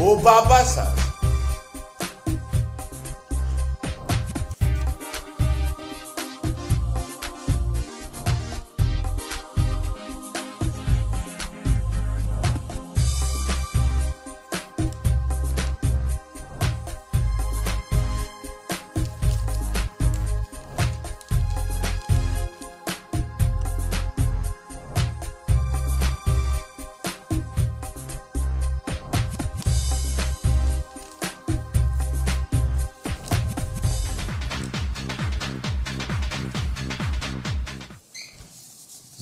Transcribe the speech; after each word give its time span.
Ο 0.00 0.20
μπαμπάς 0.22 0.78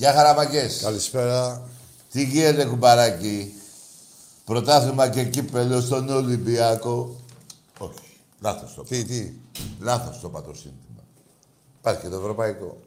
Γεια 0.03 0.13
χαραμακές. 0.13 0.79
Καλησπέρα. 0.81 1.69
Τι 2.11 2.23
γίνεται 2.23 2.65
κουμπαράκι; 2.65 3.53
Πρωτάθλημα 4.45 5.09
και 5.09 5.25
κύπελο 5.25 5.81
στον 5.81 6.09
Ολυμπιακό. 6.09 7.15
Όχι. 7.77 8.19
Λάθος 8.39 8.73
το 8.73 8.83
Τι, 8.83 9.03
τι; 9.03 9.33
Λάθος 9.79 10.19
το 10.19 10.27
είπα 10.27 10.41
το 10.41 10.53
σύνθημα. 10.53 11.03
Υπάρχει 11.79 12.01
και 12.01 12.09
το 12.09 12.15
ευρωπαϊκό. 12.15 12.77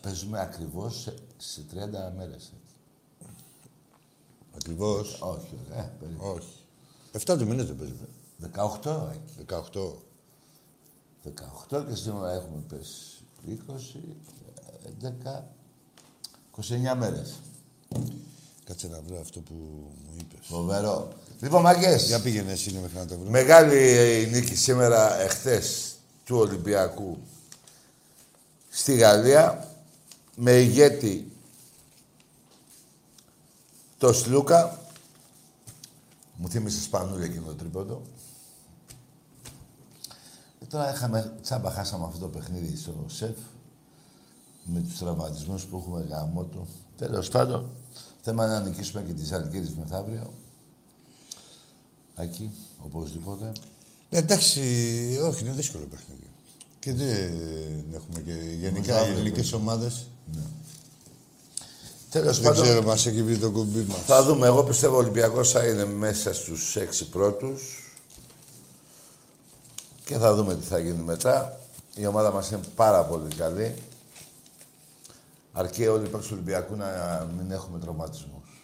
Παίζουμε 0.00 0.40
ακριβώς 0.40 1.00
σε, 1.00 1.14
σε 1.36 1.60
30 1.74 1.76
μέρες. 2.16 2.52
Ακριβώς. 4.56 5.18
Όχι, 5.20 5.58
ε, 5.76 5.82
περίπου. 6.00 6.26
Όχι. 6.26 6.64
Εφτά 7.12 7.36
του 7.36 7.46
μήνες 7.46 7.66
δεν 7.66 7.76
παίζουμε. 7.76 8.08
18 8.82 9.10
εκεί. 9.12 9.46
18. 9.48 10.02
18 11.70 11.84
και 11.88 11.94
σήμερα 11.94 12.32
έχουμε 12.32 12.62
πέσει 12.68 13.17
20, 13.46 13.52
11, 15.02 15.42
29 16.50 16.96
μέρες. 16.96 17.40
Κάτσε 18.64 18.88
να 18.88 19.00
βρω 19.06 19.20
αυτό 19.20 19.40
που 19.40 19.54
μου 19.54 20.16
είπες. 20.20 20.38
Φοβερό. 20.42 21.12
Λοιπόν, 21.40 21.62
μαγκές. 21.62 22.06
Για 22.06 22.20
πήγαινε 22.22 22.52
εσύ 22.52 22.72
μέχρι 22.72 22.96
να 22.96 23.06
το 23.06 23.14
βρούμε. 23.14 23.30
Μεγάλη 23.30 23.76
ε, 23.76 24.20
η 24.20 24.26
νίκη 24.26 24.54
σήμερα, 24.54 25.20
εχθές, 25.20 25.94
του 26.24 26.36
Ολυμπιακού 26.36 27.18
στη 28.68 28.94
Γαλλία 28.94 29.68
με 30.34 30.52
ηγέτη 30.52 31.32
το 33.98 34.12
Σλούκα. 34.12 34.80
Μου 36.36 36.48
θύμισες 36.48 36.82
Σπανούλη 36.82 37.24
εκείνο 37.24 37.46
το 37.46 37.54
τρίποντο. 37.54 38.02
Και 40.68 40.74
τώρα 40.74 40.94
είχαμε, 40.94 41.32
τσάμπα 41.42 41.70
χάσαμε 41.70 42.04
αυτό 42.04 42.18
το 42.18 42.26
παιχνίδι 42.26 42.76
στο 42.76 43.04
ΣΕΦ 43.06 43.36
με 44.64 44.80
τους 44.80 44.98
τραυματισμούς 44.98 45.64
που 45.64 45.76
έχουμε 45.76 46.06
γάμο 46.10 46.42
του. 46.44 46.68
Τέλος 46.96 47.28
πάντων, 47.28 47.70
θέμα 48.22 48.44
είναι 48.44 48.52
να 48.54 48.60
νικήσουμε 48.60 49.02
και 49.02 49.12
τις 49.12 49.32
Αλκίδες 49.32 49.74
μεθαύριο. 49.74 50.32
Εκεί, 52.16 52.50
οπωσδήποτε. 52.78 53.52
Ε, 54.10 54.18
εντάξει, 54.18 54.60
όχι, 55.24 55.44
είναι 55.44 55.52
δύσκολο 55.52 55.84
παιχνίδι. 55.84 56.30
Και 56.78 56.92
δεν 56.92 57.84
έχουμε 57.94 58.20
και 58.20 58.32
γενικά 58.60 58.94
οι 58.94 58.98
αύριο, 58.98 59.14
ελληνικές 59.18 59.52
ομάδες. 59.52 60.06
Τέλος 62.10 62.40
Δεν 62.40 62.48
πάντων, 62.48 62.64
ξέρω, 62.64 62.82
μας 62.82 63.06
έχει 63.06 63.22
βρει 63.22 63.38
το 63.38 63.50
κουμπί 63.50 63.80
μας. 63.80 63.98
θα 64.06 64.22
δούμε. 64.24 64.46
Εγώ 64.46 64.64
πιστεύω 64.64 64.94
ο 64.94 64.98
Ολυμπιακός 64.98 65.50
θα 65.50 65.66
είναι 65.66 65.84
μέσα 65.84 66.34
στους 66.34 66.76
έξι 66.76 67.08
πρώτους. 67.08 67.87
Και 70.08 70.16
θα 70.18 70.34
δούμε 70.34 70.54
τι 70.54 70.66
θα 70.66 70.78
γίνει 70.78 71.02
μετά. 71.02 71.58
Η 71.94 72.06
ομάδα 72.06 72.32
μας 72.32 72.50
είναι 72.50 72.60
πάρα 72.74 73.04
πολύ 73.04 73.34
καλή. 73.34 73.74
Αρκεί 75.52 75.86
όλοι 75.86 76.04
οι 76.06 76.08
παίκτες 76.08 76.26
του 76.26 76.32
Ολυμπιακού 76.36 76.76
να 76.76 76.86
μην 77.38 77.50
έχουμε 77.50 77.78
τραυματισμούς. 77.78 78.62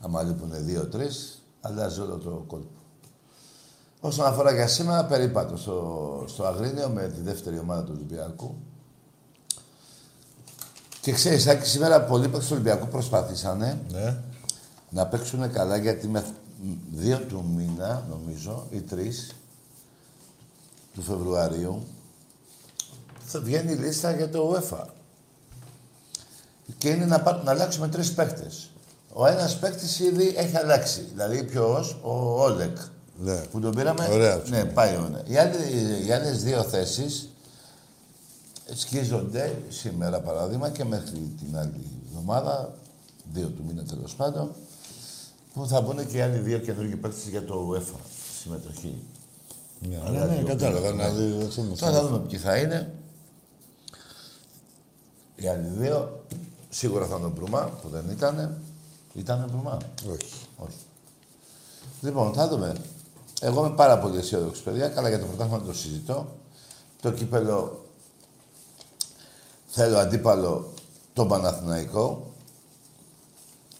Άμα 0.00 0.22
λείπουν 0.22 0.50
δύο-τρεις, 0.54 1.42
αλλάζει 1.60 2.00
όλο 2.00 2.16
το 2.16 2.30
κόλπο. 2.46 2.78
Όσον 4.00 4.26
αφορά 4.26 4.52
για 4.52 4.68
σήμερα, 4.68 5.04
περίπατο 5.04 5.56
στο, 5.56 6.24
στο 6.28 6.44
Αγρίνιο 6.44 6.88
με 6.88 7.08
τη 7.08 7.20
δεύτερη 7.20 7.58
ομάδα 7.58 7.84
του 7.84 7.92
Ολυμπιακού. 7.94 8.54
Και 11.00 11.12
ξέρεις, 11.12 11.46
Άκη, 11.46 11.66
σήμερα 11.66 12.02
πολλοί 12.02 12.24
παίκτες 12.24 12.46
του 12.46 12.52
Ολυμπιακού 12.52 12.86
προσπαθήσανε 12.88 13.80
Ναι. 13.92 14.16
να 14.90 15.06
παίξουν 15.06 15.52
καλά 15.52 15.76
γιατί 15.76 16.08
με 16.08 16.24
δύο 16.92 17.18
του 17.18 17.44
μήνα, 17.56 18.06
νομίζω, 18.10 18.66
ή 18.70 18.80
τρεις 18.80 19.34
του 20.94 21.02
Φεβρουαρίου, 21.02 21.82
θα 23.24 23.40
βγαίνει 23.40 23.72
η 23.72 23.76
λίστα 23.76 24.12
για 24.16 24.28
το 24.30 24.52
UEFA. 24.70 24.84
Και 26.78 26.88
είναι 26.88 27.04
να, 27.04 27.20
πά- 27.20 27.44
να 27.44 27.50
αλλάξουμε 27.50 27.88
τρεις 27.88 28.12
παίκτες. 28.12 28.68
Ο 29.12 29.26
ένας 29.26 29.58
παίκτης 29.58 29.98
ήδη 29.98 30.34
έχει 30.36 30.56
αλλάξει. 30.56 31.00
Δηλαδή 31.12 31.44
ποιος, 31.44 31.96
ο 32.02 32.42
Όλεκ. 32.42 32.76
Ναι. 33.18 33.36
Που 33.36 33.60
τον 33.60 33.74
πήραμε. 33.74 34.08
Ωραία, 34.12 34.42
Ναι, 34.48 34.64
πάει 34.64 34.96
ωραία. 34.96 35.22
Οι, 35.26 35.36
άλλοι, 35.36 35.56
οι 36.06 36.12
άλλες 36.12 36.42
δύο 36.42 36.62
θέσεις 36.62 37.28
σκίζονται 38.74 39.58
σήμερα 39.68 40.20
παράδειγμα 40.20 40.70
και 40.70 40.84
μέχρι 40.84 41.34
την 41.44 41.56
άλλη 41.56 41.86
εβδομάδα, 42.08 42.74
δύο 43.32 43.46
του 43.48 43.62
μήνα 43.66 43.82
τέλος 43.84 44.14
πάντων, 44.14 44.52
που 45.54 45.66
θα 45.66 45.80
μπουν 45.80 46.06
και 46.06 46.16
οι 46.16 46.20
άλλοι 46.20 46.38
δύο 46.38 46.58
καινούργιοι 46.58 46.96
παίκτες 46.96 47.28
για 47.28 47.44
το 47.44 47.70
UEFA 47.72 47.98
συμμετοχή. 48.42 49.02
Ναι, 49.88 50.00
Αλλά 50.04 50.26
ναι, 50.26 50.36
δύο 50.36 50.46
κατάλαβα. 50.46 50.90
μήνες, 50.92 51.12
Να 51.12 51.20
ναι. 51.22 51.30
δούμε. 51.48 51.76
Τώρα 51.76 51.92
θα 51.92 52.02
δούμε 52.06 52.18
ποιοι 52.18 52.38
θα 52.38 52.56
είναι. 52.56 52.94
Οι 55.36 55.48
άλλοι 55.48 55.68
δύο, 55.68 56.24
σίγουρα 56.70 57.06
θα 57.06 57.16
είναι 57.16 57.26
ο 57.26 57.30
Μπρουμά, 57.30 57.60
που 57.82 57.88
δεν 57.88 58.10
ήτανε. 58.10 58.58
Ήτανε 59.14 59.46
Μπρουμά; 59.46 59.78
Όχι. 60.10 60.32
Όχι. 60.56 60.76
Λοιπόν, 62.00 62.32
θα 62.34 62.48
δούμε. 62.48 62.76
Εγώ 63.40 63.66
είμαι 63.66 63.74
πάρα 63.74 63.98
πολύ 63.98 64.18
αισιόδοξος, 64.18 64.62
παιδιά. 64.64 64.88
Καλά 64.88 65.08
για 65.08 65.18
το 65.20 65.26
πρωτάθλημα 65.26 65.62
το 65.62 65.72
συζητώ. 65.74 66.36
Το 67.00 67.12
κύπελο 67.12 67.84
θέλω 69.66 69.98
αντίπαλο 69.98 70.72
τον 71.12 71.28
Παναθηναϊκό. 71.28 72.32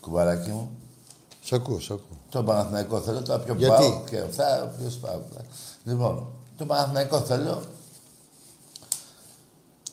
Κουμπαράκι 0.01 0.51
μου. 0.51 0.71
Σ' 1.43 1.53
ακούω, 1.53 1.81
σ' 1.81 1.91
ακούω. 1.91 2.14
Τον 2.35 2.45
Παναθηναϊκό 2.45 3.01
θέλω. 3.01 3.23
Τώρα 3.23 3.43
ποιο 3.43 3.55
Γιατί; 3.55 3.83
πάω 3.83 4.03
και 4.11 4.19
αυτά. 4.19 4.75
Ποιος 4.79 4.95
πάω. 4.95 5.21
Λοιπόν, 5.85 6.27
τον 6.57 6.67
Παναθηναϊκό 6.67 7.21
θέλω 7.21 7.63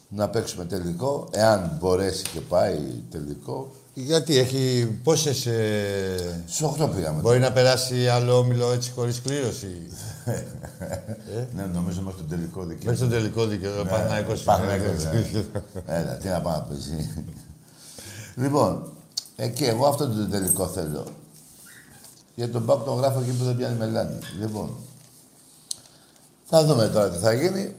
να 0.10 0.30
παίξουμε 0.30 0.66
τελικό. 0.66 1.28
Εάν 1.32 1.78
μπορέσει 1.80 2.24
και 2.34 2.40
πάει 2.40 2.78
τελικό. 3.12 3.72
Γιατί 3.94 4.38
έχει 4.38 4.86
πόσες... 5.04 5.46
Ε... 5.46 6.44
Στους 6.48 6.72
8 6.80 6.90
πήγαμε. 6.96 7.22
Μπορεί 7.22 7.40
να 7.40 7.52
περάσει 7.52 8.08
άλλο 8.08 8.38
όμιλο 8.38 8.72
έτσι 8.72 8.92
χωρίς 8.92 9.22
κλήρωση; 9.22 9.68
Ναι, 11.56 11.66
νομίζω 11.74 12.02
μέχρι 12.02 12.20
τον 12.20 12.30
τελικό 12.30 12.64
δικαίωμα. 12.64 12.84
Μέχρι 12.84 12.98
στον 12.98 13.10
τελικό 13.10 13.46
δικαίωμα. 13.46 13.90
Παναθηναϊκός. 13.90 14.44
Παναθηναϊκός, 14.44 15.04
ναι. 15.04 15.44
Έλα, 15.86 16.18
τι 16.18 16.28
να 16.28 16.42
πάω 16.42 16.54
να 16.54 16.62
παίζει. 16.62 17.26
λοιπόν, 18.36 18.92
εκεί 19.36 19.64
εγώ 19.64 19.88
αυτό 19.88 20.08
το 20.08 20.28
τελικό 20.28 20.68
θέλω. 20.68 21.06
Για 22.36 22.50
τον 22.52 22.66
Πάκ 22.66 22.84
τον 22.84 22.98
γράφω 22.98 23.20
εκεί 23.20 23.38
που 23.38 23.44
δεν 23.44 23.56
πιάνει 23.58 23.78
μελάνη. 23.78 24.20
Λοιπόν, 24.40 24.76
θα 26.44 26.66
δούμε 26.66 26.88
τώρα 26.88 27.10
τι 27.10 27.18
θα 27.18 27.34
γίνει. 27.34 27.76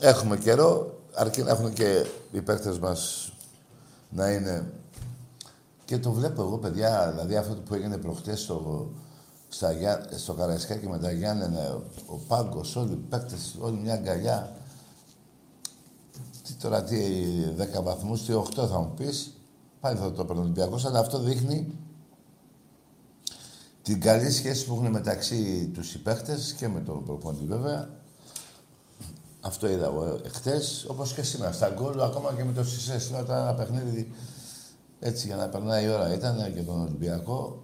Έχουμε 0.00 0.36
καιρό, 0.36 0.98
αρκεί 1.14 1.42
να 1.42 1.50
έχουν 1.50 1.72
και 1.72 2.06
οι 2.32 2.40
παίκτες 2.40 2.78
μας 2.78 3.32
να 4.10 4.30
είναι... 4.30 4.72
Και 5.84 5.98
το 5.98 6.12
βλέπω 6.12 6.42
εγώ, 6.42 6.58
παιδιά, 6.58 7.10
δηλαδή 7.10 7.36
αυτό 7.36 7.54
που 7.54 7.74
έγινε 7.74 7.98
προχτές 7.98 8.40
στο, 8.40 8.88
στα, 9.48 9.72
Γιά- 9.72 10.08
στο 10.16 10.32
Καραϊσκάκι 10.32 10.88
με 10.88 10.98
τα 10.98 11.12
Γιάννενα, 11.12 11.80
ο 12.06 12.16
Πάγκος, 12.28 12.76
όλοι 12.76 12.92
οι 12.92 13.04
παίκτες, 13.08 13.54
όλη 13.60 13.76
μια 13.76 13.94
αγκαλιά. 13.94 14.52
Τι 16.46 16.52
τώρα, 16.52 16.82
τι, 16.84 16.98
10 17.78 17.82
βαθμούς, 17.82 18.22
τι 18.22 18.32
8 18.32 18.66
θα 18.68 18.78
μου 18.78 18.92
πεις. 18.96 19.32
Πάλι 19.80 19.98
θα 19.98 20.12
το 20.12 20.24
παίρνει 20.24 20.40
ο 20.40 20.44
Ολυμπιακός, 20.44 20.84
αλλά 20.84 20.98
αυτό 20.98 21.18
δείχνει 21.18 21.78
την 23.84 24.00
καλή 24.00 24.30
σχέση 24.30 24.66
που 24.66 24.74
έχουν 24.74 24.90
μεταξύ 24.90 25.70
τους 25.74 25.94
οι 25.94 25.98
παίκτες 25.98 26.54
και 26.58 26.68
με 26.68 26.80
τον 26.80 27.04
προπονητή 27.04 27.44
βέβαια. 27.44 27.88
Αυτό 29.40 29.68
είδα 29.68 29.84
εγώ 29.84 30.20
εχθές, 30.24 30.86
όπως 30.88 31.14
και 31.14 31.22
σήμερα. 31.22 31.52
Στα 31.52 31.68
γκολ, 31.68 32.00
ακόμα 32.00 32.32
και 32.36 32.44
με 32.44 32.52
το 32.52 32.64
Σισές, 32.64 33.08
ήταν 33.08 33.24
ένα 33.30 33.54
παιχνίδι 33.54 34.12
έτσι 35.00 35.26
για 35.26 35.36
να 35.36 35.48
περνάει 35.48 35.84
η 35.84 35.88
ώρα. 35.88 36.14
Ήταν 36.14 36.52
για 36.52 36.64
τον 36.64 36.80
Ολυμπιακό. 36.80 37.62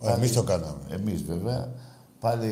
Ε, 0.00 0.12
εμείς 0.12 0.32
το 0.32 0.42
κάναμε. 0.42 0.82
Εμείς 0.88 1.22
βέβαια. 1.22 1.72
Πάλι 2.20 2.48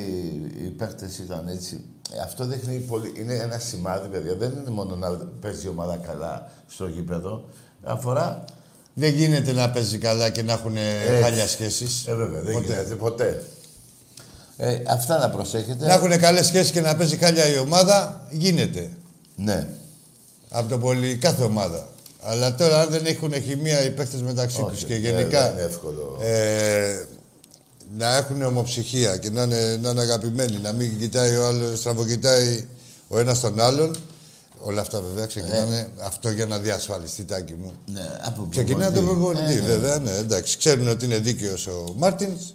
οι 0.59 0.69
παίκτες 0.69 1.19
ήταν 1.19 1.49
έτσι. 1.49 1.85
Ε, 2.13 2.19
αυτό 2.19 2.45
δείχνει 2.45 2.79
πολύ. 2.79 3.13
Είναι 3.17 3.35
ένα 3.35 3.59
σημάδι, 3.59 4.09
παιδιά. 4.09 4.35
Δεν 4.35 4.53
είναι 4.53 4.71
μόνο 4.71 4.97
να 4.97 5.11
παίζει 5.17 5.67
η 5.67 5.69
ομάδα 5.69 5.97
καλά 5.97 6.51
στο 6.67 6.87
γήπεδο. 6.87 7.45
Αφορά 7.83 8.45
Δεν 8.99 9.15
γίνεται 9.15 9.53
να 9.53 9.71
παίζει 9.71 9.99
καλά 9.99 10.31
και 10.31 10.43
να 10.43 10.53
έχουν 10.53 10.77
χάλια 11.23 11.47
σχέσεις. 11.49 12.05
Ε, 12.07 12.15
βέβαια, 12.15 12.41
δεν 12.41 12.53
Ποτέ. 12.55 12.67
γίνεται 12.67 12.95
ποτέ. 12.95 13.43
Ε, 14.57 14.79
αυτά 14.89 15.19
να 15.19 15.31
προσέχετε. 15.31 15.87
Να 15.87 15.93
έχουν 15.93 16.19
καλές 16.19 16.47
σχέσεις 16.47 16.71
και 16.71 16.81
να 16.81 16.97
παίζει 16.97 17.17
χάλια 17.17 17.49
η 17.55 17.59
ομάδα, 17.59 18.27
γίνεται. 18.31 18.91
Ναι. 19.37 19.69
Από 20.49 20.69
το 20.69 20.79
πολύ, 20.79 21.17
κάθε 21.17 21.43
ομάδα. 21.43 21.89
Αλλά 22.23 22.55
τώρα 22.55 22.81
αν 22.81 22.89
δεν 22.91 23.07
έχουν 23.07 23.33
χημεία 23.43 23.85
οι 23.85 23.91
παίκτες 23.91 24.23
μεταξύ 24.23 24.61
Όχι, 24.61 24.71
τους 24.71 24.85
και 24.85 24.95
ε, 24.95 24.99
γενικά 24.99 25.43
δεν 25.43 25.53
είναι 25.53 25.63
εύκολο. 25.63 26.19
ε, 26.23 27.05
να 27.99 28.17
έχουν 28.17 28.43
ομοψυχία 28.43 29.17
και 29.17 29.31
να 29.31 29.43
είναι, 29.43 29.79
να 29.83 29.91
είναι 29.91 30.01
αγαπημένοι, 30.01 30.59
να 30.63 30.73
μην 30.73 30.99
κοιτάει 30.99 31.37
ο 31.37 31.47
άλλος, 31.47 31.79
στραβοκοιτάει 31.79 32.65
ο 33.09 33.19
ένας 33.19 33.41
τον 33.41 33.61
άλλον. 33.61 33.97
Όλα 34.61 34.81
αυτά 34.81 35.01
βέβαια 35.01 35.27
ξεκινάνε 35.27 35.89
αυτό 36.01 36.31
για 36.31 36.47
να 36.47 36.59
διασφαλιστεί 36.59 37.25
τάκι 37.25 37.55
μου. 37.63 37.73
Ναι, 37.93 38.01
από 38.23 38.47
Ξεκινάει 38.51 38.91
τον 38.91 39.05
προπονητή. 39.05 39.43
προπονητή, 39.45 39.59
Ε, 39.59 39.61
ναι. 39.61 39.67
βέβαια, 39.67 39.99
ναι, 39.99 40.11
εντάξει. 40.11 40.59
Ξέρουν 40.59 40.89
ότι 40.89 41.05
είναι 41.05 41.19
δίκαιος 41.19 41.67
ο 41.67 41.95
Μάρτινς. 41.97 42.55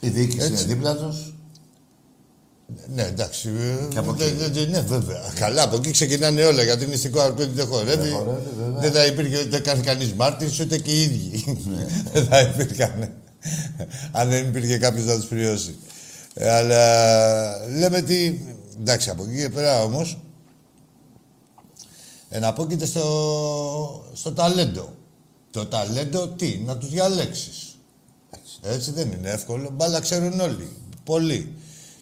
Η 0.00 0.08
διοίκηση 0.08 0.46
είναι 0.46 0.54
Έτσι. 0.54 0.64
δίπλα 0.66 0.96
τους. 0.96 1.34
Ναι, 2.94 3.02
εντάξει. 3.02 3.48
ε, 3.48 3.86
Και 3.88 3.98
από 3.98 4.12
δε- 4.12 4.24
εκεί. 4.24 4.34
δε- 4.34 4.48
δε- 4.48 4.66
ναι, 4.66 4.80
βέβαια. 4.80 5.32
Καλά, 5.38 5.62
από 5.62 5.76
εκεί 5.76 5.90
ξεκινάνε 5.90 6.44
όλα. 6.44 6.62
Γιατί 6.62 6.86
νηστικό 6.86 7.20
αρκούδι 7.20 7.50
δεν 7.54 7.66
χορεύει. 7.66 8.02
Δεν 8.08 8.12
χορεύει, 8.12 8.48
βέβαια. 8.58 8.80
Δεν 8.80 8.92
θα 8.92 9.06
υπήρχε 9.06 9.42
ούτε 9.44 9.58
καν 9.58 9.82
κανείς 9.82 10.12
Μάρτινς, 10.12 10.60
ούτε 10.60 10.78
και 10.78 10.90
οι 10.92 11.02
ίδιοι. 11.02 11.44
Ναι. 11.64 11.86
δεν 12.12 12.24
θα 12.24 12.40
υπήρχαν. 12.40 13.08
Αν 14.12 14.28
δεν 14.28 14.46
υπήρχε 14.48 14.78
κάποιος 14.78 15.04
να 15.04 15.14
τους 15.16 15.24
πληρώσει. 15.24 15.74
Ε, 16.34 16.50
αλλά 16.50 17.68
λέμε 17.68 18.00
τι. 18.02 18.38
Εντάξει, 18.80 19.10
από 19.10 19.24
εκεί 19.28 19.42
και 19.42 19.48
πέρα 19.48 19.82
όμως. 19.82 20.18
Εναπόκειται 22.34 22.86
στο, 22.86 24.04
στο 24.12 24.32
ταλέντο. 24.32 24.92
Το 25.50 25.66
ταλέντο 25.66 26.28
τι, 26.28 26.62
να 26.66 26.76
τους 26.76 26.88
διαλέξεις. 26.88 27.76
Έτσι 28.62 28.90
δεν 28.90 29.12
είναι 29.12 29.30
εύκολο. 29.30 29.70
Μπάλα 29.72 30.00
ξέρουν 30.00 30.40
όλοι. 30.40 30.68
Πολλοί. 31.04 31.52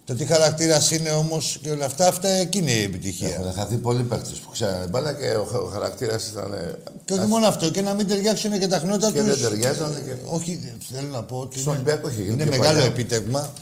Το 0.05 0.15
τι 0.15 0.25
χαρακτήρας 0.27 0.91
είναι 0.91 1.11
όμως 1.11 1.59
και 1.63 1.71
όλα 1.71 1.85
αυτά, 1.85 2.07
αυτά 2.09 2.29
εκεί 2.29 2.59
είναι 2.59 2.71
η 2.71 2.83
επιτυχία. 2.83 3.29
Έχουν 3.29 3.53
χαθεί 3.53 3.77
πολλοί 3.77 4.03
παίχτε 4.03 4.31
που 4.45 4.51
ξέρανε 4.51 4.87
μπάλα 4.87 5.13
και 5.13 5.29
ο, 5.31 5.49
ο 5.65 5.67
χαρακτήρας 5.67 6.29
ήταν. 6.29 6.53
ε, 6.53 6.75
Και 7.05 7.13
όχι 7.13 7.27
μόνο 7.27 7.47
αυτό, 7.47 7.71
και 7.71 7.81
να 7.81 7.95
μην 7.95 8.07
ταιριάξουν 8.09 8.59
και 8.59 8.67
τα 8.67 8.79
χνότα 8.79 9.13
Και 9.13 9.23
τους. 9.23 9.41
δεν 9.41 9.51
ταιριάζανε 9.51 10.01
και- 10.01 10.15
Όχι, 10.35 10.75
θέλω 10.93 11.09
να 11.09 11.23
πω 11.23 11.37
ότι. 11.37 11.59
Στον 11.59 11.73
είναι- 11.75 11.83
Ολυμπιακό 11.83 12.09
έχει 12.09 12.23
γίνει 12.23 12.33
Είναι 12.33 12.43
πιο 12.47 12.59
μεγάλο 12.59 12.79
παλιά. 12.79 12.91
επίτευγμα. 12.93 13.53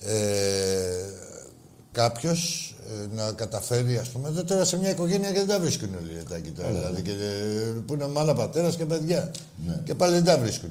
Ε, 0.00 0.14
Κάποιος 1.92 2.74
να 3.14 3.32
καταφέρει, 3.32 3.98
ας 3.98 4.08
πούμε, 4.08 4.28
εδώ 4.28 4.44
τώρα 4.44 4.64
σε 4.64 4.78
μια 4.78 4.90
οικογένεια 4.90 5.30
και 5.30 5.38
δεν 5.38 5.46
τα 5.48 5.58
βρίσκουν 5.60 5.88
όλοι 6.00 6.22
τα 6.28 6.36
εκεί 6.36 6.50
τώρα. 6.50 6.68
Δηλαδή, 6.68 7.02
και, 7.02 7.10
ε, 7.10 7.70
που 7.86 7.94
είναι 7.94 8.06
μάνα 8.06 8.34
πατέρας 8.34 8.76
και 8.76 8.84
παιδιά. 8.84 9.30
Ναι. 9.66 9.80
Και 9.84 9.94
πάλι 9.94 10.12
δεν 10.14 10.24
τα 10.24 10.38
βρίσκουν. 10.38 10.70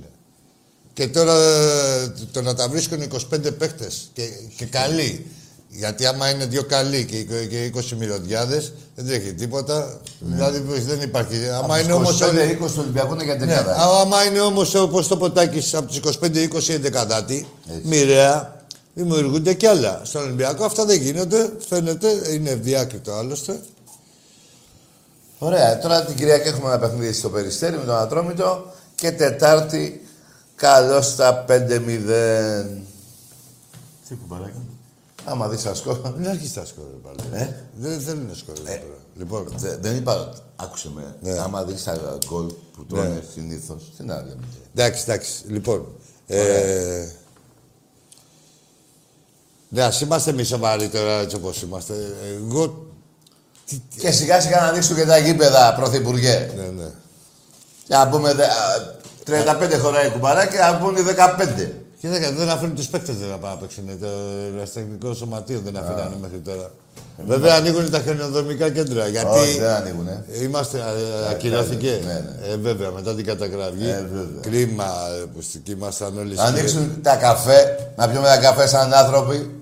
Και 0.93 1.07
τώρα 1.07 1.33
ε, 1.33 2.13
το 2.31 2.41
να 2.41 2.55
τα 2.55 2.69
βρίσκουν 2.69 3.01
25 3.01 3.57
παίχτε 3.57 3.87
και, 4.13 4.23
και 4.57 4.65
καλοί. 4.65 5.25
Γιατί 5.71 6.05
άμα 6.05 6.29
είναι 6.29 6.45
δύο 6.45 6.63
καλοί 6.63 7.05
και, 7.05 7.23
και 7.23 7.71
20 7.75 7.81
μυρωδιάδες, 7.97 8.73
δεν 8.95 9.05
τρέχει 9.05 9.33
τίποτα. 9.33 9.99
Δηλαδή 10.19 10.79
δεν 10.79 11.01
υπάρχει. 11.01 11.35
Άμα 11.49 11.79
είναι 11.79 11.91
όμως. 11.93 12.21
25-20 12.23 12.27
του 12.57 12.75
Ολυμπιακού 12.79 13.13
είναι 13.13 13.23
για 13.23 13.37
την 13.37 13.45
Ναι, 13.45 13.53
Ελλάδα. 13.53 13.75
α- 13.75 13.99
άμα 14.01 14.23
είναι 14.23 14.39
όμως 14.39 14.75
όπως 14.75 15.07
το 15.07 15.17
ποτάκι 15.17 15.75
από 15.75 15.87
τους 15.87 15.97
25-20 15.97 16.73
11 16.73 17.45
μοιραία, 17.83 18.58
δημιουργούνται 19.03 19.53
κι 19.53 19.65
άλλα. 19.65 20.01
Στον 20.03 20.21
Ολυμπιακό 20.23 20.65
αυτά 20.65 20.85
δεν 20.85 21.01
γίνονται. 21.01 21.51
Φαίνεται, 21.67 22.33
είναι 22.33 22.49
ευδιάκριτο 22.49 23.11
άλλωστε. 23.13 23.59
Ωραία, 25.39 25.79
τώρα 25.79 26.05
την 26.05 26.15
Κυριακή 26.15 26.47
έχουμε 26.47 26.67
ένα 26.67 26.79
παιχνίδι 26.79 27.13
στο 27.13 27.29
Περιστέρι 27.29 27.77
με 27.77 27.83
τον 27.83 27.95
Ατρόμητο 27.95 28.71
και 28.95 29.11
Τετάρτη 29.11 30.07
καλώς 30.55 31.05
στα 31.05 31.45
5-0. 31.47 31.53
Τι 34.07 34.15
κουμπαράκι. 34.15 34.57
Άμα 35.25 35.47
δεις 35.47 35.61
τα 35.63 35.73
σκόρ. 35.73 35.97
Δεν 36.17 36.27
αρχίσει 36.29 36.53
τα 36.53 36.65
σκόρ 36.65 36.85
πάλι. 37.03 37.43
Ε; 37.43 37.47
Δεν 37.75 37.99
θέλουν 37.99 38.25
να 38.27 38.33
σκόρ. 38.33 38.55
εδώ 38.55 38.63
πέρα. 38.65 38.81
Λοιπόν, 39.17 39.45
Δε- 39.57 39.75
Δεν 39.77 39.95
είπα, 39.95 40.33
άκουσε 40.55 40.89
με. 40.95 41.15
Ναι. 41.21 41.39
Άμα 41.39 41.63
δεις 41.63 41.83
τα 41.83 42.17
γκολ 42.27 42.45
που 42.75 42.85
τρώνε 42.85 43.23
συνήθως, 43.33 43.83
τι 43.97 44.03
να 44.03 44.15
λέμε. 44.15 44.43
εντάξει, 44.75 45.03
εντάξει. 45.07 45.31
Λοιπόν. 45.47 45.87
Ε, 46.27 47.07
ναι, 49.69 49.81
ας 49.83 50.01
είμαστε 50.01 50.29
εμείς 50.29 50.47
σοβαροί 50.47 50.87
τώρα 50.89 51.19
έτσι 51.19 51.35
όπως 51.35 51.61
είμαστε. 51.61 51.93
Εγώ... 52.47 52.85
Τι, 53.65 53.81
τι- 53.95 53.99
Και 54.01 54.11
σιγά 54.11 54.41
σιγά 54.41 54.59
να 54.61 54.67
ανοίξουν 54.67 54.95
και 54.95 55.05
τα 55.05 55.17
γήπεδα, 55.17 55.73
Πρωθυπουργέ. 55.77 56.49
ναι, 56.55 56.63
ναι. 56.83 56.89
Και 57.87 57.95
να 57.95 58.07
πούμε 58.09 58.33
δε- 58.33 58.45
α, 58.45 58.97
35 59.25 59.79
χωράει 59.81 60.09
κουμπαράκι, 60.09 60.55
να 60.57 60.77
πούνε 60.77 60.99
15. 61.01 61.69
Και 62.01 62.07
δεν, 62.07 62.35
δεν 62.37 62.49
αφήνουν 62.49 62.75
τους 62.75 62.87
παίκτες 62.87 63.15
να 63.15 63.37
πάνε 63.37 63.53
να 63.53 63.59
παίξουν. 63.59 63.83
Το 63.99 64.07
ερασιτεχνικό 64.55 65.13
σωματείο 65.13 65.61
δεν 65.63 65.77
αφήνανε 65.77 66.15
μέχρι 66.21 66.37
τώρα. 66.37 66.71
Βέβαια 67.27 67.55
ανοίγουν 67.55 67.89
τα 67.91 67.99
χιονοδρομικά 67.99 68.69
κέντρα. 68.69 69.07
Γιατί 69.07 69.37
Όχι, 69.39 69.59
δεν 69.59 69.69
ανοίγουνε. 69.69 70.25
είμαστε, 70.41 70.77
ε, 70.77 71.29
ακυρώθηκε. 71.29 71.99
ναι, 72.05 72.13
ναι. 72.13 72.53
Ε, 72.53 72.57
βέβαια, 72.57 72.91
μετά 72.91 73.15
την 73.15 73.25
καταγραφή. 73.25 73.83
Ε, 73.87 74.05
βέβαια. 74.13 74.41
Κρίμα 74.41 74.85
ε, 75.21 75.25
που 75.33 75.41
στη- 75.41 75.71
ήμασταν 75.71 76.17
όλοι 76.17 76.35
Να 76.35 76.43
ανοίξουν 76.43 76.99
τα 77.01 77.15
καφέ, 77.15 77.91
να 77.95 78.09
πιούμε 78.09 78.27
τα 78.27 78.37
καφέ 78.37 78.67
σαν 78.67 78.93
άνθρωποι. 78.93 79.58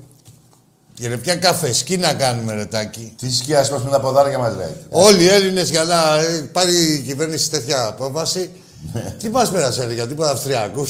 Και 1.00 1.08
ρε, 1.08 1.18
ποια 1.18 1.36
καφές, 1.36 1.78
σκι 1.78 1.98
να 1.98 2.14
κάνουμε 2.14 2.54
ρετάκι. 2.54 3.14
Τι 3.20 3.34
σκιάς 3.34 3.68
σπάσουμε 3.68 3.90
τα 3.92 4.00
ποδάρια 4.00 4.38
μας 4.40 4.56
λέει. 4.56 4.76
Όλοι 4.90 5.24
οι 5.24 5.28
Έλληνες 5.28 5.70
για 5.70 5.84
να 5.84 6.20
ε, 6.20 6.50
πάρει 6.52 6.74
η 6.94 7.00
κυβέρνηση 7.00 7.50
τέτοια 7.50 7.86
απόφαση. 7.86 8.50
Ναι. 8.94 9.16
Τι 9.20 9.30
μας 9.30 9.50
πέρασε, 9.50 9.86
ρε, 9.86 9.94
γιατί 9.94 10.10
τίποτα 10.10 10.32
Αυστριακού. 10.32 10.84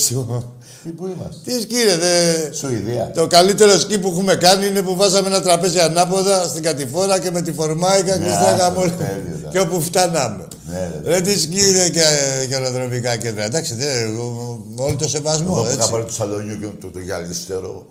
Τι 0.84 0.90
που 0.90 1.06
είμαστε; 1.06 1.52
Τι 1.52 1.62
σκι, 1.62 1.76
ρε, 1.84 1.96
δε... 1.98 2.52
Σουηδία. 2.54 3.12
Το 3.16 3.28
καλύτερο 3.28 3.80
σκι 3.80 4.00
που 4.00 4.08
έχουμε 4.08 4.36
κάνει 4.36 4.66
είναι 4.68 4.82
που 4.82 4.96
βάζαμε 4.96 5.28
ένα 5.28 5.42
τραπέζι 5.42 5.80
ανάποδα 5.80 6.48
στην 6.48 6.64
κατηφόρα 6.64 7.20
και 7.20 7.32
με 7.32 7.42
τη 7.42 7.52
φορμάικα 7.52 8.18
και 8.18 8.24
Ναι, 8.24 8.32
στάγαμε 8.32 8.62
άστο, 8.64 8.80
όλοι. 8.82 8.92
τέλειο 8.92 9.38
ήταν. 9.40 9.52
Και 9.52 9.60
όπου 9.60 9.82
φτάναμε. 9.82 10.48
Ναι, 10.72 10.92
ρε. 11.04 11.10
Ρε 11.14 11.22
τι 11.22 11.40
σκι 11.40 11.68
είναι 11.70 11.90
και 11.90 12.04
γεωροδρομικά 12.48 13.16
κέντρα. 13.16 13.44
Εντάξει, 13.44 13.74
δε, 13.76 14.00
εγώ- 14.02 14.66
με 14.76 14.82
όλο 14.84 14.96
το 14.96 15.08
σεβασμό. 15.10 15.54
Εγώ 15.54 15.62
που 15.64 15.68
είχα 15.70 15.78
έτσι. 15.80 15.92
πάρει 15.92 16.04
του 16.04 16.14
σαλονιού 16.14 16.60
και 16.60 16.66
το, 16.82 16.88
το 16.88 17.00
γυαλιστερό. 17.00 17.86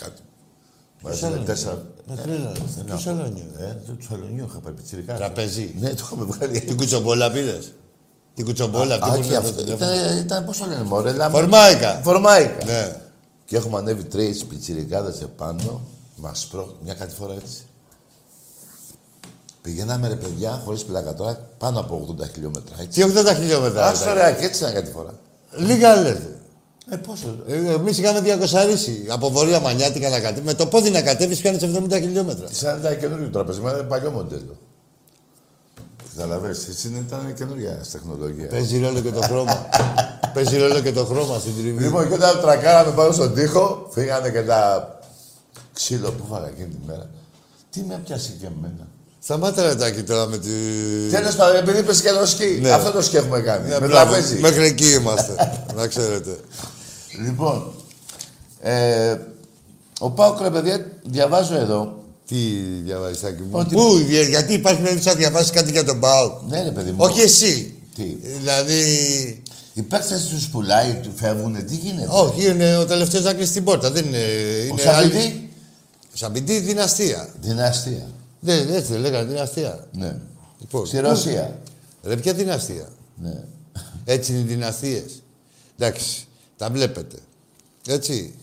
Κάτι. 0.00 0.21
Μαζί 1.02 1.26
με 1.26 1.42
τέσσερα. 1.44 1.82
Με 2.08 2.16
τρέλα, 2.16 2.52
Ναι, 2.86 2.94
του 2.94 3.00
σαλόνιου. 3.00 3.44
Ε, 3.58 3.76
το 3.86 3.92
του 3.92 4.04
σαλονιού 4.08 4.46
είχα 4.48 4.58
πάρει 4.58 4.74
πιτσιρικά. 4.74 5.14
Τραπέζι. 5.14 5.74
Ναι, 5.80 5.88
το 5.88 6.02
είχαμε 6.06 6.24
βγάλει. 6.24 6.60
Την 6.60 6.76
κουτσομπόλα 6.76 7.30
πήρες; 7.30 7.72
Την 8.34 8.44
κουτσομπόλα 8.44 8.94
αυτή 8.94 9.10
Α, 9.10 9.12
που 9.14 9.20
και 9.20 9.26
είναι 9.26 9.36
αυτό. 9.36 9.52
το 9.52 9.62
τηλέφωνο. 9.62 9.90
Ήταν, 9.94 10.18
ήταν 10.18 10.44
πώς 10.44 10.58
το 10.58 10.66
λένε, 10.66 10.82
μωρέ. 10.82 11.12
λάμπα. 11.12 11.38
Φορμάικα. 11.38 12.00
Φορμάικα. 12.04 12.64
Ναι. 12.64 12.96
Και 13.44 13.56
έχουμε 13.56 13.78
ανέβει 13.78 14.04
τρεις 14.04 14.44
πιτσιρικάδες 14.44 15.20
επάνω. 15.20 15.80
Μας 16.16 16.46
προ... 16.50 16.76
Μια 16.84 16.94
κάτι 16.94 17.14
φορά 17.14 17.34
έτσι. 17.34 17.62
Πηγαίναμε 19.62 20.08
ρε 20.08 20.14
παιδιά, 20.16 20.62
χωρίς 20.64 20.84
πλάκα 20.84 21.14
τώρα, 21.14 21.48
πάνω 21.58 21.80
από 21.80 22.14
80 22.20 22.28
χιλιόμετρα. 22.32 22.74
Έτσι. 22.80 23.04
Τι 23.06 23.12
80 23.16 23.34
χιλιόμετρα. 23.36 23.86
Άσο 23.86 24.02
ήταν. 24.02 24.12
ωραία, 24.16 24.32
και 24.32 24.44
έτσι 24.44 24.62
ήταν 24.62 24.74
κάτι 24.74 24.90
φορά. 24.90 25.14
Λίγα 25.56 25.96
λέτε. 25.96 26.36
Ε, 26.90 26.96
πόσο; 26.96 27.36
Ε, 27.46 27.72
Εμείς 27.72 27.98
είχαμε 27.98 28.20
200 28.20 29.08
από 29.08 29.30
βόρεια 29.30 29.60
Μανιάτικα 29.60 30.08
να 30.08 30.20
κατέβει. 30.20 30.46
Με 30.46 30.54
το 30.54 30.66
πόδι 30.66 30.90
να 30.90 31.02
κατέβεις 31.02 31.40
πιάνεις 31.40 31.62
70 31.62 31.92
χιλιόμετρα. 32.00 32.46
Σαν 32.50 32.78
ήταν 32.78 32.98
καινούριο 32.98 33.28
τραπέζι, 33.28 33.60
μα 33.60 33.70
είναι 33.72 33.82
παλιό 33.82 34.10
μοντέλο. 34.10 34.56
Καταλαβαίνεις, 36.16 36.68
έτσι 36.68 36.88
είναι, 36.88 36.98
ήταν 36.98 37.34
καινούργια 37.34 37.80
τεχνολογία. 37.92 38.46
Παίζει 38.46 38.78
ρόλο 38.80 39.00
και 39.00 39.10
το 39.10 39.20
χρώμα. 39.20 39.66
Παίζει 40.34 40.58
ρόλο 40.58 40.80
και 40.80 40.92
το 40.92 41.04
χρώμα 41.04 41.38
στην 41.38 41.52
τριβή. 41.56 41.84
Λοιπόν, 41.84 42.08
και 42.08 42.14
όταν 42.14 42.40
τρακάραμε 42.40 42.94
πάνω 42.94 43.12
στον 43.12 43.34
τοίχο, 43.34 43.88
φύγανε 43.90 44.30
και 44.30 44.42
τα 44.42 44.98
ξύλο 45.72 46.10
που 46.10 46.24
φάγα 46.30 46.48
εκείνη 46.48 46.68
τη 46.68 46.78
μέρα. 46.86 47.10
Τι 47.70 47.80
με 47.88 48.00
πιάσει 48.04 48.36
και 48.40 48.46
εμένα. 48.46 48.86
Σταμάτα 49.24 49.62
ρε 49.62 49.74
τάκι 49.74 50.02
τώρα 50.02 50.26
με 50.26 50.38
τη... 50.38 50.48
Τέλος 51.10 51.34
πάντων, 51.36 51.56
επειδή 51.56 51.78
είπες 51.78 52.00
και 52.00 52.10
το 52.10 52.26
σκι, 52.26 52.58
Ναι. 52.62 52.70
αυτό 52.70 52.90
το 52.90 53.02
σκι 53.02 53.16
έχουμε 53.16 53.40
κάνει. 53.40 53.68
Ναι, 53.68 53.78
με 53.80 53.86
μπράβο. 53.86 54.10
τραπέζι. 54.10 54.38
Μέχρι 54.40 54.64
εκεί 54.66 54.92
είμαστε. 54.92 55.34
να 55.76 55.86
ξέρετε. 55.86 56.36
Λοιπόν, 57.24 57.72
ε, 58.60 59.16
ο 59.98 60.10
Πάοκ, 60.10 60.40
ρε 60.40 60.50
παιδιά, 60.50 60.86
διαβάζω 61.04 61.54
εδώ. 61.54 62.02
Τι 62.26 62.36
διαβάζεις, 62.84 63.20
Τάκη 63.20 63.42
μου; 63.42 63.48
Ότι- 63.50 63.74
Πού, 63.74 63.96
δια- 63.96 64.22
γιατί 64.22 64.52
υπάρχει 64.52 64.80
περίπτωση 64.80 65.08
να 65.08 65.14
διαβάσεις 65.14 65.50
κάτι 65.50 65.70
για 65.70 65.84
τον 65.84 66.00
Πάο. 66.00 66.40
Ναι, 66.48 66.62
ρε 66.62 66.70
παιδί 66.70 66.90
μου. 66.90 66.96
Όχι 66.98 67.20
εσύ. 67.20 67.74
Τι; 67.96 68.02
Δηλαδή. 68.38 68.82
Οι 69.74 69.82
παίκτες 69.82 70.26
τους 70.26 70.48
πουλάει, 70.48 70.94
τους 71.02 71.12
φεύγουν, 71.16 71.66
τι 71.66 71.74
γίνεται; 71.74 72.08
Όχι, 72.10 72.46
είναι 72.46 72.76
ο 72.76 72.84
τελευταίος 72.86 73.24
να 73.24 73.32
κλείσει 73.32 73.52
την 73.52 73.64
πόρτα. 73.64 73.90
Δεν 73.90 74.04
είναι. 74.04 74.18
Ο 74.18 74.64
είναι 74.66 74.80
Σαββίδη, 74.82 75.16
άλλη- 75.16 75.48
Σαμπιντή 76.12 76.58
δυναστεία. 76.58 77.28
δυναστεία. 77.40 78.06
Δεν, 78.44 78.74
έτσι 78.74 78.92
δεν 78.92 79.00
λέγανε 79.00 79.24
δυναστεία. 79.32 79.86
Ναι. 79.92 80.16
Λοιπόν, 80.58 80.86
Στη 80.86 80.98
Ρωσία. 80.98 81.58
Ρε, 82.02 82.16
ποια 82.16 82.32
δυναστεία. 82.34 82.88
Ναι. 83.22 83.44
Έτσι 84.04 84.32
είναι 84.32 84.40
οι 84.40 84.44
δυναστείες. 84.44 85.22
Εντάξει, 85.78 86.26
τα 86.56 86.70
βλέπετε. 86.70 87.16
Έτσι. 87.86 88.34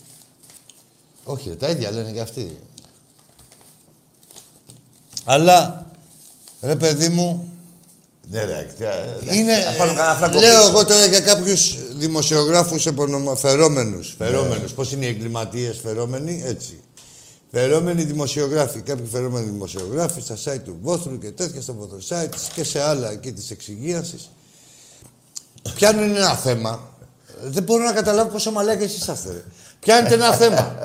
Όχι, 1.23 1.49
ρε, 1.49 1.55
τα 1.55 1.69
ίδια 1.69 1.91
λένε 1.91 2.11
και 2.11 2.19
αυτοί. 2.19 2.57
Αλλά, 5.25 5.85
ρε 6.61 6.75
παιδί 6.75 7.09
μου, 7.09 7.53
Ναι, 8.31 8.43
ρε, 8.43 8.67
ε, 8.79 9.35
Είναι, 9.35 9.61
θα 9.61 9.71
πάρω 9.77 9.93
κανένα 9.93 10.15
φράγκο 10.15 10.39
λέω 10.39 10.57
πίσω. 10.59 10.69
εγώ 10.69 10.85
τώρα 10.85 11.05
για 11.05 11.19
κάποιους 11.19 11.77
δημοσιογράφους 11.97 12.87
φερόμενους. 13.35 14.15
Φερόμενους. 14.17 14.73
Πώς 14.73 14.91
είναι 14.91 15.05
οι 15.05 15.09
εγκληματίες 15.09 15.79
φερόμενοι, 15.79 16.41
έτσι. 16.45 16.79
Φερόμενοι 17.51 18.03
δημοσιογράφοι. 18.03 18.79
Κάποιοι 18.81 19.05
φερόμενοι 19.05 19.45
δημοσιογράφοι 19.45 20.21
στα 20.21 20.35
site 20.45 20.59
του 20.63 20.77
Βόθρου 20.81 21.17
και 21.17 21.31
τέτοια 21.31 21.61
στο 21.61 21.73
Βόθρο 21.73 21.97
site 22.09 22.33
και 22.55 22.63
σε 22.63 22.81
άλλα 22.81 23.11
εκεί 23.11 23.31
της 23.33 23.51
εξυγίασης. 23.51 24.29
Πιάνουν 25.75 26.15
ένα 26.15 26.35
θέμα. 26.35 26.79
Δεν 27.43 27.63
μπορώ 27.63 27.83
να 27.83 27.91
καταλάβω 27.93 28.29
πόσο 28.29 28.51
μαλάκια 28.51 28.85
εσείς 28.85 28.97
είσαστε. 28.97 29.31
ρε. 29.31 29.43
Πιάνετε 29.79 30.13
ένα 30.13 30.33
θέμα. 30.33 30.75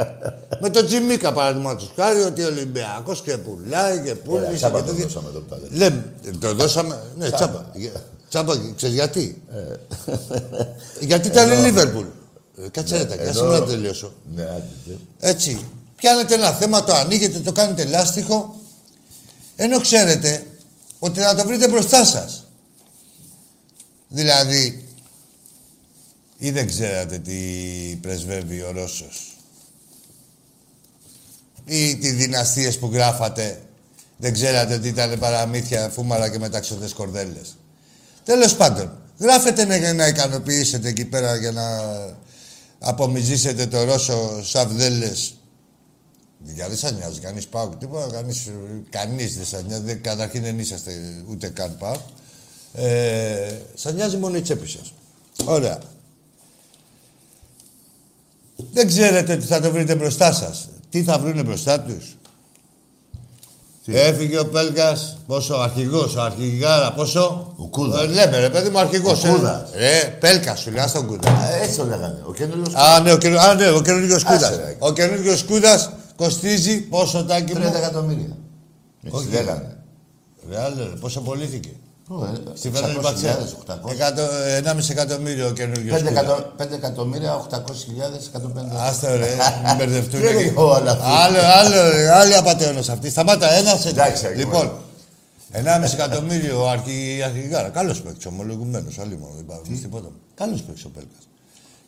Με 0.61 0.71
τον 0.71 0.87
Τζιμίκα 0.87 1.33
παραδείγματος 1.33 1.93
χάρη 1.97 2.21
ότι 2.21 2.43
ο 2.43 2.47
Ολυμπιακός 2.47 3.23
και 3.23 3.37
πουλάει 3.37 4.01
και 4.01 4.11
Έλα, 4.11 4.15
πούλησε. 4.25 4.53
τσάμπα 4.55 4.81
και 4.81 4.87
το 4.87 4.91
τέτοια. 4.93 5.05
δώσαμε 5.07 5.29
εδώ 5.29 5.39
που 5.41 5.47
τα 5.49 5.59
λέμε. 5.71 5.77
Λέμε, 5.77 6.37
το 6.39 6.55
δώσαμε. 6.55 7.03
Ναι, 7.19 7.31
τσάμπα. 7.31 7.65
Τσάμπα, 8.29 8.55
ξέρεις 8.77 8.95
γιατί; 8.95 9.43
γιατί 11.01 11.29
ήταν 11.29 11.53
η 11.53 11.57
Λίβερπουλ. 11.57 12.05
Ε, 12.65 12.69
Κάτσε 12.69 12.97
ρε, 12.97 13.05
τάκη, 13.05 13.23
άσε 13.29 13.39
ενώ- 13.39 13.51
με 13.51 13.59
να 13.59 13.65
τελειώσω. 13.65 14.13
Ναι, 14.35 14.43
άντε. 14.43 14.63
ναι. 14.85 14.95
Έτσι. 15.21 15.65
Πιάνετε 16.05 16.35
ένα 16.35 16.53
θέμα, 16.53 16.85
το 16.85 16.95
ανοίγετε, 16.95 17.39
το 17.39 17.53
κάνετε 17.53 17.85
λάστιχο, 17.85 18.61
ενώ 19.57 19.81
ξέρετε 19.81 20.47
ότι 20.99 21.21
θα 21.21 21.35
το 21.35 21.47
βρείτε 21.47 21.69
μπροστά 21.69 22.05
σας. 22.05 22.47
Δηλαδή, 24.09 24.89
ή 26.39 26.51
δεν 26.51 26.67
ξέρατε 26.67 27.19
τι 27.19 27.35
πρεσβεύει 28.01 28.61
ο 28.61 28.71
Ρώσος. 28.71 29.37
Ή 31.65 31.97
τι 31.97 32.11
δυναστείες 32.11 32.79
που 32.79 32.91
γράφατε, 32.93 33.63
δεν 34.17 34.33
ξέρατε 34.33 34.75
ότι 34.75 34.89
ήταν 34.89 35.19
παραμύθια, 35.19 35.89
φούμαρα 35.89 36.31
και 36.31 36.39
μεταξωτές 36.39 36.93
κορδέλες. 36.93 37.57
Τέλος 38.25 38.57
πάντων, 38.57 38.99
γράφετε 39.19 39.65
να, 39.65 39.77
για 39.77 39.95
να 39.95 40.07
ικανοποιήσετε 40.07 40.89
εκεί 40.89 41.05
πέρα 41.05 41.37
για 41.37 41.53
να 41.53 41.67
απομυζήσετε 42.79 43.67
το 43.67 43.85
Ρώσο 43.85 44.45
σαβδέλες. 44.45 45.35
Για 46.45 46.69
δεν 46.69 46.77
σας 46.77 46.93
νοιάζει 46.93 47.21
κανείς 47.21 47.47
πάω 47.47 47.69
τίποτα, 47.69 48.13
κανείς, 48.13 48.51
κανείς 48.91 49.37
δεν 49.37 49.47
σας 49.47 49.63
νοιάζει, 49.67 49.83
δεν- 49.83 50.03
καταρχήν 50.03 50.43
δεν 50.43 50.59
είσαστε 50.59 50.93
ούτε 51.31 51.49
καν 51.49 51.77
πάω. 51.79 51.97
Ε, 52.75 53.53
σας 53.75 53.93
νοιάζει 53.93 54.17
μόνο 54.17 54.37
η 54.37 54.41
τσέπη 54.41 54.69
σας. 54.69 54.93
Ωραία. 55.45 55.79
Δεν 58.73 58.87
ξέρετε 58.87 59.37
τι 59.37 59.47
θα 59.47 59.61
το 59.61 59.71
βρείτε 59.71 59.95
μπροστά 59.95 60.33
σας. 60.33 60.69
Τι 60.91 61.03
θα 61.03 61.19
βρούνε 61.19 61.43
μπροστά 61.43 61.81
τους. 61.81 62.17
Έφυγε 63.87 64.39
ο 64.39 64.47
Πέλγας, 64.47 65.19
πόσο, 65.27 65.57
ο 65.57 65.61
αρχηγός, 65.61 66.17
ο 66.17 66.23
αρχηγάρα, 66.23 66.93
πόσο; 66.93 67.55
Ο 67.57 67.67
Κούδας. 67.67 68.03
Ε, 68.03 68.07
λέμε 68.07 68.39
ρε 68.39 68.51
παιδί 68.51 68.69
μου, 68.69 68.79
αρχηγός. 68.79 69.25
Ο 69.25 69.29
ε. 69.29 69.31
Κούδας. 69.31 69.71
Ρε, 69.75 70.17
Πέλκας 70.21 70.61
σου 70.61 70.71
λέει, 70.71 70.83
ας 70.85 70.93
τον 70.93 71.07
Κούδας. 71.07 71.33
Α, 71.33 71.55
Έτσι 71.55 71.77
το 71.77 71.85
λέγανε. 71.85 72.23
Ο 72.27 72.33
καινούριο. 72.33 72.79
Α, 72.79 73.01
ναι, 73.01 73.13
ο, 73.13 73.19
καινου... 73.19 73.39
Α, 73.41 73.55
ναι, 73.55 73.71
ο 73.71 73.81
καινούργιος 73.83 74.25
Άσε, 74.25 74.77
Κούδας. 76.17 76.35
ρε. 76.41 76.47
Ο 76.47 76.57
καινούργιος 76.57 76.57
Κούδας 76.57 76.63
κοστίζει 76.71 76.81
πόσο 76.81 77.25
τάκι 77.25 77.53
30 77.57 77.59
μου. 77.61 77.77
εκατομμύρια. 77.77 78.37
Έτσι 79.05 79.17
Όχι. 79.19 79.29
λέγανε. 79.31 79.77
Ρε, 80.51 80.61
άλλο, 80.61 80.77
ρε, 80.77 80.97
πόσο 81.01 81.21
πωλήθηκε; 81.21 81.71
Στη 82.55 82.69
600.000, 82.69 82.73
Φέρνη 82.81 82.99
Μπαξέα. 83.01 83.39
800. 83.67 83.91
Εκατό- 83.93 84.29
1,5 84.57 84.91
εκατομμύριο 84.91 85.47
ο 85.47 85.51
καινούργιος 85.53 85.97
5 86.01 86.09
Κούδας. 86.09 86.23
εκατο- 86.23 86.53
5 86.57 86.75
εκατομμύρια, 86.75 87.35
800.000, 87.35 88.27
150. 88.29 88.77
Άστε 88.89 89.17
ρε, 89.17 89.37
μην 89.67 89.77
μπερδευτούν. 89.77 90.21
Τι 90.21 90.27
έλεγε 90.27 90.53
ο 90.57 90.63
Όλαφ. 90.63 90.99
Άλλο, 91.03 91.39
άλλο, 91.39 91.91
ρε, 91.91 92.11
άλλη 92.11 92.35
απαταιώνος 92.37 92.89
αυτή. 92.89 93.11
Σταμάτα, 93.11 93.51
ένας 93.53 93.75
έτσι. 93.75 93.89
Εντάξει, 93.89 94.27
αγγίγμα. 94.27 94.53
Λοιπόν, 94.53 94.73
1,5 95.53 95.93
εκατομμύριο 95.93 96.63
ο 96.65 96.69
αρχι... 96.69 97.23
αρχηγάρα. 97.25 97.69
Καλός 97.69 98.03
παίκτης, 98.03 98.27
ομολογουμένος. 98.27 98.99
Άλλη 98.99 99.17
μόνο, 99.19 99.33
δεν 99.35 99.45
υπάρχει 99.45 99.81
τίποτα. 99.83 100.09
Καλός 100.35 100.63
παίκτης 100.63 100.85
ο 100.85 100.89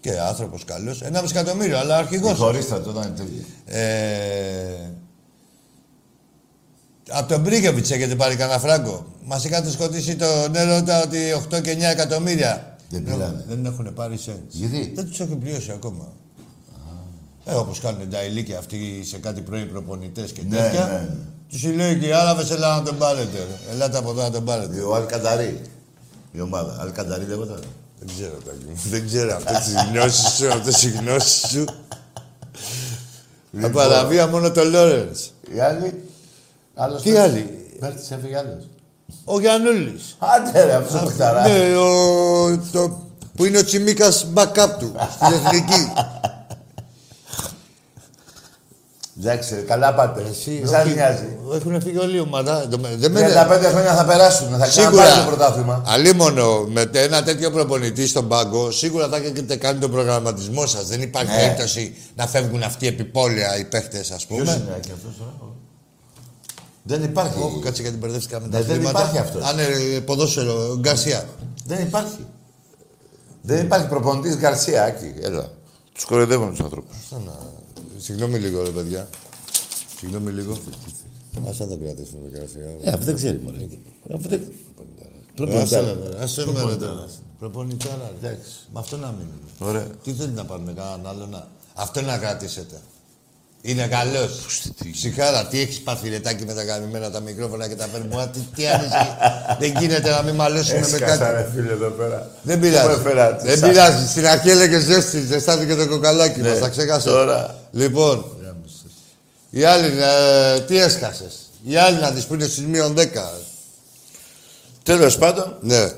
Πέλκας. 0.07 0.25
Και 0.25 0.29
άνθρωπος 0.29 0.65
καλός. 0.65 1.03
1,5 1.03 1.31
εκατομμύριο, 1.31 1.79
αλλά 1.79 1.97
αρχηγός. 1.97 2.39
Χωρίστε 2.39 2.79
το, 2.79 2.91
ήταν 2.91 3.15
τέλειο. 3.17 3.43
Ε, 3.65 4.91
από 7.11 7.29
τον 7.29 7.41
Μπρίγκεβιτς 7.41 7.91
έχετε 7.91 8.15
πάρει 8.15 8.37
κανένα 8.37 8.59
φράγκο; 8.59 9.07
Μας 9.25 9.45
είχατε 9.45 9.71
σκοτήσει 9.71 10.17
τον 10.17 10.55
έρωτα 10.55 11.03
ότι 11.03 11.19
8 11.55 11.61
και 11.63 11.73
9 11.73 11.81
εκατομμύρια. 11.91 12.77
Δεν 12.91 13.05
πήρανε. 13.05 13.45
Δεν 13.49 13.65
έχουν 13.67 13.95
πάρει 13.95 14.17
σέντς. 14.17 14.55
Γιατί; 14.55 14.93
Δεν 14.95 15.09
τους 15.09 15.21
έχουν 15.21 15.39
πληρώσει 15.39 15.71
ακόμα. 15.71 16.13
Ε, 17.45 17.55
όπως 17.55 17.81
κάνουν 17.81 18.11
τα 18.11 18.23
ηλίκια 18.25 18.59
αυτοί 18.59 19.03
σε 19.05 19.19
κάτι 19.19 19.41
πρώην 19.41 19.69
προπονητές 19.71 20.33
και 20.33 20.43
Ναι, 20.49 20.57
τέτοια. 20.57 20.85
ναι, 20.87 20.93
ναι. 20.93 21.09
Τους 21.49 21.65
λέει 21.65 21.99
και 21.99 22.07
οι 22.07 22.13
Άραβες, 22.13 22.51
έλα 22.51 22.77
να 22.77 22.83
τον 22.83 22.99
πάρετε. 22.99 23.39
ρε. 23.39 23.73
Ελάτε 23.73 23.99
από 23.99 24.11
εδώ 24.11 24.23
να 24.23 24.31
τον 24.31 24.45
πάρετε. 24.45 24.81
Ο 24.81 24.95
Αλκανταρί. 24.95 25.61
Η 26.33 26.41
ομάδα. 26.41 26.77
Αλκανταρί 26.81 27.25
λέγονταν. 27.25 27.61
Δεν 27.99 28.09
ξέρω, 28.17 28.37
Τάκη 28.45 28.65
μου. 28.69 28.81
Δεν 28.91 29.07
ξέρω 29.07 29.37
αυτές 29.37 29.59
τις 29.65 29.75
γνώσεις 29.93 30.29
σου, 30.35 30.49
αυτές 30.53 30.83
οι 30.83 30.91
γνώσεις 30.91 31.49
σου. 31.51 31.65
Λοιπόν. 33.51 33.71
Απαραβία 33.71 34.27
μόνο 34.27 34.51
το 34.51 34.65
Λόρενς. 34.65 35.21
Οι 35.55 35.61
άλλοι. 35.61 36.03
Άλλος 36.75 37.03
Τι 37.03 37.11
παίκτης. 37.13 37.25
άλλοι; 37.31 37.67
Παίκτης 37.81 38.11
έφυγε 38.11 38.37
άλλος. 38.39 38.69
Ο 39.25 39.41
Γιαννούλης. 39.41 40.17
Άντε 40.19 40.65
ρε, 40.65 40.75
αυτός 40.75 41.01
ο 41.03 41.05
παιχταράς. 41.05 41.49
Ναι, 41.51 41.77
ο, 41.77 42.59
το, 42.73 43.01
που 43.37 43.45
είναι 43.45 43.59
ο 43.59 43.65
Τσιμίκας 43.65 44.27
backup 44.35 44.69
του, 44.79 44.95
στην 45.15 45.33
εθνική. 45.45 45.93
Εντάξει, 49.21 49.55
καλά 49.67 49.95
πάτε. 49.95 50.23
Εσύ, 50.31 50.51
Μη 50.63 50.69
σας 50.69 50.85
όχι, 50.85 50.95
νοιάζει. 50.95 51.37
Έχουν 51.55 51.81
φύγει 51.83 51.99
όλη 51.99 52.17
η 52.17 52.21
ομάδα. 52.21 52.69
Το- 52.69 52.79
Δεν 52.97 53.11
με 53.13 53.21
35 53.21 53.69
χρόνια 53.71 53.95
θα 53.95 54.05
περάσουν. 54.05 54.49
Θα 54.59 54.67
ξαναπάρει 54.67 54.97
το 54.97 55.03
Σίγουρα, 55.15 55.27
πρωτάθλημα. 55.27 55.83
αλίμονο, 55.87 56.63
με 56.63 56.91
ένα 56.93 57.23
τέτοιο 57.23 57.51
προπονητή 57.51 58.07
στον 58.07 58.29
πάγκο, 58.29 58.71
σίγουρα 58.71 59.09
θα 59.09 59.17
έχετε 59.17 59.57
κάνει 59.57 59.79
τον 59.79 59.91
προγραμματισμό 59.91 60.67
σας. 60.67 60.87
Δεν 60.87 61.03
υπάρχει 61.03 61.31
Ναι. 61.33 61.37
περίπτωση 61.41 61.97
να 62.17 62.27
φεύγουν 62.27 62.63
αυτοί 62.63 62.87
επιπόλαια 62.87 63.59
οι 63.59 63.65
παίχτες, 63.65 64.11
ας 64.11 64.27
Ποιος 64.27 64.39
πούμε. 64.39 64.53
είναι 64.53 64.79
και 64.81 64.93
αυτός 64.93 65.17
τώρα. 65.19 65.33
Δεν 66.83 67.03
υπάρχει. 67.03 67.39
Όχι, 67.43 67.59
κάτσε 67.65 67.83
γιατί 67.83 67.97
μπερδεύτηκα 67.97 68.41
με 68.41 68.49
τα 68.49 68.59
Ναι, 68.59 68.65
δεν 68.65 68.71
αθλήματα. 68.77 68.99
υπάρχει 69.01 69.19
αυτός. 69.19 69.45
Α, 69.45 69.53
ναι, 69.53 69.65
ποδόσφαιρο, 70.01 70.77
Γκαρσία. 70.81 71.25
Δεν 71.67 71.79
υπάρχει. 71.83 72.27
Δεν 73.43 73.65
υπάρχει 73.65 73.87
προπονητής 73.87 74.37
Γκαρσία, 74.37 74.85
Άκη. 74.85 75.15
Έλα. 75.23 75.49
Τους 75.93 76.05
κοροϊδεύουν 76.05 76.51
τους 76.51 76.61
ανθρώπους. 76.61 76.97
Άστα 78.07 78.15
να- 78.15 78.19
Συγγνώμη 78.19 78.39
λίγο, 78.39 78.63
ρε 78.63 78.71
παιδιά. 78.71 79.09
Συγγνώμη 79.99 80.31
λίγο. 80.31 80.59
Ας 81.51 81.57
θα 81.57 81.67
τα 81.67 81.77
κρατήσουμε, 81.83 82.29
ρε 82.33 82.39
Γκαρσία. 82.39 82.65
Ε, 82.83 82.91
αυτό 82.91 83.05
δεν 83.05 83.15
ξέρει, 83.15 83.41
μωρέ. 83.45 83.57
Αυτό 84.15 84.29
δεν... 84.29 84.43
Άσε 85.63 85.81
με, 85.83 86.09
ρε, 86.19 86.23
άσε 86.23 86.45
με, 86.47 86.65
ρε, 86.69 86.77
τώρα. 86.77 87.05
Προπονητάρα, 87.39 88.11
ρε. 88.21 88.27
Εντάξει. 88.29 88.51
Με 88.73 88.79
αυτό 88.81 88.97
να 88.97 89.07
μείνουμε. 89.07 89.49
Ωραία. 89.59 89.87
Τι 90.05 90.13
θέλει 90.13 90.33
να 90.33 90.45
πάρουμε 90.45 90.73
κανέναν 90.73 91.07
άλλο 91.07 91.27
να... 91.31 91.47
Αυτό 91.75 92.01
να 92.03 92.19
κρατήσετε. 92.19 92.77
Είναι 93.63 93.87
καλός. 93.87 94.41
Συγχάρα, 94.93 95.47
τι 95.47 95.61
έχεις 95.61 95.81
πάθει 95.81 96.09
ρετάκι 96.09 96.45
με 96.45 96.55
τα 96.55 96.65
γαμημένα 96.65 97.11
τα 97.11 97.21
μικρόφωνα 97.21 97.69
και 97.69 97.75
τα 97.75 97.87
φερμουά. 97.87 98.29
Τι, 98.29 98.39
τι 98.57 98.67
άνοιξε. 98.69 99.17
Δεν 99.59 99.73
γίνεται 99.79 100.11
να 100.11 100.23
μην 100.23 100.35
μαλώσουμε 100.35 100.79
με 100.81 100.87
Έσκασα, 100.87 101.17
κάτι. 101.17 101.35
ρε 101.43 101.51
φίλε, 101.55 101.73
εδώ 101.73 101.89
πέρα. 101.91 102.31
Δεν 102.43 102.57
Πού 102.59 102.61
πειράζει. 102.67 102.89
έφερα, 103.01 103.37
τι 103.37 103.47
Δεν 103.47 103.59
σαν- 103.59 103.69
πειράζει. 103.71 104.07
Στην 104.09 104.27
αρχή 104.27 104.51
έλεγε 104.51 104.79
ζέστη, 104.79 105.21
ζεστάθηκε 105.27 105.75
το 105.75 105.89
κοκαλάκι 105.89 106.41
Ναι. 106.41 106.49
μας. 106.49 106.59
Τα 106.59 106.69
ξέχασε. 106.69 107.09
Τώρα. 107.09 107.59
Λοιπόν, 107.77 108.25
οι 109.51 109.65
άλλοι, 109.65 109.93
ε, 110.03 110.61
τι 110.61 110.77
έσκασες; 110.79 111.35
Οι 111.65 111.77
άλλοι 111.77 111.99
να 112.01 112.11
δεις 112.11 112.25
που 112.27 112.35
είναι 112.35 112.47
στι 112.47 112.61
μείον 112.61 112.95
10. 112.95 113.33
Τέλος 114.83 115.19
πάντων, 115.19 115.57
Ναι. 115.61 115.93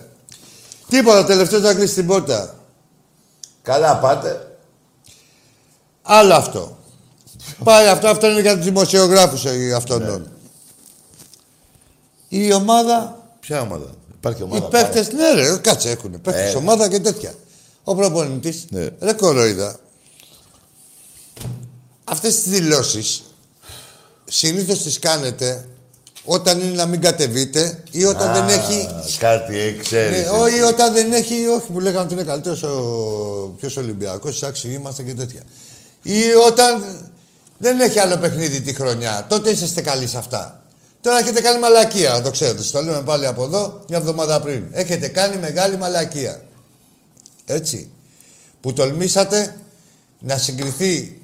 Τίποτα, 0.89 1.25
τελευταίο 1.25 1.61
να 1.61 1.75
κλείσει 1.75 1.95
την 1.95 2.07
πόρτα. 2.07 2.55
καλά 3.63 3.97
πάτε. 3.99 4.57
Άλλο 6.03 6.35
αυτό. 6.35 6.79
Πάει 7.65 7.87
αυτό, 7.87 8.09
αυτό 8.09 8.31
είναι 8.31 8.41
για 8.41 8.55
τους 8.57 8.65
δημοσιογράφους 8.65 9.45
αυτών. 9.77 10.03
Ναι. 10.03 10.23
Η 12.29 12.53
ομάδα, 12.53 13.23
Ποια 13.41 13.61
ομάδα; 13.61 13.91
Υπάρχει 14.19 14.41
οι 14.41 14.45
ομάδα. 14.45 14.69
παίχτε, 14.69 15.09
ναι, 15.15 15.31
ρε, 15.33 15.57
κάτσε 15.59 15.91
έχουν. 15.91 16.21
Παίχτε, 16.21 16.51
Ε. 16.51 16.55
ομάδα 16.57 16.89
και 16.89 17.01
τέτοια. 17.01 17.35
Ο 17.85 17.95
προπονητής, 17.95 18.65
Ναι. 18.71 18.89
ρε 19.01 19.13
κοροϊδά. 19.13 19.77
Αυτές 22.11 22.35
τις 22.43 22.53
δηλώσεις 22.53 23.23
συνήθως 24.25 24.83
τις 24.83 24.99
κάνετε 24.99 25.69
όταν 26.25 26.61
είναι 26.61 26.75
να 26.75 26.87
μην 26.87 27.01
κατεβείτε 27.01 27.83
ή 27.91 28.05
όταν 28.05 28.33
δεν 28.33 28.49
έχει. 28.59 28.81
Α, 28.81 29.05
Κάτι 29.19 29.77
ξέρεις. 29.81 30.19
Ναι, 30.23 30.29
όχι, 30.31 30.61
όταν 30.61 30.93
δεν 30.93 31.13
έχει, 31.13 31.47
όχι 31.47 31.67
που 31.73 31.81
λέγανε 31.81 32.05
ότι 32.05 32.15
είναι 32.15 32.23
καλύτερος 32.23 32.63
ο 32.63 33.55
πιο 33.61 33.71
Ολυμπιακός, 33.77 34.43
άξιοι 34.43 34.71
είμαστε 34.73 35.03
και 35.03 35.15
τέτοια. 35.15 35.43
Ή 36.03 36.23
όταν 36.47 36.85
δεν 37.59 37.81
έχει 37.81 37.99
άλλο 37.99 38.17
παιχνίδι 38.17 38.61
τη 38.61 38.75
χρονιά, 38.75 39.27
τότε 39.29 39.51
είσαστε 39.51 39.81
καλοί 39.81 40.07
σε 40.07 40.19
αυτά. 40.19 40.63
Τώρα 41.01 41.19
έχετε 41.19 41.41
κάνει 41.41 41.61
μαλακία, 41.61 42.11
να 42.11 42.23
το 42.23 42.31
ξέρετε. 42.31 42.63
Στο 42.63 42.83
λέμε 42.83 43.03
πάλι 43.03 43.27
από 43.27 43.45
εδώ, 43.45 43.81
μια 43.89 43.99
εβδομάδα 43.99 44.41
πριν. 44.41 44.65
Έχετε 44.71 45.09
κάνει 45.09 45.37
μεγάλη 45.37 45.77
μαλακία. 45.77 46.43
Έτσι. 47.45 47.91
Που 48.61 48.73
τολμήσατε 48.73 49.57
να 50.19 50.39
συγκριθεί 50.39 51.18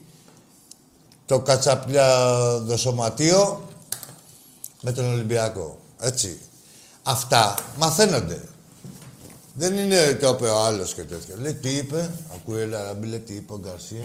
το 1.27 1.41
κατσαπλιάδο 1.41 2.77
σωματείο 2.77 3.63
με 4.81 4.93
τον 4.93 5.13
Ολυμπιακό. 5.13 5.79
Έτσι. 6.01 6.39
Αυτά 7.03 7.55
μαθαίνονται. 7.79 8.41
Δεν 9.55 9.75
είναι 9.77 10.19
το 10.21 10.29
είπε 10.29 10.49
ο 10.49 10.59
άλλος 10.65 10.95
και 10.95 11.03
τέτοιο. 11.03 11.35
Λέει 11.41 11.55
τι 11.55 11.69
είπε, 11.69 12.11
ακούει 12.35 12.63
ο 12.63 12.67
Λαραμπή, 12.67 13.07
λέει 13.07 13.19
τι 13.19 13.35
είπε 13.35 13.53
ο 13.53 13.59
Γκαρσία. 13.59 14.05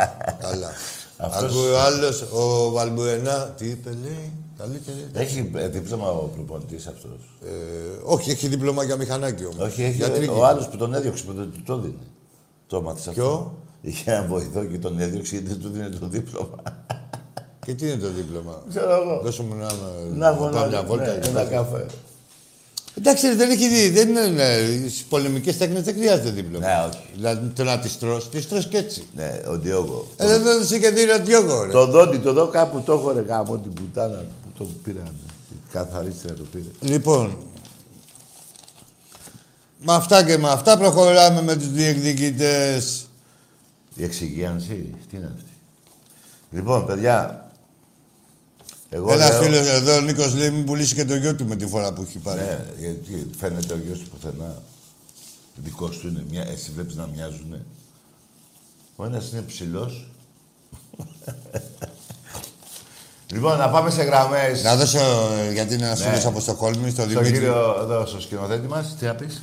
Καλά. 0.44 0.70
Αυτός- 1.16 1.50
Ακούει 1.50 1.70
ο 1.70 1.80
άλλος, 1.80 2.22
ο 2.32 2.70
Βαλμπουενά, 2.70 3.54
τι 3.56 3.66
είπε, 3.66 3.90
λέει. 4.02 4.32
Καλύτερη. 4.58 5.06
Έχει 5.12 5.50
ε, 5.54 5.68
δίπλωμα 5.68 6.08
ο 6.10 6.24
προπονητής 6.34 6.86
αυτός. 6.86 7.18
Ε, 7.44 7.50
όχι, 8.04 8.30
έχει 8.30 8.48
δίπλωμα 8.48 8.82
για 8.84 8.96
μηχανάκι 8.96 9.44
όμως. 9.44 9.66
Όχι, 9.66 9.82
έχει 9.82 9.96
Γιατρική. 9.96 10.32
ο 10.34 10.46
άλλος 10.46 10.68
που 10.68 10.76
τον 10.76 10.94
έδιωξε 10.94 11.24
που 11.24 11.32
δεν 11.32 11.50
του 11.52 11.62
το 11.62 11.76
δίνει. 11.78 12.06
Το 12.66 12.82
μάθει 12.82 13.08
αυτό. 13.08 13.12
Ποιο; 13.12 13.54
Είχε 13.82 14.10
ένα 14.12 14.26
βοηθό 14.26 14.64
και 14.64 14.78
τον 14.78 15.00
έδιωξε 15.00 15.34
γιατί 15.36 15.48
δεν 15.48 15.60
του 15.60 15.68
δίνει 15.68 15.88
το 15.88 16.06
δίπλωμα. 16.08 16.56
Και 17.66 17.74
τι 17.74 17.86
είναι 17.86 17.96
το 17.96 18.10
δίπλωμα; 18.10 18.62
Ξέρω 18.68 18.90
εγώ. 18.94 19.20
Δώσε 19.24 19.42
μου 19.42 19.54
ένα. 19.54 19.72
Να 20.14 20.32
πάω 20.34 20.48
βγω 20.48 20.66
μια 20.68 20.82
βόλτα. 20.82 21.04
ναι, 21.12 21.18
και 21.18 21.28
ένα 21.28 21.44
τα- 21.44 21.50
καφέ. 21.50 21.86
Εντάξει, 22.98 23.34
δεν 23.34 23.50
έχει 23.50 23.68
δει. 23.68 23.88
Δεν 23.90 24.08
είναι. 24.08 24.26
ναι, 24.26 24.88
Στι 24.88 25.02
πολεμικές 25.08 25.56
τέχνες 25.56 25.82
δεν 25.82 25.94
χρειάζεται 25.94 26.30
δίπλωμα. 26.30 26.66
Ναι, 26.66 26.88
όχι. 26.88 27.02
Δηλαδή 27.14 27.46
το 27.46 27.64
να 27.64 27.78
τη 27.78 27.88
τρώ, 28.00 28.18
τη 28.30 28.44
τρώ 28.46 28.58
και 28.62 28.76
έτσι. 28.76 29.02
Ναι, 29.16 29.40
ο 29.48 29.58
Διόγκο. 29.58 30.06
Ε, 30.16 30.26
δεν 30.26 30.42
δεν 30.42 30.64
σε 30.66 30.78
και 30.78 30.90
δει 30.90 31.10
ο 31.10 31.18
Διόγκο, 31.24 31.64
ρε. 31.64 31.72
Το 31.72 31.86
δόντι, 31.86 32.18
το 32.18 32.32
δω 32.32 32.46
κάπου 32.46 32.80
το 32.80 32.92
έχω 32.92 33.10
ρε 33.12 33.20
γάμο 33.20 33.58
την 33.58 33.72
πουτάνα 33.72 34.16
που 34.42 34.48
το 34.58 34.66
πήραν. 34.84 35.14
Η 35.52 35.56
καθαρίστρια 35.72 36.34
το 36.34 36.42
πήρε. 36.52 36.92
Λοιπόν, 36.92 37.36
με 39.78 39.92
αυτά 39.94 40.24
και 40.24 40.38
με 40.38 40.48
αυτά 40.50 40.78
προχωράμε 40.78 41.42
με 41.42 41.56
τους 41.56 41.70
διεκδικητές. 41.70 43.04
Η 44.00 44.04
εξυγίανση, 44.04 44.94
τι 45.10 45.16
είναι 45.16 45.32
αυτή; 45.36 45.50
Λοιπόν, 46.50 46.86
παιδιά, 46.86 47.50
εγώ 48.90 49.12
Ένα 49.12 49.28
λέω... 49.28 49.42
φίλο 49.42 49.56
εδώ, 49.56 49.96
ο 49.96 50.00
Νίκος 50.00 50.34
λέει, 50.34 50.50
μην 50.50 50.64
πουλήσει 50.64 50.94
και 50.94 51.04
το 51.04 51.14
γιο 51.14 51.34
του 51.34 51.46
με 51.46 51.56
τη 51.56 51.66
φορά 51.66 51.92
που 51.92 52.02
έχει 52.02 52.18
πάρει. 52.18 52.40
Ναι, 52.40 52.64
γιατί 52.78 53.30
φαίνεται 53.38 53.74
ο 53.74 53.78
γιος 53.86 53.98
του 53.98 54.08
πουθενά. 54.08 54.62
Δικός 55.54 55.98
του 55.98 56.08
είναι, 56.08 56.24
μια, 56.30 56.42
εσύ 56.48 56.70
βλέπεις 56.74 56.94
να 56.94 57.06
μοιάζουνε. 57.06 57.64
Ο 58.96 59.04
ένας 59.04 59.30
είναι 59.32 59.42
ψηλός. 59.42 60.06
λοιπόν, 63.32 63.58
να 63.58 63.70
πάμε 63.70 63.90
σε 63.90 64.02
γραμμές. 64.02 64.62
Να 64.62 64.76
δώσω, 64.76 64.98
ε, 65.48 65.52
γιατί 65.52 65.74
είναι 65.74 65.84
ένας 65.84 65.98
Ναι. 66.00 66.06
φίλος 66.06 66.24
από 66.26 66.40
Στοκόλμη, 66.40 66.90
στον 66.90 66.92
Στον 66.92 67.08
Δημήτρη. 67.08 67.32
κύριο 67.32 67.76
εδώ, 67.80 68.06
στο 68.06 68.20
σκηνοθέτη 68.20 68.66
μας, 68.66 68.96
τι 68.98 69.04
να 69.06 69.14
πεις; 69.14 69.42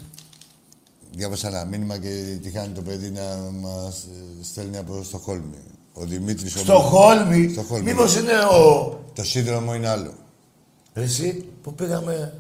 Διάβασα 1.17 1.47
ένα 1.47 1.65
μήνυμα 1.65 1.97
και 1.97 2.37
τι 2.41 2.49
κάνει 2.49 2.73
το 2.73 2.81
παιδί 2.81 3.09
να 3.09 3.21
μας 3.61 3.95
ε, 4.03 4.43
στέλνει 4.43 4.77
από 4.77 5.03
Στοκόλμη. 5.03 5.57
Ο 5.93 6.03
Δημήτρης... 6.05 6.55
ο- 6.55 6.59
Στο 6.59 6.73
Χόλμη, 6.79 7.49
Στοκχόλμη. 7.51 7.83
μήπως 7.83 8.15
είναι 8.15 8.31
ο... 8.33 8.99
Το 9.15 9.23
σύνδρομο 9.23 9.73
είναι 9.75 9.87
άλλο. 9.87 10.13
Εσύ, 10.93 11.45
που 11.63 11.73
πήγαμε 11.73 12.33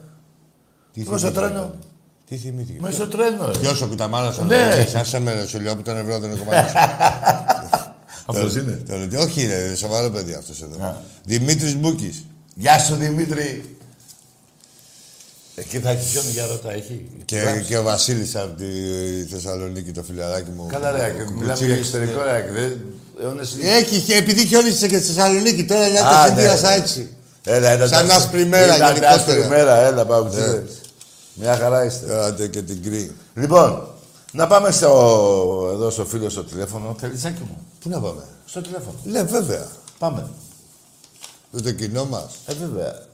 Τι 0.93 1.03
Πώς 1.03 1.19
στο 1.19 1.29
θυμήθηκε. 1.29 1.53
τρένο; 1.53 1.73
Τι 2.29 2.35
θυμήθηκε. 2.37 2.77
μέσα 2.81 2.93
στο 2.95 3.07
τρένο. 3.07 3.45
ρε. 3.51 3.59
Ποιος 3.59 3.81
ο 3.81 3.87
Κουταμάρας, 3.87 4.37
ο 4.37 4.43
Ναι. 4.43 4.85
Σαν 4.89 5.05
σε 5.05 5.19
μέρα, 5.19 5.45
σου 5.47 5.59
λέω, 5.59 5.75
που 5.75 5.81
τον 5.81 5.97
ευρώ 5.97 6.19
δεν 6.19 6.31
είναι 6.31 6.39
κομμάτι. 6.39 6.71
Αυτός 8.29 8.55
είναι. 8.55 8.71
Τώρα, 8.71 9.07
όχι, 9.23 9.43
είναι 9.43 9.73
σοβαρό 9.75 10.09
παιδί 10.09 10.33
αυτός 10.33 10.61
εδώ. 10.61 10.83
Α. 10.85 10.95
Δημήτρης 11.25 11.75
Μπούκης. 11.77 12.25
Γεια 12.55 12.79
σου 12.79 12.95
Δημήτρη. 12.95 13.76
Εκεί 15.59 15.79
θα 15.79 15.89
έχει 15.89 16.11
ποιον 16.11 16.23
για 16.29 16.45
ρώτα, 16.45 16.71
έχει. 16.73 17.05
Και, 17.25 17.37
Γράψε. 17.37 17.61
και 17.61 17.77
ο 17.77 17.83
Βασίλης 17.83 18.35
από 18.35 18.55
τη 18.57 18.65
Θεσσαλονίκη, 19.31 19.91
το 19.91 20.03
φιλαράκι 20.03 20.49
μου. 20.49 20.67
Καλά 20.71 20.91
ρε, 20.91 20.97
και 20.97 21.23
μιλάμε 21.31 21.45
Κουτσίλης. 21.45 21.65
για 21.67 21.75
εξωτερικό 21.77 22.21
ρε. 22.23 22.49
δεν- 22.53 22.77
αιώνες 23.21 23.51
είναι. 23.53 23.69
Έχει, 23.69 23.99
και 24.01 24.15
επειδή 24.15 24.45
χιόνισε 24.45 24.87
και 24.87 24.97
στη 24.97 25.05
Θεσσαλονίκη, 25.13 25.65
τώρα 25.65 25.87
για 25.87 26.05
Α, 26.07 26.11
το 26.11 26.21
ναι. 26.21 26.27
συνδύασα 26.27 26.71
έτσι. 26.71 27.09
Έλα, 27.43 27.69
έλα. 27.69 27.87
Σαν 27.87 28.07
τα- 28.07 28.15
άσπρη 28.15 28.45
μέρα, 28.45 28.75
Ήταν 28.75 28.87
γενικότερα. 28.87 29.11
άσπρη 29.13 29.47
μέρα, 29.47 29.75
έλα 29.77 30.05
πάμε 30.05 30.29
Ναι. 30.35 30.63
Μια 31.33 31.55
χαρά 31.57 31.83
είστε. 31.85 32.23
Άντε 32.25 32.47
και 32.47 32.61
την 32.61 32.83
κρύ. 32.83 33.11
Λοιπόν, 33.35 33.87
να 34.31 34.47
πάμε 34.47 34.71
στο, 34.71 35.69
εδώ 35.73 35.89
στο 35.89 36.05
φίλο 36.05 36.29
στο 36.29 36.43
τηλέφωνο. 36.43 36.95
Θέλεις 36.99 37.25
άκη 37.25 37.41
μου. 37.41 37.57
Πού 37.79 37.89
να 37.89 37.99
πάμε; 37.99 38.21
Στο 38.45 38.61
τηλέφωνο. 38.61 38.95
Ναι, 39.03 39.23
βέβαια. 39.23 39.67
Πάμε. 39.99 40.27
Με 41.51 41.61
το 41.61 41.71
κοινό 41.71 42.05
μας. 42.05 42.31
Ε, 42.45 42.53
βέβαια. 42.53 43.05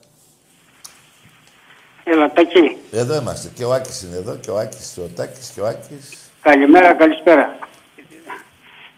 Έλα, 2.03 2.31
Τάκη. 2.31 2.77
Εδώ 2.91 3.15
είμαστε. 3.21 3.47
Και 3.55 3.63
ο 3.63 3.73
Άκης 3.73 4.01
είναι 4.01 4.17
εδώ 4.17 4.35
και 4.35 4.49
ο 4.51 4.57
Άκης, 4.57 4.97
ο 4.97 5.09
Τάκης 5.15 5.51
και 5.55 5.61
ο 5.61 5.65
Άκης. 5.67 6.09
Καλημέρα, 6.41 6.93
καλησπέρα. 6.93 7.55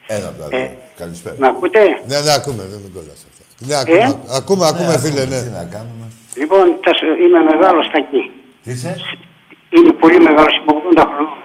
Ένα 0.08 0.28
από 0.28 0.42
τα 0.42 0.48
δύο. 0.48 0.78
Καλησπέρα. 0.98 1.36
Με 1.40 1.48
ακούτε; 1.48 1.80
Ναι, 2.08 2.20
ναι, 2.20 2.34
ακούμε, 2.34 2.64
δεν 2.72 2.80
με 2.84 2.90
κολλάς 2.94 3.22
αυτά. 3.30 3.44
Ναι, 3.68 3.76
ακούμε, 3.82 4.20
ακούμε, 4.40 4.68
ακούμε, 4.68 4.92
Ναι, 4.96 5.00
φίλε, 5.00 5.22
Τι 5.22 5.28
ναι. 5.30 5.40
να 5.60 5.64
κάνουμε; 5.76 6.06
Λοιπόν, 6.36 6.66
θα 6.86 6.92
σου- 6.98 7.18
είμαι 7.24 7.40
μεγάλος 7.52 7.86
Τάκη. 7.94 8.22
Τι 8.64 8.72
είσαι; 8.72 8.96
Είναι 9.78 9.92
πολύ 10.04 10.20
μεγάλος, 10.28 10.54
είμαι 10.58 10.72
80 10.80 11.06
χρονών. 11.12 11.38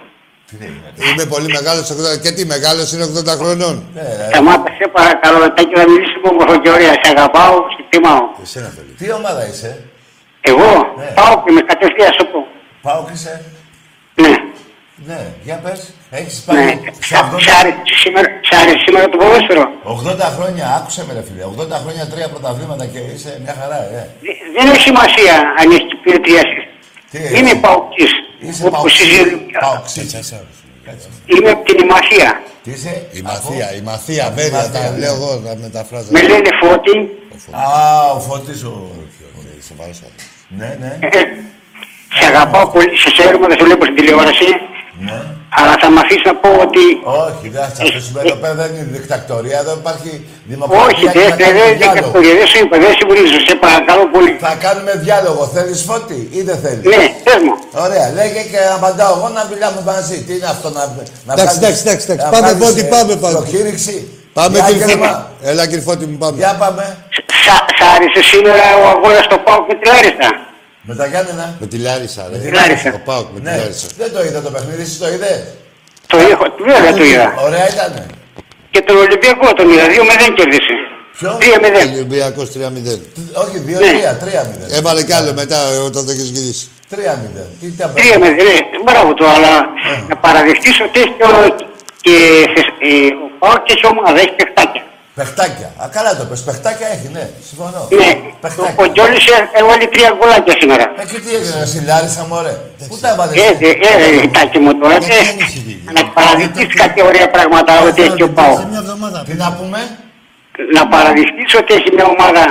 Τι 0.49 0.55
έγινε. 0.67 0.87
Είμαι 1.11 1.25
πολύ 1.33 1.47
μεγάλος, 1.57 1.85
80 1.91 2.17
και 2.23 2.31
τι 2.31 2.43
μεγάλος 2.45 2.87
είναι 2.93 3.03
80 3.11 3.33
χρονών; 3.41 3.75
Ναι, 3.93 4.01
ρε. 4.01 4.27
Σταμάτα, 4.31 4.69
σε 4.79 4.85
παρακαλώ, 4.97 5.39
Τάκη, 5.55 5.73
θα 5.79 5.85
μιλήσει 5.89 6.15
όμορφο 6.31 6.55
και 6.63 6.69
ωραία. 6.69 6.93
Σε 7.01 7.07
αγαπάω, 7.15 7.55
σε 7.75 7.81
τιμάω. 7.89 8.23
Εσένα 8.43 8.69
θέλει. 8.77 8.91
Τι 8.99 9.11
ομάδα 9.19 9.41
είσαι; 9.49 9.71
Εγώ; 10.41 10.69
Ναι. 10.97 11.05
πάω 11.19 11.33
και 11.43 11.51
με 11.55 11.61
κατευθείαν 11.61 12.13
σου 12.17 12.25
πω. 12.31 12.39
Πάω 12.85 13.01
και 13.07 13.13
είσαι; 13.17 13.33
Ναι, 14.21 14.33
Ναι, 15.09 15.19
για 15.47 15.55
πες. 15.63 15.79
Έχεις 16.19 16.35
ναι. 16.47 16.53
πάει 16.53 16.79
σε 16.99 17.15
Σ' 17.15 17.19
80... 17.19 17.59
άρεσε 17.59 17.95
σήμερα, 18.03 18.27
σ' 18.47 18.53
άρεσε 18.59 18.77
σήμερα 18.85 19.05
το 19.09 19.17
ποδόσφαιρο. 19.21 19.63
80 19.97 20.27
χρόνια, 20.37 20.65
άκουσε 20.77 21.01
με 21.07 21.13
ρε 21.17 21.23
φίλε. 21.27 21.43
80 21.57 21.77
χρόνια 21.83 22.03
τρία 22.11 22.27
πρωταβλήματα 22.33 22.85
και 22.91 22.99
είσαι 23.13 23.31
μια 23.43 23.55
χαρά, 23.61 23.79
ε. 23.99 24.01
Δε- 24.25 24.37
Δεν 24.55 24.65
έχει 24.71 24.81
σημασία 24.89 25.35
αν 25.59 25.65
έχεις 25.77 25.93
πει 26.03 26.11
τρία 26.25 26.43
Τι 27.11 27.17
Είμαι 27.37 27.49
έχεις; 27.49 27.59
παουκτής. 27.65 28.11
Είσαι 28.45 28.65
Όπως 28.67 28.77
παοξής. 28.79 29.05
συζητώ. 29.07 29.59
Παοξής. 29.65 30.33
Είμαι 31.33 31.49
από 31.55 31.63
την 31.69 31.77
Ημαθία. 31.85 32.29
Τι 32.63 32.71
είσαι; 32.71 32.93
Η 33.11 33.21
Αφού- 33.25 33.49
μαθία, 33.49 33.67
η 33.79 33.81
μαθία, 33.81 34.25
βέβαια, 34.35 34.61
Μαθία, 34.61 34.79
τα 34.81 34.89
ναι. 34.89 34.97
λέω 35.01 35.13
εγώ, 35.17 35.29
να 35.45 35.55
μεταφράζω. 35.55 36.07
Με 36.15 36.21
λένε 36.21 36.49
Φώτη. 36.61 36.95
Α, 37.51 37.65
ο 38.15 38.19
Φώτης 38.19 38.63
ο... 38.63 38.73
Όχι, 39.71 39.93
σοβαρός 39.95 39.99
άνθρωπος. 40.05 40.25
Ναι, 40.59 40.69
ναι. 40.81 40.91
Ε, 41.19 41.21
Σε 42.17 42.23
αγαπάω 42.31 42.65
πολύ, 42.73 42.89
σε 43.03 43.09
ξέρουμε, 43.15 43.45
δεν 43.51 43.57
σε 43.59 43.63
βλέπω 43.67 43.83
στην 43.87 43.95
τηλεόραση. 43.99 44.49
ναι. 45.07 45.17
Αλλά 45.59 45.73
θα 45.81 45.87
με 45.93 45.99
αφήσεις 46.03 46.25
να 46.29 46.35
πω 46.43 46.49
ότι 46.67 46.83
Όχι, 47.25 47.45
δεν 47.53 47.61
θα 47.65 47.69
σε 47.75 47.81
αφήσουμε 47.87 48.19
εδώ 48.25 48.35
πέρα, 48.43 48.55
δεν 48.61 48.69
είναι 48.77 48.89
δικτακτορία, 48.97 49.57
εδώ 49.63 49.73
υπάρχει 49.81 50.11
δημοκρατία. 50.51 50.85
Όχι, 50.87 51.03
και 51.13 51.19
δεν 51.19 51.29
θα 51.31 51.35
δεν 51.35 51.45
κάνουμε 51.45 51.63
δεν 51.69 51.77
διάλογο. 51.77 51.95
κατηγορία, 51.99 52.33
δεν 52.39 52.47
σου 52.51 52.57
είπα, 52.63 52.75
δεν 52.83 52.91
συμβουλίζω, 52.99 53.37
σε 53.47 53.53
παρακαλώ 53.65 54.03
πολύ. 54.15 54.31
Θα 54.47 54.53
κάνουμε 54.65 54.91
διάλογο. 55.05 55.41
Θέλεις 55.55 55.79
φώτη 55.89 56.19
ή 56.37 56.39
δεν 56.49 56.57
θέλεις; 56.63 56.83
Ναι, 56.91 57.03
πες 57.25 57.39
μου. 57.45 57.53
Ωραία, 57.85 58.05
λέγε 58.19 58.41
και 58.51 58.61
απαντάω 58.77 59.11
εγώ 59.17 59.27
να 59.37 59.43
μιλάμε 59.51 59.79
μαζί. 59.91 60.17
Τι 60.25 60.31
είναι 60.37 60.49
αυτό 60.55 60.67
να. 60.77 60.81
να 61.27 61.33
Εντάξει, 61.35 61.55
βγάλεις- 61.59 61.59
εντάξει, 61.61 61.81
εντάξει, 61.85 62.03
εντάξει. 62.07 62.23
να 62.25 62.31
Πάμε, 62.35 62.47
βγάλεις, 62.47 62.61
Φώτη, 62.63 62.81
ε, 62.87 62.89
πάμε, 62.95 63.13
πάμε. 63.23 63.35
Προκήρυξη; 63.37 63.95
Πάμε 64.37 64.55
Για 64.57 64.65
κύριε 64.67 64.83
Άγγελμα. 64.83 65.07
Φώτη. 65.11 65.49
Έλα 65.51 65.63
κύριε 65.69 65.85
Φώτη 65.87 66.05
μου 66.11 66.17
πάμε. 66.23 66.35
Για 66.43 66.53
πάμε. 66.63 66.83
Σα- 67.45 67.65
Σ' 67.77 67.83
άρεσε 67.95 68.21
σήμερα 68.31 68.65
ο 68.81 68.83
αγώνας 68.93 69.23
στο 69.29 69.37
ΠΑΟΚ 69.45 69.63
με 69.69 69.75
τη 69.79 69.85
Λάρισα; 69.91 70.29
Με 70.87 70.93
τα 70.99 71.05
Γιάννενα. 71.11 71.45
Με 71.61 71.67
τη 71.71 71.77
Λάρισα, 71.87 72.21
ρε. 72.31 72.37
τη 72.43 72.49
Λάρισα. 72.57 72.89
Ο 72.99 73.01
Πάοκ 73.09 73.27
με 73.33 73.39
τη 73.39 73.45
Ναι, 73.49 73.55
Λάρισα. 73.61 73.87
δεν 74.01 74.09
το 74.15 74.19
είδα 74.27 74.39
το 74.47 74.49
παιχνίδι, 74.55 74.81
εσύ 74.87 74.95
το 75.03 75.07
είδε; 75.13 75.31
Το 76.11 76.17
έχω, 76.31 76.45
βέβαια 76.69 76.93
το 76.99 77.03
είδα. 77.11 77.27
Ωραία 77.47 77.65
ήτανε. 77.73 78.01
Και 78.73 78.81
τον 78.87 78.97
Ολυμπιακό 79.05 79.47
τον 79.53 79.65
είδα, 79.71 79.85
2-0 79.93 80.27
κέρδισε. 80.37 80.75
Ποιο; 81.17 81.37
3-0. 81.39 81.81
Ολυμπιακός 81.95 82.47
3-0. 82.55 82.93
Όχι, 83.43 83.57
2-3, 83.67 84.17
3-0. 84.23 84.77
Έβαλε 84.77 85.03
κι 85.03 85.13
άλλο 85.13 85.33
μετά 85.33 85.57
όταν 85.89 86.01
το 86.05 86.11
έχεις 86.11 86.29
γυρίσει. 86.35 86.65
3-0. 86.89 87.41
Τι 87.59 87.65
ήταν 87.65 87.93
3-0, 87.95 88.43
ναι, 88.49 88.57
μπράβο 88.85 89.13
του, 89.13 89.25
αλλά 89.35 89.53
να 90.09 90.15
παραδεχτείς 90.17 90.75
ότι 90.81 90.99
έχει 90.99 91.13
και, 91.19 91.23
ο- 91.23 91.55
και 92.05 92.15
ε, 92.89 92.91
ο 93.23 93.27
ΠΑΟΚ 93.39 93.69
έχει 93.73 93.85
ομάδα, 93.93 94.19
έχει 94.19 94.33
παιχτάκια. 94.39 94.83
Παιχτάκια. 95.19 95.69
Α, 95.81 95.83
καλά 95.97 96.11
το 96.19 96.23
πες. 96.29 96.41
Παιχτάκια 96.47 96.87
έχει, 96.95 97.07
ναι. 97.15 97.25
Συμφωνώ. 97.49 97.81
Ναι, 98.01 98.11
ο, 98.27 98.37
Παιχτάκια. 98.43 98.83
ο 98.83 98.91
Τζόλης 98.93 99.25
ε, 99.35 99.37
έβαλε 99.59 99.85
τρία 99.93 100.09
γκολάκια 100.17 100.53
σήμερα. 100.61 100.85
Ε, 101.01 101.03
και 101.11 101.19
τι 101.23 101.29
έγινε, 101.37 101.61
εσύ 101.67 101.77
Λάρισα, 101.89 102.23
μωρέ. 102.29 102.55
Πού 102.89 102.97
τα 103.03 103.09
έβαλες. 103.13 103.35
Ε, 103.41 103.47
ε, 103.67 103.71
ε, 103.87 104.23
ε, 104.23 104.27
τάκι 104.35 104.57
μου 104.63 104.71
τώρα, 104.79 104.97
Γιατί 104.97 105.13
ε, 105.15 105.29
ανησυχεί, 105.33 105.75
να 105.95 106.01
παραδεχτείς 106.17 106.69
κάτι 106.81 106.99
ωραία 107.09 107.27
πράγματα 107.35 107.71
ότι 107.87 107.99
έχει 108.05 108.15
και 108.19 108.27
ο 108.29 108.31
ΠΑΟΚ. 108.37 108.59
Τι 109.27 109.35
να 109.43 109.49
πούμε; 109.57 109.79
να 110.75 110.81
παραδειχτείς 110.93 111.49
ότι 111.61 111.71
έχει 111.77 111.89
μια 111.97 112.05
ομάδα 112.13 112.43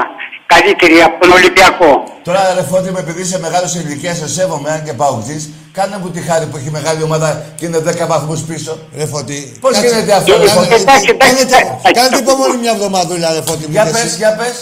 καλύτερη 0.55 0.97
από 1.09 1.17
τον 1.23 1.31
Ολυμπιακό. 1.39 1.91
Τώρα 2.27 2.41
ρε 2.57 2.63
Φώτη 2.71 2.91
μου, 2.93 3.01
επειδή 3.05 3.21
είσαι 3.21 3.39
μεγάλος 3.47 3.71
σε 3.71 3.79
ηλικίας, 3.79 4.17
σε 4.17 4.29
σέβομαι, 4.29 4.71
αν 4.71 4.81
και 4.85 4.93
παουτζής, 4.93 5.43
κάνε 5.73 5.97
μου 6.03 6.11
τη 6.11 6.21
χάρη 6.21 6.47
που 6.47 6.57
έχει 6.57 6.71
μεγάλη 6.71 7.03
ομάδα 7.03 7.45
και 7.57 7.65
είναι 7.67 7.79
10 7.79 8.07
βαθμούς 8.07 8.41
πίσω. 8.41 8.79
Ρε 8.97 9.07
Φώτη. 9.07 9.39
Πώς 9.61 9.73
κάτσε. 9.75 9.89
γίνεται 9.89 10.13
αυτό, 10.13 10.33
Κάνε- 10.33 10.45
ρε 10.47 10.51
Φώτη; 10.51 10.67
Εντάξει, 10.75 10.85
εντάξει, 10.87 11.17
Κάνετε- 11.17 11.55
εντάξει. 11.55 11.93
Κάντε 11.99 12.17
υπομονή 12.17 12.57
μια 12.65 12.71
εβδομαδούλα, 12.77 13.29
ρε 13.33 13.43
Φώτη 13.49 13.65
μου. 13.67 13.73
Για 13.77 13.85
και 13.85 13.91
πες, 13.91 14.03
εσύ. 14.03 14.17
για 14.23 14.33
πες. 14.41 14.55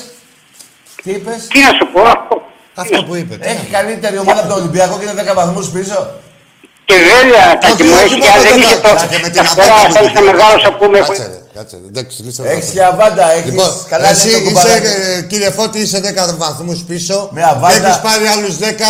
Τι 1.02 1.10
είπες; 1.16 1.40
Τι 1.52 1.58
να 1.66 1.70
σου 1.78 1.86
πω, 1.92 2.00
αυτό. 2.16 2.34
Αυτό 2.82 2.98
που 3.06 3.14
είπε. 3.20 3.34
τι 3.36 3.48
Έχει 3.52 3.66
να- 3.70 3.78
καλύτερη 3.78 4.16
ομάδα 4.24 4.40
από 4.42 4.48
τον 4.52 4.58
Ολυμπιακό 4.60 4.94
και 4.98 5.04
είναι 5.04 5.16
10 5.22 5.34
βαθμούς 5.40 5.68
πίσω. 5.76 5.98
Και 6.88 6.94
βέβαια, 7.12 7.46
τάκι 7.62 7.72
Όχι, 7.72 7.82
μου, 7.84 7.94
όχι, 7.94 8.04
έχει 8.04 8.16
μόνο 8.22 8.32
αν 8.36 8.40
δεν 8.42 8.50
δεν 8.52 8.60
είχε 8.62 8.76
τα- 8.84 8.88
το... 8.88 8.94
τα- 9.00 9.06
και 9.12 9.18
με 9.24 9.28
την 9.34 9.42
Τα 9.42 9.48
αβάντα 9.50 9.62
φορά 9.62 9.86
που 9.86 9.92
θα 9.96 10.00
την 10.00 10.08
είσαι 10.08 10.20
πήρε. 10.20 10.32
μεγάλος 10.32 10.60
να 10.66 10.72
πούμε... 10.78 10.98
Κάτσε, 10.98 11.26
ρε, 11.32 11.40
κάτσε. 11.56 11.76
ρε. 11.82 11.86
Εντάξει, 11.92 12.14
κλείστε 12.22 12.42
το 12.42 12.48
Έχεις 12.52 12.62
αυτό. 12.68 12.74
και 12.76 12.82
αβάντα, 12.90 13.24
έχεις. 13.38 13.50
Λοιπόν, 13.50 13.70
Καλά 13.92 14.08
εσύ 14.12 14.28
είναι 14.28 14.36
το 14.36 14.42
είσαι, 14.42 14.46
κουμπαράκι. 14.48 14.86
ε, 14.86 15.22
κύριε 15.30 15.50
Φώτη, 15.58 15.78
είσαι 15.84 15.98
10 16.00 16.34
βαθμούς 16.44 16.78
πίσω. 16.90 17.16
Με 17.36 17.42
αβάντα. 17.52 17.88
Έχεις 17.88 18.00
πάρει 18.08 18.24
άλλους 18.34 18.54
10. 18.58 18.88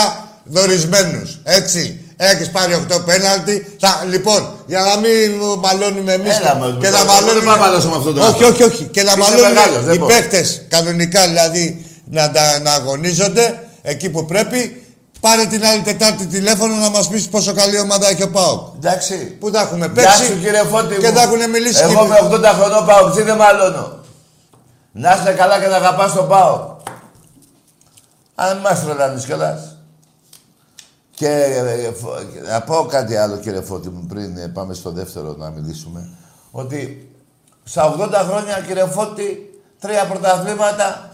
δορισμένου. 0.56 1.22
Έτσι. 1.58 1.80
Έχεις 2.20 2.50
πάρει 2.50 2.74
8 2.74 3.04
πέναλτι. 3.04 3.76
Θα, 3.80 4.02
λοιπόν, 4.10 4.48
για 4.66 4.80
να 4.80 4.96
μην 4.96 5.30
μαλώνουμε 5.58 6.12
εμείς. 6.12 6.36
Έλα, 6.38 6.54
μα, 6.54 6.66
Και 6.80 6.88
να 6.90 6.96
δεν 6.98 7.06
μαλώνουμε. 7.06 7.44
πάμε 7.44 7.50
να 7.50 7.56
μαλώσουμε 7.66 7.96
αυτόν 7.96 8.14
τον 8.14 8.22
Όχι, 8.22 8.30
άνθρωπο. 8.44 8.52
όχι, 8.54 8.62
όχι. 8.62 8.84
Και 8.84 9.02
να 9.02 9.10
Είσαι 9.10 9.20
μαλώνουμε 9.20 9.48
μεγάλος, 9.48 9.84
δεν 9.84 9.94
οι 9.94 9.98
μπορώ. 9.98 10.14
παίχτε 10.14 10.44
κανονικά 10.68 11.26
δηλαδή 11.26 11.86
να, 12.10 12.30
τα- 12.30 12.58
να 12.62 12.72
αγωνίζονται 12.72 13.58
εκεί 13.82 14.10
που 14.10 14.24
πρέπει. 14.24 14.82
Πάρε 15.20 15.44
την 15.44 15.64
άλλη 15.66 15.80
Τετάρτη 15.82 16.26
τηλέφωνο 16.26 16.74
να 16.74 16.90
μας 16.90 17.08
πεις 17.08 17.28
πόσο 17.28 17.52
καλή 17.54 17.78
ομάδα 17.80 18.08
έχει 18.08 18.22
ο 18.22 18.30
Πάοκ. 18.30 18.60
Εντάξει. 18.76 19.14
Που 19.40 19.50
θα 19.52 19.60
έχουμε 19.60 19.90
Γεια 19.94 19.94
παίξει. 19.94 20.24
σου 20.24 20.40
κύριε 20.40 20.62
Φώτη 20.62 20.94
και 20.96 21.08
μου. 21.08 21.14
θα 21.16 21.22
έχουν 21.22 21.50
μιλήσει 21.50 21.80
Εγώ 21.82 22.02
και- 22.02 22.08
με 22.08 22.16
80 22.22 22.52
χρονών 22.58 22.86
παοξή 22.86 23.22
δεν 23.22 23.36
μαλώνω. 23.36 23.98
Να 24.92 25.14
είστε 25.18 25.32
καλά 25.32 25.60
και 25.60 25.66
να 25.66 25.76
αγαπάς 25.76 26.12
τον 26.12 26.28
πάω. 26.28 26.76
Αν 28.34 28.52
μην 28.52 28.62
μας 28.62 28.84
τρελάνεις 28.84 29.24
κιόλας. 29.24 29.77
Και 31.18 31.28
ε, 31.28 31.92
φω- 31.92 32.18
να 32.48 32.60
πω 32.62 32.86
κάτι 32.90 33.16
άλλο 33.16 33.36
κύριε 33.36 33.60
Φώτη 33.60 33.88
μου 33.88 34.06
πριν 34.08 34.36
ε, 34.36 34.48
πάμε 34.48 34.74
στο 34.74 34.90
δεύτερο 34.90 35.34
να 35.38 35.50
μιλήσουμε. 35.50 36.08
Ότι 36.50 37.10
στα 37.64 37.94
80 37.98 38.10
χρόνια 38.28 38.60
κύριε 38.66 38.84
Φώτη 38.84 39.50
τρία 39.78 40.06
πρωταθλήματα 40.06 41.10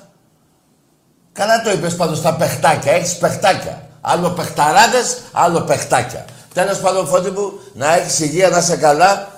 Καλά 1.33 1.62
το 1.62 1.71
είπες 1.71 1.97
πάντως 1.97 2.19
στα 2.19 2.35
παιχτάκια. 2.35 2.93
Έχεις 2.93 3.17
παιχτάκια. 3.19 3.88
Άλλο 4.01 4.31
παιχταράδες, 4.31 5.19
άλλο 5.33 5.61
παιχτάκια. 5.61 6.25
Τέλος 6.55 6.79
πάντων 6.81 7.07
Φώτη 7.07 7.31
μου, 7.31 7.53
να 7.75 7.95
έχεις 7.95 8.19
υγεία, 8.21 8.49
να 8.49 8.59
είσαι 8.59 8.77
καλά 8.77 9.29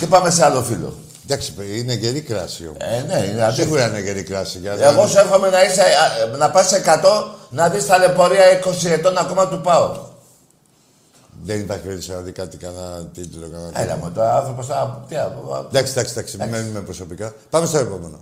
και 0.00 0.06
πάμε 0.06 0.30
σε 0.30 0.44
άλλο 0.44 0.62
φίλο. 0.62 0.94
Εντάξει, 1.30 1.54
είναι 1.78 1.94
γερή 1.94 2.20
κράση 2.20 2.64
όμως. 2.66 2.76
Ε, 2.80 3.04
ναι, 3.06 3.14
είναι 3.26 3.42
αντίθετο. 3.44 3.62
Σίγουρα 3.62 3.88
είναι 3.88 4.00
γερή 4.00 4.22
κράση. 4.22 4.58
Για 4.58 4.74
να- 4.74 4.84
Εγώ 4.84 5.06
σου 5.06 5.18
εύχομαι 5.18 5.48
να, 5.50 5.64
είσαι, 5.64 5.82
α, 5.82 6.36
να 6.36 6.50
πας 6.50 6.68
σε 6.68 6.76
100, 6.76 7.34
να 7.50 7.68
δεις 7.68 7.86
τα 7.86 7.98
λεπορία 7.98 8.44
20 8.50 8.88
ετών 8.90 9.18
ακόμα 9.18 9.48
του 9.48 9.60
πάω. 9.60 10.06
Δεν 11.42 11.60
υπάρχει 11.60 11.82
περίπτωση 11.82 12.10
να 12.10 12.16
δει 12.20 12.32
κάτι, 12.32 12.56
κανένα 12.56 13.04
τίτλο, 13.14 13.48
κανένα 13.52 13.80
Έλα 13.80 13.96
μου, 13.96 14.10
το 14.14 14.22
άνθρωπος 14.22 14.66
θα... 14.66 15.04
Τι, 15.08 15.16
α, 15.16 15.32
Εντάξει, 15.68 15.92
εντάξει, 15.92 16.12
εντάξει, 16.16 16.36
μην 16.36 16.48
μένουμε 16.48 16.80
προσωπικά. 16.80 17.34
Πάμε 17.50 17.66
στο 17.66 17.78
επόμενο. 17.78 18.18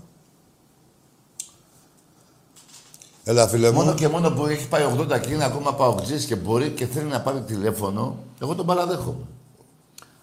Έλα, 3.24 3.48
φίλε 3.48 3.70
μου. 3.70 3.74
Μόνο 3.78 3.94
και 3.94 4.08
μόνο 4.08 4.30
που 4.30 4.46
έχει 4.46 4.68
πάει 4.68 4.82
80 4.98 5.20
και 5.20 5.32
είναι 5.32 5.44
ακόμα 5.44 5.74
παοκτζής 5.74 6.24
και 6.24 6.36
μπορεί 6.36 6.68
και 6.70 6.86
θέλει 6.86 7.06
να 7.08 7.20
πάρει 7.20 7.40
τηλέφωνο, 7.40 8.16
εγώ 8.42 8.54
τον 8.54 8.66
παραδέχομαι. 8.66 9.24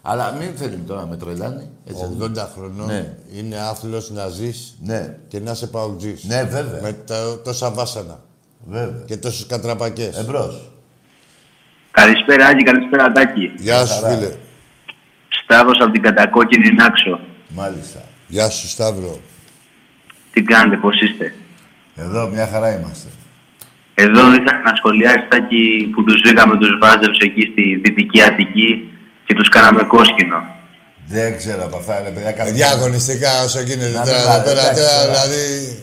Αλλά 0.06 0.32
μην 0.40 0.56
θέλει 0.56 0.76
τώρα 0.88 1.02
να 1.02 1.08
με 1.08 1.18
τρελάνει. 1.18 1.70
Έτσι. 1.90 2.18
80 2.20 2.48
χρονών 2.56 2.88
Ναι. 2.88 3.14
είναι 3.36 3.56
άθλος 3.60 4.10
να 4.12 4.28
ζεις 4.28 4.76
Ναι, 4.82 5.18
και 5.28 5.40
να 5.40 5.52
είσαι 5.52 5.68
παουτζής. 5.68 6.24
ναι, 6.24 6.44
βέβαια. 6.44 6.82
Με 6.82 6.92
τα- 6.94 7.42
τόσα 7.44 7.72
βάσανα 7.72 8.20
Βέβαια. 8.66 9.04
και 9.06 9.18
τόσους 9.18 9.46
κατραπακές. 9.46 10.18
Εμπρός. 10.18 10.72
Καλησπέρα 11.92 12.46
Άκη, 12.48 12.64
καλησπέρα 12.64 13.12
Τάκη. 13.12 13.52
Γεια 13.58 13.86
σου, 13.86 14.02
χαρά. 14.02 14.16
φίλε. 14.16 14.32
Σταύρος 15.44 15.80
από 15.82 15.92
την 15.92 16.02
κατακόκκινη 16.02 16.70
Νάξο. 16.74 17.20
Μάλιστα. 17.50 18.00
Γεια 18.28 18.50
σου, 18.50 18.68
Σταύρο. 18.68 19.20
Τι 20.34 20.42
κάνετε, 20.42 20.78
πώς 20.78 21.02
είστε; 21.02 21.34
Εδώ 21.96 22.28
μια 22.30 22.48
χαρά 22.48 22.80
είμαστε. 22.80 23.08
Εδώ 23.96 24.28
ήθελα 24.34 24.62
να 24.66 24.76
σχολιάσει 24.76 25.26
Τάκη 25.30 25.90
που 25.96 26.04
τους 26.04 26.22
βρήκαμε 26.26 26.58
τους 26.58 26.78
Βάζελους 26.82 27.18
εκεί 27.18 27.42
στη 27.52 27.76
Δυτική 27.84 28.22
Αττική 28.22 28.90
και 29.34 29.40
τους 29.40 29.50
κάναμε 29.50 29.84
κόσκινο. 29.84 30.38
Δεν 31.08 31.38
ξέρω 31.38 31.64
από 31.64 31.78
αυτά, 31.78 32.02
ρε 32.04 32.10
παιδιά. 32.10 32.32
κάθε- 32.32 32.50
Παιδιά, 32.50 32.70
αγωνιστικά 32.70 33.44
όσο 33.44 33.60
γίνεται 33.62 33.90
Να 33.90 34.04
τώρα 34.06 34.06
μην 34.06 34.16
εδώ 34.20 34.28
πάρε, 34.30 34.44
πέρα, 34.44 34.62
εντάξει, 34.62 34.82
τώρα, 34.84 35.06
τώρα. 35.06 35.22
δηλαδή... 35.28 35.78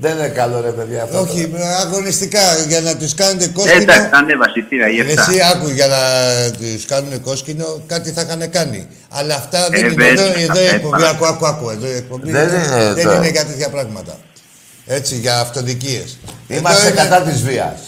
Δεν 0.00 0.16
είναι 0.16 0.28
καλό, 0.28 0.60
ρε 0.60 0.70
παιδιά. 0.70 1.02
Αυτό 1.02 1.20
Όχι, 1.20 1.46
τώρα. 1.48 1.76
αγωνιστικά 1.78 2.40
για 2.68 2.80
να 2.80 2.96
τους 2.96 3.14
κάνετε 3.14 3.44
Ε, 3.44 3.48
κόσκινο. 3.48 3.82
Εντάξει, 3.82 4.08
θα 4.08 4.16
ανέβασε 4.16 4.52
η 4.60 4.62
θύρα 4.68 4.88
η 4.90 4.98
εφτά. 5.00 5.22
Εσύ 5.28 5.38
άκου 5.54 5.68
για 5.68 5.86
να 5.86 6.00
τους 6.58 6.84
κάνουν 6.84 7.20
κόσκινο, 7.22 7.82
κάτι 7.86 8.10
θα 8.10 8.20
είχαν 8.20 8.50
κάνει. 8.50 8.86
Αλλά 9.08 9.34
αυτά 9.34 9.68
δεν 9.70 9.74
Ε, 9.74 9.78
είναι. 9.78 9.88
βέβαια, 9.88 10.10
Εδώ, 10.10 10.40
εδώ 10.40 10.60
η 10.60 10.66
ε, 10.66 10.74
εκπομπή, 10.74 10.90
παρα- 10.90 11.08
άκου, 11.08 11.26
άκου, 11.26 11.46
άκου. 11.46 11.70
Εδώ 11.70 11.86
η 11.86 11.96
εκπομπή 11.96 12.30
Δεν 12.30 12.48
είναι 12.48 12.92
δεν 12.94 13.04
τώρα. 13.04 13.16
είναι 13.16 13.28
για 13.28 13.44
τέτοια 13.46 13.68
πράγματα. 13.68 14.18
Έτσι, 14.86 15.14
για 15.16 15.38
αυτοδικίες. 15.40 16.18
Είμαστε 16.48 16.80
Εδώ 16.86 16.88
είναι- 16.88 16.96
κατά 17.08 17.20
της 17.22 17.42
βίας. 17.42 17.78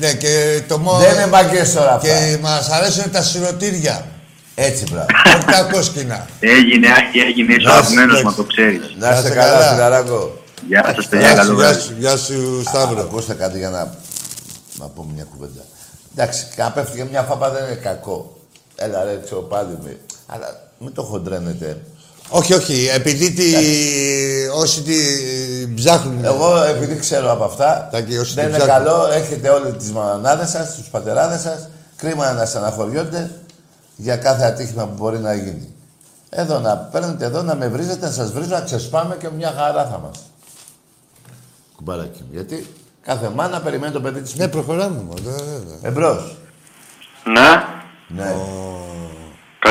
Ναι, 0.00 0.12
και 0.12 0.62
το 0.68 0.78
μόνο... 0.78 0.98
Δεν 0.98 1.12
είναι 1.14 1.26
μαγκές 1.26 1.72
τώρα 1.72 1.92
αυτά. 1.94 2.08
Και 2.08 2.38
μας 2.40 2.68
αρέσουν 2.68 3.10
τα 3.10 3.22
σιρωτήρια. 3.22 4.06
Έτσι, 4.54 4.84
μπράβο. 4.90 5.06
όχι 5.36 5.44
τα 5.44 5.68
κόσκινα. 5.72 6.26
Έγινε, 6.40 6.86
Άκη, 6.98 7.18
έγινε, 7.18 7.54
είσαι 7.54 7.66
Να 7.66 7.72
αγαπημένος 7.72 8.18
σου- 8.18 8.24
μας 8.24 8.34
το 8.34 8.44
ξέρεις. 8.44 8.80
Να 8.98 9.08
είστε 9.08 9.22
είστε 9.28 9.38
καλά, 9.40 9.52
καλά. 9.58 9.72
φιλαράκο. 9.72 10.36
Γεια 10.68 10.92
σας, 10.96 11.06
παιδιά, 11.08 11.26
Γεια 11.26 11.36
καλό 11.36 11.48
σου, 11.50 11.54
γεια 11.56 11.64
βράδυ. 11.68 11.80
σου, 11.80 11.94
γεια 11.98 12.16
σου, 12.16 12.58
Α, 12.60 12.62
Σταύρο. 12.68 13.00
Ακούστε 13.00 13.34
κάτι 13.34 13.58
για 13.58 13.70
να, 13.70 13.94
να 14.78 14.86
πούμε 14.88 15.12
μια 15.14 15.24
κουβέντα. 15.24 15.62
Εντάξει, 16.16 16.46
να 16.56 16.70
πέφτει 16.70 16.96
και 16.96 17.04
μια 17.10 17.22
φάπα 17.22 17.50
δεν 17.50 17.64
είναι 17.64 17.74
κακό. 17.74 18.36
Έλα 18.76 19.04
ρε, 19.04 19.20
ξέρω 19.24 19.40
πάλι 19.40 19.78
με. 19.82 19.96
Αλλά 20.26 20.70
μην 20.78 20.94
το 20.94 21.02
χοντρένετε. 21.02 21.80
Όχι, 22.34 22.54
όχι, 22.54 22.88
επειδή 22.94 23.32
τη... 23.32 23.44
όσοι 24.54 24.82
τη 24.82 24.94
ψάχνουν... 25.74 26.24
Εγώ 26.24 26.62
επειδή 26.62 26.96
ξέρω 26.96 27.32
από 27.32 27.44
αυτά, 27.44 27.88
Τάκη, 27.92 28.18
όσοι 28.18 28.34
δεν 28.34 28.44
την 28.44 28.54
είναι 28.54 28.64
ψάχνουν. 28.64 28.86
καλό, 28.86 29.06
έχετε 29.12 29.48
όλοι 29.48 29.72
τις 29.72 29.90
μανάδες 29.92 30.50
σας, 30.50 30.74
τους 30.74 30.86
πατεράδες 30.88 31.40
σας, 31.40 31.68
κρίμα 31.96 32.32
να 32.32 32.44
στεναχωριόνται 32.44 33.30
για 33.96 34.16
κάθε 34.16 34.44
ατύχημα 34.44 34.86
που 34.86 34.94
μπορεί 34.96 35.18
να 35.18 35.34
γίνει. 35.34 35.68
Εδώ 36.30 36.58
να 36.58 36.76
παίρνετε 36.76 37.24
εδώ, 37.24 37.42
να 37.42 37.54
με 37.54 37.68
βρίζετε, 37.68 38.06
να 38.06 38.12
σας 38.12 38.32
βρίζω, 38.32 38.48
να 38.48 38.60
ξεσπάμε 38.60 39.16
και 39.20 39.28
μια 39.36 39.54
χαρά 39.56 39.84
θα 39.92 39.98
μας. 39.98 40.16
Κουμπαράκι 41.76 42.20
μου. 42.20 42.28
Γιατί 42.32 42.66
κάθε 43.02 43.28
μάνα 43.34 43.60
περιμένει 43.60 43.92
το 43.92 44.00
παιδί 44.00 44.20
της 44.20 44.34
Ναι, 44.34 44.48
προχωράμε 44.48 44.96
μόνο. 45.06 45.20
ναι, 45.24 45.30
ναι, 48.08 48.24
ναι. 48.24 48.34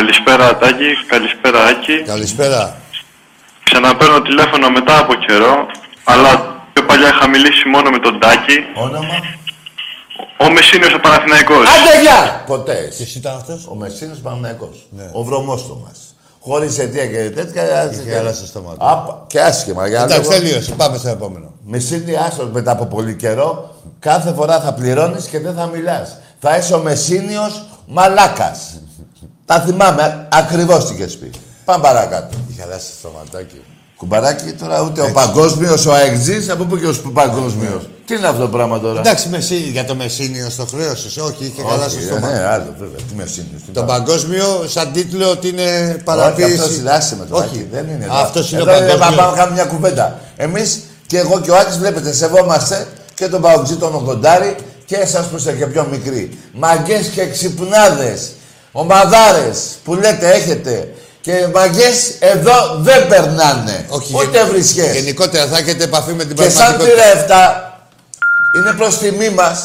Εμπρός. 0.02 0.20
Ναι. 0.26 0.34
Ναι. 0.34 0.50
Καλησπέρα 0.52 0.58
Τάκη, 0.58 0.92
καλησπέρα 1.08 1.64
Άκη. 1.64 2.02
Καλησπέρα. 2.06 2.78
Ξαναπαίρνω 3.64 4.22
τηλέφωνο 4.22 4.70
μετά 4.70 5.00
από 5.00 5.14
καιρό, 5.14 5.56
αλλά 6.04 6.32
πιο 6.74 6.84
παλιά 6.86 7.08
είχα 7.08 7.28
μιλήσει 7.28 7.68
μόνο 7.70 7.90
με 7.90 8.00
τον 8.00 8.20
Τάκη. 8.20 8.58
Όνομα; 8.76 9.16
Ο 10.38 10.52
Μεσίνιος 10.52 10.94
ο 10.94 11.00
Παναθηναϊκός. 11.00 11.66
Άντε 11.68 12.02
γεια! 12.02 12.44
Ποτέ. 12.46 12.94
Και 12.98 13.04
εσύ 13.04 13.18
ήταν 13.18 13.36
αυτός; 13.36 13.68
Ο 13.68 13.76
Μεσίνος 13.76 14.18
Παναθηναϊκός. 14.18 14.88
Ναι. 14.90 15.10
Ο 15.14 15.24
βρωμόστομας. 15.24 15.98
Χωρίς 16.44 16.78
αιτία 16.80 17.06
και 17.06 17.30
τέτοια. 17.30 17.92
Είχε 17.92 18.18
άλλασε 18.18 18.46
στο 18.46 18.62
μάτι. 18.62 18.78
Άπα, 18.80 19.24
και 19.28 19.40
άσχημα. 19.42 19.88
Για 19.88 20.04
Εντάξει, 20.04 20.30
λίγο. 20.30 20.42
τελείωσε. 20.42 20.74
Πάμε 20.74 20.98
στο 20.98 21.10
επόμενο. 21.10 21.54
Μεσίνη 21.66 22.16
άσο 22.16 22.50
μετά 22.54 22.72
από 22.72 22.86
πολύ 22.86 23.16
καιρό. 23.16 23.76
Κάθε 24.00 24.34
φορά 24.34 24.60
θα 24.60 24.74
πληρώνεις 24.74 25.26
και 25.26 25.40
δεν 25.40 25.54
θα 25.54 25.66
μιλάς. 25.66 26.18
Θα 26.40 26.58
είσαι 26.58 26.74
ο 26.74 26.80
Μεσίνιος 26.80 27.64
μαλάκας. 27.86 28.82
Τα 29.52 29.60
θυμάμαι. 29.60 30.28
Ακριβώς 30.32 30.86
τι 30.88 30.94
είχες 30.94 31.18
πει. 31.18 31.30
Πάμε 31.66 31.84
παρακάτω. 31.84 32.38
Είχε 32.52 32.62
αλλάσει 32.64 32.92
το 33.02 33.10
ματάκι. 33.18 33.62
Κουμπαράκι 33.98 34.52
τώρα 34.52 34.82
ούτε 34.82 35.02
ο 35.02 35.12
παγκόσμιος, 35.12 35.86
ο 35.86 35.94
αεξής, 35.94 36.50
από 36.50 36.64
πού 36.64 36.78
και 36.78 36.88
ο 36.88 37.12
παγκόσμιος. 37.14 37.90
Τι 38.06 38.16
είναι 38.16 38.28
αυτό 38.28 38.42
το 38.42 38.48
πράγμα 38.48 38.80
τώρα; 38.80 39.00
Εντάξει, 39.00 39.30
μεσί, 39.30 39.56
για 39.56 39.86
το 39.86 39.96
Μεσίνιο 39.96 40.50
στο 40.50 40.66
χρέο 40.66 40.92
Όχι, 41.28 41.46
είχε 41.46 41.64
χαλάσει 41.70 41.98
Όχι, 41.98 42.08
το 42.08 42.16
ε, 42.16 42.20
μάτι. 42.20 42.34
Ναι, 42.34 42.44
άλλο 42.44 42.76
βέβαια. 42.80 42.98
Τι 43.10 43.16
Μεσίνιος. 43.16 43.62
τι 43.66 43.72
Το 43.72 43.84
πράγμα. 43.84 43.94
παγκόσμιο 43.94 44.46
σαν 44.68 44.92
τίτλο 44.92 45.30
ότι 45.30 45.48
είναι 45.48 45.92
Όχι, 45.96 46.04
παραποίηση. 46.04 46.54
αυτό 46.54 46.74
συλλάσσε 46.74 47.16
με 47.16 47.26
το 47.26 47.36
Όχι, 47.36 47.46
Άκη. 47.46 47.68
Δεν 47.72 47.88
είναι. 47.88 48.08
Αυτός 48.10 48.52
είναι 48.52 48.62
ο 48.62 48.70
Εδώ 48.70 48.72
Πάμε 48.80 48.98
παγκόσμιος. 48.98 49.30
να 49.32 49.38
κάνουμε 49.38 49.56
μια 49.56 49.66
κουβέντα. 49.66 50.20
Εμείς 50.36 50.80
και 51.08 51.18
εγώ 51.18 51.40
και 51.40 51.52
ο 51.52 51.56
Άκης 51.58 51.78
βλέπετε, 51.78 52.14
σεβόμαστε 52.14 52.88
και 53.14 53.28
τον 53.28 53.42
Παουτζή 53.42 53.76
τον 53.76 53.96
Ογδοντάρη 53.96 54.56
και 54.86 54.96
εσάς 54.96 55.26
που 55.26 55.36
είστε 55.36 55.52
και 55.52 55.66
πιο 55.66 55.88
μικροί. 55.92 56.38
Μαγκές 56.54 57.08
και 57.08 57.28
ξυπνάδες, 57.28 58.32
ομαδάρες 58.72 59.60
που 59.84 59.94
λέτε 59.96 60.30
έχετε 60.32 60.94
και 61.22 61.48
μαγκές 61.54 62.14
εδώ 62.20 62.76
δεν 62.80 63.08
περνάνε. 63.08 63.86
Όχι, 63.90 64.14
Ούτε 64.16 64.38
γεν- 64.38 64.50
βρισχές. 64.52 64.96
Γενικότερα 64.96 65.46
θα 65.48 65.58
έχετε 65.58 65.84
επαφή 65.84 66.14
με 66.14 66.26
την 66.26 66.36
Και 66.36 66.50
σαν 66.50 66.54
πραγματικότητα. 66.54 67.04
θύρα 67.04 67.72
7 68.56 68.58
είναι 68.58 68.74
προς 68.78 68.98
τιμή 68.98 69.30
μας 69.30 69.64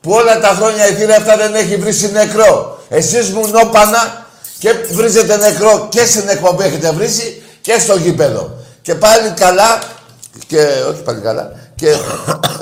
που 0.00 0.10
όλα 0.12 0.40
τα 0.40 0.48
χρόνια 0.48 0.88
η 0.88 0.92
θύρα 0.94 1.14
7 1.16 1.36
δεν 1.38 1.54
έχει 1.54 1.76
βρει 1.76 2.10
νεκρό. 2.12 2.78
Εσείς 2.88 3.30
μου 3.30 3.48
νόπανα 3.48 4.26
και 4.58 4.74
βρίζετε 4.90 5.36
νεκρό 5.36 5.86
και 5.90 6.04
στην 6.04 6.28
εκπομπή 6.28 6.64
έχετε 6.64 6.90
βρίσει 6.90 7.42
και 7.60 7.78
στο 7.78 7.96
γήπεδο. 7.96 8.56
Και 8.82 8.94
πάλι 8.94 9.30
καλά, 9.30 9.78
και 10.46 10.66
όχι 10.90 11.02
πάλι 11.02 11.20
καλά, 11.20 11.52
και 11.74 11.88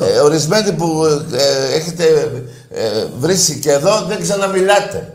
ε, 0.00 0.18
ορισμένοι 0.18 0.72
που 0.72 1.04
ε, 1.32 1.74
έχετε 1.74 2.04
ε, 2.74 3.04
βρίσει 3.18 3.58
και 3.58 3.70
εδώ 3.72 4.04
δεν 4.08 4.20
ξαναμιλάτε. 4.22 5.12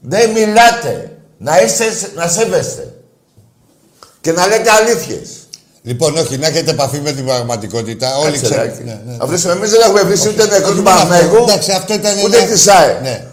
Δεν 0.00 0.30
μιλάτε. 0.30 1.10
Να 1.38 1.60
είστε, 1.62 1.84
να 2.14 2.28
σέβεστε. 2.28 2.92
Και 4.20 4.32
να 4.32 4.46
λέτε 4.46 4.70
αλήθειες. 4.70 5.28
Λοιπόν, 5.82 6.16
όχι, 6.16 6.36
να 6.38 6.46
έχετε 6.46 6.70
επαφή 6.70 7.00
με 7.00 7.12
την 7.12 7.24
πραγματικότητα. 7.24 8.16
Όλοι 8.16 8.30
Κάτσε, 8.38 8.40
ξέρουν. 8.44 8.64
Ράκη. 8.64 8.82
Ναι, 8.84 9.00
ναι. 9.06 9.16
Να 9.16 9.26
βρίσουμε, 9.26 9.52
εμείς 9.52 9.70
δεν 9.70 9.80
έχουμε 9.80 10.02
βρει 10.02 10.28
ούτε 10.28 10.46
νεκρό 10.46 10.70
του 10.74 10.82
μόνο 10.82 10.90
αυτό. 10.90 11.06
Παναθηναϊκού, 11.08 11.42
Εντάξει, 11.48 11.70
αυτό 11.72 11.94
ήταν 11.94 12.12
ούτε 12.24 12.36
ένα- 12.36 12.46
της 12.52 12.68
ΑΕ, 12.68 12.98
Ναι. 13.02 13.24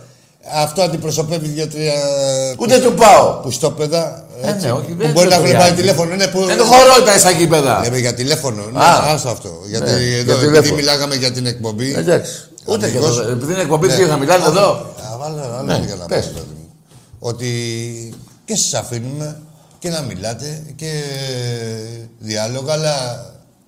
Αυτό 0.54 0.82
αντιπροσωπεύει 0.82 1.47
δύο-τρία. 1.47 1.93
ούτε 2.58 2.80
του 2.80 2.93
ΠΑΟ. 2.93 3.39
Πουστόπεδα. 3.41 4.25
Ε, 4.41 4.49
έτσι, 4.49 4.65
ναι, 4.65 4.71
όχι, 4.71 4.86
που 4.91 5.01
δεν 5.04 5.12
μπορεί 5.12 5.28
να 5.28 5.36
είναι 5.36 5.36
έχουν 5.36 5.45
το 5.45 5.51
πάρει 5.51 5.51
Ριάννη. 5.58 5.75
τηλέφωνο. 5.82 6.15
Ναι, 6.15 6.28
που... 6.28 6.45
Δεν 6.45 6.58
το 6.58 6.63
χωρώ 6.63 6.93
ήταν 7.01 7.19
στα 7.19 7.30
γήπεδα. 7.32 7.80
Λέμε 7.84 7.97
για 7.97 8.13
τηλέφωνο. 8.13 8.63
Ναι, 8.73 8.80
Α. 8.80 9.13
άστο 9.13 9.30
αυτό. 9.30 9.49
Γιατί 9.69 9.86
Ναι, 9.91 9.97
εδώ, 9.97 10.04
για 10.06 10.34
επειδή 10.34 10.45
τηλέφωνο. 10.45 10.75
μιλάγαμε 10.75 11.15
για 11.15 11.32
την 11.32 11.45
εκπομπή. 11.45 11.93
Εντάξει. 11.97 12.32
Ούτε 12.65 12.89
και 12.89 12.97
αμυγός. 12.97 13.19
εδώ. 13.19 13.32
Επειδή 13.32 13.51
είναι 13.51 13.62
εκπομπή 13.62 13.88
Ναι. 13.88 13.95
και 13.95 14.06
θα 14.06 14.17
μιλάνε 14.17 14.45
εδώ. 14.45 14.69
Α, 14.69 15.17
βάλε 15.19 15.41
άλλο 15.58 15.63
Ναι, 15.65 15.82
για 15.86 15.95
Ότι 17.27 17.49
και 18.45 18.55
σας 18.55 18.73
αφήνουμε 18.73 19.41
και 19.79 19.89
να 19.89 20.01
μιλάτε 20.01 20.63
και 20.75 20.91
διάλογο, 22.19 22.71
αλλά 22.71 23.25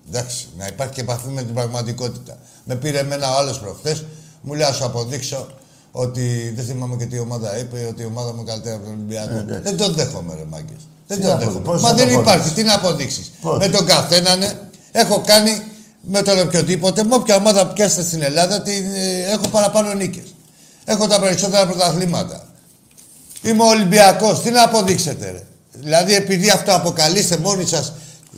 εντάξει, 0.10 0.48
να 0.58 0.68
υπάρχει 0.68 0.94
και 0.94 1.02
επαφή 1.02 1.28
με 1.28 1.44
την 1.44 1.54
πραγματικότητα. 1.54 2.38
Με 2.64 2.76
πήρε 2.76 3.00
εμένα 3.00 3.34
ο 3.34 3.38
άλλος 3.38 3.60
προχθές, 3.60 4.06
μου 4.42 4.54
λέει, 4.54 4.68
«Α 4.68 4.74
σου 4.74 4.86
αποδείξω 4.86 5.48
ότι 5.92 6.54
δεν 6.56 6.66
θυμάμαι 6.66 6.96
και 6.96 7.06
τι 7.06 7.20
ομάδα 7.20 7.58
είπε, 7.58 7.86
ότι 7.90 8.02
η 8.02 8.06
ομάδα 8.06 8.34
μου 8.34 8.44
καλύτερα 8.44 8.76
από 8.76 8.84
τον 8.84 8.94
Ολυμπιακό. 8.94 9.44
δεν 9.64 9.78
τον 9.78 9.94
δέχομαι, 9.94 10.36
ρε 10.36 10.46
μάγκες. 10.50 10.82
Δεν 11.08 11.18
Τι 11.18 11.24
τον 11.24 11.32
να 11.34 11.38
δέχομαι. 11.38 11.58
αποδείξεις, 11.60 11.82
Μα 11.84 11.90
πώς 11.90 11.90
θα 11.90 11.94
δεν 11.96 12.14
το 12.14 12.20
υπάρχει, 12.20 12.30
αποδείξεις; 12.30 12.54
τι 12.54 12.64
να 12.64 12.74
αποδείξεις; 12.74 13.32
Πώς; 13.42 13.58
Με 13.58 13.68
τον 13.68 13.86
καθέναν 13.86 14.40
έχω 14.92 15.22
κάνει 15.26 15.52
με 16.02 16.22
τον 16.22 16.40
οποιοδήποτε, 16.40 17.04
με 17.04 17.16
όποια 17.16 17.36
ομάδα 17.36 17.68
πιάσετε 17.68 18.04
στην 18.04 18.22
Ελλάδα, 18.22 18.62
την, 18.62 18.86
ε, 18.94 19.32
έχω 19.32 19.48
παραπάνω 19.48 19.94
νίκες. 19.94 20.34
Έχω 20.86 21.08
τα 21.08 21.20
περισσότερα 21.20 21.66
πρωταθλήματα. 21.66 22.47
Είμαι 23.42 23.64
Ολυμπιακός. 23.64 24.42
Τι 24.42 24.50
να 24.50 24.64
αποδείξετε, 24.64 25.32
ρε. 25.32 25.44
Δηλαδή, 25.72 26.16
επειδή 26.16 26.50
αυτό 26.50 26.74
αποκαλείστε 26.76 27.38
μόνοι 27.38 27.66
σας 27.66 27.94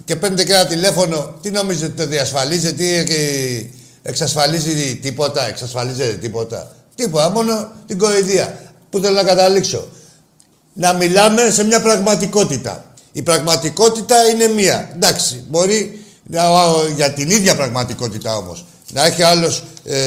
και 0.05 0.15
παίρνετε 0.15 0.43
και 0.43 0.53
ένα 0.53 0.65
τηλέφωνο, 0.65 1.33
τι 1.41 1.51
νομίζετε 1.51 1.85
ότι 1.85 1.95
το 1.95 2.07
διασφαλίζετε, 2.07 2.71
τι 2.71 3.13
ε, 3.13 3.65
εξασφαλίζει 4.01 4.95
τίποτα, 4.95 5.47
εξασφαλίζετε 5.47 6.13
τίποτα; 6.13 6.75
Τίποτα, 6.95 7.29
μόνο 7.29 7.71
την 7.87 7.97
κοροϊδία. 7.97 8.59
Πού 8.89 8.99
θέλω 8.99 9.15
να 9.15 9.23
καταλήξω. 9.23 9.87
Να 10.73 10.93
μιλάμε 10.93 11.49
σε 11.49 11.63
μια 11.63 11.81
πραγματικότητα. 11.81 12.85
Η 13.11 13.21
πραγματικότητα 13.21 14.15
είναι 14.33 14.47
μία. 14.47 14.89
Εντάξει, 14.95 15.43
μπορεί 15.47 16.05
να, 16.23 16.43
για 16.95 17.13
την 17.13 17.29
ίδια 17.29 17.55
πραγματικότητα 17.55 18.35
όμως. 18.35 18.65
Να 18.93 19.05
έχει 19.05 19.23
άλλος 19.23 19.63
ε, 19.85 19.97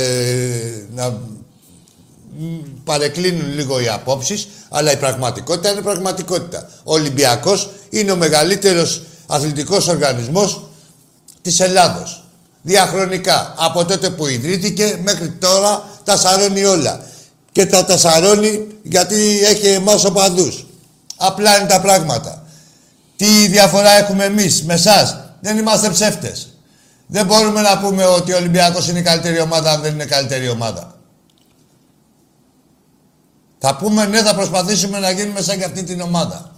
να 0.95 1.11
μ, 1.11 1.42
παρεκκλίνουν 2.85 3.55
λίγο 3.55 3.81
οι 3.81 3.89
απόψεις, 3.89 4.49
αλλά 4.69 4.93
η 4.93 4.97
πραγματικότητα 4.97 5.71
είναι 5.71 5.81
πραγματικότητα. 5.81 6.69
Ο 6.85 6.93
Ολυμπιακός 6.93 7.71
είναι 7.91 8.13
ο 8.13 8.17
μεγαλύτερος 8.17 9.03
αθλητικός 9.27 9.89
οργανισμός 9.89 10.69
της 11.43 11.61
Ελλάδος. 11.61 12.25
Διαχρονικά. 12.63 13.55
Από 13.57 13.85
τότε 13.85 14.11
που 14.11 14.27
ιδρύθηκε 14.27 15.01
μέχρι 15.03 15.31
τώρα 15.31 15.85
τα 16.05 16.17
σαρώνει 16.17 16.65
όλα. 16.65 17.01
Και 17.53 17.67
τα 17.67 17.85
τα 17.85 17.99
σαρώνει 17.99 18.67
γιατί 18.83 19.41
έχει 19.45 19.67
εμάς 19.67 20.05
οπαδούς. 20.05 20.67
Απλά 21.17 21.59
είναι 21.59 21.69
τα 21.69 21.81
πράγματα. 21.81 22.47
Τι 23.17 23.47
διαφορά 23.47 23.91
έχουμε 23.91 24.25
εμείς 24.25 24.63
με 24.63 24.75
εσάς; 24.75 25.17
Δεν 25.41 25.59
είμαστε 25.59 25.91
ψεύτες. 25.91 26.49
Δεν 27.07 27.27
μπορούμε 27.27 27.61
να 27.61 27.79
πούμε 27.79 28.05
ότι 28.05 28.33
ο 28.33 28.37
Ολυμπιακός 28.37 28.89
είναι 28.89 28.99
η 28.99 29.03
καλύτερη 29.03 29.41
ομάδα 29.41 29.71
αν 29.71 29.81
δεν 29.81 29.93
είναι 29.93 30.05
καλύτερη 30.05 30.49
ομάδα. 30.49 30.92
Θα 33.65 33.77
πούμε 33.77 34.07
ναι, 34.07 34.23
θα 34.23 34.35
προσπαθήσουμε 34.35 34.99
να 34.99 35.11
γίνουμε 35.11 35.41
σαν 35.43 35.59
και 35.59 35.65
αυτή 35.65 35.83
την 35.83 36.01
ομάδα. 36.01 36.51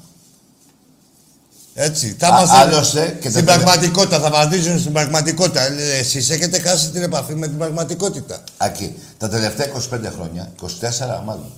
Έτσι. 1.75 2.17
Θα 2.19 2.27
Α- 2.27 2.31
είμαστε 2.38 2.57
άλλωστε 2.57 3.19
και 3.21 3.31
στην 3.31 3.45
τα- 3.45 3.53
πραγματικότητα. 3.55 4.21
Θα 4.21 4.31
βαδίζουν 4.31 4.79
στην 4.79 4.93
πραγματικότητα. 4.93 5.61
Ε, 5.62 5.99
Εσείς 5.99 6.31
έχετε 6.31 6.59
χάσει 6.61 6.90
την 6.90 7.03
επαφή 7.03 7.35
με 7.35 7.47
την 7.49 7.59
πραγματικότητα. 7.59 8.40
Ακεί. 8.57 8.97
Τα 9.19 9.29
τελευταία 9.29 9.67
25 9.67 10.11
χρόνια, 10.14 10.53
24 10.62 11.23
μάλλον, 11.25 11.53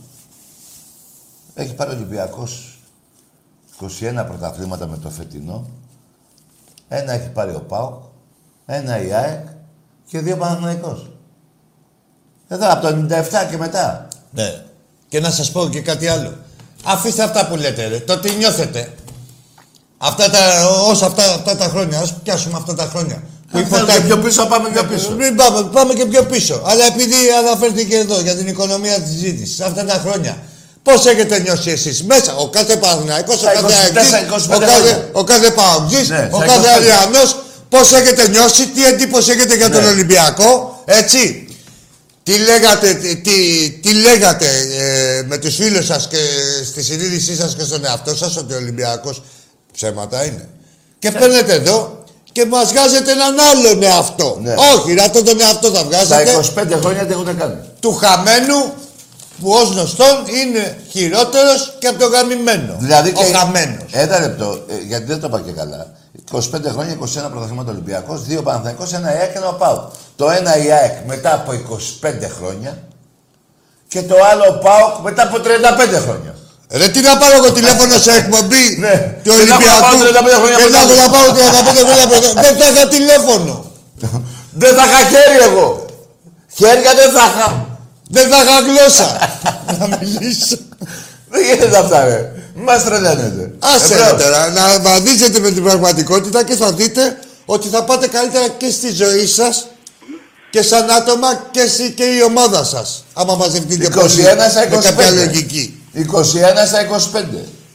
έχει 1.54 1.74
πάρει 1.74 1.90
ο 1.90 1.94
Ολυμπιακός 1.94 2.78
21 3.80 4.24
πρωταθλήματα 4.26 4.86
με 4.86 4.96
το 4.98 5.10
φετινό. 5.10 5.68
Ένα 6.88 7.12
έχει 7.12 7.28
πάρει 7.28 7.54
ο 7.54 7.60
ΠΑΟΚ, 7.68 8.02
ένα 8.66 9.02
η 9.02 9.12
ΑΕΚ 9.12 9.46
και 10.06 10.20
δύο 10.20 10.36
Παναθηναϊκός. 10.36 11.10
Εδώ 12.48 12.72
από 12.72 12.80
το 12.80 12.88
97 12.88 13.46
και 13.50 13.56
μετά. 13.56 14.08
Ναι. 14.30 14.60
Και 15.08 15.20
να 15.20 15.30
σας 15.30 15.50
πω 15.50 15.68
και 15.68 15.80
κάτι 15.80 16.06
άλλο. 16.08 16.36
Αφήστε 16.84 17.22
αυτά 17.22 17.46
που 17.46 17.56
λέτε, 17.56 17.86
ρε. 17.88 17.98
Το 17.98 18.18
τι 18.18 18.30
νιώθετε. 18.30 18.92
Αυτά 19.98 20.30
τα, 20.30 20.38
όσα 20.88 21.06
αυτά, 21.06 21.34
αυτά 21.34 21.56
τα 21.56 21.64
χρόνια, 21.64 21.98
ας 21.98 22.14
πιάσουμε 22.22 22.54
αυτά 22.56 22.74
τα 22.74 22.88
χρόνια. 22.92 23.22
Που 23.50 23.58
Αν 23.58 23.64
θέλετε 23.66 23.82
υποτάκι- 23.92 24.06
πιο 24.06 24.16
πίσω, 24.18 24.46
πάμε 24.46 24.68
πιο 24.68 24.84
πίσω. 24.84 25.10
Μην 25.18 25.34
πάμε, 25.36 25.62
πάμε 25.72 25.94
και 25.94 26.04
πιο 26.04 26.22
πίσω. 26.24 26.62
Αλλά 26.66 26.84
επειδή 26.86 27.14
αναφέρθηκε 27.38 27.96
εδώ 27.96 28.20
για 28.20 28.34
την 28.36 28.46
οικονομία 28.48 29.00
της 29.00 29.12
ζήτησης, 29.18 29.60
αυτά 29.60 29.84
τα 29.84 30.00
χρόνια. 30.06 30.36
Πώς 30.82 31.06
έχετε 31.06 31.38
νιώσει 31.38 31.70
εσείς 31.70 32.02
μέσα, 32.04 32.34
ο 32.36 32.48
κάθε 32.48 32.76
Παναθηναϊκός, 32.76 33.34
ο 33.34 33.38
Στα 33.38 33.52
κάθε 33.52 33.66
24, 33.66 33.80
Αεκτής, 33.82 34.10
25 34.10 34.56
ο 34.56 34.58
κάθε, 34.58 34.72
χρόνια. 34.72 35.08
ο 35.12 35.24
κάθε 35.24 35.50
Παουτζής, 35.50 36.08
Ναι, 36.08 36.28
ο 36.32 36.36
στα 36.36 36.46
κάθε 36.46 36.68
25. 36.68 36.74
Αριανός, 36.76 37.36
πώς 37.68 37.92
έχετε 37.92 38.28
νιώσει, 38.28 38.66
τι 38.68 38.84
εντύπωση 38.86 39.30
έχετε 39.30 39.54
για 39.56 39.70
τον 39.70 39.82
Ναι. 39.82 39.88
Ολυμπιακό, 39.88 40.82
έτσι; 40.84 41.45
Τι 42.26 42.38
λέγατε, 42.38 42.94
τι, 42.94 43.16
τι, 43.16 43.70
τι 43.82 43.92
λέγατε 43.92 44.46
ε, 44.78 45.22
με 45.26 45.38
τους 45.38 45.54
φίλους 45.54 45.86
σας 45.86 46.08
και 46.08 46.16
στη 46.64 46.82
συνείδησή 46.82 47.36
σας 47.36 47.54
και 47.54 47.62
στον 47.62 47.84
εαυτό 47.84 48.16
σας 48.16 48.36
ότι 48.36 48.52
ο 48.52 48.56
Ολυμπιακός 48.56 49.22
ψέματα 49.72 50.24
είναι. 50.24 50.48
Και 50.98 51.10
παίρνετε 51.10 51.52
εδώ 51.52 52.04
και 52.32 52.44
μας 52.46 52.72
βγάζετε 52.72 53.10
έναν 53.12 53.34
άλλον 53.50 53.82
εαυτό. 53.82 54.38
Ναι. 54.42 54.54
Όχι, 54.74 54.94
να 54.94 55.10
τον 55.10 55.24
τον 55.24 55.40
εαυτό 55.40 55.68
θα 55.68 55.78
Τα 55.78 55.84
βγάζετε 55.84 56.52
25 56.56 56.78
χρόνια 56.80 57.06
τι 57.06 57.12
έχουν 57.12 57.38
κάνει. 57.38 57.54
του 57.80 57.94
χαμένου 57.94 58.72
που 59.40 59.50
ως 59.50 59.70
γνωστόν 59.70 60.24
είναι 60.44 60.78
χειρότερος 60.90 61.76
και 61.78 61.86
από 61.86 61.98
τον 61.98 62.10
γαμημένο. 62.10 62.76
Δηλαδή 62.78 63.12
ο 63.16 63.22
χαμένος. 63.38 63.90
Ένα 63.92 64.20
λεπτό, 64.20 64.64
ε, 64.68 64.74
γιατί 64.86 65.04
δεν 65.04 65.20
το 65.20 65.26
είπα 65.26 65.40
και 65.40 65.52
καλά. 65.52 65.92
25 66.32 66.40
χρόνια, 66.68 66.92
21 66.92 67.30
πρωταθλήματα 67.30 67.70
Ολυμπιακός, 67.70 68.24
δύο 68.24 68.42
Παναθηναϊκός, 68.42 68.92
ένα 68.92 69.08
ΑΕΚ 69.08 69.32
και 69.32 69.38
ένα 69.38 69.52
ΠΑΟΚ. 69.52 69.92
Το 70.16 70.30
ένα 70.30 70.56
η 70.64 70.70
ΑΕΚ 70.72 70.94
μετά 71.06 71.34
από 71.34 71.52
25 72.02 72.08
χρόνια 72.38 72.78
και 73.88 74.02
το 74.02 74.14
άλλο 74.30 74.58
ΠΑΟΚ 74.64 74.98
μετά 75.02 75.22
από 75.22 75.36
35 75.36 75.40
χρόνια. 76.04 76.34
Ρε 76.70 76.88
τι 76.88 77.00
να 77.00 77.16
πάρω 77.16 77.34
εγώ 77.36 77.52
τηλέφωνο 77.52 77.98
σε 77.98 78.10
εκπομπή 78.10 78.76
Ναι. 78.78 79.14
του 79.24 79.30
Και 79.30 79.44
να 79.44 79.54
έχω 79.54 79.64
να 79.64 79.94
Ολυμπιακού 79.94 80.20
πάω 80.20 80.24
35 80.26 80.38
χρόνια 80.40 80.56
και 80.56 80.68
να 80.70 80.78
έχω 80.78 80.88
μετά. 80.88 81.02
να 81.02 81.08
πάω 81.14 81.28
35 81.32 81.84
χρόνια 81.88 82.06
μετά. 82.06 82.40
Δεν 82.42 82.56
θα 82.56 82.68
είχα 82.70 82.88
τηλέφωνο. 82.88 83.64
Δεν 84.52 84.74
θα 84.74 84.84
είχα 84.88 84.98
χέρι 85.12 85.38
εγώ. 85.50 85.86
Χέρια 86.54 86.92
δεν 86.94 87.10
θα 87.16 87.24
είχα. 87.30 87.66
Δεν 88.10 88.28
θα 88.30 88.36
είχα 88.42 88.56
γλώσσα. 88.68 89.06
να 89.78 89.96
μιλήσω. 90.00 90.56
Δεν 91.30 91.42
γίνεται 91.44 91.78
αυτά, 91.78 92.04
ρε. 92.04 92.32
Μη 92.54 92.62
Μας 92.62 92.84
τρελαίνετε. 92.84 93.52
Άσε 93.58 93.94
Εμπρός. 93.94 94.10
ρε 94.10 94.16
τώρα, 94.24 94.48
να 94.50 94.80
βαδίζετε 94.80 95.38
με 95.40 95.50
την 95.50 95.62
πραγματικότητα 95.62 96.44
και 96.44 96.54
θα 96.54 96.72
δείτε 96.72 97.18
ότι 97.46 97.68
θα 97.68 97.84
πάτε 97.84 98.06
καλύτερα 98.08 98.48
και 98.48 98.70
στη 98.70 98.92
ζωή 98.92 99.26
σας 99.26 99.66
και 100.50 100.62
σαν 100.62 100.90
άτομα 100.90 101.34
και 101.50 101.60
εσύ 101.60 101.92
και 101.92 102.04
η 102.04 102.22
ομάδα 102.22 102.64
σας. 102.64 103.04
Άμα 103.14 103.34
μαζευτείτε 103.34 103.86
21 103.86 103.90
στα 104.50 104.60
με 104.60 104.66
κάποια 104.66 105.10
25. 105.10 105.14
λογική. 105.14 105.82
21 105.94 106.00
στα 106.66 106.80
25. 106.80 107.24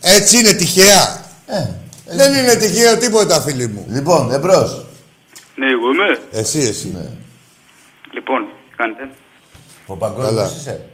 Έτσι 0.01 0.37
είναι 0.37 0.51
τυχαία. 0.53 1.25
Ε, 1.45 1.65
Δεν 2.05 2.33
είναι 2.33 2.55
τυχαίο 2.55 2.97
τίποτα, 2.97 3.41
φίλοι 3.41 3.67
μου. 3.67 3.85
Λοιπόν, 3.89 4.31
εμπρός. 4.31 4.85
Ναι, 5.55 5.65
εγώ 5.71 5.91
είμαι. 5.93 6.19
Εσύ, 6.31 6.59
εσύ. 6.59 6.97
Λοιπόν, 8.13 8.41
τι 8.69 8.75
κάνετε. 8.75 9.09
Ο 9.85 9.95
Παγκόσμιος 9.95 10.27
Καλά. 10.35 10.51
είσαι; 10.59 10.85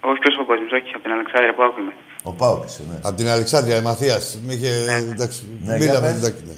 Όχι, 0.00 0.18
ποιος 0.18 0.34
ο 0.42 0.44
κόσμος, 0.46 0.72
όχι, 0.72 0.90
από 0.94 1.02
την 1.02 1.12
Αλεξάνδρεια 1.12 1.54
που 1.54 1.62
άκουγε. 1.62 1.92
Ο 2.22 2.32
Πάοκ 2.32 2.64
είσαι, 2.68 2.82
ναι. 2.90 2.96
Από 3.02 3.16
την 3.16 3.28
Αλεξάνδρεια, 3.28 3.76
η 3.76 3.80
Μαθίας. 3.82 4.38
Μη 4.46 4.54
είχε... 4.54 4.70
Εντάξει, 5.12 5.40
Ναι, 5.64 5.76
για 5.76 5.86
μίλαμε, 5.86 6.06
πες. 6.08 6.16
εντάξει. 6.16 6.42
ναι. 6.46 6.52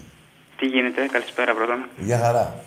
Τι 0.59 0.66
γίνεται, 0.66 1.00
καλησπέρα 1.12 1.54
πρώτα. 1.54 1.88
Για 1.98 2.18
χαρά. 2.18 2.64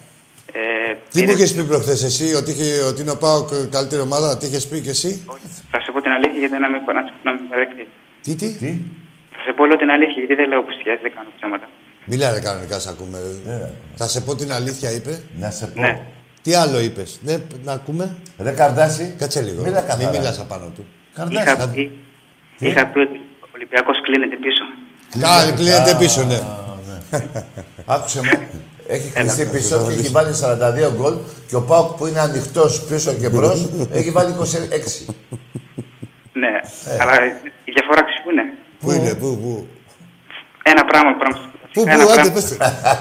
Ε, 0.55 0.93
Τι 0.93 1.19
μου 1.19 1.25
πήρε- 1.25 1.31
είχες 1.37 1.53
πει 1.53 1.63
προχθές 1.63 2.03
εσύ, 2.03 2.33
ότι, 2.33 2.51
είχε, 2.51 2.81
ότι 2.81 3.01
είναι 3.01 3.11
ο 3.11 3.17
Πάοκ 3.17 3.49
καλύτερη 3.71 4.01
ομάδα, 4.01 4.37
τι 4.37 4.45
είχες 4.45 4.67
πει 4.67 4.81
και 4.81 4.89
εσύ; 4.89 5.23
Όχι, 5.25 5.41
Θα 5.71 5.79
σε 5.81 5.91
πω 5.91 6.01
την 6.01 6.11
αλήθεια 6.11 6.39
γιατί 6.39 6.53
να 6.57 6.69
με, 6.69 6.77
να, 6.77 7.01
να 7.23 7.31
με 7.33 7.39
παρέξει. 7.49 7.87
Τι, 8.21 8.35
τι; 8.35 8.47
Τι; 8.61 8.71
Θα 9.31 9.39
σε 9.45 9.51
πω 9.55 9.63
όλο 9.63 9.75
την 9.77 9.89
αλήθεια 9.89 10.13
γιατί 10.17 10.35
δεν 10.35 10.47
λέω 10.49 10.63
πουστιάς, 10.63 10.99
δεν 11.01 11.11
κάνω 11.15 11.29
ψέματα. 11.37 11.67
Μιλά 12.05 12.31
ρε 12.33 12.39
κανονικά, 12.39 12.79
σ' 12.79 12.87
ακούμε. 12.87 13.17
ρε. 13.19 13.51
Ναι, 13.51 13.57
ρε. 13.57 13.71
Θα 13.95 14.07
σε 14.07 14.21
πω 14.21 14.35
την 14.35 14.51
αλήθεια, 14.53 14.91
είπε. 14.91 15.21
Να 15.39 15.49
σε 15.51 15.67
πω. 15.67 15.81
Ναι. 15.81 16.01
Τι 16.41 16.53
άλλο 16.53 16.79
είπες. 16.79 17.19
Ναι, 17.23 17.35
να 17.63 17.71
ακούμε. 17.73 18.17
Ρε 18.39 18.51
Καρδάση. 18.51 19.15
Κάτσε 19.17 19.41
λίγο. 19.41 19.61
Μίλα 19.63 19.79
Μην 19.81 19.87
καθαρά. 19.87 20.09
μιλάς 20.09 20.39
απάνω 20.39 20.65
του. 20.75 20.85
Καρδάση. 21.13 21.43
Είχα 21.43 21.67
πει, 21.69 21.91
είχα 22.59 22.87
πει 22.87 22.99
ότι 22.99 23.17
ο 23.41 23.47
Ολυμπιακός 23.55 24.01
κλείνεται 24.01 24.35
πίσω. 24.35 24.63
Κάνε, 25.19 25.51
κλείνετε 25.51 25.95
πίσω, 25.99 26.23
ναι. 26.23 26.39
Άκουσε 27.85 28.21
με. 28.21 28.47
Έχει 28.87 29.09
κλειστεί 29.11 29.45
πίσω 29.45 29.85
και 29.87 29.99
έχει 29.99 30.07
βάλει 30.11 30.33
42 30.89 30.91
γκολ 30.97 31.13
και 31.47 31.55
ο 31.55 31.61
Πάοκ 31.61 31.91
που 31.97 32.05
είναι 32.07 32.19
ανοιχτός 32.19 32.81
πίσω 32.83 33.13
και 33.13 33.29
μπρος 33.29 33.69
έχει 33.91 34.11
βάλει 34.11 34.35
26. 34.39 35.13
Ναι, 36.33 36.53
αλλά 37.01 37.13
η 37.65 37.71
διαφορά 37.75 38.01
ξέρεις 38.03 38.21
που 38.23 38.31
είναι; 38.31 38.43
Πού 38.79 38.91
είναι, 38.91 39.13
πού, 39.13 39.37
πού; 39.41 39.67
Ένα 40.63 40.85
πράγμα 40.85 41.11
που 41.11 41.17
πράγμα. 41.19 41.51
Πού, 41.73 41.83
πού, 41.83 41.89
ένα, 41.89 42.03
άντε, 42.03 42.13
πράγμα, 42.13 42.31
πες, 42.31 42.57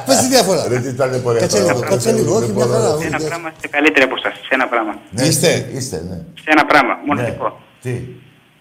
πες 0.07 0.17
τη 0.17 0.27
διαφορά. 0.29 0.69
Ρε 0.69 0.79
τι 0.81 0.95
ταλαιπωρία 0.95 1.41
Κάτσε 1.41 1.61
τώρα. 1.61 1.73
λίγο, 1.73 1.87
κάτσε 1.89 2.13
λίγο, 2.13 2.35
όχι 2.37 2.53
μια 2.53 2.67
χαρά. 2.67 2.89
όχι, 2.95 3.03
ένα 3.07 3.11
κάτσε. 3.11 3.27
πράγμα 3.29 3.51
είστε 3.55 3.69
καλύτεροι 3.69 4.05
από 4.05 4.15
εσάς. 4.19 4.35
Σε 4.35 4.49
ένα 4.51 4.67
πράγμα. 4.69 4.93
Ναι, 5.11 5.23
Είστε. 5.27 5.71
Είστε, 5.73 5.97
ναι. 6.09 6.17
Σε 6.45 6.51
ένα 6.55 6.65
πράγμα, 6.65 6.95
ναι. 6.95 7.01
μοναδικό. 7.07 7.61
Τι; 7.83 7.93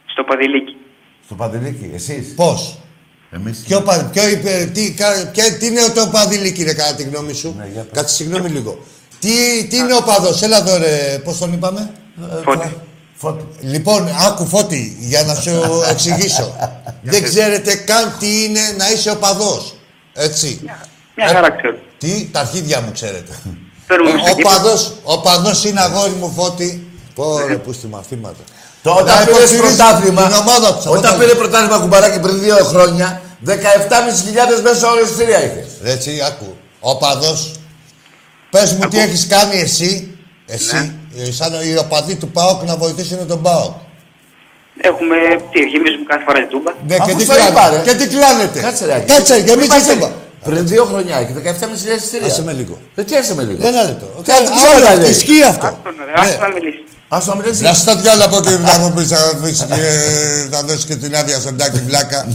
Στο 0.06 0.24
παδιλίκι. 0.24 0.76
Στο 1.26 1.36
Παντελίκι, 1.36 1.92
εσείς; 1.94 2.34
Πώς; 2.36 2.80
Εμείς. 3.32 3.58
Ποιο, 3.68 3.82
πα- 3.82 4.10
ποιο 4.14 4.28
είπε, 4.30 4.70
τι, 4.74 4.92
κα- 4.92 5.30
ποια- 5.32 5.58
τι 5.58 5.66
είναι 5.66 5.82
το 5.96 6.08
παδιλίκι, 6.08 6.64
ρε, 6.64 6.74
κατά 6.74 6.94
τη 6.96 7.04
γνώμη 7.04 7.34
σου; 7.34 7.56
Ναι, 7.58 7.68
για 7.74 7.82
πες. 7.82 7.92
Κάτσε, 7.94 8.16
συγγνώμη 8.16 8.50
λίγο. 8.50 8.84
Τι, 9.20 9.30
τι 9.70 9.76
είναι 9.78 9.96
ο 9.96 10.02
παδός, 10.04 10.42
έλα 10.42 10.58
εδώ 10.58 10.78
ρε, 10.78 11.20
πώς 11.24 11.38
τον 11.38 11.54
είπαμε; 11.54 11.92
Φώτη. 12.44 12.76
Φώτη. 13.14 13.46
Λοιπόν, 13.62 14.10
άκου 14.28 14.46
φώτη, 14.48 14.98
για 15.00 15.24
να 15.24 15.36
σου 15.36 15.52
εξηγήσω. 15.90 16.56
Δεν 17.02 17.24
ξέρετε 17.24 17.76
καν 17.76 18.16
τι 18.20 18.44
είναι 18.44 18.60
να 18.78 18.92
είσαι 18.92 19.10
οπαδός. 19.10 19.76
Έτσι. 20.14 20.60
Μια 21.16 21.28
χαρά 21.28 21.52
ξέρω. 21.52 21.76
Τι, 21.98 22.30
τα 22.32 22.40
αρχίδια 22.40 22.82
μου 22.82 22.92
ξέρετε. 22.92 23.34
Φέρουμε 23.88 24.10
Ε, 24.10 24.18
στο 24.18 24.32
ο 24.32 24.36
κήπο. 24.36 24.50
παδός, 24.50 24.94
ο 25.04 25.22
παδός 25.22 25.66
είναι 25.66 25.82
αγόρι 25.82 26.12
μου 26.12 26.32
φώτη. 26.36 26.88
Πόρε, 27.16 27.56
πού 27.58 27.74
στη 27.74 27.88
μαθήματα. 27.88 28.44
Το 28.84 28.90
Να 28.94 28.96
όταν 29.02 29.18
πήρε 29.18 29.32
υποστηρίζει 29.38 29.62
πρωτάθλημα, 29.62 30.24
την 30.28 30.36
ομάδα 30.36 30.76
τους, 30.76 30.86
όταν 30.86 31.06
από 31.12 31.20
πήρε 31.20 31.34
πρωτάθλημα 31.36 31.78
κουμπαράκι 31.78 32.20
πριν 32.20 32.40
δύο 32.40 32.56
χρόνια, 32.56 33.22
17.500 33.46 34.62
μέσα 34.64 34.90
όλη 34.92 35.02
εισιτήρια 35.04 35.44
είχες. 35.44 35.68
Ρε, 35.84 35.92
έτσι, 35.92 36.12
άκου. 36.28 36.56
Ο 36.80 36.98
παδός, 36.98 37.52
πες 38.50 38.74
μου 38.74 38.88
τι 38.88 39.00
έχεις 39.00 39.28
κάνει 39.28 39.60
εσύ, 39.60 40.18
εσύ, 40.48 40.96
ε, 41.18 41.32
σαν 41.32 41.54
οι 41.54 41.78
οπαδοί 41.78 42.16
του 42.16 42.28
ΠΑΟΚ 42.30 42.64
να 42.64 42.76
βοηθήσουν 42.76 43.28
τον 43.28 43.42
ΠΑΟΚ. 43.42 43.74
Έχουμε, 44.82 45.16
τι, 45.52 45.60
γεμίζουμε 45.60 46.06
κάθε 46.08 46.24
φορά 46.26 46.40
την 46.40 46.50
τούμπα. 46.50 46.72
Ναι, 46.88 46.96
Αφού 46.96 47.10
και 47.10 47.16
τι 47.16 47.24
στο 47.24 47.36
είπα, 47.36 47.50
κλάνετε. 47.52 47.76
ρε. 47.78 47.92
Και 47.92 47.96
τι 48.00 48.08
κλάνετε. 48.16 48.60
Κάτσε 48.60 48.86
ρε. 48.86 49.04
Κάτσε, 49.08 49.36
Μην 49.36 49.46
γεμίζει 49.46 49.68
πας 49.68 49.84
την 49.84 49.94
τούμπα. 49.94 50.10
Πριν 50.44 50.68
δύο 50.68 50.84
χρόνια 50.86 51.22
είχε 51.22 51.34
17.500 51.34 51.98
εισιτήρια. 51.98 52.28
Άσε 52.28 52.44
με 52.44 52.54
λίγο. 52.54 52.78
Ε, 52.96 53.04
τι 53.04 53.16
άσε 53.16 53.36
με 53.36 53.44
λίγο. 53.44 53.68
Ένα 53.68 53.84
λεπτό. 53.84 54.06
Τι 54.24 54.32
άλλο, 54.32 54.48
τι 54.48 54.54
Άλλο, 54.76 54.86
άλλο 54.88 55.02
λέει. 55.02 55.10
Ισχύει 55.10 55.44
αυτό. 55.44 55.66
Άστον, 55.68 55.94
ρε, 56.06 56.14
άστον 56.22 56.40
να 56.42 56.48
μιλήσεις. 56.54 56.84
Ας 57.14 57.26
το 57.26 57.36
μιλήσεις. 57.36 57.62
Να 57.62 57.74
σου 57.74 57.84
τα 57.86 57.96
διάλα 57.96 58.26
από 58.26 58.38
εκεί 58.38 58.50
να 58.58 58.78
μου 58.80 58.94
πεις 58.94 59.08
θα 59.08 59.18
αφήσεις 59.18 59.64
και- 59.66 60.48
θα 60.52 60.64
δώσεις 60.64 60.86
και 60.86 60.96
την 60.96 61.16
άδεια 61.16 61.40
στον 61.40 61.58
τάκι 61.58 61.80
βλάκα. 61.88 62.26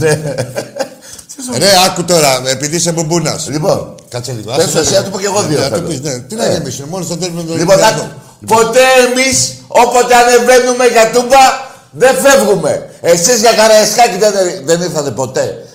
Ρε, 1.57 1.67
άκου 1.85 2.03
τώρα, 2.03 2.41
επειδή 2.45 2.75
είσαι 2.75 2.91
μπουμπούνας. 2.91 3.47
Λοιπόν, 3.49 3.95
Κάτσε 4.09 4.31
λίγο. 4.31 4.55
Πες 4.55 4.65
άσε 4.65 4.73
το 4.73 4.79
εσύ, 4.79 4.89
λίγο. 4.89 4.99
να 5.01 5.05
του 5.05 5.11
πω 5.11 5.19
κι 5.19 5.25
εγώ 5.25 5.41
δύο 5.41 5.59
Να 5.59 5.69
του 5.69 5.75
θέλω. 5.75 5.87
πεις, 5.87 6.01
ναι. 6.01 6.13
Τι 6.19 6.35
να 6.35 6.45
Ε. 6.45 6.51
γεμίσουν, 6.51 6.85
μόνο 6.89 7.03
στο 7.03 7.17
τέλος 7.17 7.35
με 7.35 7.43
τον 7.43 7.57
Λοιπόν, 7.57 7.75
Ολυμπιακό. 7.75 8.01
άκου. 8.01 8.07
ποτέ 8.55 8.85
εμείς, 9.07 9.53
όποτε 9.67 10.13
ανεβαίνουμε 10.15 10.85
για 10.85 11.09
τούμπα, 11.13 11.43
δεν 11.91 12.15
φεύγουμε. 12.15 12.89
Εσείς 13.01 13.39
για 13.39 13.53
Καραϊσκάκη 13.53 14.17
δεν, 14.17 14.31
δεν 14.65 14.81
ήρθατε 14.81 15.11
ποτέ. 15.11 15.65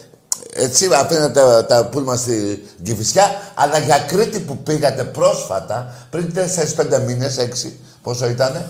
Έτσι 0.54 0.88
αφήνατε 0.94 1.40
τα, 1.40 1.64
τα 1.66 1.84
πούλμα 1.84 2.16
στη 2.16 2.62
Κηφισιά, 2.82 3.26
αλλά 3.54 3.78
για 3.78 3.98
Κρήτη 3.98 4.38
που 4.38 4.56
πήγατε 4.56 5.02
πρόσφατα, 5.04 5.94
πριν 6.10 6.32
4-5 6.34 6.98
μήνες, 7.06 7.36
6, 7.38 7.72
πόσο 8.02 8.26
ήτανε, 8.28 8.66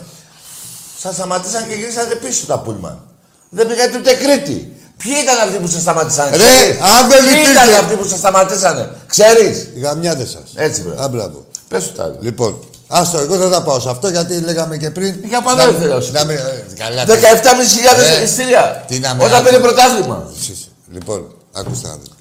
σας 1.00 1.14
σταματήσαν 1.14 1.68
και 1.68 1.74
γυρίσατε 1.74 2.14
πίσω 2.14 2.46
τα 2.46 2.58
πούλμα. 2.58 3.04
Δεν 3.48 3.66
πήγατε 3.66 3.98
ούτε 3.98 4.12
Κρήτη. 4.14 4.72
Ποιοι 4.96 5.12
ήταν 5.22 5.36
αυτοί 5.48 5.58
που 5.58 5.66
σας 5.68 5.80
σταματήσανε, 5.80 6.36
Ρε, 6.36 6.42
ξέρεις; 6.44 6.80
αν 6.80 7.08
δεν 7.08 7.18
Ποιοι 7.24 7.28
υπήρχε- 7.32 7.50
ήταν 7.52 7.84
αυτοί 7.84 7.94
που 7.96 8.04
σας 8.08 8.18
σταματήσανε, 8.18 8.90
ξέρεις; 9.06 9.56
Οι 9.74 9.80
γαμιάδες 9.80 10.30
σας. 10.30 10.42
Έτσι, 10.54 10.82
βρε. 10.82 11.02
Α, 11.04 11.08
μπράβο. 11.08 11.46
Πες 11.68 11.82
σου 11.82 11.92
τα 11.92 12.02
άλλα. 12.02 12.16
Λοιπόν, 12.20 12.58
άστο, 12.88 13.18
εγώ 13.18 13.36
δεν 13.36 13.50
θα 13.50 13.62
πάω 13.62 13.80
σε 13.80 13.88
αυτό 13.90 14.08
γιατί 14.08 14.40
λέγαμε 14.40 14.76
και 14.76 14.90
πριν. 14.90 15.14
Για 15.24 15.42
πάντα 15.42 15.64
Να- 15.64 15.70
δεν 15.70 15.80
θέλω. 15.80 15.98
να 16.12 16.24
μην- 16.24 16.36
ε, 16.36 16.64
Καλά. 16.78 17.04
17.500 17.04 18.18
Ε, 18.20 18.22
εισιτήρια. 18.22 18.84
τι 18.88 18.98
να 18.98 19.14
με 19.14 19.24
Όταν 19.24 19.36
άκου. 19.36 19.44
πήρε 19.44 19.58
πρωτάθλημα. 19.58 20.30
Εσείς. 20.40 20.68
Λοιπόν, 20.92 21.34
ακούστε 21.52 21.88
να 21.88 21.94
δείτε. 21.94 22.14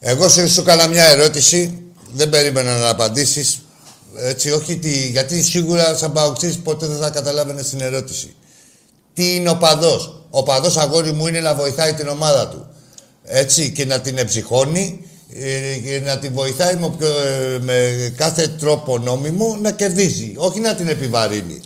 Εγώ 0.00 0.28
σου, 0.28 0.48
σου 0.52 0.60
έκανα 0.60 0.86
μια 0.86 1.04
ερώτηση, 1.04 1.82
δεν 2.12 2.28
περίμενα 2.28 2.76
να 2.78 2.88
απαντήσεις. 2.88 3.60
Έτσι, 4.16 4.50
όχι 4.50 4.76
τι, 4.76 5.08
γιατί 5.08 5.42
σίγουρα 5.42 5.94
σαν 5.96 6.12
παοξής 6.12 6.58
ποτέ 6.58 6.86
δεν 6.86 6.98
θα 6.98 7.10
καταλάβαινες 7.10 7.68
την 7.68 7.80
ερώτηση. 7.80 8.34
Τι 9.14 9.34
είναι 9.34 9.50
ο 9.50 9.56
παδός; 9.56 10.22
Ο 10.30 10.42
παδός 10.42 10.76
αγόρι 10.76 11.12
μου 11.12 11.26
είναι 11.26 11.40
να 11.40 11.54
βοηθάει 11.54 11.92
την 11.94 12.08
ομάδα 12.08 12.48
του. 12.48 12.66
Έτσι, 13.24 13.70
και 13.70 13.84
να 13.84 14.00
την 14.00 14.18
εψυχώνει 14.18 15.00
ε, 15.34 15.76
και 15.76 16.00
να 16.04 16.18
την 16.18 16.32
βοηθάει 16.32 16.76
με, 16.76 16.84
οποιο- 16.84 17.20
ε, 17.20 17.58
με 17.60 18.12
κάθε 18.16 18.48
τρόπο 18.48 18.98
νόμιμο 18.98 19.58
να 19.62 19.70
κερδίζει. 19.72 20.32
Όχι 20.36 20.60
να 20.60 20.74
την 20.74 20.88
επιβαρύνει. 20.88 21.60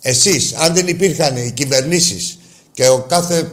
Εσείς, 0.00 0.54
αν 0.54 0.74
δεν 0.74 0.88
υπήρχαν 0.88 1.36
οι 1.36 1.50
κυβερνήσεις 1.50 2.38
και 2.72 2.88
ο 2.88 2.98
κάθε 3.08 3.50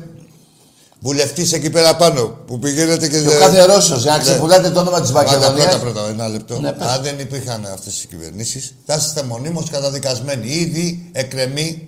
βουλευτής 0.99 1.53
εκεί 1.53 1.69
πέρα 1.69 1.95
πάνω 1.95 2.27
που 2.47 2.59
πηγαίνετε 2.59 3.07
και... 3.07 3.21
Και 3.21 3.27
ο 3.27 3.39
κάθε 3.39 3.65
Ρώσος, 3.65 4.01
για 4.01 4.11
να 4.11 4.17
Ναι. 4.17 4.23
ξεπουλάτε 4.23 4.69
το 4.69 4.79
όνομα 4.79 5.01
της 5.01 5.11
Πρώτα, 5.11 5.25
πρώτα, 5.29 5.49
Μακεδονίας. 5.51 5.79
πρώτα, 5.79 6.07
ένα 6.09 6.27
λεπτό. 6.27 6.59
Ναι, 6.59 6.71
πες. 6.71 6.87
Αν 6.87 7.03
δεν 7.03 7.19
υπήρχαν 7.19 7.65
αυτές 7.73 8.03
οι 8.03 8.07
κυβερνήσεις, 8.07 8.73
θα 8.85 8.95
είστε 8.95 9.23
μονίμως 9.23 9.69
καταδικασμένοι. 9.69 10.47
Ήδη 10.47 11.09
εκκρεμεί. 11.11 11.87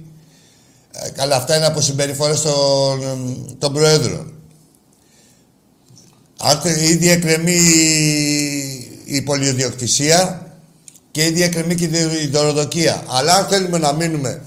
ε, 0.92 1.10
καλά, 1.10 1.36
αυτά 1.36 1.56
είναι 1.56 1.66
από 1.66 1.82
συμπεριφορές 1.82 2.42
των, 2.42 3.02
ε, 3.02 3.56
των 3.60 3.74
Προέδρων. 3.74 4.34
Αν 6.42 6.60
τε- 6.64 6.82
ήδη 6.90 7.10
εκκρεμεί 7.10 7.52
η- 7.56 9.16
η 9.16 9.22
πολιοδιοκτησία 9.22 10.46
και 11.12 11.26
ήδη 11.26 11.44
εκκρεμεί 11.44 11.76
και 11.76 11.84
η 11.84 11.88
δι- 11.88 12.22
η 12.24 12.28
δωροδοκία. 12.28 13.04
Αλλά 13.08 13.34
αν 13.34 13.46
θέλουμε 13.46 13.78
να 13.78 13.94
μείνουμε 13.94 14.42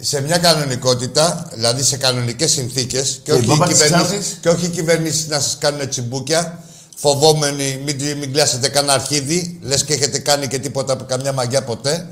σε 0.00 0.20
μια 0.20 0.38
κανονικότητα, 0.38 1.48
δηλαδή 1.54 1.82
σε 1.82 1.96
κανονικές 1.96 2.50
συνθήκες 2.50 3.20
και 3.24 3.32
Και 3.32 3.32
η 3.32 3.34
όχι, 3.34 3.44
οι 3.44 3.46
μπόμπα 3.46 3.66
της 3.66 3.82
κυβερνήσεις, 3.82 4.08
Ξάνθης; 4.08 4.38
και 4.40 4.48
όχι 4.48 4.66
οι 4.66 4.68
κυβερνήσεις 4.68 5.26
να 5.26 5.40
σας 5.40 5.56
κάνουν 5.60 5.88
τσιμπούκια, 5.88 6.62
φοβόμενοι, 6.96 7.80
μην, 7.84 8.18
μην 8.18 8.32
κλάσετε 8.32 8.68
κανένα 8.68 8.92
αρχίδι, 8.92 9.58
λες 9.62 9.84
και 9.84 9.92
έχετε 9.92 10.18
κάνει 10.18 10.46
και 10.46 10.58
τίποτα, 10.58 10.96
καμιά 11.06 11.32
μαγιά 11.32 11.62
ποτέ. 11.64 12.06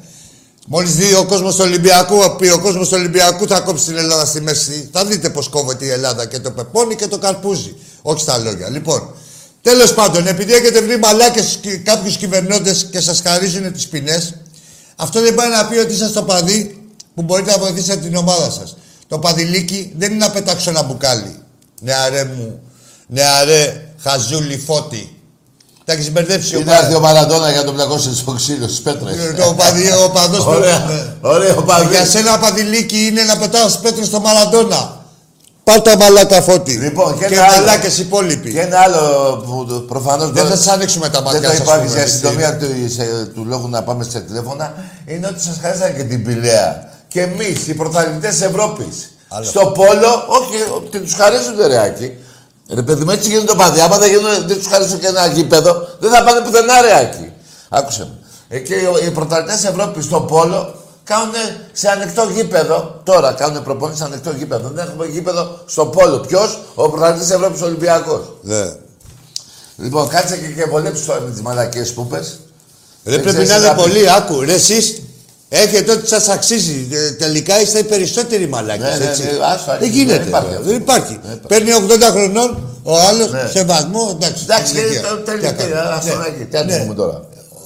Μόλις 0.69 0.95
δει 0.95 1.15
ο 1.15 1.25
κόσμος 1.25 1.57
του 1.57 1.63
Ολυμπιακού, 1.65 2.37
πει 2.39 2.49
ο 2.49 2.61
κόσμος 2.61 2.89
του 2.89 2.95
Ολυμπιακού 2.99 3.47
θα 3.47 3.61
κόψει 3.61 3.85
την 3.85 3.97
Ελλάδα 3.97 4.25
στη 4.25 4.41
μέση. 4.41 4.89
Θα 4.93 5.05
δείτε 5.05 5.31
πώς 5.31 5.49
κόβεται 5.49 5.85
η 5.85 5.89
Ελλάδα 5.89 6.27
και 6.27 6.39
το 6.39 6.51
πεπώνει 6.51 6.95
και 6.95 7.07
το 7.07 7.19
καρπούζει. 7.19 7.77
Όχι 8.03 8.21
στα 8.21 8.39
λόγια. 8.39 8.69
Λοιπόν, 8.69 9.15
τέλος 9.63 9.95
πάντων, 9.95 10.27
επειδή 10.27 10.53
έχετε 10.53 10.81
βρει 10.81 10.99
μαλάκες 10.99 11.59
και 11.61 11.77
κάποιους 11.77 12.17
κυβερνώντες 12.17 12.87
και 12.91 13.01
σας 13.01 13.21
χαρίζουν 13.25 13.73
τις 13.73 13.87
ποινές, 13.87 14.35
αυτό 14.97 15.21
δεν 15.21 15.35
πάει 15.35 15.49
να 15.49 15.67
πει 15.67 15.77
ότι 15.77 15.93
είσαστε 15.93 16.23
παδί 16.23 16.86
που 17.17 17.23
μπορείτε 17.23 17.51
να 17.51 17.59
βοηθήσετε 17.59 17.97
την 18.01 18.17
ομάδα 18.17 18.51
σας. 18.51 18.77
Το 19.09 19.19
παδιλίκι 19.19 19.95
δεν 19.99 20.13
είναι 20.13 20.25
να 20.25 20.31
πετάξω 20.31 20.71
ένα 20.71 20.83
μπουκάλι. 20.83 21.37
Νεαρέ 21.81 22.25
μου, 22.25 22.61
νεαρέ 23.07 23.81
χαζούλη 24.03 24.57
φώτη. 24.67 25.11
Τα 25.85 25.93
έχεις 25.93 26.13
μπερδέψει 26.13 26.57
ο 26.57 26.61
Είναι 26.61 26.73
έρθει 26.75 26.95
ο 26.95 27.01
Μαραντόνα 27.01 27.49
για 27.51 27.59
να 27.61 27.65
τον 27.65 27.75
πλακώσει 27.75 28.15
στο 28.15 28.33
ξύλο 28.33 28.67
στις 28.69 28.81
πέτρες. 28.81 29.15
ο, 29.49 29.55
παδι, 29.55 29.93
ο 30.05 30.11
παδός 30.11 30.45
του- 30.45 30.51
Ωραία. 30.51 30.79
ναι. 30.79 31.29
Ωραίο 31.29 31.63
παδί. 31.63 31.87
Για 31.95 32.05
σένα 32.05 32.39
παδιλίκι 32.39 33.07
είναι 33.07 33.23
να 33.23 33.37
πετάς 33.39 33.81
πέτρες 33.81 34.07
στο 34.07 34.21
Μαραντόνα. 34.21 34.95
Πάρτα 35.65 35.97
μαλάκα 35.97 36.43
φώτη. 36.43 36.73
Λοιπόν, 36.73 37.19
και 37.19 37.25
και 37.27 37.35
ένα 37.35 37.45
άλλο. 37.45 37.57
μαλάκες 37.57 37.99
υπόλοιποι. 37.99 38.53
Και 38.53 38.61
ένα 38.61 38.79
άλλο 38.79 38.99
που 39.37 39.85
προφανώς 39.89 40.31
Δεν 40.31 40.47
θα 40.47 40.57
σας 40.57 40.67
ανοίξουμε 40.67 41.09
τα 41.09 41.21
μάτια 41.23 41.41
δεν 41.41 41.51
το 41.51 41.57
σας, 41.57 41.65
υπάρχει 41.65 41.83
πούμε, 41.83 41.93
για 41.95 42.03
έτσι. 42.03 42.15
συντομία 42.17 42.57
του, 42.57 42.67
σε- 42.95 43.25
του 43.35 43.45
λόγου 43.45 43.69
να 43.69 43.83
πάμε 43.83 44.05
σε 44.05 44.21
τηλέφωνα 44.21 44.75
είναι 45.07 45.27
ότι 45.27 45.43
σας 45.43 45.59
χαρίσαν 45.63 45.97
και 45.97 46.03
την 46.05 46.25
πηλαία. 46.25 46.89
Και 47.17 47.23
εμείς, 47.23 47.67
οι 47.67 47.75
πρωταθλητές 47.75 48.41
Ευρώπης. 48.41 49.11
Άλλο. 49.29 49.45
Στο 49.45 49.67
πόλο, 49.67 50.11
όχι, 50.29 50.57
και 50.91 50.99
τους 51.01 51.15
χαρίζουν 51.15 51.55
ρε 51.67 51.79
Άκη. 51.81 52.13
Ρε 52.71 52.83
παιδί 52.83 53.05
μου, 53.05 53.11
έτσι 53.11 53.29
γίνεται 53.29 53.47
το 53.47 53.55
παδί. 53.55 53.81
Άμα 53.81 53.99
δεν, 53.99 54.09
γίνουν, 54.11 54.47
δεν 54.47 54.57
τους 54.57 54.67
χαρίσουν 54.67 54.99
και 54.99 55.07
ένα 55.07 55.27
γήπεδο, 55.27 55.89
δεν 55.99 56.11
θα 56.11 56.25
πάνε 56.25 56.41
πουθενά 56.41 56.81
ρε 56.81 56.97
Άκη. 56.99 57.33
Άκουσε 57.69 58.01
με. 58.05 58.19
Ε, 58.57 58.59
και 58.59 58.75
οι- 58.75 59.07
οι 59.07 59.11
πρωταθλητές 59.11 59.65
Ευρώπης 59.65 60.05
στο 60.05 60.21
πόλο 60.21 60.75
κάνουν 61.05 61.33
σε 61.73 61.89
ανοιχτό 61.89 62.29
γήπεδο. 62.35 63.01
Τώρα 63.05 63.33
κάνουν 63.33 63.63
προπόνηση 63.63 63.99
σε 63.99 64.05
ανοιχτό 64.05 64.31
γήπεδο. 64.39 64.71
Δεν 64.75 64.87
έχουμε 64.87 65.07
γήπεδο 65.07 65.59
στο 65.67 65.87
πόλο. 65.87 66.19
Ποιος, 66.19 66.59
ο 66.75 66.89
πρωταθλητής 66.91 67.31
Ευρώπης 67.31 67.63
Ολυμπιακός. 67.63 68.33
Ναι. 68.43 68.73
Λοιπόν, 69.77 70.09
κάτσε 70.09 70.37
και, 70.37 70.47
και 70.47 70.65
βολέψει 70.71 71.05
τώρα 71.05 71.21
με 71.21 71.31
τις 71.31 71.41
μαλακίες 71.41 71.93
που 71.93 72.07
πες. 72.07 72.39
Ρε 73.05 73.11
Δεν 73.13 73.21
πρέπει 73.23 73.37
ξέρεις 73.45 73.49
να 73.51 73.57
είναι 73.57 73.67
να 73.67 73.75
πεις. 73.75 73.83
πολύ, 73.83 74.11
άκου. 74.11 74.41
Ρε 74.41 74.53
εσείς 74.53 75.03
έχετε 75.49 75.93
ό,τι 75.93 76.09
σας 76.09 76.29
αξίζει. 76.29 76.87
Ε, 76.93 77.11
τελικά 77.11 77.61
είστε 77.61 77.79
οι 77.79 77.83
περισσότεροι 77.85 78.49
μαλάκες, 78.49 78.99
Ναι, 78.99 79.05
ναι, 79.05 79.11
έτσι. 79.11 79.23
ναι, 79.23 79.29
άσο, 79.53 79.65
δεν 79.67 79.79
δεν 79.81 79.91
γίνεται. 79.91 80.25
υπάρχει 80.29 80.47
βέβαια. 80.49 80.59
αυτό. 80.59 80.69
Δεν 80.71 80.77
υπάρχει. 80.77 81.13
υπάρχει. 81.13 81.41
Παίρνει 81.49 81.71
80 81.73 82.11
χρονών, 82.11 82.49
ο 82.83 82.99
άλλος 82.99 83.31
Ναι. 83.31 83.49
σε 83.53 83.65
βαθμό, 83.65 84.05
εντάξει. 84.15 84.43
Εντάξει, 84.49 84.73
ηλικία. 84.79 85.01
το 85.01 85.17
Τι 85.17 85.23
τέλειο, 85.31 85.43
να 85.43 85.53
κάνουμε. 85.53 85.63
τέλειο, 85.63 85.81
ας 85.97 86.05
το 86.07 86.11
Ναι. 86.13 86.19
να 86.23 86.29
γίνει. 86.35 86.45
Τι 86.47 86.73
να 86.73 86.83
πούμε 86.85 86.95
τώρα. 86.95 87.17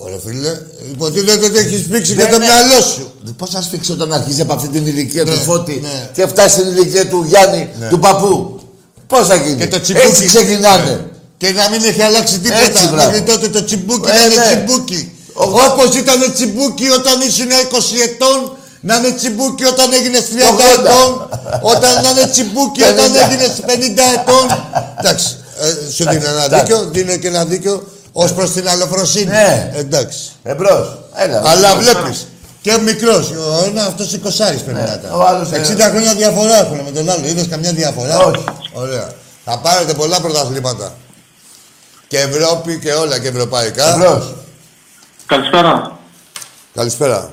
Ωραία 0.04 0.18
φίλε, 0.26 0.52
υποτίθεται 0.92 1.46
ότι 1.46 1.58
έχεις 1.58 1.82
πήξει 1.92 2.12
και 2.14 2.22
Ναι, 2.22 2.28
το 2.34 2.38
ναι. 2.38 2.44
μυαλό 2.44 2.80
σου. 2.92 3.04
Πώς 3.36 3.50
θα 3.50 3.60
σφίξει 3.62 3.92
όταν 3.92 4.12
αρχίζει 4.12 4.40
από 4.40 4.52
αυτή 4.54 4.68
την 4.68 4.86
ηλικία 4.86 5.24
Ναι, 5.24 5.30
του 5.30 5.36
Φώτη 5.48 5.78
ναι. 5.82 6.08
και 6.12 6.26
φτάσει 6.26 6.54
στην 6.60 6.66
ηλικία 6.72 7.08
του 7.08 7.24
Γιάννη, 7.28 7.68
του 7.90 7.98
παππού; 7.98 8.60
Πώς 9.06 9.26
θα 9.26 9.34
γίνει; 9.34 9.56
Και 9.56 9.68
το 9.68 9.80
τσιμπούκι. 9.80 10.06
Έτσι 10.06 10.24
ξεκινάνε. 10.26 10.84
Ναι. 10.90 10.98
Και 11.36 11.50
να 11.50 11.68
μην 11.70 11.80
έχει 11.84 12.02
αλλάξει 12.02 12.34
Έτσι, 12.34 12.50
τίποτα. 12.72 12.92
μπράβο. 12.92 13.10
Μέχρι 13.10 13.22
τότε 13.22 13.48
το 13.48 13.64
τσιμπούκι 13.64 14.08
Ε, 14.10 14.12
να 14.12 14.24
είναι 14.24 14.34
ναι. 14.34 14.44
τσιμπούκι. 14.46 15.12
Ο- 15.40 15.62
Όπως 15.70 15.94
ήταν 16.02 16.32
τσιμπούκι 16.34 16.88
όταν 16.98 17.20
ήσουν 17.20 17.50
20 17.50 18.00
ετών, 18.08 18.38
να 18.80 18.94
είναι 18.96 19.10
τσιμπούκι 19.10 19.64
όταν 19.64 19.92
έγινες 19.92 20.24
30 20.28 20.48
80. 20.52 20.88
ετών, 20.88 21.28
όταν 21.72 22.02
να 22.02 22.08
είναι 22.10 22.26
τσιμπούκι 22.32 22.82
όταν 22.82 22.96
50. 23.12 23.20
έγινες 23.24 23.52
50 23.66 24.02
ετών. 24.18 24.44
Εντάξει, 24.98 25.28
ε, 25.60 25.90
σου 25.92 26.04
δίνω 26.10 26.28
ένα 26.28 26.44
εντάξει. 26.44 26.64
δίκιο, 26.72 26.88
δίνω 26.92 27.16
και 27.16 27.28
ένα 27.28 27.44
δίκιο 27.44 27.86
ως 28.12 28.32
προς 28.32 28.50
την 28.52 28.68
αλλοφροσύνη. 28.68 29.24
Ναι. 29.24 29.70
Εντάξει. 29.74 30.18
Εμπρός. 30.42 30.98
Έλα. 31.14 31.42
Αλλά 31.44 31.76
βλέπεις, 31.76 32.26
και 32.62 32.78
μικρός, 32.84 33.30
ο 33.30 33.64
ένας 33.66 33.86
αυτός 33.86 34.12
20 34.12 34.62
πρέπει 34.64 34.78
να 34.78 34.98
ήταν. 35.00 35.10
ο 35.20 35.22
άλλος, 35.26 35.50
ε, 35.52 35.56
60 35.56 35.88
χρόνια 35.90 36.14
διαφορά 36.14 36.58
έχουν 36.58 36.80
με 36.84 36.90
τον 36.90 37.10
άλλο. 37.10 37.26
Είδες 37.26 37.46
καμιά 37.48 37.72
διαφορά; 37.72 38.18
Όχι. 38.18 38.44
Ωραία. 38.72 39.08
Θα 39.44 39.58
πάρετε 39.58 39.94
πολλά 39.94 40.20
πρωταθλήματα. 40.20 40.92
Και 42.08 42.18
Ευρώπη 42.18 42.78
και 42.78 42.92
όλα 42.92 43.18
και 43.18 43.28
ευρωπαϊκά. 43.28 43.94
Εμπρός. 43.94 44.34
Καλησπέρα. 45.30 45.98
Καλησπέρα. 46.74 47.30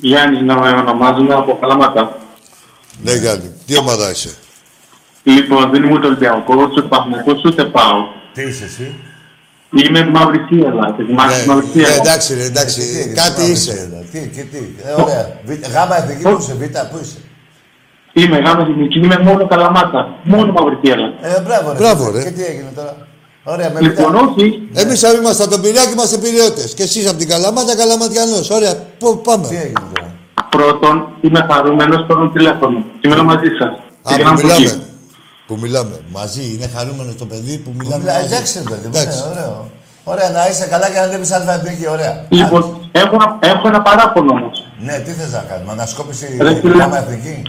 Γιάννης 0.00 0.40
να 0.42 0.54
με 0.60 0.68
ονομάζουμε 0.70 1.34
από 1.34 1.58
Καλαμάτα. 1.60 2.18
Ναι, 3.02 3.12
Γιάννη. 3.14 3.50
Τι 3.66 3.76
ομάδα 3.78 4.10
είσαι; 4.10 4.34
Λοιπόν, 5.22 5.70
δεν 5.70 5.82
είμαι 5.84 5.92
ούτε 5.94 6.06
Ολυμπιακός, 6.06 6.56
ούτε 6.70 6.82
Παθμακός, 6.82 7.42
ούτε 7.44 7.64
πάω. 7.64 7.96
Τι 8.34 8.42
είσαι 8.42 8.64
εσύ; 8.64 8.94
Είμαι 9.84 10.04
μαύρη 10.10 10.38
θύελα. 10.48 10.94
Τη 10.96 11.04
θυμάσαι 11.04 11.42
τη 11.42 11.48
μαύρη 11.48 11.66
Ναι, 11.66 11.72
θύελα. 11.72 11.94
εντάξει, 11.94 12.34
ρε, 12.34 12.40
Τι 12.40 12.46
εντάξει. 12.46 12.80
έγινε, 12.80 13.14
Κάτι 13.14 13.42
τι 13.44 13.50
είσαι. 13.50 13.88
μαύρη 13.92 14.08
Τι, 14.12 14.28
και 14.36 14.42
τι. 14.42 14.58
Ε, 14.84 15.02
ωραία. 15.02 15.40
Β- 15.44 15.66
Γάμα 15.74 15.96
εθνική 15.96 16.22
που 16.22 16.36
είσαι, 16.40 16.54
β' 16.54 16.78
πού 16.90 16.98
είσαι; 17.02 17.18
Είμαι 18.12 18.38
γάμα 18.38 18.62
εθνική, 18.62 18.98
είμαι 18.98 19.18
μόνο 19.18 19.46
Καλαμάτα. 19.46 20.14
Μόνο 20.22 20.52
μαύρη 20.52 20.78
θύελα. 20.82 21.06
Ε, 21.20 21.40
μπράβο 21.40 21.72
ρε. 21.72 21.78
Μπράβο, 21.78 22.04
φίλε. 22.04 22.18
ρε. 22.22 22.24
Και 22.24 22.30
τι 22.36 22.44
έγινε 22.44 22.70
τώρα; 22.74 22.96
Ωραία, 23.44 23.70
με 23.70 23.80
Λοιπόν, 23.80 24.12
β'. 24.12 24.16
όχι, 24.38 24.68
Εμείς 24.74 25.04
αν 25.04 25.16
είμαστε 25.16 25.42
από 25.42 25.52
τον 25.52 25.60
Πειραιά 25.60 25.84
και 25.84 25.90
είμαστε 25.92 26.18
πυριώτε. 26.18 26.64
Και 26.76 26.82
εσείς 26.82 27.08
από 27.08 27.18
την 27.18 27.28
Καλαμάτα, 27.28 27.76
Καλαματιανός. 27.76 28.50
Ωραία, 28.50 28.74
πού 28.98 29.08
Τι 29.16 29.20
πάμε. 29.30 29.46
έγινε 29.50 29.72
τώρα. 29.94 30.10
πρώτον, 30.50 31.08
είμαι 31.20 31.46
χαρούμενος 31.50 32.06
παίρνω 32.06 32.28
τηλέφωνο. 32.30 32.84
Σήμερα 33.00 33.22
μαζί 33.22 33.48
σας. 33.58 33.68
Α, 34.02 34.16
Και 34.16 34.22
που 34.22 34.28
γράφω 34.28 34.46
εκεί. 34.46 34.62
μιλάμε. 34.62 34.82
Που 35.46 35.58
μιλάμε. 35.60 36.00
Μαζί, 36.12 36.44
είναι 36.54 36.68
χαρούμενος 36.76 37.14
το 37.16 37.26
παιδί 37.26 37.58
που 37.58 37.70
μιλάμε. 37.78 37.98
Μιλά, 38.02 38.12
μαζί. 38.14 38.26
εντάξει 38.26 38.52
ρε 38.58 38.64
παιδί 38.70 38.86
μου, 38.88 38.92
Εντάξει. 38.94 39.18
ναι, 39.18 39.30
ωραίο. 39.30 39.70
Ωραία, 40.04 40.30
να 40.30 40.48
είσαι 40.50 40.66
καλά 40.72 40.86
και 40.90 40.98
να 40.98 41.02
ανέβεις 41.08 41.30
αλφα 41.32 41.52
εθνική, 41.54 41.88
ωραία. 41.88 42.24
Λοιπόν, 42.28 42.62
έχω, 42.92 43.14
ένα- 43.14 43.38
έχω 43.52 43.68
ένα 43.68 43.80
παράπονο 43.82 44.30
όμως. 44.38 44.56
Ναι, 44.86 44.94
τι 45.04 45.10
θες 45.18 45.32
να 45.32 45.44
κάνουμε, 45.50 45.72
ανασκόπηση 45.72 46.36
Ρε, 46.40 46.54
φίλε. 46.54 46.76
γάμα 46.82 46.98
εθνική. 46.98 47.42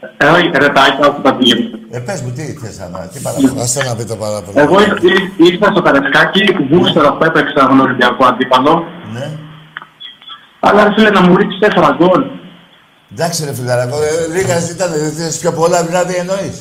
Ε, 0.00 0.26
ε, 0.26 0.28
όχι, 0.30 0.50
ρε, 0.62 0.68
τα 0.76 0.80
άκουσα 0.88 1.10
που 1.14 1.20
τα 1.22 1.34
πήγαινε. 1.36 1.64
Ε, 1.90 1.98
πες 1.98 2.20
μου, 2.20 2.30
τι 2.36 2.42
θες 2.62 2.78
να 2.78 2.98
τι 3.12 3.18
παραπάνω. 3.20 3.60
Άστε 3.62 3.84
να 3.84 3.94
πει 3.96 4.04
το 4.04 4.16
παράπονο. 4.16 4.60
Εγώ 4.60 4.80
ήρ- 4.80 5.02
ήρ- 5.02 5.48
ήρθα 5.52 5.66
στο 5.72 5.82
Καρεσκάκι, 5.82 6.42
βούστερα 6.70 7.12
που 7.16 7.24
έπαιξα 7.24 7.66
τον 7.68 7.80
Ολυμπιακό 7.80 8.24
αντίπαλο. 8.26 8.84
Ναι. 9.14 9.26
Αλλά 10.60 10.82
ρε 10.84 10.92
φίλε 10.96 11.10
να 11.10 11.20
μου 11.20 11.36
ρίξεις 11.36 11.60
τέσσερα 11.60 11.96
γκολ. 11.98 12.22
Εντάξει 13.12 13.44
ρε 13.44 13.54
φιλαράκο, 13.54 13.96
ε, 14.02 14.32
λίγας 14.34 14.70
ήταν, 14.70 14.92
ε, 14.92 15.10
θες 15.16 15.36
πιο 15.38 15.52
πολλά 15.52 15.84
δηλαδή 15.84 16.14
εννοείς. 16.14 16.56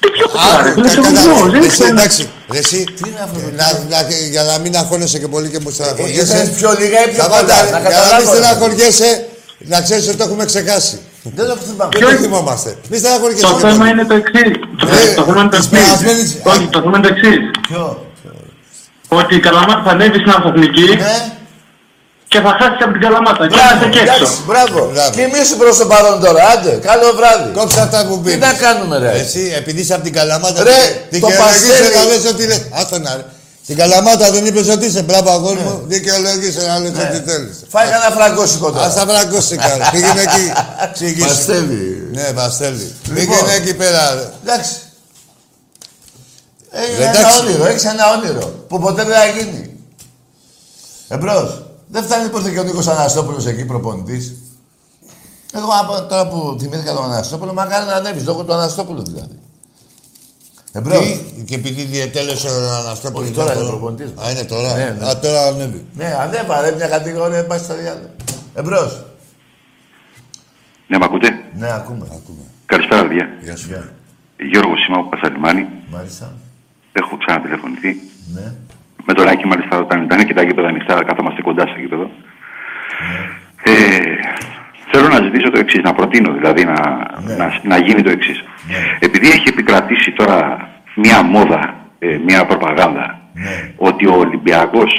Τι 0.00 0.08
πιο 0.10 0.24
Α, 0.26 0.30
πολλά 0.32 0.62
ρε 0.62 0.70
φίλε, 0.72 0.88
κα- 0.88 0.90
σε 0.92 1.00
κατά- 1.00 1.34
γκολ, 1.38 1.50
δεν 1.50 1.60
εσύ, 1.60 1.68
ξέρω. 1.68 1.88
εντάξει. 1.88 2.28
Ρε, 2.52 2.58
Εσύ, 2.58 2.84
Τι 2.84 3.08
είναι 3.08 3.20
αυτό, 3.26 3.38
να- 3.60 3.78
να- 3.92 4.08
για 4.34 4.42
να 4.42 4.58
μην 4.58 4.76
αγχώνεσαι 4.76 5.18
και 5.18 5.28
πολύ 5.28 5.48
και 5.48 5.58
μου 5.62 5.68
Ε, 5.68 5.72
στεναχωριέσαι. 5.72 6.20
Ήθελες 6.22 6.50
πιο 6.58 6.70
λίγα 6.80 6.98
ή 7.04 7.08
πιο 7.12 7.22
Σταμάτα, 7.22 7.40
πολλά, 7.40 7.62
ρε, 7.64 7.70
να 7.70 7.78
Για 7.78 7.88
να 7.88 7.88
μην 7.88 7.98
καταλάβω. 7.98 8.32
ρε. 8.32 8.38
στεναχωριέσαι, 8.38 9.26
να 9.58 9.80
ξέρεις 9.82 10.08
ότι 10.08 10.16
το 10.16 10.24
έχουμε 10.24 10.44
ξεχάσει. 10.44 10.98
Δεν 11.22 11.46
το 11.48 11.56
θυμάμαι. 11.56 11.90
Δεν 11.98 12.16
το 12.16 12.22
θυμόμαστε. 12.22 12.76
Μη 12.90 12.96
στεναχωριέσαι. 12.98 13.42
Το 13.46 13.58
θέμα 13.58 13.88
είναι 13.88 14.04
το 14.04 14.14
εξής. 14.14 14.52
Ε, 15.10 15.14
Το 15.14 15.22
θέμα 15.24 15.40
είναι 15.40 15.50
το 15.50 15.56
της 15.56 15.66
εξής. 15.66 15.84
περασμένης- 15.86 16.36
Όχι, 16.52 16.66
το 16.74 16.80
θέμα 16.80 16.98
είναι 16.98 17.06
το 17.08 17.14
εξής. 17.14 17.38
Ποιο; 17.68 18.06
Ότι 19.08 19.34
η 19.34 19.40
Καλαμάτα 19.40 19.82
θα 19.84 19.90
ανέβει 19.90 20.18
στην 20.22 20.30
Ανθαθνική 20.36 20.80
Ναι. 21.04 21.16
και 22.32 22.38
θα 22.44 22.50
χάσει 22.60 22.78
από 22.84 22.92
την 22.92 23.00
Καλαμάτα. 23.06 23.42
Και 23.48 23.54
Μπράβο, 23.56 23.78
θα 23.84 23.88
και 23.94 23.98
έξω. 23.98 24.14
εντάξει, 24.14 24.36
μπράβο. 24.48 24.80
Μπράβο. 24.92 25.10
Κοιμήσου 25.16 25.56
προς 25.62 25.76
το 25.80 25.86
παρόν 25.92 26.16
τώρα, 26.24 26.40
άντε. 26.52 26.72
Καλό 26.90 27.08
βράδυ. 27.18 27.48
Κόψε 27.58 27.80
αυτά 27.86 27.98
που 28.06 28.14
Τι 28.16 28.22
πήρες. 28.24 28.38
να 28.46 28.52
κάνουμε 28.64 28.94
ρε. 29.04 29.10
Εσύ, 29.22 29.42
επειδή 29.60 29.80
είσαι 29.84 29.94
από 29.96 30.04
την 30.08 30.12
Καλαμάτα. 30.18 30.62
Ρε, 30.70 30.80
τι 31.10 31.20
το 31.20 31.26
δικαιολογείσαι 31.26 31.72
Πασέλι. 31.72 31.96
να 31.98 32.02
λες 32.10 32.22
ότι 32.32 32.42
λες. 32.50 32.62
Άστο 32.80 32.98
να 33.06 33.10
ρε. 33.18 33.24
Στην 33.62 33.76
Καλαμάτα 33.76 34.30
δεν 34.30 34.46
είπες 34.46 34.68
ότι 34.68 34.86
είσαι 34.86 35.02
μπράβο 35.02 35.30
αγόρι 35.30 35.60
μου. 35.60 35.82
Δικαιολογείσαι 35.86 36.66
να 36.66 36.78
λες 36.78 36.90
ό,τι 36.90 37.30
θέλεις. 37.30 37.64
Φάει 37.68 37.88
κανένα 37.90 38.10
φραγκόσικο 38.10 38.70
τώρα. 38.72 38.84
Ας 38.84 38.94
τα 38.94 39.06
βραγκώσει 39.06 39.56
καλά. 39.56 39.90
Πήγαινε 39.92 40.20
εκεί. 40.20 40.52
Εξηγήσου. 40.90 41.28
Παστέλι. 41.28 42.08
Ναι, 42.12 42.32
Βαστέλη. 42.32 42.92
Λοιπόν. 43.06 43.14
Πήγαινε 43.14 43.52
εκεί 43.52 43.74
πέρα. 43.74 44.14
ρε. 44.14 44.32
Εντάξει. 44.42 44.74
Έχει 46.70 47.02
Εντάξει. 47.02 47.20
ένα 47.20 47.38
όνειρο, 47.40 47.66
έχεις 47.66 47.84
ένα 47.84 48.04
όνειρο 48.12 48.46
που 48.68 48.78
ποτέ 48.78 49.04
δεν 49.04 49.14
θα 49.14 49.26
γίνει. 49.26 49.76
Εμπρός. 51.08 51.62
Δεν 51.88 52.02
φτάνει 52.02 52.28
που 52.28 52.36
ήρθε 52.36 52.50
και 52.50 52.58
ο 52.58 52.62
Νίκος 52.62 52.86
Αναστόπουλος 52.88 53.46
εκεί 53.46 53.64
προπονητής. 53.64 54.32
Εγώ 55.54 55.68
από 55.80 56.02
τώρα 56.02 56.28
που 56.28 56.56
θυμήθηκα 56.60 56.92
τον 56.92 57.04
Αναστόπουλο, 57.04 57.52
μακάρι 57.52 57.86
να 57.86 57.92
ανέβεις, 57.92 58.24
λόγω 58.24 58.42
του 58.44 58.52
Αναστόπουλου 58.52 59.02
δηλαδή. 59.04 59.38
Εμπρός. 60.72 60.98
Τι, 61.36 61.42
και 61.44 61.54
επειδή 61.54 61.82
διετέλεσε 61.82 62.48
ο 62.48 62.70
Αναστόπουλος. 62.80 63.24
Όχι, 63.28 63.34
τώρα 63.36 63.46
δεν 63.46 63.56
είναι 63.56 63.64
μπορώ. 63.64 63.76
προπονητής. 63.76 64.10
Α, 64.26 64.30
είναι 64.30 64.44
τώρα. 64.44 64.76
Ναι, 64.76 64.96
ναι. 64.98 65.06
Α, 65.08 65.18
τώρα 65.18 65.40
ανέβει. 65.46 65.84
Ναι, 65.94 66.16
ανέβα, 66.20 66.74
μια 66.76 66.88
κατηγορία, 66.88 67.46
πάει 67.46 67.58
στα 67.58 67.74
διάλογα. 67.74 68.10
Εμπρός. 68.54 69.04
Ναι, 70.86 70.98
μ' 70.98 71.02
ακούτε; 71.02 71.28
Ναι, 71.58 71.72
ακούμε. 71.72 72.06
Καλησπέρα, 72.66 73.02
παιδιά. 73.06 73.28
Γεια 73.42 73.56
σου. 73.56 73.68
Γεια. 73.68 73.92
Γιώργος 74.50 74.86
είμαι 74.86 74.96
από 74.98 75.08
Πασαλιμάνη. 75.08 75.66
Μάλιστα. 75.90 76.34
Έχω 76.92 77.16
ξανατηλεφωνηθεί. 77.16 78.00
Ναι. 78.34 78.52
Με 79.06 79.12
το 79.14 79.22
Ράκη, 79.22 79.46
μάλιστα, 79.46 79.78
όταν 79.78 80.02
ήταν 80.02 80.26
και 80.26 80.34
τα 80.34 80.42
γήπεδα 80.42 80.68
ανοιχτά, 80.68 81.04
καθόμαστε 81.04 81.42
κοντά 81.42 81.66
στο 81.66 81.78
γήπεδο. 81.80 82.10
Ε, 83.64 83.72
θέλω 84.92 85.08
να 85.08 85.22
ζητήσω 85.24 85.50
το 85.50 85.58
εξής, 85.58 85.82
να 85.82 85.92
προτείνω 85.94 86.32
δηλαδή 86.32 86.64
να, 86.64 86.74
Ναι. 87.26 87.34
να, 87.36 87.60
να 87.62 87.76
γίνει 87.78 88.02
το 88.02 88.10
εξής. 88.10 88.38
Επειδή 89.24 89.38
έχει 89.38 89.48
επικρατήσει 89.54 90.10
τώρα 90.20 90.38
μία 91.02 91.22
μόδα, 91.34 91.60
ε, 91.98 92.06
μία 92.26 92.46
προπαγάνδα, 92.46 93.06
Ναι. 93.44 93.54
ότι 93.88 94.06
ο 94.06 94.14
Ολυμπιακός 94.24 94.92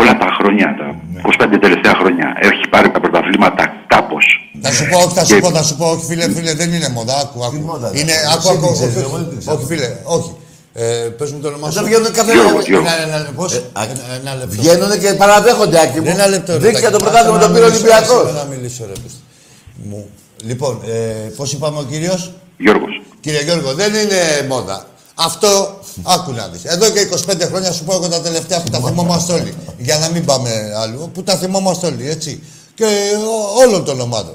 όλα 0.00 0.12
τα 0.22 0.28
χρόνια, 0.38 0.66
τα 0.78 0.86
25 1.22 1.58
τελευταία 1.64 1.94
χρόνια, 2.00 2.26
έχει 2.48 2.62
πάρει 2.72 2.88
τα 2.90 3.00
πρωταθλήματα 3.00 3.62
κάπως. 3.86 4.24
Θα 4.64 4.70
σου 4.76 4.84
πω, 4.90 4.96
όχι, 5.04 5.14
θα 5.18 5.24
σου 5.24 5.34
Και- 5.34 5.40
πω, 5.40 5.50
θα 5.58 5.62
σου 5.62 5.76
πω, 5.76 5.84
όχι 5.94 6.04
φίλε, 6.10 6.24
φίλε, 6.36 6.52
δεν 6.54 6.72
είναι 6.72 6.88
μόδα, 6.96 7.14
άκου, 7.22 7.44
άκου. 7.44 7.56
μόδα, 7.70 7.90
ρε. 7.92 7.98
είναι, 8.00 8.12
Εσύ 8.12 8.26
άκου, 8.34 8.48
την 8.48 8.56
άκου, 8.64 8.72
ξέρεις, 8.72 8.96
όχι, 8.96 9.04
εγώ 9.08 9.16
δεν 9.20 9.28
την 9.28 9.38
ξέρω. 9.38 9.54
όχι, 9.56 9.64
φίλε, 9.70 9.88
όχι. 10.16 10.30
Ε, 10.82 10.84
πες 11.18 11.28
μου 11.32 11.38
το 11.42 11.48
όνομά 11.52 11.66
Εδώ 11.70 11.78
σου. 11.80 11.84
βγαίνουν 11.88 12.12
κάθε 12.18 12.32
Γιώργος, 12.32 12.64
Γιώργος. 12.70 12.92
Ένα, 12.92 13.16
ένα, 13.18 13.30
πώς, 13.38 13.50
Ε, 13.54 13.62
α, 13.78 13.82
ένα, 13.92 14.02
ένα 14.20 14.32
λεπτό. 14.40 14.54
Βγαίνουν 14.62 14.92
και 15.02 15.10
παραδέχονται, 15.22 15.76
Άκη 15.84 15.98
μου. 16.00 16.08
Ένα 16.16 16.26
λεπτό. 16.34 16.52
ρε, 16.52 16.58
Δείξτε 16.58 16.80
Τάκη. 16.80 16.92
το 16.96 16.98
πρωτάθλημα 17.04 17.36
Άσε 17.36 17.44
τον 17.44 17.52
να 17.52 17.54
πήρε 17.54 17.66
ο 17.66 17.70
μιλήσω, 17.70 17.86
Ολυμπιακός. 17.86 18.24
άσε 18.32 18.36
Να 18.40 18.44
μιλήσω, 18.52 18.82
ρε, 18.90 18.96
πες. 19.02 19.14
Μου. 19.88 20.00
Λοιπόν, 20.48 20.72
ε, 20.86 21.28
πώς 21.36 21.52
είπαμε 21.52 21.78
ο 21.78 21.82
κύριος; 21.90 22.32
Γιώργος. 22.64 22.97
Κύριε 23.20 23.42
Γιώργο, 23.42 23.74
δεν 23.74 23.94
είναι 23.94 24.46
μόδα. 24.48 24.86
Αυτό, 25.14 25.80
άκου 26.02 26.32
να 26.32 26.48
δεις. 26.48 26.64
Εδώ 26.64 26.90
και 26.90 27.08
25 27.28 27.40
χρόνια 27.46 27.72
σου 27.72 27.84
πω 27.84 27.94
εγώ 27.94 28.08
τα 28.08 28.20
τελευταία 28.20 28.62
που 28.62 28.70
τα 28.70 28.78
θυμόμαστε 28.86 29.32
όλοι. 29.32 29.54
Για 29.78 29.98
να 29.98 30.08
μην 30.08 30.24
πάμε 30.24 30.50
αλλού, 30.82 31.10
που 31.14 31.22
τα 31.22 31.36
θυμόμαστε 31.36 31.86
όλοι, 31.86 32.10
έτσι. 32.10 32.42
Και 32.74 32.84
ό- 32.84 33.66
όλων 33.66 33.84
των 33.84 34.00
ομάδων. 34.00 34.32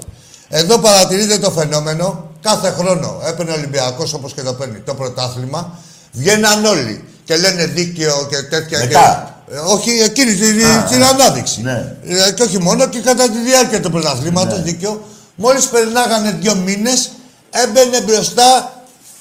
Εδώ 0.48 0.78
παρατηρείτε 0.78 1.38
το 1.38 1.50
φαινόμενο. 1.50 2.30
Κάθε 2.42 2.70
χρόνο 2.78 3.20
έπαιρνε 3.26 3.50
ο 3.52 3.54
Ολυμπιακός 3.54 4.12
όπως 4.14 4.32
και 4.34 4.42
το 4.42 4.52
παίρνει 4.54 4.78
το 4.78 4.94
πρωτάθλημα. 4.94 5.78
Βγαίναν 6.12 6.64
όλοι 6.64 7.04
και 7.24 7.36
λένε 7.36 7.66
δίκαιο 7.66 8.26
και 8.30 8.36
τέτοια. 8.42 8.78
Μετά. 8.78 9.34
Και... 9.48 9.54
Ε, 9.54 9.58
όχι, 9.58 9.90
εκείνη 9.90 10.34
την, 10.34 10.56
την 10.90 11.04
ανάδειξη. 11.04 11.60
ναι. 11.62 11.96
Ε, 12.28 12.32
και 12.32 12.42
όχι 12.42 12.58
μόνο 12.58 12.88
και 12.88 12.98
κατά 13.00 13.24
τη 13.30 13.38
διάρκεια 13.38 13.80
του 13.80 13.90
πρωταθλήματος, 13.90 14.62
δίκαιο. 14.62 15.02
Μόλις 15.34 15.64
περνάγανε 15.66 16.36
δύο 16.40 16.54
μήνες, 16.54 17.10
έμπαινε 17.50 18.00
μπροστά 18.00 18.72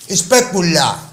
η 0.06 0.16
σπέπουλα. 0.16 1.12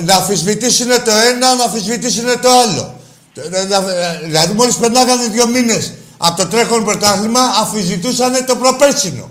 Να 0.00 0.14
αμφισβητήσουν 0.16 0.86
το 1.04 1.10
ένα, 1.10 1.54
να 1.54 1.64
αμφισβητήσουν 1.64 2.40
το 2.40 2.50
άλλο. 2.50 3.00
Ε, 3.34 3.64
να- 3.64 3.76
ε, 3.92 4.20
Δηλαδή, 4.24 4.52
μόλις 4.52 4.74
περνάγανε 4.74 5.26
δύο 5.28 5.46
μήνες 5.46 5.92
από 6.16 6.36
το 6.42 6.48
τρέχον 6.48 6.84
πρωτάθλημα, 6.84 7.40
αμφισβητούσαν 7.40 8.44
το 8.46 8.56
προπέρσινο. 8.56 9.30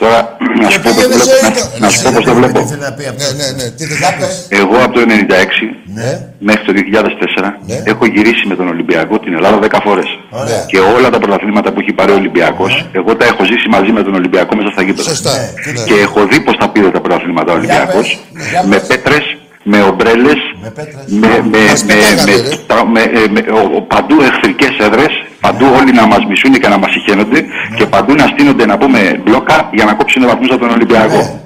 Τώρα, 0.00 0.18
να 0.60 0.66
Και 0.68 0.72
σου 0.72 0.80
πω 0.84 0.90
πώς 0.94 1.02
το 1.02 1.08
πήγαινε 1.08 1.22
σε 1.22 1.30
βλέπω. 1.30 1.46
ίδιο. 1.50 1.64
Να- 1.72 1.78
Να 1.84 1.88
σου 1.92 1.98
πω 2.04 2.10
πώς 2.16 2.24
το 2.28 2.34
βλέπω. 2.38 2.58
Τι 2.60 2.66
θέλει 2.72 2.84
να 2.88 2.92
πει 2.96 3.04
αυτό. 3.12 3.22
Ναι, 3.24 3.30
ναι, 3.40 3.48
ναι. 3.58 3.66
Τι 3.76 3.82
θες 3.90 3.98
Για 4.00 4.08
να 4.10 4.16
πεις. 4.16 4.26
πες. 4.26 4.58
Εγώ 4.60 4.74
από 4.84 4.92
το 4.96 5.00
1996 5.06 5.66
Ναι. 5.98 6.10
μέχρι 6.48 6.62
το 6.68 6.72
2004 6.78 7.46
Ναι. 7.70 7.76
έχω 7.92 8.04
γυρίσει 8.14 8.44
με 8.50 8.54
τον 8.60 8.66
Ολυμπιακό 8.74 9.14
την 9.24 9.32
Ελλάδα 9.38 9.58
10 9.66 9.78
φορές. 9.86 10.08
Ωραία. 10.42 10.60
Και 10.70 10.78
όλα 10.96 11.08
τα 11.14 11.18
πρωταθλήματα 11.22 11.68
που 11.72 11.78
έχει 11.82 11.92
πάρει 11.98 12.10
ο 12.16 12.18
Ολυμπιακός, 12.22 12.72
εγώ 12.98 13.10
τα 13.18 13.24
έχω 13.30 13.42
ζήσει 13.50 13.68
μαζί 13.76 13.90
με 13.96 14.02
τον 14.06 14.14
Ολυμπιακό 14.20 14.52
μέσα 14.58 14.70
στα 14.74 14.82
γήπεδα. 14.86 15.08
Σωστά. 15.12 15.32
Ναι. 15.36 15.72
Ναι. 15.72 15.84
Και 15.88 15.94
έχω 16.06 16.20
δει 16.30 16.38
πώς 16.46 16.56
τα 16.62 16.66
πήρε 16.72 16.88
τα 16.96 17.00
πρωταθλήματα 17.04 17.48
ο 17.52 17.56
Ολυμπιακός. 17.58 18.06
πες, 18.34 18.48
για 18.50 18.62
Με 18.70 18.76
πες. 18.76 18.86
πέτρες, 18.90 19.24
με 19.62 19.78
ομπρέλες, 19.90 20.40
Με 20.62 20.70
πέτρες. 20.78 21.04
με, 21.06 21.28
με, 21.52 21.58
Μας 21.70 21.84
με, 21.84 21.94
πετάγανε, 21.94 22.32
με, 22.42 22.48
ρε. 22.48 22.56
τα- 22.66 22.86
με, 22.94 23.00
ε, 23.00 23.28
με- 23.34 23.46
ο- 23.58 23.70
ο- 23.76 23.82
παντού 23.92 24.16
εχθρικές 24.28 24.74
έδρες, 24.86 25.12
παντού 25.46 25.66
όλοι 25.80 25.92
να 26.00 26.04
μας 26.12 26.22
μισούν 26.30 26.52
και 26.62 26.68
να 26.72 26.78
μας 26.82 26.90
συχαίνονται 26.94 27.40
και 27.76 27.84
παντού 27.94 28.12
να 28.20 28.26
στείνονται 28.32 28.64
να 28.72 28.76
πούμε 28.80 28.98
μπλόκα 29.24 29.56
για 29.76 29.84
να 29.88 29.92
κόψουν 29.98 30.22
βαθμούς 30.30 30.48
από 30.54 30.60
τον 30.64 30.70
Ολυμπιακό. 30.76 31.16
Ναι. 31.16 31.40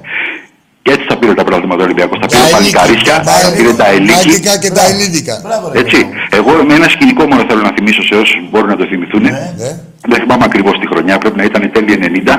Και 0.83 0.91
έτσι 0.95 1.05
τα 1.11 1.15
πήρε 1.19 1.33
τα 1.39 1.43
πρωταθλήματα 1.43 1.81
ο 1.83 1.85
Ολυμπιακός. 1.89 2.17
Τα 2.23 2.27
Τα 2.27 2.35
πήρε 2.35 2.43
ο 2.43 2.59
ηλίκη- 2.59 2.77
Παλικαρίσια, 2.79 3.15
τα 3.29 3.33
τα 3.43 3.49
πήρε 3.57 3.71
τα 3.81 3.87
Ελίκη. 3.95 4.27
Μάγικα 4.27 4.53
και 4.63 4.69
τα 4.77 4.81
Μπράβο. 4.81 4.91
Ελληνίκα. 4.93 5.33
Μπράβο, 5.45 5.65
ρε. 5.73 5.79
Έτσι. 5.81 5.99
Γιώργο. 6.33 6.37
Εγώ 6.39 6.51
με 6.67 6.73
ένα 6.79 6.87
σκηνικό 6.95 7.23
μόνο 7.31 7.41
θέλω 7.49 7.61
να 7.69 7.71
θυμίσω 7.77 8.01
σε 8.09 8.15
όσους 8.23 8.41
μπορούν 8.49 8.69
να 8.73 8.77
το 8.81 8.85
θυμηθούν. 8.91 9.21
Ναι. 9.21 9.69
Δεν 10.11 10.17
θυμάμαι 10.21 10.45
ακριβώς 10.49 10.75
τη 10.81 10.85
χρονιά, 10.91 11.15
πρέπει 11.21 11.37
να 11.41 11.45
ήταν 11.49 11.61
τέλη 11.75 11.93
90. 12.05 12.33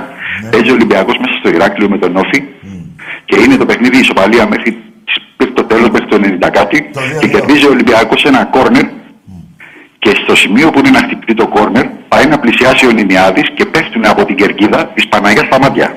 Παίζει 0.52 0.70
ο 0.72 0.76
Ολυμπιακός 0.78 1.16
μέσα 1.22 1.34
στο 1.40 1.48
Ηράκλειο 1.56 1.88
με 1.94 1.98
τον 2.02 2.12
Όφη 2.22 2.38
και 3.28 3.36
είναι 3.42 3.56
το 3.62 3.66
παιχνίδι 3.68 3.96
ισοπαλία 4.06 4.44
μέχρι, 4.52 4.70
μέχρι 5.38 5.54
το 5.58 5.64
τέλος, 5.70 5.88
μέχρι 5.94 6.06
το 6.12 6.16
90 6.22 6.48
κάτι. 6.58 6.78
Το 6.92 7.00
δύο-δύο. 7.00 7.18
Και 7.20 7.26
κερδίζει 7.34 7.64
ο 7.66 7.70
Ολυμπιακός 7.76 8.20
ένα 8.30 8.40
κόρνερ. 8.56 8.86
Και 10.04 10.12
στο 10.22 10.34
σημείο 10.42 10.70
που 10.70 10.78
είναι 10.78 10.90
να 10.90 11.02
χτυπηθεί 11.04 11.34
το 11.34 11.46
κόρνερ, 11.54 11.86
πάει 12.12 12.26
να 12.32 12.38
πλησιάσει 12.42 12.86
ο 12.86 12.92
Νινιάδης 12.98 13.46
και 13.56 13.64
πέφτουν 13.72 14.04
από 14.12 14.24
την 14.24 14.36
κερκίδα 14.36 14.80
της 14.94 15.08
Παναγίας 15.08 15.46
στα 15.46 15.58
μάτια. 15.64 15.88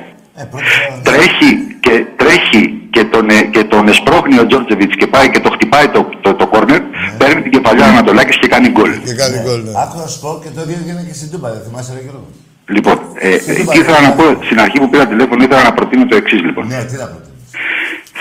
Ε, 0.41 0.43
πρώτα- 0.51 0.65
Τρέχει 1.07 1.51
και, 1.85 2.05
τρέχει 2.21 2.61
και 2.95 3.03
τον, 3.13 3.29
ε, 3.29 3.41
και 3.53 3.63
τον 3.63 3.87
εσπρώχνει 3.87 4.39
ο 4.39 4.45
Τζόρτζεβιτς 4.47 4.95
και 4.95 5.07
πάει 5.07 5.27
και 5.33 5.39
το 5.39 5.49
χτυπάει 5.55 5.87
το, 5.95 6.09
το, 6.21 6.33
το 6.33 6.47
κόρνερ, 6.47 6.81
παίρνει 7.17 7.41
την 7.41 7.51
κεφαλιά 7.51 7.85
ο 7.85 7.89
Ανατολάκης 7.89 8.37
και 8.41 8.47
κάνει 8.47 8.67
γκολ. 8.69 8.91
Και 9.07 9.13
κάνει 9.21 9.37
γκολ. 9.45 9.59
ναι. 9.65 9.71
Άκου 9.83 9.97
να 10.03 10.07
σου 10.11 10.19
πω 10.23 10.29
και 10.43 10.49
το 10.55 10.61
ίδιο 10.61 10.75
έγινε 10.81 11.01
και 11.07 11.13
στην 11.19 11.29
Τούμπα, 11.31 11.47
δεν 11.55 11.61
θυμάσαι 11.67 11.91
ρε 11.97 12.01
Γιώργο; 12.05 12.27
Λοιπόν, 12.75 12.97
ε, 13.13 13.29
ε, 13.29 13.37
Τι 13.37 13.53
τι 13.55 13.61
είπατε; 13.61 13.79
ήθελα 13.79 13.99
να 14.07 14.11
πω 14.17 14.23
στην 14.47 14.59
αρχή 14.65 14.77
που 14.81 14.89
πήρα 14.89 15.05
τηλέφωνο, 15.13 15.39
ήθελα 15.47 15.63
να 15.69 15.73
προτείνω 15.77 16.05
το 16.11 16.15
εξής 16.21 16.41
λοιπόν. 16.47 16.63
Ναι, 16.67 16.79
τι 16.89 16.95
να 17.01 17.05
πω. 17.11 17.17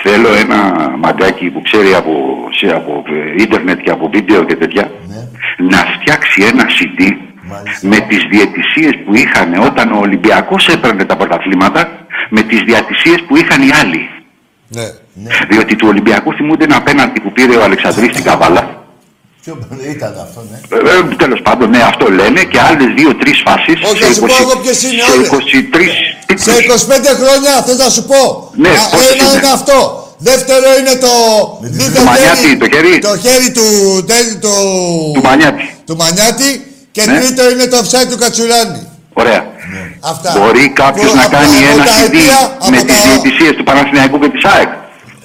Θέλω 0.03 0.27
ένα 0.33 0.89
μαντάκι 0.97 1.49
που 1.49 1.61
ξέρει 1.61 1.93
από, 1.93 2.13
σε, 2.51 2.75
από 2.75 3.03
ε, 3.07 3.41
ίντερνετ 3.43 3.79
και 3.81 3.91
από 3.91 4.09
βίντεο 4.13 4.43
και 4.43 4.55
τέτοια 4.55 4.91
Ναι. 5.07 5.67
να 5.69 5.77
φτιάξει 5.77 6.43
ένα 6.43 6.63
CD 6.65 7.11
Μάλιστα. 7.41 7.87
με 7.87 7.99
τις 7.99 8.23
διαιτησίες 8.29 8.93
που 9.05 9.15
είχαν 9.15 9.53
όταν 9.63 9.91
ο 9.91 9.97
Ολυμπιακός 9.99 10.67
έπαιρνε 10.69 11.05
τα 11.05 11.15
πρωταθλήματα 11.17 11.89
με 12.29 12.41
τις 12.41 12.61
διαιτησίες 12.61 13.21
που 13.27 13.35
είχαν 13.35 13.61
οι 13.61 13.69
άλλοι. 13.83 14.09
Ναι. 14.67 14.83
Διότι 15.49 15.75
του 15.75 15.87
Ολυμπιακού 15.87 16.33
θυμούνται 16.33 16.63
ένα 16.63 16.81
πέναλτι 16.81 17.19
που 17.21 17.31
πήρε 17.31 17.55
ο 17.55 17.63
Αλεξανδρής 17.63 18.11
στην 18.11 18.23
Καβάλα. 18.23 18.74
Ποιο 19.45 19.57
ήταν 19.95 20.13
αυτό, 20.25 20.39
ναι. 20.51 20.57
Ε, 20.77 20.97
ε, 20.97 21.15
Τέλος 21.23 21.39
πάντων, 21.47 21.69
ναι, 21.69 21.81
αυτό 21.91 22.05
λένε 22.19 22.41
και 22.51 22.59
άλλες 22.69 22.87
δύο-τρει 22.97 23.31
φάσεις. 23.45 23.77
Όχι, 23.89 24.01
θα 24.03 24.13
σου 24.13 24.19
πω 24.29 24.35
εγώ 24.45 24.55
ποιες 24.61 24.77
είναι 24.83 25.01
σε 25.07 25.11
όλες. 25.13 25.29
23 25.29 26.45
Σε 26.45 26.51
25 26.51 27.11
χρόνια, 27.21 27.51
θες 27.65 27.77
να 27.83 27.89
σου 27.95 28.03
πω. 28.11 28.21
Ναι, 28.63 28.69
Α, 28.69 28.83
πόσες 28.91 29.11
ένα 29.13 29.23
είναι; 29.29 29.37
είναι 29.37 29.51
αυτό. 29.59 29.77
Δεύτερο 30.29 30.67
είναι 30.79 30.95
το... 31.05 31.11
δείτε 31.61 31.99
Το 31.99 32.03
Μανιάτη, 32.09 32.49
το 32.63 32.67
χέρι. 32.73 32.93
Το 33.07 33.13
χέρι 33.25 33.49
του... 33.57 33.65
τε- 34.09 34.33
του... 34.43 34.53
του 35.15 35.21
Μανιάτη. 35.27 35.65
του 35.87 35.95
Μανιάτη. 36.01 36.49
Και 36.95 37.01
Ναι. 37.05 37.13
τρίτο 37.19 37.41
είναι 37.51 37.65
το 37.71 37.77
offside 37.83 38.07
του 38.11 38.17
Κατσουράνη. 38.23 38.81
Ωραία. 39.13 39.41
Αυτά. 40.11 40.29
Μπορεί 40.39 40.65
κάποιος 40.83 41.09
Που 41.11 41.15
να 41.15 41.23
από- 41.25 41.35
κάνει 41.37 41.55
από 41.57 41.73
ένα 41.73 41.83
τα 41.89 41.91
CD 41.97 42.03
αιτία, 42.05 42.39
με 42.71 42.77
από 42.77 42.85
τις 42.89 42.95
τα- 43.01 43.07
διαιτησίε 43.09 43.51
του 43.57 43.63
Παναθηναϊκού 43.63 44.19
και 44.19 44.29
της 44.35 44.43
ΑΕΚ. 44.53 44.69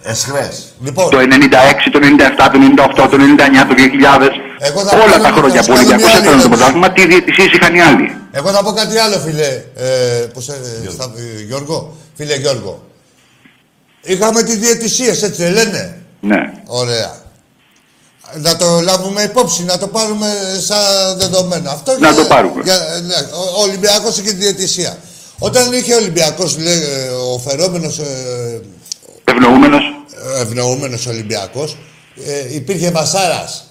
Εσχρές. 0.03 0.65
Λοιπόν, 0.85 1.11
Το 1.11 1.19
96, 1.19 1.91
το 1.93 1.99
97, 2.03 2.51
το 2.53 2.59
98, 2.59 3.09
το 3.11 3.17
99, 3.17 3.67
το 3.69 3.75
2000. 3.75 4.31
Εγώ 4.59 4.81
θα 4.85 4.97
Όλα 4.97 5.05
κάνω- 5.11 5.23
τα 5.23 5.29
θα 5.29 5.35
χρόνια 5.39 5.63
σου 5.63 5.69
που 5.69 5.73
ο 5.73 5.77
κάνω 5.77 5.89
Ολυμπιακό 5.89 5.97
μια 5.97 6.11
άλλη 6.17 6.19
έπαιρνε 6.19 6.25
το 6.25 6.31
ερώτηση. 6.31 6.49
πρωτάθλημα, 6.49 6.91
τι 6.93 7.07
διαιτησίε 7.07 7.45
είχαν 7.57 7.75
οι 7.75 7.81
άλλοι. 7.83 8.07
εγώ 8.33 8.49
θα 8.51 8.63
πω 8.63 8.73
κάτι 8.73 8.99
άλλο, 8.99 9.17
φίλε. 9.27 9.49
Ε, 9.77 9.87
πώς, 10.35 10.49
ε, 10.49 10.55
στα- 10.93 11.13
ε, 11.17 11.43
Γιώργο. 11.49 11.97
Φίλε 12.17 12.35
Γιώργο. 12.37 12.83
Είχαμε 14.03 14.43
τις 14.43 14.57
διαιτησίες, 14.57 15.23
έτσι 15.23 15.43
δεν 15.43 15.53
λένε. 15.53 15.83
Ναι. 16.21 16.41
Ωραία. 16.67 17.19
Να 18.35 18.57
το 18.57 18.81
λάβουμε 18.81 19.23
υπόψη, 19.23 19.65
να 19.65 19.79
το 19.79 19.87
πάρουμε 19.87 20.27
σαν 20.67 21.19
δεδομένο. 21.19 21.71
Αυτό 21.71 21.99
Να 21.99 22.15
το 22.15 22.25
πάρουμε. 22.25 22.63
Για, 22.65 22.77
ναι, 23.07 23.15
ο, 23.15 23.59
ο 23.59 23.63
Ολυμπιακός 23.63 24.19
είχε 24.19 24.31
τη 24.31 24.37
διαιτησία. 24.37 24.97
Όταν 25.39 25.73
είχε 25.73 25.95
ο 25.95 25.97
Ολυμπιακός, 25.97 26.59
λέει, 26.59 26.79
ε, 26.83 27.09
ο 27.35 27.39
φερόμενος 27.39 27.99
ε, 27.99 28.61
Ευνοούμενος; 29.31 29.85
ευνοούμενος 30.41 31.07
Ολυμπιακός, 31.07 31.77
ε, 32.27 32.55
υπήρχε 32.55 32.91
βασάρας. 32.91 33.65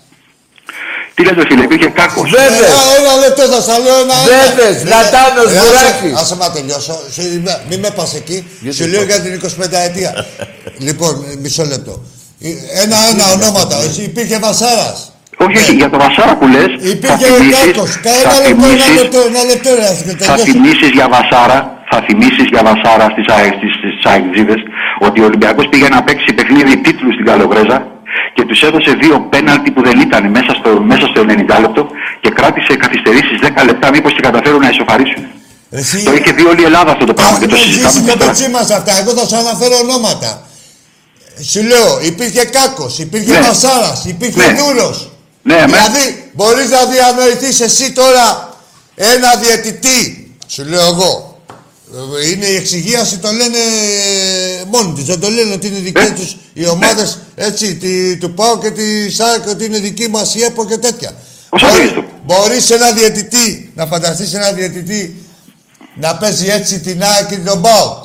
Τι 1.14 1.24
λέτε, 1.26 1.44
φίλε, 1.50 1.64
υπήρχε 1.64 1.90
κάκος; 1.90 2.28
Ε, 2.34 2.36
Βέβαιες. 2.38 2.74
ένα 3.00 3.14
λεπτό 3.24 3.42
θα 3.54 3.62
σας 3.68 3.78
λέω 3.86 3.98
ένα... 4.06 4.16
Βέβαιες, 4.34 4.82
ένα. 4.82 4.90
Λατάνος, 4.96 5.50
Ε, 5.54 5.58
άσε- 5.58 5.68
Βουράκης. 5.68 6.14
Άσε 6.22 6.36
να 6.36 6.52
τελειώσω. 6.56 6.96
Σου- 7.14 7.22
μη- 7.46 7.62
Μη 7.70 7.78
με 7.78 7.90
πας 7.98 8.12
εκεί. 8.22 8.38
Γιατί 8.62 8.78
Σου 8.78 8.88
λέω 8.92 9.00
το- 9.00 9.06
για 9.06 9.20
την 9.24 9.32
25 9.34 9.78
ετία. 9.90 10.12
λοιπόν, 10.88 11.14
ε, 11.32 11.36
μισό 11.44 11.64
λεπτό. 11.74 11.94
Ε, 12.42 12.50
Ένα-ένα 12.84 13.26
ονόματα. 13.36 13.76
Εσύ 13.88 14.02
υπήρχε 14.12 14.38
βασάρας. 14.48 14.98
Όχι, 15.46 15.58
όχι, 15.58 15.74
για 15.82 15.90
το 15.90 15.98
Βασάρα 16.06 16.34
που 16.40 16.48
λες. 16.54 16.70
Υπήρχε 16.94 17.26
ο 17.32 17.38
Κάκος. 17.56 17.90
Ένα 18.24 18.38
λεπτό, 18.48 18.68
ένα 18.78 18.88
λεπτό, 19.02 19.20
ένα 19.32 19.44
λεπτό, 19.52 19.70
ρε, 19.80 19.86
ας 19.94 19.98
Θα 19.98 20.04
τελειώσω. 20.18 20.44
θυμίσεις 20.52 20.90
για 20.98 21.08
Βασάρα, 21.16 21.58
θα 21.92 21.98
θυμίσεις 22.08 22.48
για 22.54 22.62
Βασάρα 22.70 23.06
στις 23.14 23.26
Αιγτζίδε 24.14 24.56
ότι 25.00 25.22
ο 25.22 25.26
Ολυμπιακός 25.26 25.68
πήγε 25.70 25.88
να 25.90 26.04
παίξει 26.04 26.34
παιχνίδι 26.34 26.78
τίτλου 26.78 27.14
στην 27.14 27.26
Καλογρέζα 27.26 27.88
και 28.34 28.44
τους 28.46 28.62
έδωσε 28.64 28.92
δύο 29.02 29.28
πέναλτι 29.30 29.72
που 29.72 29.82
δεν 29.84 30.00
ήταν 30.00 30.30
μέσα 30.30 30.54
στο, 30.60 30.70
μέσα 30.82 31.06
στο 31.08 31.22
90 31.28 31.60
λεπτό 31.64 31.88
και 32.22 32.30
κράτησε 32.30 32.76
καθυστερήσεις 32.76 33.38
10 33.42 33.66
λεπτά. 33.66 33.90
Μήπως 33.90 34.14
και 34.14 34.22
καταφέρουν 34.22 34.62
να 34.62 34.70
ισοφαρίσουν. 34.70 35.24
Εσύ, 35.72 36.04
Το 36.04 36.14
είχε 36.14 36.32
δει 36.32 36.46
όλη 36.46 36.62
η 36.62 36.64
Ελλάδα 36.64 36.92
αυτό 36.92 37.06
το 37.06 37.14
πράγμα 37.14 37.38
και 37.38 37.44
έχουμε 37.46 37.58
το 37.58 37.64
ζήσει 37.64 37.74
συζητάμε 37.74 38.00
και 38.00 38.06
τώρα. 38.06 38.18
μεταξύ 38.20 38.50
μας 38.50 38.70
αυτά. 38.72 39.00
Εγώ 39.00 39.12
θα 39.12 39.28
σου 39.28 39.36
αναφέρω 39.36 39.76
ονόματα. 39.84 40.42
Σου 41.52 41.62
λέω, 41.64 42.00
υπήρχε 42.02 42.46
Κάκος, 42.46 43.00
υπήρχε 43.00 43.32
Ναι. 43.32 43.40
Βασάρας, 43.48 44.06
υπήρχε 44.06 44.52
Ναι. 44.52 44.58
Δούρος. 44.60 45.10
Ναι, 45.42 45.56
με. 45.56 45.66
Δηλαδή, 45.66 46.32
μπορείς 46.34 46.70
να 46.70 46.86
διανοηθείς 46.86 47.60
εσύ 47.60 47.92
τώρα 47.92 48.54
ένα 48.96 49.36
διαιτητή, 49.36 50.32
σου 50.48 50.64
λέω 50.66 50.86
εγώ. 50.86 51.29
Ε, 51.94 52.30
Είναι 52.30 52.46
η 52.46 52.56
εξυγίαση, 52.56 53.18
το 53.18 53.32
λένε 53.32 53.58
ε, 53.58 54.64
μόνοι 54.72 54.94
τους. 54.96 55.06
Δεν 55.06 55.20
το 55.20 55.30
λένε 55.30 55.54
ότι 55.54 55.68
είναι 55.68 55.80
δικές 55.80 56.04
Ε, 56.08 56.12
τους 56.12 56.38
οι 56.54 56.66
ομάδες, 56.68 57.20
έτσι, 57.36 57.76
τη, 57.76 58.18
του 58.18 58.34
ΠΑΟ 58.34 58.58
και 58.58 58.72
τη 58.72 59.10
ΣΑΚ, 59.12 59.48
ότι 59.48 59.66
είναι 59.66 59.80
δική 59.80 60.08
μας 60.10 60.36
η 60.36 60.44
ΕΠΟ 60.44 60.66
και 60.66 60.78
τέτοια. 60.78 61.14
Όσο 61.50 61.66
Μπορεί- 61.66 61.78
θέλεις 61.78 61.94
το; 61.94 62.04
Μπορείς 62.26 62.70
ένα 62.70 62.92
διαιτητή, 62.92 63.72
να 63.76 63.86
φανταστείς 63.86 64.34
ένα 64.34 64.52
διαιτητή 64.52 65.16
να 65.96 66.16
παίζει 66.16 66.48
έτσι 66.48 66.80
την 66.80 67.04
ΑΕΚ 67.04 67.28
και 67.28 67.36
τον 67.38 67.62
ΠΑΟΚ. 67.62 68.04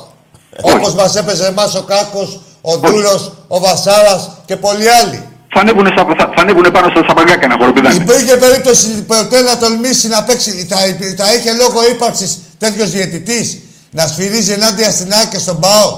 Όχι. 0.61 0.75
Όπως 0.75 0.93
μας 0.93 1.15
έπαιζε 1.15 1.45
εμάς 1.45 1.75
ο 1.75 1.83
Κάκος, 1.83 2.41
ο 2.61 2.77
Δούρος, 2.77 3.33
ο 3.47 3.59
Βασάρας 3.59 4.29
και 4.45 4.55
πολλοί 4.55 4.89
άλλοι. 4.89 5.23
Θα 5.53 5.59
ανέβουνε, 5.61 5.89
στα, 5.95 6.05
θα, 6.17 6.31
θα 6.35 6.41
ανέβουνε 6.41 6.69
πάνω 6.69 6.89
στα 6.89 7.03
σαπαγκάκια 7.07 7.47
να 7.47 7.55
χοροπηδάνε. 7.59 7.95
Υπήρχε 7.95 8.37
περίπτωση 8.37 8.87
ποτέ 8.87 9.41
να 9.41 9.57
τολμήσει 9.57 10.07
να 10.07 10.23
παίξει. 10.23 10.65
Θα, 10.69 10.77
θα 11.17 11.33
είχε 11.33 11.51
λόγο 11.53 11.87
ύπαρξης 11.91 12.37
τέτοιος 12.57 12.89
διαιτητής; 12.91 13.57
Να 13.97 14.03
σφυρίζει 14.07 14.51
ενάντια 14.51 14.89
στην 14.91 15.09
ΑΕΚ 15.13 15.27
και 15.33 15.37
στον 15.45 15.59
ΠΑΟ. 15.59 15.89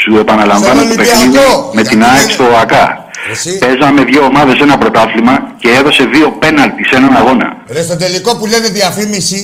Σου 0.00 0.12
επαναλαμβάνω 0.24 0.74
Στον 0.74 0.76
το 0.76 0.84
Ολυμπιακό. 0.84 1.10
παιχνίδι 1.10 1.38
με 1.72 1.80
Γιατί 1.80 1.88
την 1.88 2.02
ΑΕΚ 2.04 2.22
είναι- 2.22 2.32
στο 2.32 2.44
ΑΚΑ. 2.62 2.84
Εσύ. 3.32 3.52
Παίζαμε 3.58 4.00
δύο 4.10 4.22
ομάδες 4.30 4.56
ένα 4.66 4.78
πρωτάθλημα 4.78 5.34
και 5.60 5.68
έδωσε 5.80 6.04
δύο 6.14 6.28
πέναλτις 6.42 6.86
σε 6.90 6.96
έναν 7.00 7.16
αγώνα. 7.20 7.46
Ρε, 7.74 7.82
στον 7.82 7.98
τελικό 7.98 8.30
που 8.36 8.46
λένε 8.46 8.68
διαφήμιση, 8.68 9.40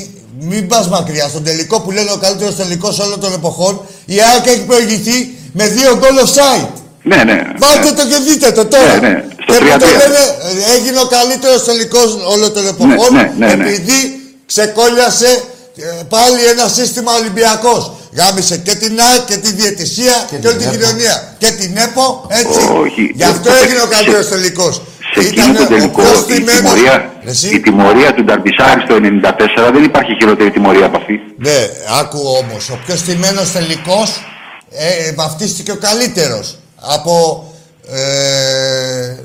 μην 0.50 0.66
πας 0.70 0.88
μακριά. 0.88 1.26
Στον 1.28 1.44
τελικό 1.44 1.80
που 1.80 1.90
λένε 1.90 2.10
ο 2.16 2.18
καλύτερος 2.24 2.56
τελικός 2.56 2.98
όλων 2.98 3.20
των 3.20 3.32
εποχών, 3.32 3.72
η 4.04 4.16
ΑΕΚ 4.28 4.46
έχει 4.46 4.64
προηγηθεί 4.72 5.18
με 5.52 5.64
δύο 5.76 5.90
γκολ 5.98 6.16
offside. 6.24 6.68
Ναι, 7.02 7.16
ναι. 7.28 7.38
Βάλτε 7.58 7.90
το 7.98 8.02
και 8.10 8.18
δείτε 8.28 8.52
το 8.52 8.64
τώρα. 8.66 8.94
Ναι, 9.00 9.08
ναι, 9.08 9.24
στο 9.42 9.52
και 9.52 9.58
που 9.72 9.78
το 9.78 9.86
3-3. 9.86 9.98
λένε, 10.02 10.22
ε, 10.68 10.74
έγινε 10.76 10.98
ο 11.00 11.06
καλύτερος 11.16 11.64
τελικός 11.64 12.08
όλων 12.34 12.52
των 12.52 12.66
εποχών 12.66 13.14
ναι, 13.14 13.32
ναι, 13.38 13.54
ναι. 13.54 13.64
επειδή 13.70 13.98
ξεκόλιασε 14.46 15.42
ε, 15.88 16.02
πάλι 16.08 16.44
ένα 16.52 16.68
σύστημα 16.68 17.12
Ολυμπιακός. 17.20 17.92
Γάμισε 18.18 18.56
και 18.56 18.74
την 18.74 19.00
ΑΕΚ 19.00 19.24
και 19.24 19.36
τη 19.36 19.52
διαιτησία 19.52 20.14
και, 20.30 20.36
την 20.36 20.48
όλη 20.48 20.56
την 20.58 20.66
ΕΠΟ. 20.68 20.76
κοινωνία. 20.76 21.34
Και 21.38 21.50
την 21.50 21.76
ΕΠΟ, 21.76 22.26
έτσι. 22.28 22.60
Όχι. 22.84 23.02
Γι' 23.14 23.22
αυτό 23.22 23.50
Σε- 23.50 23.58
έγινε 23.64 23.78
ο 23.80 23.88
σε- 23.88 23.94
καλύτερος 23.94 24.28
τελικός. 24.28 24.82
Σε 25.14 25.20
εκείνο 25.20 25.52
το 25.58 25.66
τελικό, 25.66 26.02
η 26.28 26.40
τιμωρία, 26.42 27.12
η 27.52 27.60
τιμωρία 27.60 28.14
του 28.14 28.24
Νταρμπισάρη 28.24 28.80
στο 28.80 28.94
94 29.00 29.70
δεν 29.72 29.84
υπάρχει 29.84 30.12
χειρότερη 30.18 30.50
τιμωρία 30.50 30.86
από 30.86 30.96
αυτή. 30.96 31.20
Ναι, 31.38 31.58
άκου 32.00 32.20
όμως. 32.42 32.70
Ο 32.70 32.78
πιο 32.86 32.96
στημένος 32.96 33.52
τελικός 33.52 34.08
ε, 34.70 35.12
βαφτίστηκε 35.12 35.70
ο 35.72 35.76
καλύτερος. 35.76 36.58
Από. 36.80 37.44
Ε, 37.92 39.16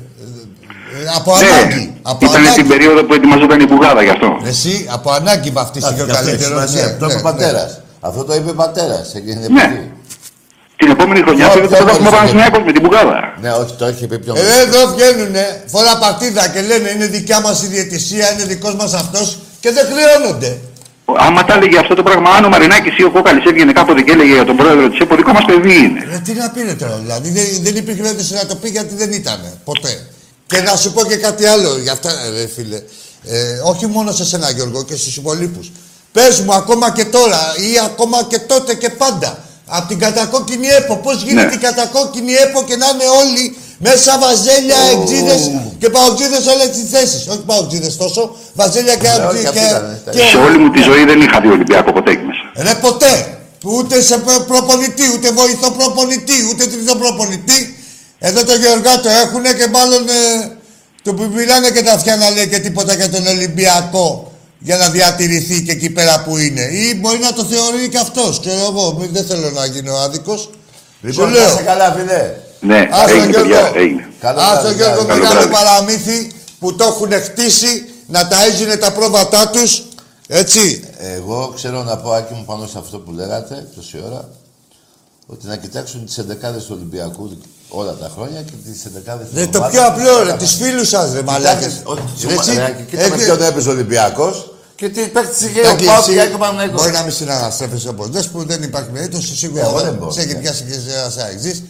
από 1.18 1.30
ανάγκη. 1.40 1.84
Ναι, 1.84 1.90
Από 2.12 2.26
ήταν 2.26 2.40
ανάγκη. 2.40 2.54
την 2.60 2.66
περίοδο 2.68 3.00
που 3.04 3.14
ετοιμαζόταν 3.14 3.60
η 3.60 3.66
Μπουγάδα 3.70 4.02
γι' 4.02 4.14
αυτό. 4.16 4.28
Εσύ, 4.52 4.74
από 4.96 5.08
ανάγκη 5.10 5.50
βαφτίστηκε 5.58 6.00
ο 6.00 6.04
Αυτό 6.04 6.14
έχει 6.16 6.24
καλύτερο. 6.24 6.50
σημασία. 6.54 6.96
Το 7.00 7.06
είπε 7.06 7.18
ο 7.18 7.20
πατέρας. 7.30 7.80
Αυτό 8.08 8.24
το 8.24 8.34
είπε 8.34 8.50
ο 8.50 8.54
πατέρας. 8.64 9.14
εκείνη 9.14 9.40
την 9.44 9.52
Ναι. 9.54 9.62
εποχή. 9.62 9.84
Την 10.80 10.90
επόμενη 10.90 11.20
χρονιά 11.26 11.46
Ω, 11.48 11.52
πήγε 11.54 11.66
το 11.66 11.68
ποιο 11.68 11.76
πρωτάθλημα 11.76 12.10
μπορούσε 12.10 12.32
να 12.34 12.40
Παναθηναϊκός 12.40 12.62
με 12.68 12.72
την 12.76 12.82
Μπουγάδα. 12.82 13.18
Ναι, 13.42 13.50
όχι, 13.60 13.72
το 13.80 13.84
έχει 13.92 14.06
πει 14.10 14.18
πιο 14.24 14.32
Ε, 14.36 14.60
εδώ 14.66 14.80
βγαίνουνε 14.94 15.44
φορά 15.74 15.92
παρτίδα 16.02 16.44
και 16.52 16.60
λένε 16.70 16.88
είναι 16.94 17.06
δικιά 17.16 17.38
μας 17.40 17.56
η 17.62 17.66
διαιτησία, 17.74 18.26
είναι 18.32 18.44
δικός 18.52 18.74
μας 18.80 18.92
αυτός 19.02 19.26
και 19.62 19.70
δεν 19.76 19.84
χρεώνονται. 19.92 20.50
Άμα 21.26 21.44
τα 21.44 21.54
έλεγε 21.54 21.78
αυτό 21.78 21.94
το 21.94 22.02
πράγμα, 22.02 22.30
αν 22.30 22.44
ο 22.44 22.48
Μαρινάκης 22.48 22.98
ή 22.98 23.02
ο 23.04 23.10
Κόκαλης 23.10 23.44
έβγαινε 23.50 23.72
κάποτε 23.72 24.00
και 24.02 24.12
έλεγε 24.12 24.32
για 24.32 24.44
τον 24.44 24.56
πρόεδρο 24.56 24.88
της 24.90 24.98
ΕΠΟ, 24.98 25.14
δικό 25.16 25.32
μας 25.32 25.44
παιδί 25.44 25.74
είναι. 25.84 26.00
Ρε, 26.10 26.18
τι 26.24 26.32
να 26.32 26.50
πήρε 26.50 26.72
τώρα, 26.82 26.96
δηλαδή 27.04 27.28
δεν, 27.30 27.44
δεν 27.62 27.76
υπήρχε 27.76 28.02
περίπτωση 28.02 28.34
να 28.34 28.46
το 28.46 28.54
πει 28.54 28.68
γιατί 28.68 28.94
δεν 28.94 29.12
ήταν 29.12 29.38
ποτέ. 29.64 29.92
Και 30.46 30.60
να 30.60 30.76
σου 30.76 30.92
πω 30.92 31.04
και 31.04 31.16
κάτι 31.16 31.46
άλλο 31.46 31.78
για 31.78 31.92
αυτά, 31.92 32.10
ρε 32.34 32.46
φίλε. 32.46 32.76
Ε, 33.24 33.60
όχι 33.64 33.86
μόνο 33.86 34.12
σε 34.12 34.24
σένα 34.24 34.50
Γιώργο 34.50 34.84
και 34.84 34.96
στους 34.96 35.16
υπολείπους. 35.16 35.72
Πες 36.12 36.40
μου 36.40 36.54
ακόμα 36.54 36.90
και 36.92 37.04
τώρα 37.04 37.54
ή 37.72 37.78
ακόμα 37.84 38.18
και 38.28 38.38
τότε 38.38 38.74
και 38.74 38.90
πάντα. 38.90 39.44
Από 39.66 39.88
την 39.88 39.98
κατακόκκινη 39.98 40.66
ΕΠΟ. 40.66 40.96
Πώς 40.96 41.22
γίνεται 41.22 41.46
Ναι. 41.48 41.54
η 41.54 41.56
κατακόκκινη 41.58 42.32
ΕΠΟ 42.32 42.62
και 42.64 42.76
να 42.76 42.86
είναι 42.92 43.04
όλοι 43.22 43.56
μέσα 43.78 44.18
βαζέλια, 44.18 44.76
εξίδες 44.94 45.50
και 45.78 45.88
παουτζίδες 45.90 46.46
όλες 46.46 46.70
τις 46.70 46.90
θέσεις. 46.90 47.26
Όχι 47.28 47.42
παουτζίδες 47.46 47.96
τόσο, 47.96 48.36
βαζέλια 48.54 48.94
και 48.96 49.08
Ναι, 49.08 49.14
όχι, 49.14 49.22
αουτζίδες. 49.22 49.48
αυτοί 49.48 49.60
ήταν, 49.66 50.00
και, 50.10 50.18
ήταν. 50.18 50.28
Σε 50.28 50.36
όλη 50.36 50.58
μου 50.58 50.70
τη 50.70 50.80
ζωή 50.82 51.04
δεν 51.04 51.20
είχα 51.20 51.40
δει 51.40 51.48
Ολυμπιακό 51.48 51.92
ποτέ 51.92 52.10
εκεί 52.10 52.24
μέσα. 52.30 52.44
Ρε 52.68 52.74
ποτέ. 52.80 53.30
Ούτε 53.64 54.00
σε 54.02 54.16
προ- 54.18 54.44
προπονητή, 54.46 55.02
ούτε 55.14 55.30
βοηθό 55.30 55.70
προπονητή, 55.70 56.38
ούτε 56.50 56.66
τρίτο 56.66 56.94
προπονητή. 56.96 57.75
Εδώ 58.18 58.44
το 58.44 58.54
Γεωργάτο 58.54 59.08
έχουνε 59.08 59.52
και 59.52 59.66
μάλλον 59.66 60.08
ε, 60.08 60.56
του 61.02 61.14
που 61.14 61.28
πήρανε 61.28 61.70
και 61.70 61.82
τα 61.82 61.92
αυτιά 61.92 62.16
να 62.16 62.30
λέει 62.30 62.48
και 62.48 62.58
τίποτα 62.58 62.94
για 62.94 63.10
τον 63.10 63.26
Ολυμπιακό 63.26 64.32
για 64.58 64.76
να 64.76 64.90
διατηρηθεί 64.90 65.62
και 65.62 65.72
εκεί 65.72 65.90
πέρα 65.90 66.22
που 66.22 66.36
είναι. 66.36 66.60
Ή 66.60 66.98
μπορεί 67.00 67.18
να 67.18 67.32
το 67.32 67.44
θεωρεί 67.44 67.88
και 67.88 67.98
αυτός, 67.98 68.40
ξέρω 68.40 68.60
εγώ. 68.70 68.92
Μην- 68.92 69.12
Δεν 69.12 69.24
θέλω 69.24 69.50
να 69.50 69.66
γίνω 69.66 69.94
άδικος. 69.96 70.50
Λοιπόν, 71.00 71.24
Σου 71.26 71.30
λέω. 71.32 71.44
να 71.46 71.52
είσαι 71.52 71.62
καλά, 71.62 71.92
φίλε. 71.92 72.32
Ναι, 72.60 72.88
Άστο 72.92 73.10
έγινε 73.14 73.26
Γιώργο. 73.30 73.48
παιδιά, 73.48 73.72
έγινε. 73.74 74.08
Καλό 74.20 74.40
Άστο 74.40 74.60
βράδυ, 74.60 74.74
Γιώργο, 74.76 75.04
καλό 75.04 75.20
μεγάλο 75.20 75.40
βράδυ. 75.40 75.52
παραμύθι 75.52 76.30
που 76.58 76.74
το 76.74 76.84
έχουν 76.84 77.12
χτίσει 77.12 77.88
να 78.06 78.28
ταΐζουνε 78.28 78.78
τα 78.80 78.92
πρόβατά 78.92 79.48
τους. 79.48 79.82
Έτσι. 80.28 80.84
εγώ 80.98 81.52
ξέρω 81.54 81.82
να 81.82 81.96
πω, 81.96 82.10
Άκη 82.12 82.34
μου, 82.34 82.44
πάνω 82.44 82.66
σε 82.66 82.78
αυτό 82.78 82.98
που 82.98 83.12
λέγατε 83.12 83.66
τόση 83.76 84.02
ώρα, 84.06 84.28
ότι 85.26 85.46
να 85.46 85.56
κοιτάξουν 85.56 86.04
τις 86.06 86.18
εντεκάδες 86.18 86.64
του 86.64 86.72
Ολυμπιακού 86.76 87.38
όλα 87.68 87.92
τα 87.94 88.10
χρόνια 88.14 88.42
και 88.42 88.52
τις 88.64 88.84
εντεκάδες 88.84 89.26
Ρε, 89.34 89.46
το 89.46 89.60
πιο 89.70 89.86
απλό, 89.86 90.22
ρε, 90.22 90.32
τις 90.32 90.52
φίλους 90.54 90.88
σας, 90.88 91.12
ρε, 91.12 91.22
μαλάκες. 91.22 91.80
Όχι, 91.84 92.00
Ρε, 92.26 92.32
εσύ, 92.34 92.50
κοίτα 92.90 93.08
με 93.08 93.14
έχει- 93.14 93.24
ποιον 93.24 93.42
έπαιζε 93.42 93.68
ο 93.68 93.72
Ολυμπιακός 93.72 94.50
και 94.74 94.88
τι 94.88 95.00
παίκτης 95.08 95.40
είχε 95.48 95.60
ο 95.60 95.62
Τάκη, 95.62 95.84
Πάοκ 95.84 95.98
εσύ 96.08 96.28
και 96.28 96.34
ο 96.34 96.38
Παναγιώτος. 96.38 96.80
Μπορεί 96.80 96.92
να 96.92 97.02
μην 97.02 97.12
συναναστρέφεσαι 97.12 97.88
όπως 97.88 98.08
δες 98.10 98.28
που 98.28 98.44
δεν 98.46 98.62
υπάρχει 98.62 98.88
περίπτωση 98.88 99.36
σίγουρα. 99.36 99.62
Εγώ 99.62 99.78
θα- 99.78 99.84
δεν 99.84 99.94
μπορώ, 99.94 100.10
Σε 100.12 100.20
έχει 100.20 100.32
ναι. 100.32 100.40
πιάσει 100.40 100.62
και 100.62 100.72
σε 100.72 100.98
ένας 100.98 101.16
αεξής. 101.16 101.62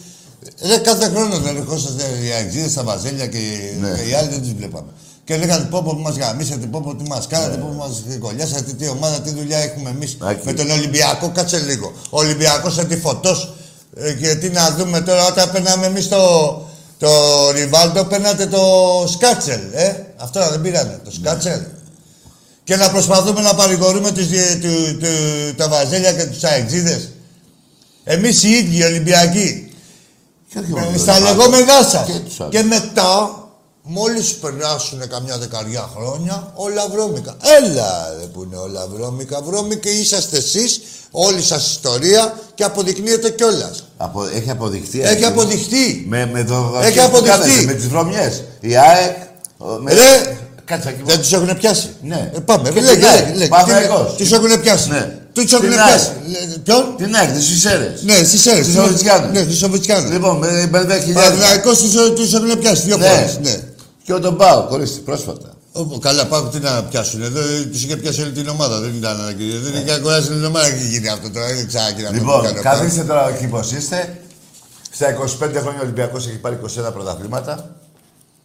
Ρε, 0.67 0.77
κάθε 0.77 1.05
χρόνο 1.09 1.37
δεν 1.39 1.55
ερχόσαστε 1.57 2.03
οι 2.23 2.31
αεξίδες 2.31 2.71
στα 2.71 2.83
βαζέλια 2.83 3.27
και, 3.27 3.37
Ναι. 3.81 3.89
και 3.97 4.09
οι 4.09 4.13
άλλοι 4.13 4.29
δεν 4.29 4.41
τους 4.41 4.53
βλέπαμε. 4.53 4.87
Και 5.23 5.37
λέγανε 5.37 5.63
πω 5.65 5.81
πω 5.83 5.93
που 5.95 6.01
μας 6.01 6.15
γαμίσατε, 6.17 6.65
πω 6.65 6.81
πω 6.83 6.95
τι 6.95 7.09
μας 7.09 7.27
κάνατε, 7.27 7.57
πω 7.57 7.67
που 7.67 7.77
μας 7.77 8.01
κολλιάσατε, 8.19 8.71
τι 8.71 8.87
ομάδα, 8.87 9.19
τι 9.21 9.29
δουλειά 9.33 9.57
έχουμε 9.57 9.89
εμείς 9.89 10.17
Ναι. 10.19 10.29
Άκη. 10.29 10.41
με 10.45 10.53
τον 10.53 10.69
Ολυμπιακό. 10.71 11.31
Κάτσε 11.35 11.57
λίγο. 11.59 11.93
Ο 12.09 12.17
Ολυμπιακός 12.19 12.77
αντιφωτός. 12.77 13.53
Ε, 13.99 14.13
και 14.13 14.35
τι 14.35 14.49
να 14.49 14.71
δούμε 14.71 15.01
τώρα 15.01 15.25
όταν 15.27 15.51
περνάμε 15.51 15.85
εμείς 15.85 16.07
το, 16.07 16.17
το 16.99 17.09
Ριβάλτο, 17.51 18.05
παίρνατε 18.05 18.45
το 18.45 18.61
Σκάτσελ, 19.07 19.59
ε; 19.73 19.93
Αυτό 20.17 20.49
δεν 20.49 20.61
πήρανε, 20.61 20.89
Ναι. 20.91 20.97
το 20.97 21.11
Σκάτσελ 21.11 21.59
και 22.63 22.75
να 22.75 22.89
προσπαθούμε 22.91 23.41
να 23.41 23.55
παρηγορούμε 23.55 24.11
τους, 24.11 24.27
δι- 24.27 24.61
του, 24.61 24.97
του, 24.99 25.07
τα 25.55 25.67
βαζέλια 25.69 26.13
και 26.13 26.23
τους 26.25 26.43
αεξίδες. 26.43 27.09
Εμείς 28.03 28.43
οι 28.43 28.49
ίδιοι 28.49 28.77
οι 28.77 28.83
Ολυμπιακοί, 28.83 29.71
Και 30.53 30.59
όχι 30.59 30.71
ε, 30.77 30.79
μόνο 30.79 30.97
στα 30.97 31.13
τον 31.13 31.23
λεγόμενά 31.23 31.83
σας. 31.91 32.05
Και 32.05 32.19
τους 32.19 32.39
άλλους. 32.39 32.55
Και 32.55 32.63
μετά, 32.63 33.31
μόλις 33.87 34.33
περάσουν 34.33 35.07
καμιά 35.09 35.37
δεκαριά 35.37 35.89
χρόνια, 35.95 36.51
όλα 36.55 36.87
βρώμικα. 36.91 37.35
Έλα 37.61 38.15
ρε 38.19 38.25
που 38.25 38.43
είναι 38.43 38.55
όλα 38.57 38.87
βρώμικα. 38.93 39.41
Βρώμικα 39.41 39.89
είσαστε 39.89 40.37
εσείς, 40.37 40.81
όλη 41.11 41.41
σας 41.41 41.69
ιστορία 41.71 42.39
και 42.55 42.63
αποδεικνύεται 42.63 43.29
κιόλας. 43.29 43.83
Απο, 43.97 44.23
έχει 44.35 44.49
αποδειχθεί. 44.49 45.01
Έχει 45.01 45.11
έτσι. 45.11 45.25
αποδειχθεί. 45.25 46.05
Με, 46.07 46.29
με 46.33 46.43
το 46.43 46.79
Έχει 46.83 46.97
που 46.97 47.03
αποδειχθεί. 47.05 47.39
κάνετε, 47.39 47.63
Με 47.65 47.73
τις 47.73 47.87
βρωμιές. 47.87 48.43
Η 48.59 48.77
ΑΕΚ... 48.77 49.15
ο- 49.57 49.65
Με... 49.81 49.93
Ρε, 49.93 50.37
Κάτσε 50.65 50.89
εκεί. 50.89 51.01
δεν 51.05 51.19
τους 51.19 51.33
έχουν 51.33 51.57
πιάσει. 51.57 51.89
Ναι. 52.01 52.31
Ε, 52.35 52.39
πάμε, 52.39 52.69
Και 52.69 52.81
λέγε, 52.81 52.95
την 52.95 53.05
ΑΕΚ, 53.07 53.25
λέγε, 53.25 53.37
λέγε. 53.37 53.47
Παναθηναϊκός. 53.49 54.11
Τι- 54.15 54.23
Τους 54.23 54.31
έχουν 54.31 54.61
πιάσει. 54.61 54.89
Ναι. 54.89 55.15
Τους 55.33 55.51
έχουν 55.53 55.67
Την 55.67 55.75
πιάσει. 55.77 56.07
ΑΕΚ. 56.07 56.47
Λέ- 56.49 56.57
Ποιον; 56.63 56.93
Την 56.97 57.15
ΑΕΚ, 57.15 57.31
τις 57.31 57.49
Ισέρες. 57.49 58.01
Ναι, 58.03 58.13
στις 58.13 58.41
Σέρες. 58.41 58.65
Στους 58.65 58.75
Σοβιτσιάνους. 58.75 59.31
Ναι, 59.31 59.39
στους 59.41 59.57
Σοβιτσιάνους. 59.57 60.11
Λοιπόν, 60.11 60.37
με 60.37 60.67
μπερδεύει 60.69 61.13
Παναθηναϊκός 61.13 61.77
τους, 61.81 61.91
τους 62.15 62.33
έχουν 62.33 62.59
πιάσει 62.59 62.81
δύο 62.85 62.97
Ναι. 62.97 63.07
φορές. 63.07 63.39
Ναι. 63.43 63.59
Και 64.07 64.13
ο 64.13 64.19
τον 64.19 64.37
Πάο, 64.37 64.67
ορίστε, 64.69 64.99
πρόσφατα. 64.99 65.49
Ω, 65.71 65.99
καλά, 65.99 66.25
πάω 66.25 66.43
τι 66.43 66.59
να 66.59 66.83
πιάσουν. 66.83 67.21
Εδώ 67.23 67.39
τους 67.71 67.83
είχε 67.83 67.95
πιάσει 67.95 68.21
όλη 68.21 68.31
την 68.31 68.47
ομάδα. 68.47 68.79
Δεν 68.79 68.93
ήταν 68.95 69.19
αναγκαίο. 69.21 69.59
Δεν 69.59 69.81
είχε 69.81 69.91
αγοράσει 69.91 70.27
την 70.27 70.45
ομάδα 70.45 70.69
και 70.69 70.83
γίνει 70.83 71.07
αυτό 71.09 71.29
τώρα. 71.31 71.45
Δεν 71.47 71.67
ξαναγίνει 71.67 72.05
αυτό 72.07 72.17
που 72.19 72.25
Λοιπόν, 72.25 72.43
κάνει 72.43 72.59
ο 72.59 72.61
καθίστε 72.61 73.03
τώρα 73.03 73.29
εκεί 73.29 73.47
πως 73.47 73.71
είστε. 73.71 74.17
Στα 74.91 75.07
25 75.13 75.59
χρόνια 75.61 75.79
ο 75.79 75.83
Ολυμπιακός 75.83 76.27
έχει 76.27 76.37
πάρει 76.37 76.59
21 76.87 76.93
πρωταθλήματα. 76.93 77.75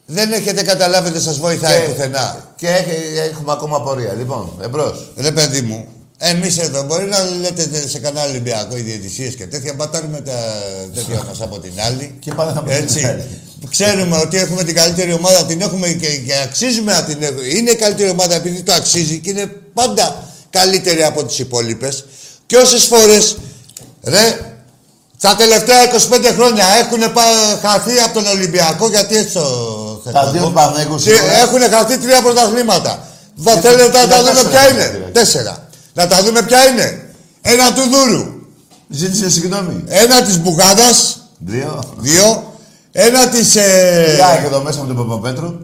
Δεν 0.07 0.33
έχετε 0.33 0.63
καταλάβει, 0.63 1.11
δεν 1.11 1.21
σας 1.21 1.39
βοηθάει 1.39 1.87
πουθενά. 1.89 2.55
και 2.57 2.67
έχει- 2.69 3.19
έχουμε 3.31 3.53
ακόμα 3.53 3.83
πορεία. 3.83 4.13
Λοιπόν, 4.13 4.53
εμπρός. 4.63 5.13
Ρε 5.17 5.31
παιδί 5.33 5.61
μου, 5.61 5.87
εμείς 6.19 6.59
εδώ 6.59 6.83
μπορεί 6.83 7.05
να 7.05 7.19
λέτε 7.41 7.89
σε 7.89 7.99
κανένα 7.99 8.27
Ολυμπιακό 8.27 8.77
οι 8.77 8.81
διαιτησίες 8.81 9.35
και 9.35 9.47
τέτοια, 9.47 9.75
πατάρουμε 9.75 10.21
τα 10.21 10.33
τέτοια 10.95 11.23
μας 11.29 11.41
από 11.41 11.59
την 11.59 11.73
άλλη. 11.87 12.17
Και 12.21 12.33
πάμε 12.35 12.51
από 12.51 12.69
την 12.69 12.77
Έτσι. 12.83 13.05
άλλη. 13.07 13.25
Ξέρουμε 13.71 14.17
ότι 14.17 14.37
έχουμε 14.39 14.65
την 14.65 14.75
καλύτερη 14.75 15.13
ομάδα, 15.13 15.45
την 15.45 15.61
έχουμε 15.61 15.89
και, 15.89 16.07
και 16.17 16.33
αξίζουμε 16.45 16.93
να 16.93 17.03
την 17.05 17.23
έχουμε. 17.23 17.47
Είναι 17.47 17.71
η 17.71 17.77
καλύτερη 17.77 18.11
ομάδα 18.11 18.35
επειδή 18.35 18.63
το 18.63 18.73
αξίζει 18.73 19.19
και 19.19 19.31
είναι 19.31 19.47
πάντα 19.75 20.29
καλύτερη 20.51 21.05
από 21.05 21.25
τις 21.25 21.39
υπόλοιπες. 21.39 22.05
Και 22.47 22.57
όσες 22.57 22.85
φορές, 22.85 23.37
ρε, 24.05 24.41
τα 25.21 25.37
τελευταία 25.37 25.83
25 26.11 26.33
χρόνια 26.35 26.65
έχουν 26.81 27.13
πά- 27.13 27.59
χαθεί 27.63 27.99
από 27.99 28.15
τον 28.15 28.27
Ολυμπιακό, 28.27 28.89
γιατί 28.89 29.17
έτσι 29.17 29.33
το 29.33 29.41
θέλω 30.05 30.15
Τα 30.17 30.25
να 30.25 30.31
δύο 30.31 30.43
πω. 30.43 30.51
Παναθηναϊκούς 30.51 31.03
Και 31.03 31.15
σήμερα. 31.15 31.39
Έχουν 31.41 31.61
χαθεί 31.61 31.99
τρία 31.99 32.23
πρωταθλήματα. 32.23 33.07
Βα- 33.35 33.55
Και 33.55 33.61
Θέλετε 33.61 33.99
να 33.99 34.05
τι- 34.05 34.09
τα 34.11 34.17
τι 34.17 34.23
δούμε 34.23 34.33
τέσσερα 34.33 34.49
ποια 34.51 34.69
είναι, 34.69 34.81
είναι. 34.83 34.91
κύριε. 34.91 35.07
Τέσσερα. 35.13 35.69
Να 35.95 36.07
τα 36.07 36.23
δούμε 36.23 36.43
ποια 36.43 36.67
είναι; 36.69 37.05
Ένα 37.43 37.73
του 37.73 37.83
Δούρου. 37.91 38.25
Ζήτησε 38.89 39.31
συγγνώμη. 39.31 39.85
Ένα 39.87 40.23
της 40.23 40.39
Μπουγάδας. 40.39 41.21
Δύο. 41.39 41.83
Δύο. 41.99 42.52
Ένα 42.93 43.29
της, 43.29 43.57
ε, 43.57 44.15
Μια 44.17 44.39
και 44.41 44.47
εδώ 44.47 44.63
μέσα 44.63 44.81
με 44.83 44.95
τον 44.95 44.97
Παπαπέτρου. 45.09 45.55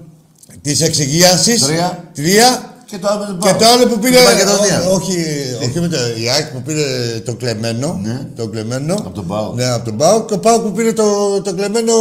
της 0.63 0.81
εξυγίανσης. 0.81 1.63
Τρία. 1.63 2.05
Τρία. 2.15 2.63
Και 2.91 2.99
το 2.99 3.09
άλλο 3.09 3.19
με 3.21 3.27
τον 3.27 3.39
Και 3.41 3.49
Πάο. 3.49 3.59
το 3.59 3.67
άλλο 3.67 3.87
που 3.87 3.99
πήρε. 3.99 4.17
Την 4.17 4.25
Μακεδονία. 4.25 4.83
Ό- 4.89 4.95
όχι, 4.95 5.17
όχι 5.63 5.81
με 5.81 5.89
το. 5.89 5.97
Η 6.23 6.29
ΑΕΚ 6.29 6.47
που 6.47 6.63
πήρε 6.63 6.83
το 7.25 7.35
κλεμμένο. 7.35 8.01
Ναι. 8.03 8.27
Το 8.37 8.47
κλεμμένο. 8.49 8.95
Από 8.95 9.11
τον 9.11 9.27
ΠΑΟΚ. 9.27 9.55
Ναι, 9.57 9.65
από 9.69 9.85
τον 9.85 9.97
Πάο. 9.97 10.25
Και 10.25 10.35
ο 10.35 10.39
Πάο 10.39 10.61
που 10.61 10.73
πήρε 10.73 10.93
το, 10.93 11.41
το 11.43 11.55
κλεμμένο 11.55 11.93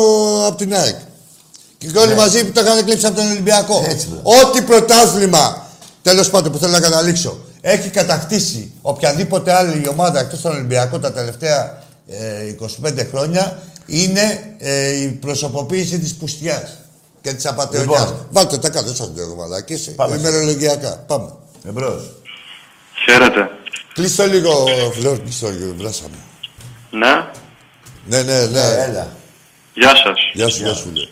από 0.47 0.55
την 0.57 0.75
ΑΕΚ. 0.75 0.95
Και 1.77 1.87
όλοι 1.99 2.15
μαζί 2.15 2.45
που 2.45 2.51
το 2.51 2.61
είχαν 2.61 2.85
κλείψει 2.85 3.05
από 3.05 3.15
τον 3.15 3.25
Ολυμπιακό. 3.31 3.81
Ναι. 3.81 3.87
Έτσι, 3.87 4.07
βρε. 4.09 4.19
Ό,τι 4.23 4.61
πρωτάθλημα, 4.61 5.65
τέλος 6.01 6.29
πάντων 6.29 6.51
που 6.51 6.57
θέλω 6.57 6.71
να 6.71 6.79
καταλήξω, 6.79 7.37
έχει 7.61 7.89
κατακτήσει 7.89 8.71
οποιαδήποτε 8.81 9.53
άλλη 9.53 9.87
ομάδα 9.87 10.19
εκτός 10.19 10.41
των 10.41 10.51
Ολυμπιακών 10.51 11.01
τα 11.01 11.11
τελευταία 11.11 11.81
ε, 12.07 12.55
25 12.85 13.05
χρόνια 13.11 13.57
είναι 13.87 14.55
ε, 14.57 15.01
η 15.01 15.07
προσωποποίηση 15.07 15.99
της 15.99 16.15
πουστιάς 16.15 16.77
και 17.21 17.33
της 17.33 17.45
απαταιωνιά. 17.45 17.99
Λοιπόν. 17.99 18.27
Βάλτε 18.31 18.57
τα 18.57 18.69
κάτω, 18.69 18.93
σαν 18.95 19.15
το 19.15 19.21
εγώ 19.21 19.35
μαλακίσει. 19.35 19.95
Πάμε. 19.95 20.15
Ημερολογιακά. 20.15 20.97
Πάμε. 21.07 21.33
Εμπρός. 21.67 22.15
Χαίρετε. 23.05 23.49
Κλείστο 23.93 24.25
λίγο, 24.25 24.65
Φλόρ, 24.93 25.19
κλείστο 25.19 25.49
λίγο, 25.49 25.73
βράσαμε. 25.77 26.15
Ναι. 26.91 27.13
Ναι, 28.05 28.23
ναι, 28.23 28.45
ναι. 28.45 28.59
Ε, 28.59 28.83
Έλα. 28.83 29.15
Γεια 29.73 29.95
σας. 29.95 30.19
Γεια 30.33 30.49
σου, 30.49 30.63
γεια 30.63 30.73
σου, 30.73 30.91
λέει. 30.93 31.09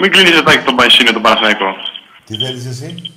Μην 0.00 0.10
κλείνεις 0.10 0.34
ζετάκι 0.34 0.64
τον 0.64 0.76
Παϊσίνιο 0.76 1.12
τον 1.12 1.22
Παναθηναϊκό. 1.22 1.66
Τι 2.26 2.36
θέλεις 2.36 2.66
εσύ; 2.66 3.12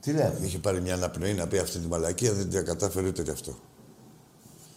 Τι 0.00 0.12
λέει. 0.12 0.32
Είχε 0.42 0.58
πάρει 0.58 0.80
μια 0.80 0.94
αναπνοή 0.94 1.34
να 1.34 1.46
πει 1.46 1.58
αυτή 1.58 1.78
τη 1.78 1.86
μαλακία, 1.86 2.32
δεν 2.32 2.50
την 2.50 2.64
κατάφερε 2.64 3.06
ούτε 3.06 3.22
και 3.22 3.30
αυτό. 3.30 3.58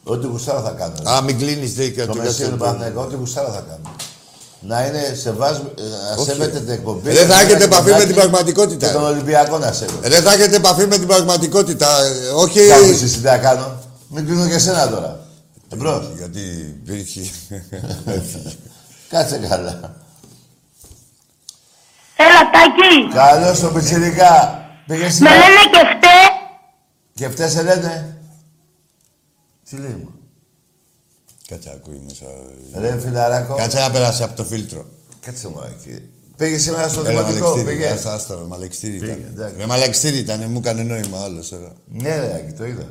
Ό,τι 0.03 0.27
γουστάρα 0.27 0.61
θα 0.61 0.69
κάνω. 0.71 1.09
Α, 1.09 1.21
μην 1.21 1.37
κλείνεις 1.37 1.73
δίκαια 1.73 2.05
Το 2.05 2.11
του 2.11 2.17
μεσήλιο 2.17 2.49
του 2.51 2.57
καθένα. 2.57 2.71
Παναθηναϊκού, 2.71 2.99
ό,τι 3.07 3.15
γουστάρα 3.15 3.51
θα 3.51 3.59
κάνω. 3.69 3.95
Να 4.59 4.85
είναι 4.85 5.13
σεβάσ... 5.21 5.57
ε, 5.57 5.61
να 5.81 6.15
Όχι. 6.17 6.29
σέβεται 6.29 6.59
την 6.59 6.69
εκπομπή. 6.69 7.11
Δεν 7.11 7.27
θα 7.27 7.33
να 7.33 7.39
έχετε 7.39 7.53
είναι 7.53 7.63
επαφή 7.63 7.83
με 7.83 7.91
κοντάκι 7.91 8.07
την 8.07 8.15
πραγματικότητα. 8.15 8.87
Και 8.87 8.93
τον 8.93 9.03
Ολυμπιακό 9.03 9.57
να 9.57 9.71
σέβεται. 9.71 10.09
Δεν 10.09 10.23
θα 10.23 10.33
έχετε 10.33 10.55
επαφή 10.55 10.85
με 10.87 10.97
την 10.97 11.07
πραγματικότητα. 11.07 11.87
ε, 12.03 12.27
Όχι. 12.35 12.67
Κάνεις 12.67 13.01
εσύ 13.01 13.17
τι 13.17 13.23
να 13.23 13.37
κάνω; 13.37 13.79
Μην 14.07 14.25
κλείνω 14.25 14.47
και 14.47 14.53
εσένα 14.53 14.89
τώρα. 14.89 15.19
Εμπρός. 15.73 16.09
Γιατί 16.17 16.39
υπήρχε. 16.85 17.21
Κάτσε 19.09 19.37
καλά. 19.49 19.79
Έλα, 22.15 22.41
Τάκη. 22.53 23.13
Καλώς 23.13 23.59
το 23.59 23.67
πιτσιρικά. 23.67 24.61
Πήγες 24.87 25.03
Με 25.03 25.09
σήμερα. 25.09 25.35
λένε 25.35 25.49
και 25.71 25.79
φταί. 25.97 26.25
Και 27.13 27.25
αυτές 27.25 27.51
σε 27.51 27.61
λένε. 27.61 28.17
Τι 29.73 29.79
λέει 29.79 29.91
μου; 29.91 30.09
Κάτσε 31.47 31.69
ακούει 31.75 32.01
μέσα. 32.07 32.25
Ρε 32.79 32.99
φιλαράκο. 32.99 33.55
Κάτσε 33.55 33.79
να 33.79 33.91
περάσει 33.91 34.23
από 34.23 34.35
το 34.35 34.43
φίλτρο. 34.43 34.85
Κάτσε 35.19 35.47
μου 35.47 35.61
εκεί. 35.69 36.01
Πήγε 36.37 36.57
σήμερα 36.57 36.87
στο 36.89 36.99
Έλα, 36.99 37.09
δημοτικό. 37.09 37.47
μαλεξτήρι. 37.47 37.75
Πήγε. 37.77 37.87
Άστα, 37.89 38.13
άστα, 38.13 38.35
ρε, 38.35 38.41
μαλεξτήρι 38.41 38.97
Πήγε, 38.97 39.11
ήταν. 39.11 39.25
εντάξει. 39.33 39.55
Ρε, 39.57 39.65
μαλεξτήρι 39.65 40.17
ήταν, 40.17 40.51
μου 40.51 40.57
έκανε 40.57 40.83
νόημα 40.83 41.23
άλλος 41.23 41.49
τώρα. 41.49 41.73
Ναι 41.87 42.19
ρε 42.19 42.33
Άκη, 42.35 42.51
το 42.53 42.65
είδα. 42.65 42.85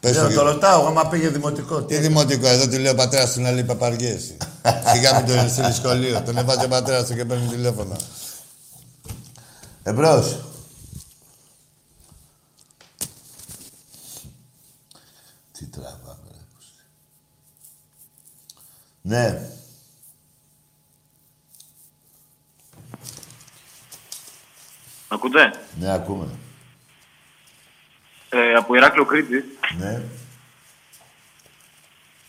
Πες 0.00 0.12
Ναι, 0.12 0.18
το, 0.18 0.24
το 0.26 0.30
Γιώργο. 0.32 0.50
ρωτάω, 0.52 0.86
άμα 0.86 1.06
πήγε 1.08 1.28
δημοτικό. 1.28 1.82
Τι 1.82 1.96
δημοτικό, 1.96 2.46
εδώ 2.46 2.68
του 2.68 2.78
λέει 2.78 2.92
ο 2.92 2.94
πατέρα 2.94 3.32
του 3.32 3.40
να 3.40 3.50
λέει 3.50 3.64
παπαριές. 3.64 4.32
Σιγά 4.92 5.20
μην 5.22 5.36
τον 5.36 5.48
στείλει 5.50 5.72
σχολείο. 5.72 6.22
Τον 6.22 6.38
έβαζε 6.38 6.64
ο 6.64 6.68
πατέρα 6.68 7.04
του 7.04 7.14
και 7.14 7.24
παίρνει 7.24 7.46
τηλέφωνα. 7.48 7.96
Εμπρός. 9.82 10.38
Τι 15.52 15.64
τραβάμε, 15.66 16.28
ρε. 16.32 16.44
πούστη. 16.54 16.82
Ναι. 19.08 19.40
Ακούτε; 25.08 25.50
Ναι, 25.80 25.92
ακούμε. 25.92 26.26
Ε, 28.28 28.54
από 28.54 28.74
Ηράκλειο 28.74 29.04
Κρήτη, 29.04 29.44
Ναι. 29.78 30.02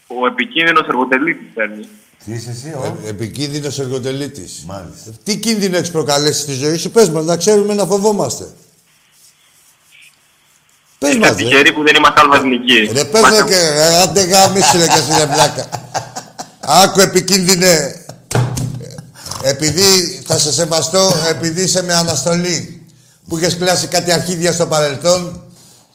ο 0.08 0.28
επικίνδυνος 0.28 0.88
εργοτελίτης 0.88 1.48
παίρνει. 1.54 1.88
Τι 2.26 2.32
είσαι 2.34 2.50
εσύ, 2.50 2.70
ο; 2.70 2.98
Επικίνδυνος 3.06 3.80
εργοτελήτης. 3.80 4.64
Μάλιστα. 4.68 5.12
Τι 5.24 5.38
κίνδυνο 5.38 5.78
έχεις 5.78 5.92
προκαλέσει 5.92 6.42
στη 6.42 6.54
ζωή 6.54 6.78
σου, 6.78 6.92
πες 6.92 7.10
μας, 7.10 7.26
να 7.26 7.38
ξέρουμε 7.38 7.74
να 7.74 7.86
φοβόμαστε. 7.86 8.54
Πες 10.98 11.18
μας, 11.18 11.30
Είστε 11.30 11.44
τυχεροί 11.44 11.74
που 11.74 11.84
δεν 11.84 11.96
είμαστε 11.96 12.20
αλβαθνικοί. 12.20 12.90
Ρε, 12.94 13.06
πες 13.06 13.22
ρε 13.22 13.44
και 13.44 13.70
ρε, 13.70 13.96
άντε 14.02 14.24
γάμισου 14.24 14.78
ρε 14.78 14.86
και 14.88 15.00
εσύ 15.00 15.20
ρε 15.20 15.26
βλάκα. 15.26 15.70
Άκου 16.72 17.00
επικίνδυνε. 17.00 18.06
Επειδή 19.44 20.22
θα 20.26 20.40
σε 20.40 20.54
σεβαστώ, 20.54 21.12
επειδή 21.30 21.62
είσαι 21.62 21.84
με 21.84 21.94
αναστολή. 21.94 22.86
που 23.28 23.38
είχες 23.38 23.56
κλάσει 23.58 23.88
κάτι 23.88 24.12
αρχίδια 24.12 24.54
στο 24.54 24.68
παρελθόν 24.68 25.42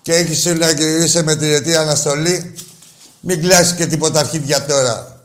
και 0.02 0.14
έχεις 0.14 0.44
να 0.44 0.68
είσαι 1.04 1.22
με 1.22 1.36
τριετή 1.36 1.76
αναστολή, 1.76 2.54
μην 3.20 3.40
κλάσεις 3.40 3.74
και 3.74 3.86
τίποτα 3.86 4.20
αρχίδια 4.20 4.64
τώρα. 4.64 5.22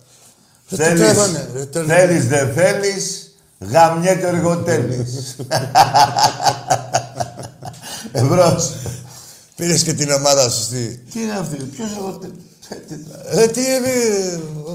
Δεν 0.69 0.77
το 0.79 0.85
Θέλεις, 0.85 1.01
τρέβανε, 1.01 1.49
ρε, 1.53 1.65
τώρα. 1.65 1.85
θέλεις, 1.85 2.27
δεν 2.27 2.53
θέλεις, 2.53 3.33
γαμιέται 3.59 4.25
ο 4.25 4.29
εργοτέλης. 4.29 5.35
Εμπρός. 8.11 8.73
Πήρες 9.55 9.83
και 9.83 9.93
την 9.93 10.11
ομάδα 10.11 10.49
σου 10.49 10.63
στη. 10.63 11.03
Τι 11.13 11.21
είναι 11.21 11.37
αυτή, 11.39 11.55
ποιος 11.55 11.89
εργοτέλης. 11.91 12.48
Ε, 13.31 13.47
τι 13.47 13.59
είναι, 13.61 13.93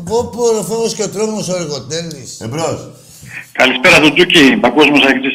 πω 0.04 0.24
πω, 0.24 0.42
ο 0.58 0.62
φόβος 0.62 0.94
και 0.94 1.02
ο 1.02 1.08
τρόμος 1.08 1.48
ο 1.48 1.56
εργοτέλης. 1.56 2.40
Εμπρός. 2.40 2.90
Καλησπέρα 3.52 4.00
του 4.00 4.12
Τζούκι, 4.14 4.56
παγκόσμιο 4.60 5.06
αεκτή. 5.06 5.28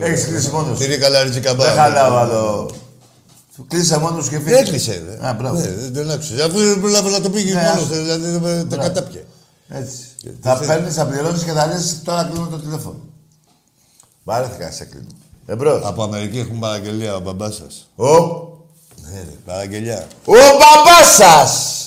Έχεις 0.00 0.24
κλείσει 0.26 0.50
μόνος 0.50 0.78
σου. 0.78 0.84
Τυρί 0.84 0.98
καλά 0.98 1.22
ριτσι 1.22 1.40
Δεν 1.40 1.42
καμπάρα. 1.48 1.70
χαλάω 1.82 2.16
άλλο. 2.16 2.70
Κλείσα 3.68 3.98
μόνος 3.98 4.24
σου 4.24 4.30
και 4.30 4.38
φύγε. 4.38 4.56
Έκλεισε, 4.56 5.02
ρε. 5.20 5.26
Α, 5.28 5.32
μπράβο. 5.32 5.58
Ναι, 5.60 5.66
δεν 5.66 5.92
τον 5.94 6.10
άκουσε. 6.10 6.42
Αφού 6.42 6.58
δεν 6.58 6.80
πρόλαβε 6.80 7.10
να 7.10 7.20
το 7.20 7.30
πήγε 7.30 7.54
Ναι, 7.54 7.60
μόνος 7.60 7.74
άστο. 7.82 7.86
του, 7.94 8.00
δηλαδή 8.02 8.30
δεν- 8.30 8.68
τα 8.68 8.76
Μπράβο. 8.76 8.82
κατάπιε. 8.92 9.24
Έτσι. 9.68 9.96
Θα 10.40 10.58
παίρνεις, 10.66 10.94
θα 10.94 11.06
πληρώνεις 11.06 11.42
και 11.44 11.52
θα 11.52 11.66
λες 11.66 12.00
τώρα 12.04 12.24
κλείνω 12.32 12.46
το 12.46 12.58
τηλέφωνο. 12.58 13.00
Βάρεθηκα 14.24 14.64
να 14.64 14.70
σε 14.70 14.84
κλείνω. 14.84 15.06
Εμπρός. 15.46 15.82
Από 15.84 16.02
Αμερική 16.02 16.38
έχουν 16.38 16.58
παραγγελία 16.58 17.16
ο 17.16 17.20
μπαμπάς 17.20 17.54
σας. 17.54 17.88
Ο, 17.96 18.06
Ναι, 19.12 19.18
ρε, 19.20 19.34
παραγγελιά. 19.44 20.06
ο 20.24 20.32
μπαμπάς 20.32 21.14
σας. 21.16 21.82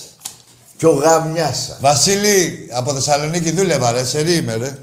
Και 0.78 0.86
ο 0.88 0.92
γαμιάς 0.94 1.58
σας. 1.68 1.78
Βασίλη, 1.82 2.70
από 2.72 2.94
Θεσσαλονίκη 2.94 3.52
δούλευα, 3.52 3.92
ρε. 3.92 4.04
Σερή 4.06 4.36
είμαι, 4.36 4.56
ρε. 4.56 4.78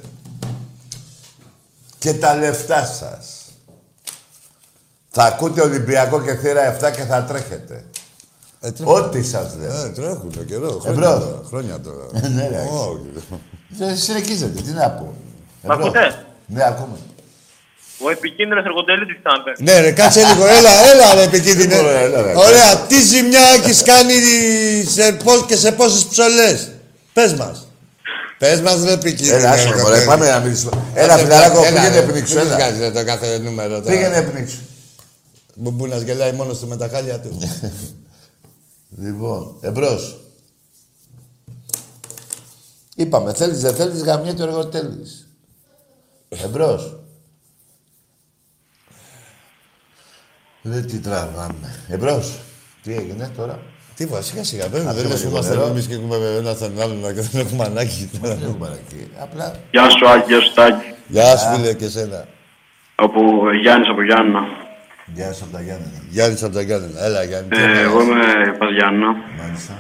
Και 1.99 2.15
τα 2.15 2.35
λεφτά 2.35 2.85
σας. 2.85 3.27
Θα 5.11 5.25
ακούτε 5.25 5.61
Ολυμπιακό 5.63 6.23
και 6.23 6.35
θύρα 6.35 6.77
7 6.81 6.91
και 6.91 7.03
θα 7.03 7.23
τρέχετε. 7.25 7.85
Ε, 8.61 8.71
τρέχουν. 8.73 8.95
Ό,τι 8.97 9.23
σας 9.23 9.55
λέω. 9.59 9.85
Ε, 9.85 9.89
τρέχουν 9.89 10.33
το 10.33 10.43
καιρό. 10.45 10.79
Χρόνια 10.79 11.07
Εμπρός. 11.09 11.25
τώρα. 11.25 11.41
Χρόνια 11.49 11.81
τώρα. 11.81 12.29
Ναι, 12.29 12.49
ρε. 12.49 12.61
Όχι. 12.73 13.01
Δεν 13.69 13.97
συνεχίζετε, 13.97 14.61
τι 14.63 14.71
να 14.71 14.91
πω. 14.91 15.15
Μ' 15.63 15.71
Εμπρός. 15.71 15.87
ακούτε; 15.87 16.27
Ναι, 16.47 16.65
ακούμε. 16.65 16.97
Ο 18.01 18.11
επικίνδυνος 18.11 18.65
εργοτέλης 18.65 19.09
ήταν 19.21 19.43
παίρνει. 19.45 19.65
Ναι, 19.65 19.81
ρε, 19.81 19.93
κάτσε 19.93 20.21
λίγο. 20.27 20.47
Έλα, 20.47 20.71
έλα, 20.93 21.15
ρε, 21.15 21.23
επικίνδυνε. 21.23 21.77
Ωραία, 21.79 21.99
έλα, 22.01 22.23
ρε. 22.23 22.33
Ωραία, 22.37 22.77
τι 22.87 23.03
ζημιά 23.03 23.41
έχεις 23.41 23.83
κάνει 23.83 24.13
σε 24.89 25.13
πώς 25.13 25.45
και 25.47 25.57
σε 25.57 25.73
πόσες 25.73 26.05
ψωλές. 26.05 26.71
Πες 27.13 27.35
μας. 27.35 27.67
Πες 28.39 28.61
μας, 28.61 28.83
ρε, 28.85 28.93
επικίνδυνε. 28.93 29.37
Έλα, 29.39 29.51
άσο, 29.51 29.71
ρε, 29.71 29.83
μωρέ, 29.83 29.95
παιδί. 29.95 30.07
πάμε 30.07 30.31
να 30.31 30.39
μιλήσουμε. 30.39 30.83
Έλα, 30.95 31.13
Άντε, 31.15 31.23
φιλαράκο, 31.23 31.65
έλα, 31.65 31.81
πήγαινε 31.81 32.01
ρε, 32.01 32.07
πνίξου, 32.07 32.35
μην 32.35 32.47
έλα. 32.47 32.55
βγάζεις, 32.57 32.79
ρε, 32.79 32.91
το 32.91 33.05
κάθε 33.05 33.39
νούμερο 33.39 33.81
τώρα. 33.81 33.91
Πήγαινε 33.95 34.23
πνίξου. 34.23 34.59
Μπουμπούνας 35.55 36.03
γελάει 36.03 36.33
μόνος 36.33 36.59
του 36.59 36.67
με 36.69 36.77
τα 36.77 36.89
χάλια 36.93 37.19
του. 37.21 37.39
Λοιπόν, 39.03 39.57
εμπρός. 39.61 40.21
Είπαμε, 42.97 43.33
θέλεις, 43.35 43.61
δεν 43.61 43.75
θέλεις, 43.75 44.03
γαμιέται 44.03 44.43
ο 44.43 44.47
εργοτέλης. 44.47 45.29
Εμπρός. 46.29 46.97
Δεν 50.63 50.87
τι 50.87 50.99
τραβάμε. 51.01 51.69
Εμπρός. 51.89 52.39
Τι 52.83 52.95
έγινε 52.95 53.31
τώρα; 53.37 53.59
Τίποτα, 53.97 54.23
σιγά 54.23 54.45
σιγά. 54.45 54.69
Πρέπει 54.69 54.85
Να 54.85 54.93
δεν 54.93 55.01
πιούμε 55.01 55.15
λες 55.15 55.23
λίγο 55.25 55.33
είμαστε 55.35 55.55
νερό. 55.55 55.67
εμείς 55.67 55.87
και 55.87 55.95
έχουμε 55.95 56.17
ένα 56.39 56.53
στον 56.55 56.81
άλλον 56.83 57.01
και 57.15 57.21
δεν 57.21 57.41
έχουμε 57.47 57.65
ανάγκη. 57.65 58.11
Δεν 58.23 58.39
έχουμε 58.43 58.69
εκεί. 58.83 59.11
Απλά. 59.21 59.55
Γεια 59.71 59.91
σου, 59.91 60.09
Άκη, 60.09 60.33
γεια 60.33 60.41
σου, 60.41 60.53
Τάκη. 60.55 60.87
Γεια 61.07 61.37
σου, 61.37 61.47
φίλε, 61.55 61.73
και 61.75 61.85
εσένα. 61.85 62.25
Από 62.95 63.21
Γιάννης 63.63 63.89
από 63.89 64.03
Γιάννα. 64.03 64.43
Γεια 65.17 65.33
σου 65.33 65.45
από 65.45 65.53
τα 65.57 65.61
Γιάννενα. 65.67 65.99
Γιάννης 66.09 66.43
από 66.43 66.55
τα 66.55 66.63
Γιάννενα. 66.63 67.05
Έλα, 67.05 67.23
Γιάννη. 67.25 67.49
τι 67.49 67.57
Ε, 67.57 67.63
έκανες; 67.63 67.83
εγώ 67.85 67.99
είμαι 68.03 68.23
Πας 68.59 68.71
Γιάννα 68.77 69.09
Μάλιστα. 69.41 69.75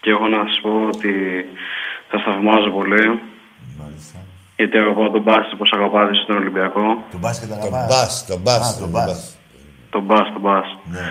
και 0.00 0.10
έχω 0.10 0.26
να 0.34 0.38
σας 0.48 0.58
πω 0.62 0.70
ότι 0.94 1.12
θα 2.10 2.16
σταθμάζω 2.22 2.70
πολύ. 2.78 3.04
Μάλιστα. 3.80 4.18
Γιατί 4.56 4.76
αγαπάω 4.82 5.10
τον 5.16 5.22
μπάσκετ 5.26 5.52
όπως 5.56 5.70
αγαπάτε 5.76 6.10
εσείς 6.14 6.24
τον 6.26 6.36
Ολυμπιακό. 6.42 6.84
Το 7.14 7.18
μπάσκετ 7.22 7.48
Τον 7.48 7.58
αγαπάς. 7.58 7.86
μπας, 7.90 8.12
τον 8.30 8.40
μπας. 8.44 8.64
Α, 8.74 8.78
τον 8.82 8.88
μπας. 8.94 9.20
Τον 9.94 10.02
μπάσκετ, 10.08 10.32
τον 10.38 10.42
μπάσκετ. 10.46 10.78
Ναι. 10.94 11.04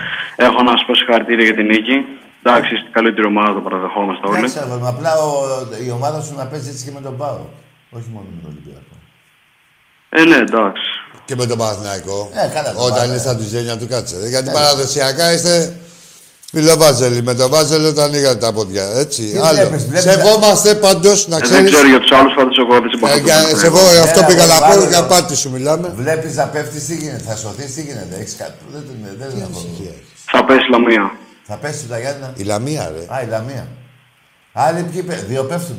Έχω 0.46 0.58
να 0.66 0.70
σας 0.74 0.82
πω 0.86 0.92
συγχαρητήρια 1.00 1.44
για 1.48 1.56
την 1.60 1.66
νίκη. 1.72 1.96
Εντάξει, 2.42 2.70
είστε 2.74 2.88
καλύτερη 2.96 3.26
ομάδα, 3.32 3.50
το 3.58 3.62
παραδεχόμαστε 3.66 4.24
όλοι. 4.28 4.38
Εντάξει, 4.38 4.58
αγόρι 4.64 4.80
μου, 4.82 4.90
απλά 4.94 5.12
ο- 5.26 5.84
η 5.86 5.90
ομάδα 5.98 6.18
σου 6.24 6.32
να 6.40 6.44
παίζει 6.50 6.68
έτσι 6.72 6.82
και 6.86 6.92
με 6.96 7.00
τον 7.06 7.14
Πάο. 7.20 7.40
Όχι 7.96 8.08
μόνο 8.14 8.26
με 8.34 8.38
τον 8.42 8.50
Ολυμπιακό. 8.52 8.94
Ε, 10.18 10.20
ναι, 10.30 10.38
εντάξει. 10.48 10.86
Και 11.28 11.34
με 11.40 11.44
τον 11.50 11.58
Παναθηναϊκό. 11.62 12.18
Ε, 12.42 12.46
καλά, 12.56 12.68
τον 12.72 12.82
Όταν 12.86 12.88
Παναθηναϊκό. 12.88 13.10
είναι 13.10 13.18
στα 13.26 13.34
τουζένια 13.38 13.74
του 13.80 13.86
κάτσε. 13.92 14.16
Γιατί 14.34 14.48
παραδοσιακά 14.58 15.26
είστε 15.34 15.54
φιλοβάζελοι. 16.54 17.22
Με 17.22 17.34
τον 17.34 17.48
Βάζελο 17.50 17.88
όταν 17.88 18.12
είχατε 18.14 18.38
τα 18.46 18.52
πόδια. 18.52 18.84
Έτσι. 19.02 19.22
Τι 19.22 19.38
Άλλο. 19.38 19.58
βλέπεις, 19.58 19.82
βλέπεις- 19.90 20.10
Σεβόμαστε 20.10 20.74
πάντως 20.74 21.28
να 21.28 21.36
Ε, 21.36 21.38
δεν 21.38 21.48
ξέρει. 21.50 21.70
ξέρω 21.72 21.88
για 21.88 22.00
τους 22.00 22.12
άλλους, 22.18 22.34
πάντως 22.38 22.56
εγώ 22.62 22.72
δεν 22.80 22.84
Ε, 22.84 23.20
για- 23.20 23.34
συμπαθώ. 23.38 23.58
Σε 23.60 23.66
εγώ 23.66 23.78
αυτό 24.06 24.18
Έλα, 24.18 24.26
πήγα 24.28 24.44
ρε, 24.46 24.52
να 24.52 24.58
πω 24.58 24.66
βάλε 24.72 24.86
για 24.94 25.02
το. 25.02 25.06
πάτη 25.12 25.34
σου 25.36 25.50
μιλάμε. 25.50 25.86
Βλέπεις 26.02 26.32
να 26.40 26.44
πέφτεις, 26.54 26.82
τι 26.86 26.94
γίνεται. 27.02 27.24
Θα 27.28 27.36
σωθείς, 27.42 27.74
τι 27.74 27.82
γίνεται. 27.88 28.14
Έχεις 28.20 28.34
κάτι. 28.42 28.56
Δεν, 28.72 28.82
δεν, 28.88 28.96
δεν, 29.20 29.28
δεν 29.32 29.48
δεν 29.82 29.92
Θα 30.32 30.44
πέσει 30.44 30.66
λαμία. 30.74 31.04
Θα 31.48 31.56
πέσει 31.62 31.82
τα 31.92 31.98
Γιάννα. 32.02 32.28
Η 32.36 32.42
Λαμία, 32.52 32.84
ρε. 32.94 33.02
Α, 33.14 33.16
η 33.26 33.28
Λαμία. 33.34 33.64
Άλλοι 34.52 34.80
ποιοι 34.90 35.02
πέ- 35.08 35.24
δύο 35.32 35.42
πέφτουν. 35.50 35.78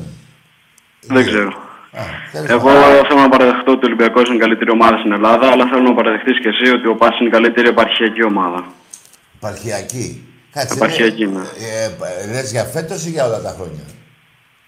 Δεν 1.16 1.26
ξέρω. 1.30 1.52
Α, 2.00 2.04
τέλος 2.32 2.50
Εγώ 2.56 2.68
πάντων. 2.68 3.06
θέλω 3.08 3.20
να 3.26 3.30
παραδεχτώ 3.36 3.70
ότι 3.76 3.84
ο 3.86 3.88
Ολυμπιακός 3.90 4.26
είναι 4.28 4.36
η 4.42 4.44
καλύτερη 4.46 4.70
ομάδα 4.78 4.96
στην 5.02 5.12
Ελλάδα, 5.18 5.46
αλλά 5.54 5.64
θέλω 5.72 5.82
να 5.90 5.94
παραδεχτείς 6.00 6.38
και 6.44 6.50
εσύ 6.54 6.66
ότι 6.78 6.88
ο 6.94 6.96
Πας 7.02 7.14
είναι 7.20 7.30
η 7.32 7.32
καλύτερη 7.38 7.68
επαρχιακή 7.76 8.24
ομάδα. 8.32 8.62
Επαρχιακή. 9.40 10.08
Κάτσε. 10.56 10.74
Επαρχιακή, 10.74 11.24
είναι- 11.24 11.50
Ε, 12.24 12.32
λες 12.34 12.52
για 12.52 12.64
φέτος 12.64 13.06
ή 13.06 13.10
για 13.10 13.26
όλα 13.26 13.42
τα 13.42 13.52
χρόνια; 13.58 13.84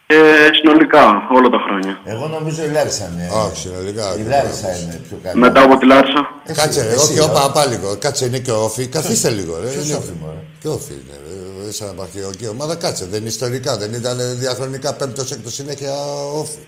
Ε, 0.08 0.16
συνολικά, 0.60 1.04
όλα 1.38 1.50
τα 1.56 1.60
χρόνια. 1.68 1.94
Εγώ 2.06 2.28
νομίζω 2.28 2.64
η 2.64 2.68
Λάρισα 2.70 3.10
είναι. 3.14 3.30
Όχι, 3.46 3.58
συνολικά. 3.58 4.16
Η 4.18 4.22
Λάρισα 4.22 4.70
είναι 4.82 5.02
πιο 5.08 5.18
καλή. 5.24 5.40
Μετά 5.40 5.62
από 5.62 5.78
τη 5.78 5.86
Λάρισα. 5.86 6.22
Εσύ, 6.46 6.60
Κάτσε, 6.62 6.82
ρε, 6.84 6.94
εσύ, 6.94 6.98
όχι, 7.12 7.18
ε. 7.18 7.22
όπα, 7.22 7.52
πάλι 7.52 7.74
λίγο. 7.76 7.96
Κάτσε, 7.98 8.26
είναι 8.26 8.40
και 8.40 8.52
ο 8.52 8.64
Όφη. 8.64 8.88
Καθίστε 8.88 9.30
λίγο, 9.30 9.60
ρε. 9.64 9.70
Ποιος 9.70 9.86
Είναι- 9.86 9.96
Όφη, 9.98 10.12
μωρέ; 10.22 10.38
Και 10.62 10.68
ο 10.68 10.72
Όφη 10.72 10.92
είναι, 10.94 11.16
ρε. 11.66 11.72
Σαν 11.72 11.88
επαρχιακή 11.94 12.48
ομάδα, 12.48 12.76
κάτσε. 12.76 13.06
Δεν 13.06 13.20
είναι 13.20 13.30
ιστορικά, 13.30 13.78
δεν 13.78 13.94
ήταν 13.94 14.18
διαχρονικά 14.40 14.94
πέμπτος, 14.94 15.32
έκτος 15.32 15.54
συνέχεια 15.54 15.94
Όφη. 16.34 16.60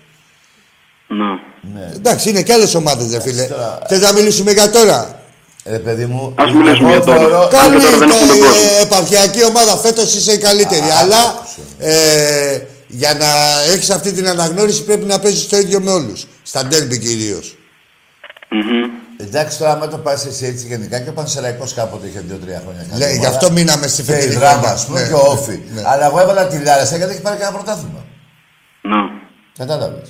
Ναι. 1.74 1.90
Εντάξει, 1.96 2.30
είναι 2.30 2.42
και 2.42 2.54
άλλες 2.54 2.76
ομάδες, 2.76 3.12
ρε 3.14 3.22
φίλε. 3.22 3.44
τώρα- 3.44 3.80
Θες 3.88 4.00
να 4.02 4.14
μιλήσουμε 4.14 4.52
για 4.52 4.70
τώρα; 4.72 5.19
Ρε 5.70 5.80
παιδί 5.80 6.06
μου. 6.06 6.34
Ας 6.38 6.52
μιλήσουμε 6.52 6.90
εγώ 6.94 6.98
για 6.98 7.06
τώρα. 7.06 7.20
θεωρώ- 7.20 7.48
Κα- 7.48 7.58
Καλή 7.58 7.82
τώρα 7.82 7.98
δεν 7.98 8.10
έχουμε 8.10 8.28
τον 8.28 8.38
ε, 8.38 8.40
κόσμο. 8.40 8.80
επαρχιακή 8.82 9.44
ομάδα 9.46 9.78
φέτος 9.78 10.16
είσαι 10.16 10.32
η 10.32 10.38
καλύτερη. 10.38 10.90
αλλά 11.02 11.44
ε, 11.80 12.60
για 12.88 13.14
να 13.14 13.28
έχεις 13.74 13.90
αυτή 13.90 14.12
την 14.12 14.28
αναγνώριση 14.28 14.84
πρέπει 14.84 15.06
να 15.06 15.20
παίζεις 15.20 15.48
το 15.48 15.58
ίδιο 15.58 15.80
με 15.82 15.92
όλους. 15.92 16.28
Στα 16.44 16.66
ντέρμπι 16.66 17.00
κυρίως. 17.00 17.54
Εντάξει, 19.18 19.58
τώρα 19.58 19.72
άμα 19.72 19.88
το 19.88 19.98
πας 19.98 20.26
εσύ 20.26 20.46
έτσι 20.46 20.66
γενικά 20.68 21.00
και 21.00 21.10
ο 21.10 21.14
Πανσεραϊκός 21.14 21.74
κάποτε 21.74 22.08
είχε 22.08 22.20
δύο-τρία 22.28 22.62
χρόνια. 22.64 22.86
καλή 22.90 23.00
Λέει, 23.02 23.12
γι' 23.12 23.18
ομάδα. 23.20 23.36
αυτό 23.36 23.52
μείναμε 23.52 23.88
στη 23.88 24.04
Και 24.04 24.12
η 24.12 24.16
φετινή 24.16 24.34
δράμα, 24.36 24.52
χρονιά. 24.54 24.72
ας 24.74 24.86
πούμε, 24.86 25.02
Ναι, 25.02 25.08
και 25.08 25.14
ο 25.14 25.24
Όφη. 25.26 25.60
ναι. 25.74 25.82
Αλλά 25.86 26.06
εγώ 26.06 26.20
έβαλα 26.20 26.48
τη 26.48 26.58
Λάρισα 26.64 26.98
γιατί 26.98 27.12
έχει 27.12 27.22
πάρει 27.22 27.38
κανένα 27.38 27.58
πρωτάθλημα. 27.58 28.06
Ναι. 28.82 28.96
Κατάλαβες. 29.58 30.10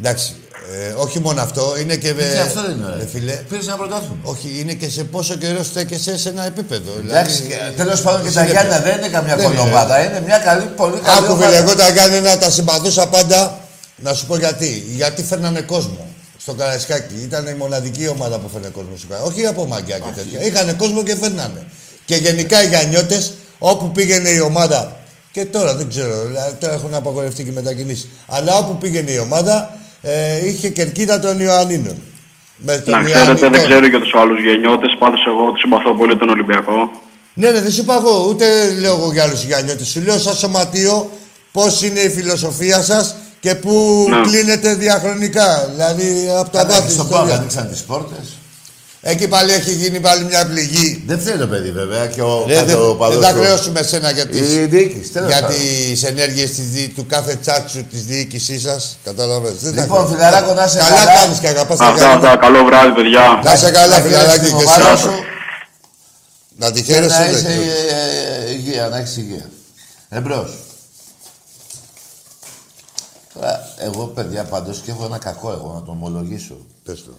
Εντάξει, 0.00 0.36
ε, 0.72 0.92
όχι 0.96 1.20
μόνο 1.20 1.40
αυτό, 1.42 1.74
είναι 1.80 1.96
και. 1.96 2.12
Και 2.12 2.38
αυτό 2.38 2.62
δεν 2.62 2.70
είναι 2.70 2.86
ρε 2.86 2.92
ωραίο. 2.94 3.06
φίλε, 3.06 3.32
Πήρες 3.32 3.66
ένα 3.66 3.76
πρωτάθλημα. 3.76 4.16
όχι, 4.22 4.56
είναι 4.60 4.72
και 4.72 4.88
σε 4.90 5.04
πόσο 5.04 5.34
καιρό 5.34 5.62
στέκεσαι 5.64 6.18
σε 6.18 6.28
ένα 6.28 6.44
επίπεδο. 6.46 6.90
Εντάξει, 7.04 7.42
Δηλαδή, 7.42 7.74
τέλος 7.76 8.00
πάντων 8.02 8.22
και 8.26 8.30
τα 8.30 8.40
είναι- 8.42 8.50
Γιάννα 8.50 8.78
δεν 8.80 8.98
είναι 8.98 9.08
καμιά 9.08 9.36
Δεν 9.36 9.44
είναι. 9.46 9.56
κολομάδα. 9.56 10.04
Είναι 10.04 10.22
μια 10.26 10.38
καλή, 10.38 10.64
πολύ 10.76 10.98
καλή 10.98 11.18
Άκου 11.18 11.32
ομάδα. 11.32 11.44
φίλε, 11.46 11.56
εγώ 11.56 11.74
τα 11.74 11.88
Γιάννενα 11.88 12.38
τα 12.38 12.50
συμπαθούσα 12.50 13.06
πάντα. 13.08 13.58
Να 13.96 14.14
σου 14.14 14.26
πω 14.26 14.36
γιατί. 14.36 14.84
Γιατί 14.96 15.22
φέρνανε 15.22 15.60
κόσμο 15.60 16.06
στο 16.38 16.54
Καραϊσκάκι. 16.54 17.14
Ήταν 17.22 17.46
η 17.46 17.54
μοναδική 17.54 18.08
ομάδα 18.08 18.38
που 18.38 18.48
φέρνε 18.52 18.68
κόσμο 18.68 18.96
στο 18.96 19.06
Καραϊσκάκι. 19.06 19.38
Όχι 19.38 19.46
από 19.46 19.66
μαγκιά 19.66 19.98
και 19.98 20.10
τέτοια. 20.14 20.42
Είχανε 20.46 20.72
κόσμο 20.72 21.02
και 21.02 21.16
φέρνανε. 21.16 21.66
Και 22.04 22.14
γενικά 22.16 22.62
οι 22.62 22.66
Γιαννιώτες, 22.68 23.32
όπου 23.58 23.90
πήγαινε 23.92 24.28
η 24.28 24.40
ομάδα. 24.40 24.96
Και 25.32 25.44
τώρα 25.44 25.74
δεν 25.74 25.88
ξέρω, 25.88 26.22
δηλαδή, 26.26 26.52
τώρα 26.60 26.72
έχουν 26.74 26.94
απαγορευτεί 26.94 27.44
και 27.44 27.52
μετακινήσεις. 27.52 28.08
Αλλά 28.26 28.56
όπου 28.56 28.78
πήγαινε 28.78 29.10
η 29.10 29.18
ομάδα, 29.18 29.76
ε, 30.12 30.46
είχε 30.48 30.68
κερκίδα 30.68 31.18
των 31.20 31.40
Ιωαννίνων. 31.40 31.96
Με 32.56 32.76
τον 32.76 32.92
Να 32.94 33.02
ξέρετε, 33.02 33.24
Ιωαννιτών. 33.24 33.50
δεν 33.52 33.60
ξέρω 33.66 33.86
για 33.86 34.00
τους 34.00 34.14
άλλους 34.14 34.38
γενιώτε. 34.42 34.86
Πάντως, 34.98 35.20
εγώ 35.26 35.50
τους 35.52 35.60
συμπαθώ 35.60 35.94
πολύ 35.94 36.16
τον 36.16 36.28
Ολυμπιακό. 36.28 36.90
Ναι, 37.34 37.50
ναι, 37.50 37.60
δεν 37.60 37.70
σου 37.72 37.80
είπα 37.80 37.94
εγώ, 37.94 38.26
ούτε 38.28 38.44
λέω 38.80 38.94
εγώ 38.96 39.12
για 39.12 39.22
άλλους 39.22 39.42
Γιάννιώτε. 39.44 39.84
Σου 39.84 40.00
λέω 40.06 40.18
σαν 40.18 40.34
σωματείο 40.34 41.10
πώς 41.52 41.82
είναι 41.82 42.00
η 42.00 42.10
φιλοσοφία 42.10 42.82
σας 42.82 43.14
και 43.40 43.54
πού 43.54 44.06
Ναι. 44.10 44.20
κλείνετε 44.20 44.74
διαχρονικά. 44.74 45.68
Δηλαδή 45.72 46.28
από 46.38 46.50
τα 46.50 46.62
Καλά, 46.62 46.74
βάθη 46.80 46.92
στο 46.92 47.02
της 47.02 47.10
Πάο 47.12 47.18
ιστορίας. 47.22 47.38
ανοίξαν 47.38 47.68
τις 47.70 47.80
πόρτες. 47.82 48.38
Εκεί 49.08 49.28
πάλι 49.28 49.52
έχει 49.52 49.72
γίνει 49.72 50.00
πάλι 50.00 50.24
μια 50.24 50.46
πληγή. 50.46 51.02
Δεν 51.06 51.18
θέλει 51.18 51.38
το 51.38 51.46
παιδί 51.46 51.70
βέβαια 51.70 52.06
και 52.06 52.22
ο 52.22 52.44
Ρε, 52.46 52.54
κάθε 52.54 52.66
δεν 52.66 52.76
ο 52.82 52.86
δεν 52.86 52.96
παδός 52.96 53.24
θα 53.24 53.32
του- 53.32 53.38
χρεώσουμε 53.40 53.80
εσένα 53.80 54.10
για 54.10 54.26
τις, 54.26 54.40
Η 54.52 54.64
διοίκηση, 54.66 55.10
τέλος 55.10 55.28
για 55.30 55.40
πάντων. 55.40 55.56
τις 55.56 56.02
ενέργειες 56.02 56.50
της, 56.50 56.68
δι- 56.70 56.94
του 56.94 57.06
κάθε 57.06 57.34
τσάτσου 57.36 57.84
της 57.84 58.04
διοίκησής 58.04 58.62
σας. 58.62 58.98
Καταλαβαίνετε. 59.04 59.58
Δεν 59.62 59.74
θα 59.74 59.80
Λοιπόν, 59.80 59.96
χρειάζεται. 60.06 60.16
φιλαράκο, 60.24 60.52
να 60.54 60.64
είσαι 60.64 60.78
καλά. 60.78 60.96
καλά. 60.96 61.12
κάνεις 61.20 61.38
και 61.38 61.48
αγαπάς 61.48 61.78
τα 61.78 61.84
Αυτά, 61.86 62.00
καλά. 62.00 62.14
αυτά. 62.14 62.36
Καλό 62.36 62.64
βράδυ, 62.64 62.92
παιδιά. 62.92 63.40
Να 63.44 63.52
είσαι 63.52 63.70
καλά, 63.70 63.98
Να 63.98 64.04
φιλαράκι 64.04 64.30
χαίρεσαι 64.30 64.38
και 64.40 64.46
την 64.46 64.66
ομάδα 64.66 64.88
εσάς. 64.90 65.00
σου 65.00 65.10
Να 66.56 66.72
τη 66.72 66.82
και 66.82 66.92
χαίρεσαι. 66.92 67.18
να 67.18 67.24
ρε, 67.24 67.30
είσαι 67.30 67.42
και- 67.42 67.94
ε, 67.94 68.50
ε, 68.50 68.52
υγεία, 68.52 68.88
να 68.88 68.96
έχεις 68.96 69.16
υγεία. 69.16 69.50
Εμπρός. 70.08 70.50
Τώρα, 73.34 73.68
εγώ 73.78 74.04
παιδιά 74.04 74.44
πάντως 74.44 74.78
και 74.84 74.90
έχω 74.90 75.04
ένα 75.04 75.18
κακό 75.18 75.50
εγώ 75.52 75.72
να 75.74 75.82
το 75.82 75.90
ομολογήσω. 75.90 76.56
Πες 76.84 77.04
το. 77.04 77.10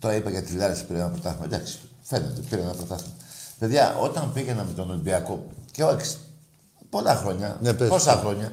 Το 0.00 0.12
είπα 0.12 0.30
για 0.30 0.42
τη 0.42 0.54
Λάρισα 0.54 0.84
πήρε 0.84 0.98
ένα 0.98 1.08
πρωτάθλημα. 1.08 1.44
Εντάξει, 1.44 1.78
φαίνεται, 2.02 2.40
πήρε 2.50 2.60
ένα 2.60 2.70
πρωτάθλημα. 2.70 3.14
Παιδιά, 3.58 3.96
όταν 4.00 4.32
πήγαινα 4.32 4.64
με 4.64 4.72
τον 4.76 4.90
Ολυμπιακό, 4.90 5.46
και 5.70 5.84
όχι 5.84 6.16
πολλά 6.90 7.14
χρόνια, 7.14 7.56
Ναι, 7.60 7.72
πες. 7.72 7.88
πόσα 7.88 8.12
χρόνια, 8.12 8.52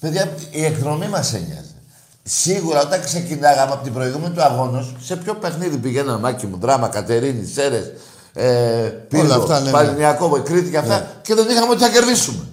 παιδιά, 0.00 0.32
η 0.50 0.64
εκδρομή 0.64 1.08
μας 1.08 1.34
ένοιαζε. 1.34 1.74
Σίγουρα 2.22 2.80
όταν 2.80 3.02
ξεκινάγαμε 3.02 3.72
από 3.72 3.84
την 3.84 3.92
προηγούμενη 3.92 4.34
του 4.34 4.42
αγώνα, 4.42 4.86
σε 5.00 5.16
ποιο 5.16 5.34
παιχνίδι 5.34 5.76
πηγαίναμε, 5.76 6.18
Μάκη 6.18 6.46
μου, 6.46 6.58
δράμα, 6.60 6.88
Κατερίνη, 6.88 7.46
Σέρες, 7.46 7.92
ε, 8.32 8.48
Πύργο, 9.08 9.34
αυτά, 9.34 9.58
ναι, 9.58 9.64
ναι. 9.64 9.70
Παλαιστινιακό, 9.70 10.42
Κρήτη 10.42 10.70
και 10.70 10.78
αυτά, 10.78 11.10
και 11.22 11.34
δεν 11.34 11.48
είχαμε 11.48 11.70
ότι 11.70 11.82
θα 11.82 11.88
κερδίσουμε. 11.90 12.44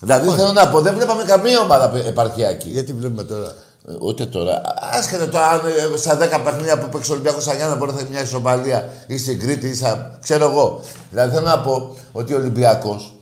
Δηλαδή 0.00 0.28
θέλω 0.28 0.52
να 0.52 0.68
πω, 0.68 0.80
δεν 0.80 0.94
βλέπαμε 0.94 1.22
καμία 1.24 1.60
ομάδα 1.60 1.92
επαρχιακή. 2.06 2.68
Γιατί 2.68 2.92
βλέπουμε 2.92 3.22
τώρα; 3.22 3.54
Ε, 3.90 3.96
Ούτε 4.00 4.26
τώρα. 4.26 4.62
Άσχετα 4.98 5.28
τώρα 5.28 5.48
αν 5.48 5.60
ε, 5.94 5.96
στα 5.96 6.18
10 6.18 6.40
παιχνίδια 6.44 6.78
που 6.78 6.88
παίξει 6.88 7.10
ο 7.10 7.14
Ολυμπιακός 7.14 7.48
Αγιάννα 7.48 7.76
μπορεί 7.76 7.92
να 7.92 8.00
έχει 8.00 8.10
μια 8.10 8.22
ισοπαλία 8.22 8.88
ή 9.06 9.18
στην 9.18 9.40
Κρήτη 9.40 9.68
ή 9.68 9.74
στα. 9.74 10.18
ξέρω 10.22 10.44
εγώ. 10.44 10.80
Δηλαδή 11.10 11.34
θέλω 11.34 11.46
να 11.46 11.60
πω 11.60 11.96
ότι 12.12 12.34
ο 12.34 12.36
Ολυμπιακός. 12.36 13.14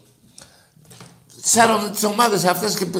Σάρωνε 1.42 1.88
τις 1.90 2.04
ομάδες 2.04 2.44
αυτές 2.44 2.74
και, 2.74 2.84
ε, 2.84 2.98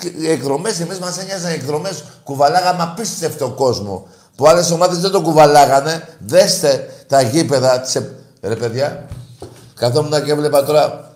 και 0.00 0.12
οι 0.18 0.30
εκδρομές, 0.30 0.80
εμείς 0.80 0.98
μας 0.98 1.18
ένοιαζαν 1.18 1.50
οι 1.50 1.54
εκδρομές. 1.54 2.04
Κουβαλάγαμε 2.24 2.82
απίστευτο 2.82 3.48
κόσμο. 3.48 4.06
Που 4.36 4.48
άλλες 4.48 4.70
ομάδες 4.70 4.98
δεν 4.98 5.10
το 5.10 5.20
κουβαλάγανε. 5.20 6.08
Δέστε 6.18 6.90
τα 7.06 7.22
γήπεδα 7.22 7.80
τη. 7.80 8.00
Ρε 8.42 8.56
παιδιά, 8.56 9.06
καθόμουν 9.74 10.24
και 10.24 10.30
έβλεπα 10.30 10.64
τώρα 10.64 11.09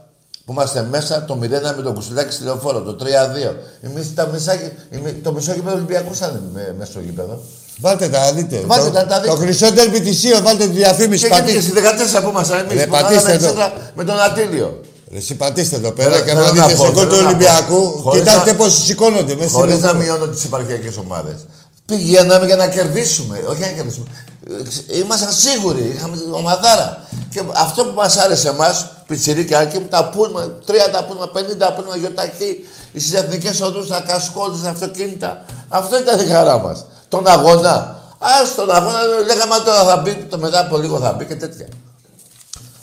που 0.45 0.53
είμαστε 0.53 0.87
μέσα 0.91 1.25
το 1.25 1.39
0 1.43 1.49
με 1.77 1.83
τον 1.83 1.95
Κουσουλάκη 1.95 2.33
στη 2.33 2.45
λεωφόρο, 2.45 2.81
το 2.81 2.97
3-2. 3.01 3.55
Εμείς 3.81 4.15
τα 4.15 4.27
μισά, 4.33 4.55
η- 4.55 5.13
το 5.23 5.33
μισό 5.33 5.53
γήπεδο 5.53 5.77
Ολυμπιακού 5.77 6.13
ήταν 6.15 6.51
με- 6.55 6.75
μέσα 6.79 6.91
στο 6.91 7.01
γήπεδο. 7.01 7.41
Βάλτε 7.81 8.09
τα, 8.09 8.33
δείτε. 8.33 8.63
Βάλτε 8.67 8.85
το, 8.87 8.91
τα, 8.93 9.07
τα 9.07 9.21
δείτε. 9.21 9.31
Το 9.35 9.37
χρυσό 9.41 9.73
τέρμι 9.73 10.01
της 10.01 10.23
Io, 10.25 10.43
βάλτε 10.43 10.65
τη 10.67 10.71
διαφήμιση. 10.73 11.23
Και 11.23 11.29
γιατί 11.35 11.47
και 11.53 11.59
Πατήστε. 11.59 11.71
στη 11.71 12.19
14 12.19 12.23
που 12.23 12.29
ήμασταν 12.29 12.59
εμείς, 12.59 12.75
Ρε, 12.79 12.85
που 12.85 12.91
πατήστε 12.91 13.15
κάναμε 13.17 13.35
εδώ. 13.35 13.45
εξέδρα 13.47 13.73
με 13.95 14.05
τον 14.05 14.21
Ατήλιο. 14.21 14.81
Ρε, 15.13 15.17
Εσύ 15.19 15.35
πατήστε 15.35 15.77
εδώ 15.77 15.91
πέρα 15.93 16.11
Θέλω- 16.11 16.25
και 16.25 16.31
θέλω 16.31 16.41
να 16.41 16.53
να 16.53 16.67
δείτε 16.67 16.75
πω, 16.79 16.83
στον 16.83 16.95
κόλ 16.95 17.07
του 17.09 17.15
θέλω 17.15 17.23
να 17.23 17.29
πω. 17.29 17.35
Ολυμπιακού. 17.37 17.81
Χωρίς 18.03 18.21
Κοιτάξτε 18.23 18.51
να- 18.51 18.57
πόσοι 18.57 18.81
σηκώνονται 18.81 19.35
μέσα 19.35 19.51
Χωρίς 19.59 19.75
στη 19.75 19.83
να 19.85 19.93
λεωφόρο. 19.93 20.17
μειώνω 20.17 20.33
τις 20.33 20.45
επαρχιακές 20.45 20.97
ομάδες. 20.97 21.37
Πηγαίναμε 21.87 22.47
για 22.47 22.57
να 22.57 22.67
κερδίσουμε, 22.69 23.37
όχι 23.49 23.59
για 23.59 23.67
να 23.67 23.73
κερδίσουμε. 23.73 24.07
Ε, 24.51 24.99
Ήμασταν 24.99 25.33
σίγουροι, 25.33 25.93
είχαμε 25.97 26.17
ομαδάρα. 26.31 27.09
Και 27.31 27.43
αυτό 27.55 27.85
που 27.85 27.95
μας 27.95 28.17
άρεσε 28.17 28.49
εμάς, 28.49 28.87
πιτσιρίκια, 29.07 29.65
και 29.65 29.79
τα 29.79 30.09
πούλμα, 30.09 30.53
30 30.67 31.05
πούλμα, 31.09 31.31
50 31.33 31.75
πούλμα, 31.77 31.97
γιοταχή, 31.97 32.65
στις 32.91 33.13
εθνικές 33.13 33.61
οδούς, 33.61 33.89
τα 33.89 34.01
κασκόλ, 34.01 34.57
στα 34.57 34.71
αυτοκίνητα. 34.71 35.45
Αυτό 35.69 35.99
ήταν 35.99 36.21
η 36.21 36.27
χαρά 36.27 36.59
μας. 36.59 36.85
Τον 37.09 37.27
αγώνα. 37.27 38.03
Α, 38.19 38.29
τον 38.57 38.71
αγώνα 38.71 38.99
λέγαμε 39.27 39.55
τώρα 39.65 39.85
θα 39.85 39.97
μπει, 39.97 40.27
το 40.31 40.39
μετά 40.39 40.61
από 40.61 40.77
λίγο 40.79 40.99
θα 40.99 41.13
μπει 41.13 41.25
και 41.25 41.37
τέτοια. 41.37 41.67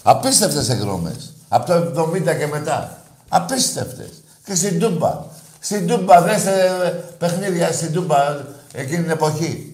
Απίστευτες 0.04 0.70
εκδρομές. 0.70 1.34
Από 1.48 1.66
το 1.66 2.02
70 2.02 2.38
και 2.38 2.48
μετά. 2.48 2.98
Απίστευτες. 3.30 4.10
Και 4.46 4.56
στην 4.56 4.80
Τούμπα. 4.80 5.24
Στην 5.60 5.88
Τούμπα, 5.88 6.22
δέστε 6.22 6.52
ε, 6.86 6.90
παιχνίδια 7.18 7.72
στην 7.72 7.94
Τούμπα 7.94 8.18
εκείνη 8.74 9.02
την 9.02 9.12
εποχή. 9.12 9.71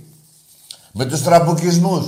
Με 0.98 1.06
τους 1.06 1.24
τραμπουκισμούς. 1.24 2.06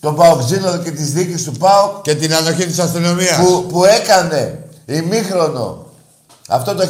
Τον 0.00 0.14
Παοξίνο 0.14 0.76
και 0.78 0.90
τις 0.90 1.12
δίκες 1.12 1.44
του 1.44 1.52
ΠΑΟΚ 1.52 2.02
Και 2.02 2.14
την 2.14 2.34
ανοχή 2.34 2.66
της 2.66 2.78
αστυνομίας. 2.78 3.36
που, 3.36 3.66
που 3.68 3.84
έκανε 3.84 4.64
ημίχρονο 4.86 5.90
αυτό 6.52 6.74
το 6.74 6.82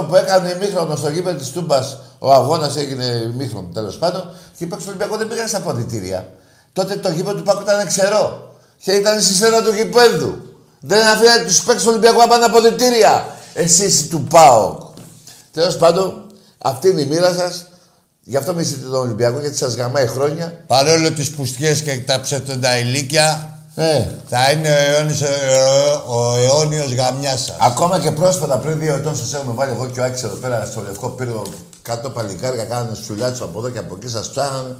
1968 0.00 0.06
που 0.08 0.14
έκανε 0.16 0.50
ημίχρονο 0.50 0.96
στο 0.96 1.08
γήπεδο 1.08 1.38
της 1.38 1.50
Τούμπας 1.50 1.98
ο 2.18 2.32
αγώνας 2.32 2.76
έγινε 2.76 3.04
ημίχρονο 3.04 3.68
τέλος 3.72 3.96
πάντων 3.96 4.30
και 4.58 4.64
οι 4.64 4.66
παίκτες 4.66 4.86
του 4.86 4.92
Ολυμπιακού 4.94 5.16
δεν 5.16 5.28
πήγαν 5.28 5.48
στα 5.48 5.60
ποδητήρια. 5.60 6.28
Τότε 6.72 6.96
το 6.96 7.08
γήπεδο 7.10 7.36
του 7.36 7.42
Πάκου 7.42 7.62
ήταν 7.62 7.86
ξερό 7.86 8.54
και 8.84 8.92
ήταν 8.92 9.20
στη 9.20 9.34
σένα 9.34 9.62
του 9.62 9.72
γηπέδου. 9.72 10.34
Δεν 10.80 11.06
αφήνατε 11.06 11.44
τους 11.44 11.62
παίκτες 11.62 11.82
του 11.82 11.88
Ολυμπιακού 11.90 12.18
να 12.18 12.26
πάνε 12.26 12.48
ποδητήρια. 12.48 13.26
Εσείς 13.54 14.08
του 14.08 14.26
ΠΑΟΚ. 14.30 14.80
Τέλος 15.52 15.76
πάντων, 15.76 16.24
αυτή 16.58 16.88
είναι 16.88 17.00
η 17.00 17.06
μοίρα 17.06 17.34
σας. 17.34 17.66
Γι' 18.28 18.36
αυτό 18.36 18.54
μισείτε 18.54 18.86
τον 18.86 18.94
Ολυμπιακό, 19.00 19.40
γιατί 19.40 19.56
σας 19.56 19.74
γαμάει 19.74 20.06
χρόνια. 20.06 20.52
Παρόλο 20.66 21.12
τις 21.12 21.30
πουστιές 21.30 21.80
και 21.82 21.98
τα 22.06 22.20
ψευτοντα 22.20 22.78
ηλίκια, 22.78 23.50
Ε, 23.78 24.04
θα 24.28 24.50
είναι 24.50 24.68
ο 24.68 24.72
αιώνιος, 24.72 25.20
ο, 26.06 26.18
ο 26.18 26.36
αιώνιος 26.36 26.94
γαμιάς 26.94 27.40
σας. 27.40 27.56
Ακόμα 27.60 27.98
και 27.98 28.10
πρόσφατα, 28.10 28.56
πριν 28.58 28.78
δύο 28.78 28.94
ετών, 28.94 29.16
σας 29.16 29.34
έχουμε 29.34 29.52
βάλει 29.54 29.70
εγώ 29.72 29.86
και 29.86 30.00
ο 30.00 30.04
Άκης 30.04 30.22
εδώ 30.22 30.34
πέρα 30.36 30.66
στο 30.70 30.80
λευκό 30.86 31.08
πύργο 31.08 31.42
κάτω 31.82 32.10
παλικάρια, 32.10 32.64
κάνανε 32.64 32.96
σουλιάτσους 33.04 33.40
από 33.40 33.58
εδώ 33.58 33.68
και 33.70 33.78
από 33.78 33.96
εκεί, 34.00 34.08
σας 34.10 34.30
ψάχνανε. 34.30 34.76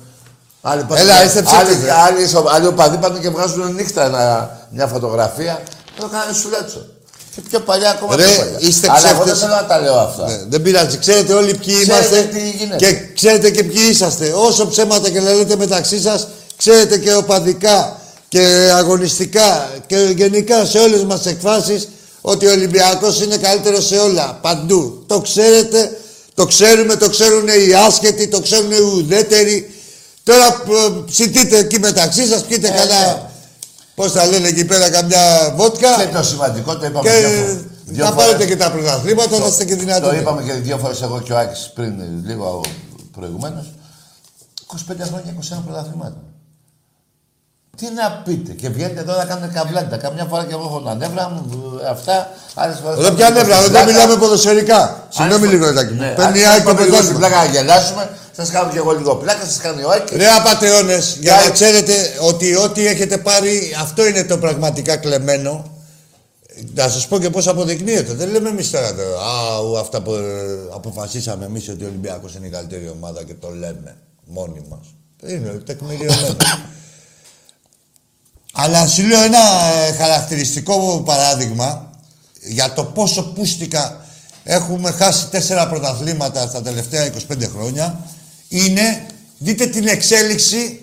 Άλλοι 0.63 0.83
πάνε- 0.85 1.03
Έλα, 1.03 1.25
είστε 1.25 1.43
ψεύτες, 1.43 1.77
άλλοι, 1.77 1.87
ε. 1.87 1.91
άλλοι, 1.93 2.27
σο- 2.29 2.49
άλλοι 2.49 2.67
οπαδοί 2.67 2.97
πάνε 2.97 3.19
και 3.19 3.31
βγάζουν 3.31 3.75
νύχτα 3.75 4.05
ένα, 4.05 4.51
μια 4.71 4.87
φωτογραφία. 4.87 5.61
Εδώ 5.99 6.09
κάνανε 6.09 6.33
σουλιάτσο. 6.33 6.87
Και 7.37 7.43
πιο 7.51 7.61
παλιά 7.61 7.91
ακόμα 7.91 8.17
Ρε, 8.17 8.25
πιο 8.25 8.37
παλιά. 8.43 8.59
είστε 8.61 8.87
Αλλά 8.91 9.09
εγώ 9.11 9.25
δεν 9.25 9.35
ψεύτες. 9.35 9.39
θέλω 9.39 9.55
να 9.55 9.67
τα 9.67 9.81
λέω 9.81 9.95
αυτά. 9.95 10.27
Ναι, 10.27 10.39
δεν 10.49 10.63
πειράζει. 10.63 10.99
Ξέρετε 10.99 11.33
όλοι 11.33 11.55
ποιοι 11.55 11.75
Ξέρετε 11.75 11.93
είμαστε 11.93 12.29
τι 12.33 12.51
γίνεται. 12.59 12.77
και 12.87 12.99
ξέρετε 13.15 13.51
και 13.51 13.65
ποιοι 13.65 13.83
είσαστε. 13.91 14.33
Όσο 14.37 14.69
ψέματα 14.69 15.11
και 15.11 15.21
να 15.21 15.33
λέτε 15.35 15.57
μεταξύ 15.57 16.01
σας, 16.01 16.27
ξέρετε 16.57 16.99
και 16.99 17.15
οπαδικά 17.15 18.01
και 18.29 18.71
αγωνιστικά 18.75 19.69
και 19.87 19.97
γενικά 20.17 20.65
σε 20.65 20.79
όλες 20.79 21.03
μας 21.05 21.23
τις 21.23 21.33
εκφάσεις 21.33 21.89
ότι 22.21 22.47
ο 22.47 22.51
Ολυμπιακός 22.51 23.21
είναι 23.21 23.37
καλύτερος 23.37 23.87
σε 23.87 23.97
όλα, 23.97 24.39
παντού. 24.43 25.05
Το 25.07 25.21
ξέρετε, 25.21 25.97
το 26.35 26.47
ξέρουμε, 26.47 26.97
το 26.97 27.09
ξέρουν 27.09 27.47
οι 27.49 27.75
άσχετοι, 27.87 28.29
το 28.29 28.41
ξέρουν 28.41 28.71
οι 28.71 28.79
ουδέτεροι. 28.81 29.71
Τώρα 30.25 30.47
ε, 30.47 31.03
ψητείτε 31.11 31.59
εκεί 31.59 31.79
μεταξύ 31.79 32.27
σας, 32.27 32.43
πιείτε 32.45 32.69
Ε, 32.69 32.71
καλά, 32.71 33.31
ναι. 33.97 34.05
πώς 34.05 34.13
θα 34.13 34.27
λένε 34.27 34.49
εκεί 34.49 34.65
πέρα, 34.65 34.91
καμιά 34.91 35.53
βότκα; 35.57 36.05
Και 36.05 36.13
το 36.13 36.23
σημαντικό 36.23 36.77
το 36.79 36.87
είπαμε 36.87 37.09
και 37.11 37.17
δύο, 37.17 37.29
φο- 37.29 37.65
δύο 37.85 38.05
να 38.05 38.11
φορές. 38.11 38.25
πάρετε 38.27 38.47
και 38.47 38.57
τα 38.57 38.71
πρωταθλήματα, 38.71 39.39
να 39.39 39.47
είστε 39.47 39.65
και 39.65 39.75
Το 39.75 39.81
δυνατοί. 39.81 40.17
είπαμε 40.17 40.43
και 40.43 40.53
δύο 40.53 40.79
φορές 40.79 41.03
εγώ 41.03 41.21
και 41.21 41.33
ο 41.33 41.39
Άκης 41.39 41.71
πριν 41.75 42.01
ε, 42.01 42.05
λίγο 42.25 42.61
προηγουμένως. 43.13 43.67
25 44.67 45.07
χρόνια 45.09 45.35
21 45.59 45.63
πρωταθλήματα. 45.67 46.17
Τι 47.77 47.87
να 47.95 48.23
πείτε, 48.25 48.53
και 48.53 48.69
βγαίνετε 48.69 49.01
εδώ 49.01 49.17
να 49.17 49.25
κάνετε 49.25 49.51
καβλάντα. 49.59 49.97
Καμιά 49.97 50.25
φορά 50.25 50.45
και 50.45 50.53
εγώ 50.53 50.63
έχω 50.71 50.81
τα 50.81 50.95
νεύρα 50.95 51.29
μου, 51.31 51.43
ε, 51.85 51.89
αυτά. 51.89 52.31
Άλλες 52.55 52.79
φορές. 52.83 52.99
Εδώ 52.99 53.11
πια 53.17 53.31
νεύρα, 53.31 53.57
εδώ 53.59 53.69
δεν 53.69 53.85
μιλάμε 53.85 54.17
ποδοσφαιρικά. 54.17 55.07
Συγγνώμη 55.09 55.47
Άλλες 55.47 55.53
λίγο, 55.53 55.65
φορές- 55.67 55.81
Εδάκη 55.81 55.95
μου. 55.95 56.01
Ναι, 56.01 56.15
Παίρνει 56.15 56.43
άλλες 56.43 56.47
άκρη 56.49 56.63
φορές 56.63 56.65
το 56.65 56.75
πάμε 56.75 56.85
λίγο 56.85 56.97
στην 57.03 57.09
πρωτάθλημα. 57.09 57.29
πλάκα 57.29 57.45
να 57.45 57.51
γελάσουμε. 57.55 58.11
Σας 58.37 58.51
κάνω 58.51 58.71
και 58.73 58.79
εγώ 58.79 58.93
λίγο 58.93 59.15
πλάκα, 59.17 59.45
σας 59.45 59.57
κάνει 59.57 59.83
ο 59.83 59.91
Άκης. 59.91 60.17
Ρε 60.17 60.27
απατεώνες, 60.39 61.17
για 61.21 61.35
Για- 61.35 61.45
να 61.45 61.51
ξέρετε 61.51 61.95
ότι 62.31 62.55
ό,τι 62.57 62.87
έχετε 62.87 63.17
πάρει, 63.19 63.55
αυτό 63.81 64.07
είναι 64.07 64.25
το 64.25 64.37
πραγματικά 64.39 64.97
κλεμμένο. 64.97 65.53
Να 66.75 66.89
σας 66.89 67.07
πω 67.07 67.19
και 67.19 67.31
πώς 67.31 67.47
αποδεικνύεται. 67.49 68.13
Δεν 68.15 68.29
λέμε 68.31 68.49
εμείς 68.49 68.71
τώρα, 68.71 68.95
το, 68.95 69.03
α, 69.03 69.61
ου, 69.61 69.79
αυτά 69.79 70.01
που 70.03 70.13
ε, 70.15 70.21
αποφασίσαμε 70.75 71.45
εμείς 71.45 71.69
ότι 71.69 71.85
ο 71.85 71.87
Ολυμπιακός 71.87 72.35
είναι 72.35 72.47
η 72.47 72.51
καλύτερη 72.51 72.93
ομάδα 72.99 73.23
και 73.23 73.35
το 73.41 73.49
λέμε 73.51 73.97
μόνοι 74.25 74.63
μας. 74.71 74.87
Είναι 75.27 75.49
τεκμηριωμένο. 75.67 76.37
Αλλά 78.59 78.87
σου 78.87 79.07
λέω 79.07 79.23
ένα 79.23 79.39
ε, 79.39 79.93
χαρακτηριστικό 79.93 81.03
παράδειγμα 81.05 81.91
για 82.41 82.73
το 82.73 82.85
πόσο 82.85 83.23
πούστικα 83.23 84.07
έχουμε 84.45 84.91
χάσει 84.91 85.27
τέσσερα 85.27 85.69
πρωταθλήματα 85.69 86.47
στα 86.47 86.63
τελευταία 86.63 87.13
25 87.13 87.49
χρόνια 87.55 88.01
είναι, 88.49 89.07
δείτε 89.39 89.67
την 89.67 89.87
εξέλιξη 89.87 90.81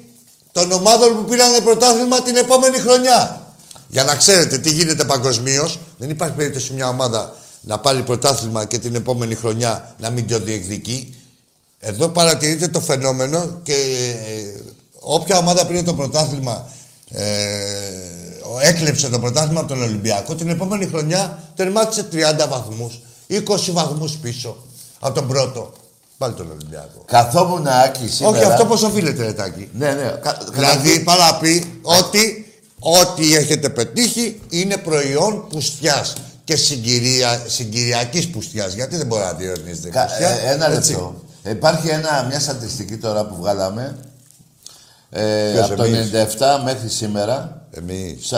των 0.52 0.72
ομάδων 0.72 1.16
που 1.16 1.30
πήραν 1.30 1.64
πρωτάθλημα 1.64 2.22
την 2.22 2.36
επόμενη 2.36 2.78
χρονιά. 2.78 3.48
Για 3.88 4.04
να 4.04 4.16
ξέρετε 4.16 4.58
τι 4.58 4.72
γίνεται 4.72 5.04
παγκοσμίως, 5.04 5.80
δεν 5.98 6.10
υπάρχει 6.10 6.36
περίπτωση 6.36 6.74
μια 6.74 6.88
ομάδα 6.88 7.36
να 7.62 7.80
πάρει 7.80 8.02
πρωτάθλημα 8.04 8.66
και 8.66 8.78
την 8.78 8.96
επόμενη 8.96 9.36
χρονιά 9.36 9.96
να 10.00 10.10
μην 10.10 10.28
το 10.28 10.40
διεκδικεί. 10.40 11.16
Εδώ 11.80 12.08
παρατηρείτε 12.08 12.68
το 12.68 12.80
φαινόμενο 12.82 13.60
και 13.64 13.74
ε, 13.74 14.62
όποια 15.00 15.38
ομάδα 15.38 15.66
πήρε 15.66 15.84
το 15.84 15.94
πρωτάθλημα, 15.94 16.72
ε, 17.14 18.68
έκλεψε 18.68 19.10
το 19.10 19.20
πρωτάθλημα 19.20 19.60
από 19.60 19.70
τον 19.70 19.82
Ολυμπιακό, 19.82 20.36
την 20.36 20.50
επόμενη 20.50 20.86
χρονιά 20.86 21.40
τερμάτισε 21.56 22.08
30 22.12 22.16
βαθμούς, 22.50 23.00
20 23.30 23.40
βαθμούς 23.72 24.12
πίσω 24.18 24.58
από 25.00 25.14
τον 25.16 25.28
πρώτο. 25.28 25.74
Πάλι 26.18 26.34
τον 26.34 26.52
Ολυμπιακό. 26.52 27.04
Καθόμουν 27.06 27.68
άκη 27.68 28.08
σήμερα. 28.08 28.38
Όχι, 28.38 28.46
αυτό 28.46 28.66
πώς 28.66 28.84
οφείλεται, 28.84 29.24
Ρετάκη. 29.24 29.70
Ναι, 29.74 29.92
ναι. 29.92 30.10
Κα... 30.22 30.38
Δηλαδή, 30.52 31.00
πάει 31.00 31.18
να 31.18 31.36
πει 31.36 31.80
ότι 31.82 32.54
ό,τι 32.80 33.36
έχετε 33.36 33.70
πετύχει 33.70 34.42
είναι 34.50 34.78
προϊόν 34.78 35.48
πουστιάς 35.50 36.14
και 36.44 36.56
συγκυρια... 36.56 37.42
συγκυριακής 37.48 38.28
πουστιάς. 38.28 38.74
Γιατί 38.74 38.98
δεν 38.98 39.06
μπορεί 39.06 39.24
να 39.24 39.34
διορνίζεται 39.34 39.88
η 39.88 39.92
Κα... 39.92 40.06
πουστιά. 40.06 40.30
ε, 40.30 40.52
ένα 40.54 40.72
έτσι. 40.72 40.92
λεπτό. 40.92 41.16
Υπάρχει 41.44 41.88
ένα, 41.88 42.26
μια 42.30 42.40
στατιστική 42.40 42.98
τώρα 42.98 43.26
που 43.26 43.36
βγάλαμε. 43.36 43.96
Ε, 45.16 45.52
Ποιος, 45.54 45.66
από 45.66 45.76
το 45.76 45.84
εμείς; 45.84 46.12
97 46.12 46.62
μέχρι 46.64 46.90
σήμερα. 46.90 47.62
Εμείς. 47.72 48.28
40, 48.30 48.36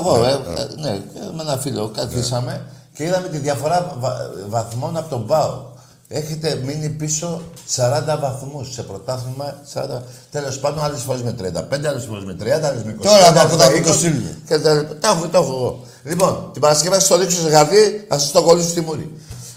εγώ, 0.00 0.24
ε, 0.24 0.30
ε, 0.30 0.80
ναι, 0.80 1.00
με 1.36 1.42
ένα 1.42 1.56
φίλο 1.56 1.90
καθίσαμε 1.96 2.66
και 2.94 3.04
είδαμε 3.04 3.28
τη 3.28 3.38
διαφορά 3.38 3.96
βα- 4.00 4.30
βαθμών 4.48 4.96
από 4.96 5.08
τον 5.08 5.26
ΠΑΟ. 5.26 5.70
Έχετε 6.08 6.60
μείνει 6.64 6.88
πίσω 6.88 7.42
40 7.76 8.18
βαθμούς 8.20 8.72
σε 8.72 8.82
πρωτάθλημα. 8.82 9.54
40... 9.74 10.02
Τέλος 10.30 10.58
πάντων, 10.58 10.84
άλλες 10.84 11.00
φορές 11.00 11.22
με 11.22 11.34
35, 11.42 11.86
άλλες 11.88 12.04
φορές 12.04 12.24
με 12.24 12.36
30, 12.40 12.46
άλλες 12.62 12.82
με 12.84 12.96
20. 13.00 13.02
Τώρα, 13.02 13.26
άλλες 13.26 13.42
από 13.42 13.56
με 13.56 13.62
τα 13.62 13.70
που 13.70 13.76
20, 13.76 13.82
το 13.82 13.92
στείλουμε. 13.92 14.38
Και 14.46 14.58
τα 14.58 14.74
λοιπά. 14.74 14.94
Τα 15.00 15.08
έχω, 15.08 15.28
το 15.28 15.38
έχω 15.38 15.52
εγώ. 15.54 15.80
Λοιπόν, 16.04 16.48
την 16.52 16.60
Παρασκευή 16.60 16.94
θα 16.94 17.00
σας 17.00 17.08
το 17.08 17.18
δείξω 17.18 17.40
σε 17.40 17.50
χαρτί, 17.50 18.04
θα 18.08 18.18
σας 18.18 18.30
το 18.30 18.42
κολλήσω 18.42 18.68
στη 18.68 18.80
μούρη. 18.80 19.12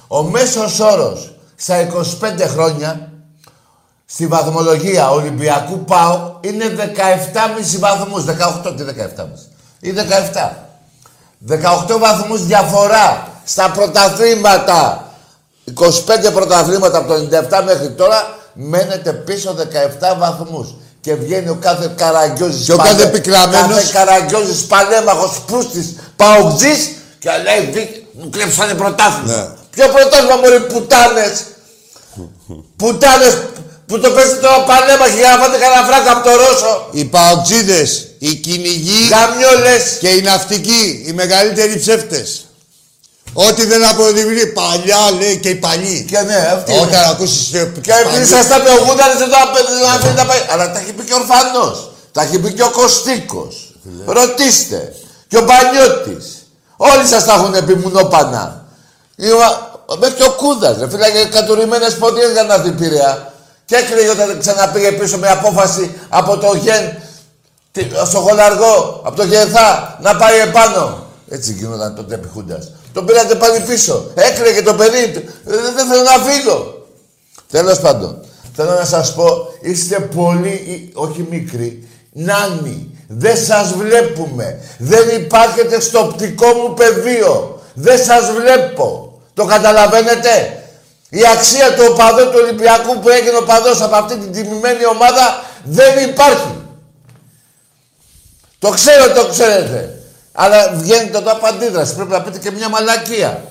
Ο 0.08 0.24
μέσος 0.24 0.80
όρος 0.80 1.36
στα 1.56 1.76
25 1.82 2.48
χρόνια 2.48 3.10
στη 4.06 4.28
βαθμολογία 4.28 5.10
Ολυμπιακού 5.10 5.80
ΠΑΟ 5.86 6.38
είναι 6.42 6.66
17,5 6.78 7.80
βαθμούς. 7.80 8.24
18, 8.24 8.74
τι 8.78 8.84
17,5. 8.84 9.50
Ή 9.80 9.92
17. 9.92 10.50
18 11.48 11.98
βαθμούς 12.00 12.46
διαφορά 12.46 13.28
στα 13.46 13.72
πρωταθλήματα. 13.72 15.10
25 15.74 16.32
πρωταθλήματα 16.34 16.98
από 16.98 17.08
το 17.08 17.14
97 17.60 17.64
μέχρι 17.66 17.90
τώρα 17.92 18.38
μένετε 18.54 19.14
πίσω 19.14 19.56
17 19.58 20.16
βαθμούς. 20.18 20.76
Και 21.02 21.16
βγαίνει 21.16 21.50
ο 21.50 21.58
κάθε 21.62 21.94
καραγκιόζης 21.96 22.66
Και 22.66 22.74
ο 22.74 22.78
κάθε 22.78 23.06
πικραμένος. 23.08 23.68
Κάθε 23.76 23.92
καραγκιόζης 23.94 24.66
παλέμαχος 24.66 25.42
πούστης 25.48 25.96
παουτζής 26.16 26.92
και 27.20 27.30
λέει 27.44 27.72
«Βι- 27.72 28.04
μου 28.14 28.30
κλέψανε 28.30 28.74
πρωτάθλημα. 28.74 29.36
Ναι. 29.38 29.48
Ποιο 29.70 29.88
πρωτάθλημα 29.88 30.36
μωρέ 30.36 30.60
πουτάνες. 30.60 31.44
πουτάνες 32.78 33.38
που 33.88 34.00
το 34.00 34.10
παίζετε 34.12 34.36
τώρα 34.46 34.64
παλέμαχοι 34.64 35.18
για 35.18 35.30
να 35.30 35.38
φάτε 35.44 35.58
κανένα 35.58 35.84
φράγκο 35.90 36.10
από 36.12 36.24
το 36.30 36.36
Ρώσο. 36.36 36.88
Οι 36.92 37.06
παουτζίδες, 37.06 38.08
οι 38.20 38.34
κυνηγοί 38.36 39.00
Γαμιόλες. 39.10 39.98
και 40.00 40.08
οι 40.10 40.22
ναυτικοί, 40.22 41.04
οι 41.08 41.12
μεγαλύτεροι 41.12 41.80
ψεύτες. 41.80 42.40
Ό,τι 43.34 43.66
δεν 43.66 43.86
αποδεικνύει. 43.86 44.46
Παλιά 44.46 44.98
λέει 45.20 45.38
και 45.38 45.50
οι 45.50 45.56
παλιοί. 45.56 46.06
Και 46.10 46.20
ναι, 46.20 46.36
αυτή 46.36 46.72
είναι. 46.72 46.82
Όταν 46.82 47.04
ακούσεις... 47.10 47.54
ε, 47.54 47.72
Και 47.82 47.92
επειδή 47.92 48.24
ήσασταν 48.24 48.62
με 48.62 48.70
80 48.70 48.96
δεν 49.18 49.30
το 49.30 49.38
αφήνετε 49.88 50.22
να 50.22 50.26
πάει. 50.26 50.40
Αλλά 50.52 50.72
τα 50.72 50.80
έχει 50.80 50.94
πει 50.94 51.04
και 51.04 51.14
ο 51.14 51.18
Ορφανός. 51.18 51.92
Τα 52.12 52.22
έχει 52.22 52.40
πει 52.40 52.54
και 52.54 52.64
ο 52.64 52.70
Κωστίκος. 52.72 53.74
Ρωτήστε. 54.06 54.94
Και 55.28 55.38
ο 55.38 55.44
Πανιώτης. 55.44 56.26
Όλοι 56.78 57.06
σας 57.08 57.26
τα 57.26 57.34
έχουν 57.34 57.66
πει 57.66 57.76
μουνόπανα. 57.76 58.66
Είμα- 59.16 59.74
Μέχρι 60.00 60.16
και 60.16 60.24
ο 60.24 60.32
Κούδας. 60.32 60.78
Ρε 60.80 60.90
φίλε, 60.90 61.12
και 61.12 61.26
κατουρημένες 61.26 61.96
πόντιες 61.96 62.32
για 62.32 62.44
να 62.44 62.54
έρθει 62.54 62.68
η 62.68 62.72
Πειραιά. 62.72 63.34
Και 63.66 63.76
έκλαιγε 63.76 64.10
όταν 64.10 64.40
ξαναπήγε 64.40 64.92
πίσω 64.92 65.18
με 65.18 65.30
απόφαση 65.30 65.92
από 66.10 66.38
το 66.38 66.54
Γεν 66.56 66.98
τι- 67.72 67.88
στο 68.06 68.20
Χολαργό, 68.20 69.02
από 69.06 69.16
το 69.16 69.24
Γεθά, 69.24 69.98
να 70.02 70.16
πάει 70.16 70.40
επάνω. 70.40 71.06
Έτσι 71.30 71.54
γινόταν 71.54 71.96
τότε 71.96 72.16
επί 72.16 72.28
Χούντας. 72.34 72.72
Τον 72.94 73.06
πήρατε 73.06 73.36
πάλι 73.36 73.60
πίσω. 73.60 74.12
Έκλαιγε 74.16 74.62
το 74.62 74.74
παιδί. 74.74 74.98
Ε, 75.04 75.22
Δεν 75.76 75.88
θέλω 75.88 76.02
να 76.04 76.32
φύγω. 76.32 76.86
Τέλος 77.52 77.80
πάντων, 77.80 78.20
θέλω 78.56 78.72
να 78.80 78.86
σας 78.86 79.14
πω, 79.14 79.48
είστε 79.62 80.00
πολύ, 80.00 80.50
ή- 80.50 80.92
όχι 80.94 81.28
μικροί, 81.30 81.88
νάνοι. 82.12 82.90
Δεν 83.08 83.38
σας 83.38 83.74
βλέπουμε. 83.74 84.60
Δεν 84.78 85.10
υπάρχετε 85.22 85.80
στο 85.80 86.00
οπτικό 86.00 86.46
μου 86.54 86.74
πεδίο. 86.74 87.62
Δεν 87.74 88.04
σας 88.04 88.32
βλέπω. 88.32 89.20
Το 89.34 89.46
καταλαβαίνετε; 89.46 90.55
Η 91.10 91.22
αξία 91.36 91.74
του 91.74 91.84
οπαδού 91.90 92.24
του 92.24 92.40
Ολυμπιακού 92.44 93.00
που 93.00 93.10
έγινε 93.10 93.38
οπαδός 93.38 93.82
από 93.82 93.96
αυτή 93.96 94.18
την 94.18 94.32
τιμημένη 94.32 94.86
ομάδα 94.86 95.44
δεν 95.64 96.10
υπάρχει. 96.10 96.64
Το 98.60 98.70
ξέρω, 98.70 99.12
το 99.12 99.28
ξέρετε. 99.28 100.00
Αλλά 100.34 100.72
βγαίνετε 100.74 101.18
εδώ 101.18 101.32
από 101.32 101.48
αντίδραση. 101.48 101.96
Πρέπει 101.96 102.12
να 102.12 102.22
πείτε 102.22 102.38
και 102.38 102.52
μια 102.52 102.70
μαλακία. 102.70 103.44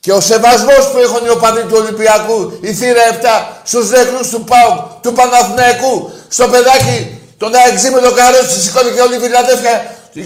Και 0.00 0.12
ο 0.12 0.20
σεβασμός 0.20 0.90
που 0.92 0.98
έχουν 0.98 1.26
οι 1.26 1.28
οπαδοί 1.28 1.62
του 1.62 1.76
Ολυμπιακού, 1.82 2.58
η 2.60 2.74
θύρα 2.74 3.02
7, 3.10 3.24
στους 3.62 3.90
νεκρούς 3.90 4.28
του 4.28 4.44
ΠΑΟΚ, 4.44 5.02
του 5.02 5.12
Παναθηναϊκού, 5.12 6.10
στο 6.28 6.48
παιδάκι, 6.48 7.20
τον 7.38 7.54
αεξή 7.54 7.90
με 7.90 8.00
τον 8.00 8.14
καρότσι, 8.14 8.60
σηκώνει 8.60 8.90
και 8.90 9.00
όλη 9.00 9.16
η 9.16 9.18
Φιλαδέφια, 9.18 9.74
21 10.14 10.20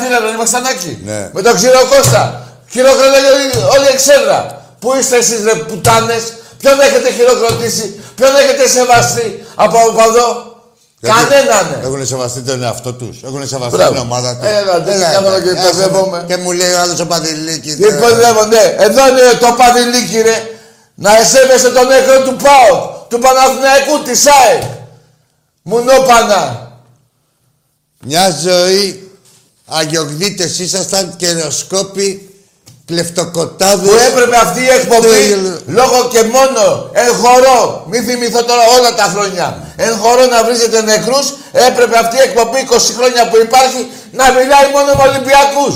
θύρα 0.00 0.20
δεν 0.20 0.34
ήμασταν 0.34 0.64
έξι. 0.64 1.00
Ναι. 1.04 1.30
Με 1.32 1.42
τον 1.42 1.54
ξηρό 1.54 1.80
Κώστα. 1.92 2.22
Χειροκροτάει 2.70 3.24
όλη, 3.34 3.46
όλη 3.74 3.84
η 3.84 3.92
εξέδρα. 3.92 4.65
Πού 4.78 4.94
είστε 5.00 5.16
εσείς 5.16 5.42
ρε 5.44 5.54
πουτάνες, 5.54 6.22
ποιον 6.58 6.80
έχετε 6.80 7.10
χειροκροτήσει, 7.12 8.00
ποιον 8.14 8.30
έχετε 8.36 8.68
σεβαστεί 8.68 9.44
από 9.54 9.78
οπαδό. 9.88 10.54
Κανέναν. 11.00 11.80
Έχουν 11.82 12.06
σεβαστεί 12.06 12.40
τον 12.40 12.62
εαυτό 12.62 12.92
τους; 12.92 13.22
Έχουν 13.22 13.48
σεβαστεί 13.48 13.76
Μπράβο. 13.76 13.92
την 13.92 14.00
ομάδα 14.00 14.36
τους; 14.36 14.48
Έλα, 14.48 14.80
δεν 14.80 15.00
κάθομαι 15.00 15.40
και 15.40 15.50
άσε 15.50 15.62
με. 15.66 15.70
παιδεύομαι. 15.70 16.24
Και 16.28 16.36
μου 16.36 16.52
λέει 16.52 16.72
ο 16.72 16.78
άλλος 16.80 17.00
ο 17.00 17.06
Παντελίκη. 17.06 17.74
Τι 17.74 17.82
παιδεύονται. 17.82 18.76
Εδώ 18.78 19.08
είναι 19.08 19.20
το 19.40 19.54
παδιλίκι 19.56 20.20
ρε. 20.20 20.50
Να 20.94 21.16
εσέβεσαι 21.16 21.70
τον 21.70 21.86
νεκρό 21.86 22.22
του 22.22 22.36
ΠΑΟΚ, 22.36 23.08
του 23.08 23.18
Παναθηναϊκού, 23.18 24.02
της 24.04 24.26
ΑΕΚ. 24.26 24.62
Μουνόπανα. 25.62 26.70
Μια 28.04 28.30
ζωή 28.42 29.10
αγιογδίτες 29.66 30.58
ήσασταν 30.58 31.16
καιροσκόποι, 31.16 32.25
κλεφτοκοτάδες. 32.86 33.88
Που 33.90 33.96
έπρεπε 34.10 34.36
αυτή 34.36 34.60
η 34.60 34.68
εκπομπή 34.78 35.06
Τέλειο. 35.08 35.60
λόγω 35.66 35.98
και 36.12 36.22
μόνο 36.36 36.62
εν 36.92 37.10
χορό, 37.22 37.84
μην 37.90 38.04
θυμηθώ 38.04 38.40
τώρα 38.50 38.64
όλα 38.78 38.94
τα 38.94 39.02
χρόνια, 39.12 39.46
εν 39.76 39.92
χορό 40.02 40.24
να 40.34 40.44
βρίζετε 40.44 40.82
νεκρούς, 40.82 41.26
έπρεπε 41.52 41.98
αυτή 41.98 42.16
η 42.16 42.20
εκπομπή 42.28 42.58
20 42.70 42.92
χρόνια 42.98 43.22
που 43.30 43.36
υπάρχει 43.46 43.80
να 44.20 44.24
μιλάει 44.36 44.66
μόνο 44.76 44.90
με 44.98 45.02
Ολυμπιακούς. 45.08 45.74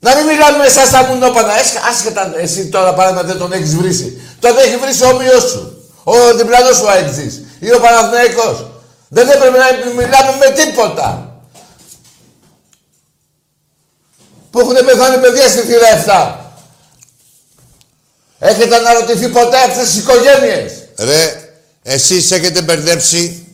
Να 0.00 0.10
μην 0.16 0.24
μιλάμε 0.30 0.56
με 0.62 0.66
εσάς 0.72 0.90
τα 0.90 1.00
μουνόπανα. 1.08 1.52
Έσχα- 1.60 1.82
Άσχετα 1.90 2.32
εσύ 2.44 2.66
τώρα 2.74 2.90
παράδειγμα 2.94 3.22
δεν 3.30 3.38
τον 3.38 3.52
έχεις 3.52 3.76
βρίσει. 3.76 4.22
Τον 4.40 4.52
έχει 4.64 4.76
βρίσει 4.82 5.02
ο 5.04 5.08
όμοιος 5.08 5.42
σου. 5.50 5.62
Ο 6.04 6.14
διπλανός 6.38 6.76
σου 6.76 6.88
αεξής. 6.90 7.34
Ή 7.60 7.72
ο 7.76 7.80
Παναθηναϊκός. 7.80 8.66
Δεν 9.08 9.28
έπρεπε 9.28 9.58
να 9.58 9.66
μιλάμε 10.00 10.32
με 10.42 10.48
τίποτα. 10.60 11.27
Που 14.58 14.64
έχουν 14.64 14.84
πεθάνει 14.86 15.20
παιδιά 15.20 15.48
στη 15.48 15.60
θύρα 15.60 16.04
7. 18.38 18.48
Έχετε 18.48 18.76
αναρωτηθεί 18.76 19.28
ποτέ 19.28 19.56
αυτές 19.56 19.86
τις 19.86 19.96
οικογένειες; 19.96 20.72
Ρε, 20.96 21.50
εσείς 21.82 22.30
έχετε 22.30 22.62
μπερδέψει 22.62 23.46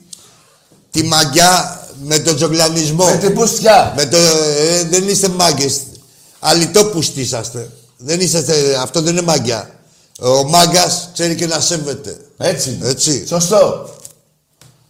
τη 0.91 1.03
μαγιά 1.03 1.81
με 2.03 2.19
τον 2.19 2.37
τζογλανισμό. 2.37 3.05
Με 3.05 3.17
την 3.17 3.35
πουστιά. 3.35 3.93
Με 3.97 4.07
το, 4.07 4.17
ε, 4.17 4.83
δεν 4.85 5.09
είστε 5.09 5.29
μάγκες. 5.29 5.81
Αλυτόπουστοι 6.39 7.21
είσαστε. 7.21 7.71
Δεν 7.97 8.21
είσαστε, 8.21 8.77
αυτό 8.81 9.01
δεν 9.03 9.13
είναι 9.13 9.27
μαγιά. 9.27 9.71
Ο 10.21 10.49
μάγκας 10.49 11.11
ξέρει 11.13 11.35
και 11.35 11.47
να 11.47 11.61
σέβεται. 11.61 12.17
Έτσι. 12.39 12.71
είναι. 12.71 12.89
Έτσι. 12.89 13.27
Σωστό. 13.27 13.95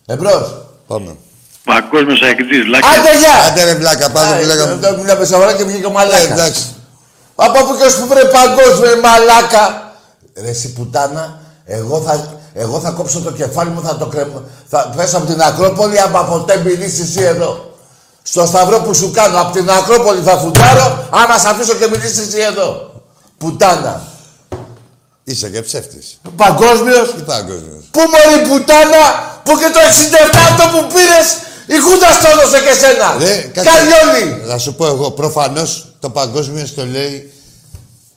Εμπρός. 0.07 0.67
Πάμε. 0.87 1.17
Παγκόσμιος 1.65 2.21
αεκτής, 2.23 2.67
Λάκη. 2.67 2.87
Άντε 2.95 3.13
γεια! 3.19 3.35
Άντε 3.51 3.65
ρε 3.65 3.75
βλάκα, 3.75 4.11
πάμε 4.11 4.37
που 4.41 4.47
λέγαμε. 4.47 4.73
Εδώ 4.73 4.97
μιλάμε 5.01 5.25
σοβαρά 5.25 5.53
και 5.53 5.65
βγήκε 5.65 5.87
ο 5.87 5.91
Ε, 5.91 5.93
μαλάκας. 5.93 6.25
εντάξει. 6.25 6.65
Από 7.35 7.59
που 7.65 7.77
και 7.79 7.85
ως 7.85 7.95
που 7.95 8.07
βρε 8.07 8.25
παγκόσμιος 8.25 9.01
μαλάκα. 9.03 9.93
Ρε 10.43 10.49
εσύ 10.49 10.73
πουτάνα, 10.73 11.39
εγώ 11.65 12.01
θα, 12.01 12.39
εγώ 12.55 12.81
θα 12.81 12.91
κόψω 12.91 13.21
το 13.21 13.31
κεφάλι 13.33 13.71
μου, 13.71 13.83
θα 13.85 13.97
το 13.97 14.07
κρεμώ. 14.07 14.43
Θα 14.69 14.93
πέσω 14.97 15.17
από 15.17 15.27
την 15.27 15.41
Ακρόπολη, 15.43 16.01
άμα 16.01 16.25
ποτέ 16.25 16.57
μιλήσεις 16.65 17.01
εσύ 17.09 17.23
εδώ. 17.25 17.77
Στο 18.23 18.47
σταυρό 18.47 18.81
που 18.81 18.95
σου 18.95 19.11
κάνω, 19.11 19.41
από 19.41 19.53
την 19.53 19.71
Ακρόπολη 19.71 20.21
θα 20.23 20.39
φουντάρω, 20.39 21.07
άμα 21.11 21.39
σε 21.39 21.49
αφήσω 21.49 21.75
και 21.75 21.87
μιλήσεις 21.91 22.19
εσύ 22.27 22.39
εδώ. 22.41 22.93
Πουτάνα. 23.39 24.03
Είσαι 25.25 25.49
και 25.49 25.63
ψεύτης. 25.63 26.21
Παγκόσμιος. 26.37 27.15
Τι 27.15 27.23
παγκόσμιος. 27.23 27.85
Πού 27.91 28.01
μωρή 28.13 28.49
πουτάνα, 28.49 29.03
που 29.45 29.53
και 29.59 29.69
το 29.73 29.81
67 29.81 30.39
αυτό 30.51 30.65
που 30.79 30.87
πήρες, 30.95 31.27
η 31.67 31.77
Χούντα 31.79 32.13
στο 32.13 32.29
έδωσε 32.31 32.61
και 32.61 32.75
σένα. 32.75 33.17
Ρε, 33.19 33.51
κάτσε. 33.53 33.71
Καριόλι. 33.71 34.47
Θα 34.47 34.59
σου 34.59 34.75
πω 34.75 34.87
εγώ, 34.87 35.11
προφανώς 35.11 35.95
το 36.01 36.11
παγκόσμιο 36.11 36.69
το 36.75 36.87
λέει. 36.87 37.33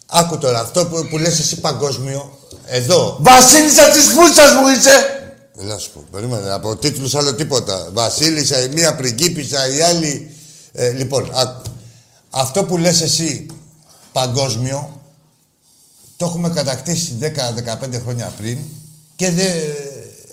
Άκου 0.05 0.37
τώρα, 0.37 0.59
αυτό 0.59 0.85
που, 0.85 1.07
που 1.09 1.17
λες 1.17 1.39
εσύ 1.39 1.59
παγκόσμιο, 1.59 2.37
εδώ. 2.65 3.17
Βασίλισσα 3.19 3.89
της 3.89 4.05
φούτσας 4.05 4.53
μου 4.53 4.67
είσαι. 4.67 5.17
Δεν 5.53 5.69
θα 5.69 5.77
σου 5.77 5.89
πω, 5.93 6.03
περίμενε, 6.11 6.51
από 6.51 6.75
τίτλους 6.75 7.15
άλλο 7.15 7.33
τίποτα. 7.33 7.89
Βασίλισσα, 7.93 8.63
η 8.63 8.67
μία 8.67 8.95
πριγκίπισσα, 8.95 9.75
η 9.75 9.81
άλλη... 9.81 10.31
Ε, 10.71 10.91
λοιπόν, 10.91 11.31
άκου. 11.33 11.61
Αυτό 12.29 12.63
που 12.63 12.77
λες 12.77 13.01
εσύ 13.01 13.45
παγκόσμιο, 14.11 15.01
το 16.17 16.25
έχουμε 16.25 16.49
κατακτήσει 16.49 17.17
10-15 17.21 18.01
χρόνια 18.03 18.33
πριν 18.37 18.57
Και 19.15 19.31
δε... 19.31 19.43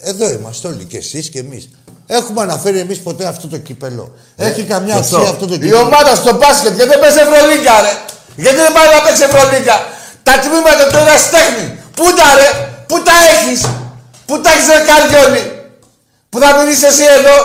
εδώ 0.00 0.30
είμαστε 0.32 0.68
όλοι, 0.68 0.84
και 0.84 0.96
εσείς 0.96 1.28
και 1.28 1.38
εμείς. 1.38 1.68
Έχουμε 2.06 2.40
αναφέρει 2.42 2.78
εμείς 2.78 2.98
ποτέ 2.98 3.26
αυτό 3.26 3.48
το 3.48 3.58
κύπελο. 3.58 4.14
Έχει 4.36 4.62
καμιά 4.62 4.96
Σωστό. 4.96 5.16
αξία 5.16 5.30
αυτό 5.32 5.46
το 5.46 5.54
Η 5.54 5.58
κύπελο. 5.58 5.78
ομάδα 5.80 6.14
στο 6.14 6.32
μπάσκετ 6.36 6.74
γιατί 6.74 6.90
δεν 6.90 7.00
παίζει 7.00 7.18
Ευρωλίγκα, 7.18 7.80
ρε. 7.80 7.92
Γιατί 8.36 8.56
δεν 8.56 8.72
πάει 8.72 8.86
να 8.94 9.00
παίξει 9.04 9.22
Ευρωλίγκα. 9.22 9.76
Τα 10.22 10.32
τμήματα 10.42 10.84
του 10.90 10.96
ερασιτέχνη. 11.04 11.66
Πού 11.96 12.04
τα 12.18 12.26
ρε, 12.38 12.48
πού 12.88 13.02
τα 13.02 13.12
έχεις; 13.32 13.60
Πού 14.26 14.40
τα 14.40 14.50
έχεις 14.50 14.66
ρε 14.74 14.80
Καριόλη. 14.88 15.44
Που 16.30 16.38
θα 16.42 16.48
μείνεις 16.56 16.82
εσύ 16.82 17.04
εδώ; 17.18 17.36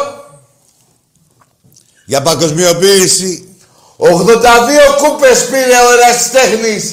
Για 2.05 2.21
παγκοσμιοποίηση. 2.21 3.43
82 3.97 4.95
κούπες 5.01 5.45
πήρε 5.45 5.77
ο 5.87 5.89
ερασιτέχνης 5.97 6.83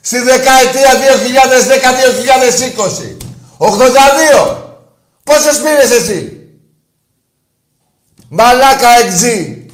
στη 0.00 0.18
δεκαετία 0.18 0.90
2010-2020. 1.02 3.16
82. 3.58 4.56
Πόσες 5.24 5.56
πήρες 5.64 5.90
εσύ; 6.00 6.41
Μαλάκα 8.34 8.88
εξή. 9.04 9.66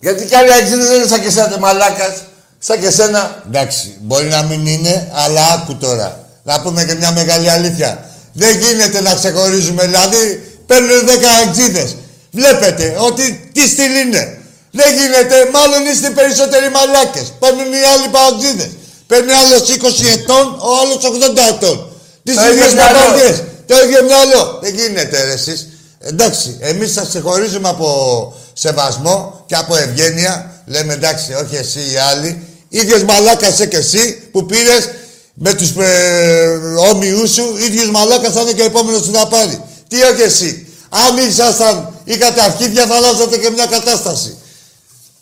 Γιατί 0.00 0.26
κι 0.26 0.34
άλλοι 0.34 0.50
εξή 0.60 0.74
δεν 0.74 0.94
είναι 0.96 1.06
σαν 1.06 1.20
και 1.20 1.26
εσένα 1.26 1.58
μαλάκας. 1.58 2.14
Σαν 2.58 2.80
και 2.80 2.86
εσένα. 2.86 3.42
Εντάξει, 3.46 3.96
μπορεί 4.00 4.28
να 4.36 4.42
μην 4.42 4.66
είναι, 4.66 5.10
αλλά 5.12 5.42
άκου 5.54 5.76
τώρα. 5.76 6.08
Να 6.42 6.60
πούμε 6.60 6.84
και 6.84 6.94
μια 6.94 7.12
μεγάλη 7.12 7.50
αλήθεια. 7.50 8.10
Δεν 8.32 8.58
γίνεται 8.58 9.00
να 9.00 9.14
ξεχωρίζουμε, 9.14 9.82
δηλαδή 9.82 10.22
παίρνουν 10.66 11.06
10 11.06 11.48
εξίδες. 11.48 11.96
Βλέπετε 12.30 12.96
ότι 12.98 13.50
τι 13.54 13.68
στυλ 13.68 13.94
είναι. 14.06 14.38
Δεν 14.70 14.90
γίνεται, 14.98 15.36
μάλλον 15.52 15.86
είστε 15.92 16.10
περισσότεροι 16.10 16.68
μαλάκες. 16.70 17.32
Παίρνουν 17.38 17.72
οι 17.72 17.84
άλλοι 17.92 18.08
παουτζίδες. 18.16 18.70
Παίρνει 19.06 19.32
άλλος 19.32 19.62
20 19.68 20.06
ετών, 20.16 20.46
ο 20.68 20.70
άλλος 20.80 21.00
80 21.04 21.42
ετών. 21.54 21.76
Τις 22.24 22.34
Το 22.34 22.40
ίδιο 22.40 22.52
ίδιες 22.52 22.72
μυαλό. 22.74 22.98
παπαριές. 22.98 23.36
Το 23.66 23.74
ίδιο 23.84 24.02
μυαλό. 24.04 24.58
Δεν 24.62 24.74
γίνεται 24.74 25.24
ρε 25.24 25.32
εσείς. 25.32 25.68
Εντάξει, 26.00 26.56
εμείς 26.60 26.92
σας 26.92 27.08
ξεχωρίζουμε 27.08 27.68
από 27.68 28.34
σεβασμό 28.52 29.44
και 29.46 29.54
από 29.54 29.76
ευγένεια. 29.76 30.62
Λέμε 30.66 30.92
εντάξει, 30.92 31.32
όχι 31.32 31.56
εσύ 31.56 31.80
οι 31.92 31.96
άλλοι. 31.96 32.42
Ίδιος 32.68 33.02
μαλάκας 33.02 33.52
είσαι 33.52 33.66
και 33.66 33.76
εσύ 33.76 34.28
που 34.32 34.46
πήρες 34.46 34.88
με 35.34 35.54
τους 35.54 35.70
ε, 35.76 36.60
όμοιούς 36.90 37.30
σου, 37.32 37.56
ίδιος 37.58 37.90
μαλάκας 37.90 38.32
θα 38.32 38.40
είναι 38.40 38.52
και 38.52 38.62
ο 38.62 38.64
επόμενος 38.64 39.02
που 39.02 39.12
θα 39.12 39.26
πάρει. 39.26 39.62
Τι 39.88 40.02
όχι 40.02 40.22
εσύ. 40.22 40.66
Αν 40.88 41.16
ήσασταν, 41.16 41.94
είχατε 42.04 42.42
αρχίδια 42.42 42.86
θα 42.86 42.94
αλλάζατε 42.94 43.38
και 43.38 43.50
μια 43.50 43.66
κατάσταση. 43.66 44.36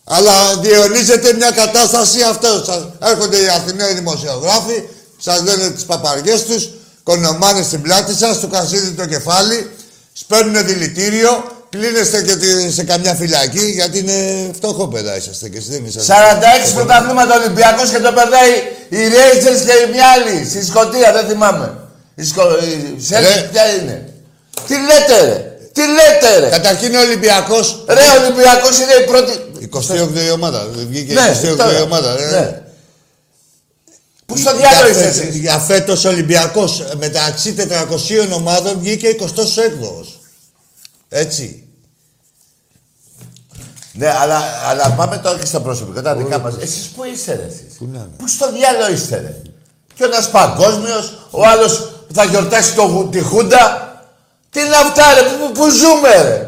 Αλλά 0.05 0.57
διαιωνίζεται 0.57 1.33
μια 1.35 1.51
κατάσταση 1.51 2.23
αυτός. 2.23 2.65
Σας, 2.67 2.89
έρχονται 2.99 3.37
οι 3.37 3.49
Αθηναίοι 3.49 3.95
δημοσιογράφοι, 3.95 4.83
σας 5.19 5.43
λένε 5.43 5.71
τις 5.71 5.85
παπαριές 5.85 6.45
τους, 6.45 6.69
κονομάνε 7.03 7.63
στην 7.63 7.83
πλάτη 7.83 8.15
σας, 8.15 8.39
του 8.39 8.49
κασίδι 8.49 8.91
το 8.91 9.07
κεφάλι, 9.07 9.71
σπέρνουν 10.23 10.67
δηλητήριο, 10.67 11.31
κλείνεστε 11.71 12.23
και 12.23 12.37
τη- 12.37 12.71
σε 12.73 12.83
καμιά 12.85 13.15
φυλακή, 13.15 13.67
γιατί 13.79 13.99
είναι 13.99 14.51
φτωχό 14.57 14.89
παιδά 14.89 15.17
είσαστε 15.17 15.49
και 15.49 15.59
εσείς 15.59 15.69
δεν 15.71 15.85
είσαστε. 15.85 16.13
46 16.69 16.75
πρωταθλήματα 16.75 17.35
Ολυμπιακός 17.41 17.91
και 17.91 17.99
το 17.99 18.13
περνάει 18.19 18.51
οι 18.89 19.01
Rangers 19.15 19.61
και 19.67 19.75
οι 19.83 19.91
μια 19.95 20.07
άλλη. 20.15 20.45
Στη 20.51 20.65
Σκωτία, 20.67 21.13
δεν 21.13 21.27
θυμάμαι. 21.29 21.69
Η, 22.15 22.25
Σκο... 22.25 22.43
η 22.43 23.07
Celtic 23.09 23.37
Ρε. 23.41 23.49
ποια 23.53 23.65
είναι; 23.77 23.97
Τι 24.69 24.75
λέτε 24.89 25.17
ρε; 25.29 25.37
Τι 25.73 25.83
λέτε 25.97 26.39
ρε; 26.41 26.49
Καταρχήν 26.49 26.95
ο 26.95 27.01
Ολυμπιακός, 27.01 27.85
Ρε, 27.89 28.05
ο 28.19 28.23
Ολυμπιακός 28.25 28.75
είναι 28.79 28.93
η 29.03 29.05
πρώτη... 29.11 29.33
28η 29.77 30.33
ομάδα, 30.35 30.69
βγήκε 30.91 31.13
Ναι, 31.13 31.31
28η 31.53 31.57
τώρα. 31.57 31.83
ομάδα. 31.83 32.11
ε. 32.21 32.31
Ναι. 32.31 32.61
Πού 34.27 34.37
στο 34.37 34.57
διάλογο 34.57 34.81
Για 34.81 34.91
είστε 34.91 35.13
φε- 35.13 35.25
εσείς. 35.29 35.37
Για 35.41 35.59
φέτος 35.59 36.05
ο 36.05 36.09
Ολυμπιακός 36.09 36.85
μεταξύ 36.99 37.53
400 37.53 38.33
ομάδων 38.35 38.79
βγήκε 38.81 39.09
28ος. 39.09 40.21
Έτσι. 41.09 41.61
Ναι, 43.93 44.09
αλλά, 44.21 44.43
αλλά 44.67 44.91
πάμε 44.91 45.17
τώρα 45.19 45.39
και 45.39 45.47
στα 45.47 45.61
προσωπικά, 45.61 46.03
τα 46.03 46.15
δικά 46.15 46.39
μας. 46.39 46.55
Εσείς 46.61 46.87
πού 46.97 47.05
είστε 47.05 47.33
ρε 47.35 47.43
εσείς; 47.47 47.75
Πού 47.79 47.89
να 47.93 47.99
είναι. 47.99 48.09
Πού 48.19 48.29
στο 48.29 48.53
διάλογο 48.53 48.93
είστε 48.93 49.17
ρε; 49.17 49.35
Και 49.95 50.03
ο 50.05 50.07
ένας 50.07 50.31
παγκόσμιος, 50.31 51.19
ο 51.31 51.47
άλλος 51.47 51.73
που 52.09 52.15
θα 52.15 52.25
γιορτάσει 52.25 52.75
το, 52.75 52.83
γου- 52.83 53.11
τη 53.11 53.21
Χούντα. 53.21 53.61
Τι 54.51 54.61
είναι 54.61 54.77
αυτά 54.77 55.15
ρε, 55.15 55.23
πού, 55.23 55.53
πού 55.53 55.69
ζούμε 55.69 56.13
ρε; 56.23 56.39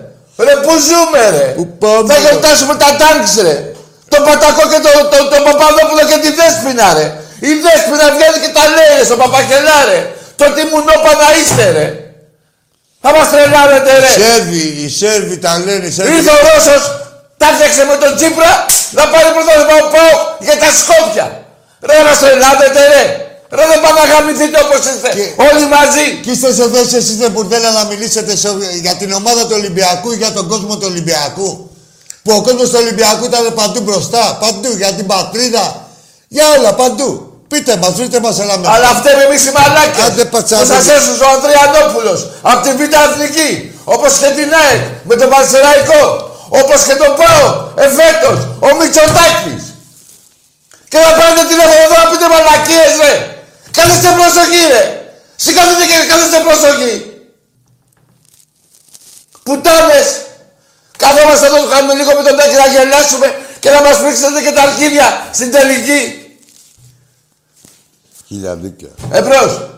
Ρε, 0.45 0.55
πού 0.67 0.73
ζούμε 0.89 1.31
ρε; 1.39 1.53
Πού 1.57 1.67
πάμε, 1.79 2.15
θα 2.15 2.21
ρε. 2.21 2.29
γιορτάσουμε 2.29 2.75
τα 2.75 2.97
τάγκς 3.01 3.35
ρε. 3.43 3.73
Το 4.09 4.17
Πατακό 4.27 4.63
και 4.73 4.81
το, 4.87 4.91
το, 5.13 5.17
το 5.33 5.37
Παπαδόπουλο 5.47 6.03
και 6.11 6.19
τη 6.25 6.31
Δέσποινα 6.39 6.95
ρε. 6.95 7.07
Η 7.51 7.51
Δέσποινα 7.65 8.07
βγαίνει 8.15 8.39
και 8.45 8.53
τα 8.59 8.65
λέει 8.75 8.91
ρε, 8.99 9.05
στο 9.09 9.17
Παπακελά 9.23 9.79
ρε. 9.91 10.01
Το 10.41 10.45
τι 10.55 10.63
μουνόπανα 10.71 11.27
είστε 11.39 11.65
ρε. 11.77 11.87
Θα 13.03 13.11
μας 13.17 13.27
τρελάρετε 13.33 13.93
ρε. 14.03 14.11
Σέρβοι, 14.23 14.65
οι 14.83 14.89
Σέρβοι 15.01 15.37
τα 15.45 15.53
λένε. 15.67 15.87
οι 15.87 15.93
Σέρβοι. 15.97 16.13
Ήρθε 16.17 16.33
ο 16.39 16.41
Ρώσος, 16.49 16.83
τα 17.41 17.47
έφτιαξε 17.51 17.83
με 17.91 17.97
τον 18.03 18.13
Τσίπρα 18.19 18.53
να 18.99 19.03
πάρει 19.13 19.29
πρωτάθλημα 19.37 19.75
ο 19.83 19.87
ΠΑΟΚ 19.95 20.21
για 20.47 20.57
τα 20.63 20.69
Σκόπια. 20.81 21.27
Ρε 21.89 21.97
να 22.09 22.13
τρελάδετε 22.23 22.81
ρε. 22.95 23.05
Ρε 23.57 23.65
δεν 23.73 23.81
πάμε 23.85 23.99
να 24.03 24.07
γαμηθείτε 24.13 24.59
όπως 24.65 24.81
είστε. 24.91 25.09
Και- 25.17 25.33
Όλοι 25.49 25.65
μαζί. 25.77 26.07
Και 26.23 26.31
είστε 26.35 26.49
σε 26.59 26.65
θέση 26.75 26.97
εσείς 27.01 27.17
δεν 27.23 27.31
μπουρδέλα 27.31 27.71
να 27.79 27.85
μιλήσετε 27.91 28.37
σε- 28.37 28.57
για 28.85 28.95
την 29.01 29.11
ομάδα 29.21 29.43
του 29.47 29.55
Ολυμπιακού 29.61 30.09
ή 30.13 30.17
για 30.17 30.33
τον 30.33 30.49
κόσμο 30.49 30.73
του 30.79 30.87
Ολυμπιακού. 30.93 31.49
Που 32.23 32.33
ο 32.39 32.41
κόσμος 32.43 32.69
του 32.71 32.79
Ολυμπιακού 32.83 33.25
ήταν 33.25 33.55
παντού 33.55 33.81
μπροστά, 33.81 34.37
παντού, 34.41 34.71
για 34.77 34.93
την 34.93 35.07
πατρίδα. 35.07 35.87
Για 36.29 36.45
όλα, 36.59 36.75
παντού. 36.75 37.28
Πείτε 37.49 37.77
μας, 37.77 37.93
βρείτε 37.93 38.21
μας 38.21 38.39
ένα 38.39 38.57
μέρο. 38.59 38.73
Αλλά 38.75 38.89
φταίμε 38.99 39.23
εμείς 39.23 39.43
οι 39.47 39.53
μαλάκες. 39.57 40.05
Άντε, 40.05 40.25
πατσάδε. 40.25 40.63
Που 40.63 40.69
σας 40.73 40.89
έσωσε 40.97 41.23
ο 41.25 41.31
Ανδριανόπουλος 41.35 42.21
από 42.51 42.61
την 42.65 42.73
Β' 42.79 42.97
Αθηνική. 43.05 43.51
Όπως 43.85 44.13
και 44.21 44.31
την 44.39 44.49
ΑΕΚ 44.63 44.83
με 45.09 45.15
τον 45.21 45.29
Πανσεραϊκό. 45.33 46.03
Όπως 46.61 46.79
και 46.87 46.95
τον 47.03 47.13
ΠΑΟ 47.21 47.49
εφέτος. 47.87 48.39
Ο 48.67 48.69
Μητσοτάκης. 48.79 49.65
Και 50.91 50.99
να 51.05 51.11
πάρετε 51.19 51.43
τηλέφωνο 51.51 51.83
εδώ 51.87 51.97
να 52.03 52.07
πείτε 52.11 52.27
μαλακίες 52.35 52.93
ρε. 53.03 53.13
Καθίστε 53.79 54.09
προσοχή 54.19 54.63
ρε. 54.75 54.85
Σηκωθείτε 55.43 55.85
και 55.91 55.97
καθίστε 56.11 56.39
προσοχή. 56.47 56.95
Πουτάνες. 59.47 60.09
Καθόμαστε 61.03 61.47
εδώ, 61.47 61.59
κάνουμε 61.73 61.95
λίγο 61.99 62.11
με 62.19 62.23
τον 62.27 62.37
Τάκη 62.39 62.57
να 62.63 62.67
γελάσουμε 62.75 63.29
και 63.63 63.71
να 63.75 63.81
μας 63.85 63.97
πρίξετε 64.01 64.41
και 64.47 64.53
τα 64.57 64.63
αρχίδια 64.69 65.07
στην 65.39 65.49
τελική. 65.57 66.03
Χίλια 68.29 68.57
δίκαια. 68.57 68.91
Εμπρός. 69.13 69.69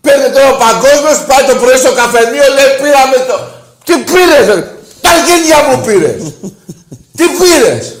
Παίρνει 0.00 0.34
τώρα 0.34 0.48
ο 0.54 0.58
παγκόσμιος, 0.58 1.18
πάει 1.28 1.44
το 1.50 1.54
πρωί 1.62 1.76
στο 1.76 1.92
καφενείο, 1.94 2.46
λέει 2.56 2.70
πήραμε 2.82 3.16
το... 3.28 3.36
Τι 3.86 3.94
πήρες, 4.12 4.46
ρε; 4.54 4.60
Τα 5.00 5.10
αρχίδια 5.10 5.58
μου 5.68 5.84
πήρες. 5.86 6.20
Τι 7.16 7.24
πήρες; 7.38 7.96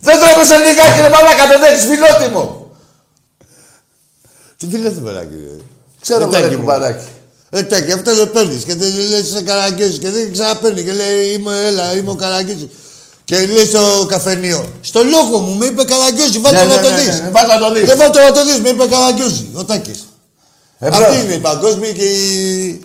Δεν 0.00 0.16
το 0.20 0.24
έπεσε 0.32 0.56
λιγάκι, 0.56 1.00
ρε 1.00 1.08
μαλάκα, 1.14 1.46
δεν 1.46 1.62
έχεις 1.62 1.84
φιλότιμο. 1.90 2.42
Τι 4.56 4.66
φίλετε 4.70 5.00
μεράκι, 5.00 5.34
ρε; 5.34 5.62
Ξέρω 6.00 6.18
Δεν 6.18 6.28
εγώ, 6.28 6.32
τα 6.34 6.40
ρε 6.40 6.48
κοιμώ. 6.48 6.60
κουμπαράκι. 6.60 7.06
Ε, 7.50 7.62
τάκι, 7.62 7.92
αυτό 7.92 8.14
το 8.16 8.26
παίρνεις 8.26 8.64
και 8.64 8.74
δεν 8.74 8.92
λες 9.10 9.26
σε 9.28 9.42
καραγκιόζης 9.42 9.98
και 9.98 10.10
δεν 10.10 10.32
ξαναπαίρνει 10.32 10.82
και 10.82 10.92
λέει 10.92 11.26
είμαι, 11.26 11.66
έλα, 11.66 11.92
είμαι 11.96 12.10
ο 12.10 12.14
καραγκιόζης. 12.14 12.66
Και 13.28 13.46
λέει 13.46 13.66
στο 13.66 14.06
καφενείο, 14.08 14.72
στο 14.80 15.02
λόγο 15.04 15.38
μου 15.38 15.54
με 15.56 15.66
είπε 15.66 15.84
καραγκιόζη, 15.84 16.38
βάλτε 16.38 16.64
Ναι, 16.64 16.74
να 16.74 16.80
ναι, 16.80 16.82
το 16.82 16.90
ναι, 16.90 16.96
δεις. 16.96 17.20
ναι, 17.20 17.30
Βάλτε 17.30 17.54
να 17.54 17.58
το 17.58 17.72
δεις. 17.72 17.84
Δεν 17.86 17.96
βάλτε 17.98 18.24
να 18.24 18.32
το 18.32 18.44
δεις, 18.44 18.60
με 18.60 18.68
είπε 18.68 18.86
καραγκιόζη, 18.86 19.48
ο 19.54 19.64
Τάκης. 19.64 20.08
Εμπρός. 20.78 21.00
Αυτή 21.00 21.20
είναι 21.24 21.32
η 21.34 21.38
παγκόσμια 21.38 21.92
και 21.92 22.02
η 22.04 22.80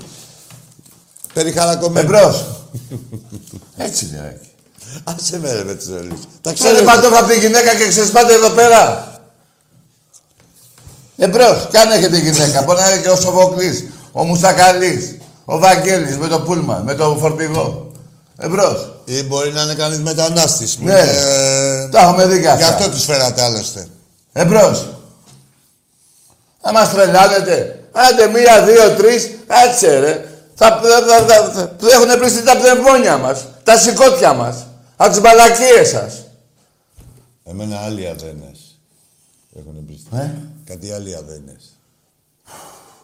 περιχαρακωμένη. 1.34 2.06
Εμπρός. 2.06 2.46
Έτσι 3.78 4.06
είναι, 4.06 4.22
ρε. 4.22 4.40
Άσε 5.04 5.40
με 5.40 5.52
ρε 5.54 5.64
με 5.64 5.74
τις 5.76 5.88
ρολίες. 5.88 6.20
Τα 6.42 6.54
Ξέρετε 6.54 6.76
ξέρετε. 6.80 6.96
παντόφλα 6.96 7.20
από 7.20 7.28
τη 7.34 7.40
γυναίκα 7.40 7.76
και 7.76 7.88
ξεσπάτε 7.88 8.34
εδώ 8.34 8.50
πέρα. 8.50 9.08
Εμπρός. 11.18 11.68
Κι 11.72 11.78
αν 11.78 11.92
έχετε 11.92 12.18
γυναίκα, 12.18 12.62
μπορεί 12.62 12.80
να 12.80 12.92
είναι 12.92 13.02
και 13.02 13.10
ο 13.10 13.16
Σοφοκλής, 13.16 13.84
ο 14.12 14.24
Μουσακαλής, 14.24 15.18
ο 15.46 15.58
Βαγγέλης 15.58 16.18
με 16.18 16.28
το 16.28 16.40
πούλμα, 16.40 16.82
με 16.86 16.96
το 16.96 17.18
φορτηγό. 17.20 17.92
Εμπρός. 18.38 18.94
Ή 19.06 19.24
μπορεί 19.24 19.52
να 19.52 19.62
είναι 19.62 19.74
κανείς 19.76 20.00
μετανάστης. 20.00 20.76
που 20.78 20.84
Ναι. 20.84 20.92
είναι- 21.00 21.90
Τα 21.92 22.00
έχουμε 22.00 22.26
δει 22.26 22.36
κι 22.36 22.42
Γι' 22.42 22.48
αυτά. 22.48 22.68
αυτό 22.68 22.90
τους 22.90 23.04
φέρατε 23.06 23.42
άλλωστε. 23.42 23.88
Εμπρός. 24.34 24.88
Να 26.64 26.72
μας 26.72 26.90
τρελάνετε. 26.92 27.84
Άντε 27.92 28.28
μία, 28.28 28.64
δύο, 28.66 28.92
τρεις. 28.96 29.30
Κάτσε 29.48 30.00
ρε. 30.00 30.28
Θα, 30.56 30.68
θα, 30.84 31.02
θα, 31.08 31.26
θα, 31.26 31.52
θα, 31.80 31.88
έχουν 31.92 32.20
πληστεί 32.20 32.44
τα 32.44 32.58
πνευμόνια 32.58 33.18
μας. 33.18 33.46
Τα 33.64 33.78
σηκώτια 33.78 34.34
μας. 34.34 34.56
Από 34.96 35.10
τις 35.12 35.22
μπαλακίες 35.22 35.90
σας. 35.90 36.14
Εμένα 37.46 37.80
άλλοι 37.80 38.08
αδένες. 38.08 38.80
Έχουν 39.60 39.76
εμπιστεί. 39.78 40.08
Ε; 40.16 40.32
Κάτι 40.66 40.92
άλλοι 40.92 41.16
αδένες. 41.16 41.78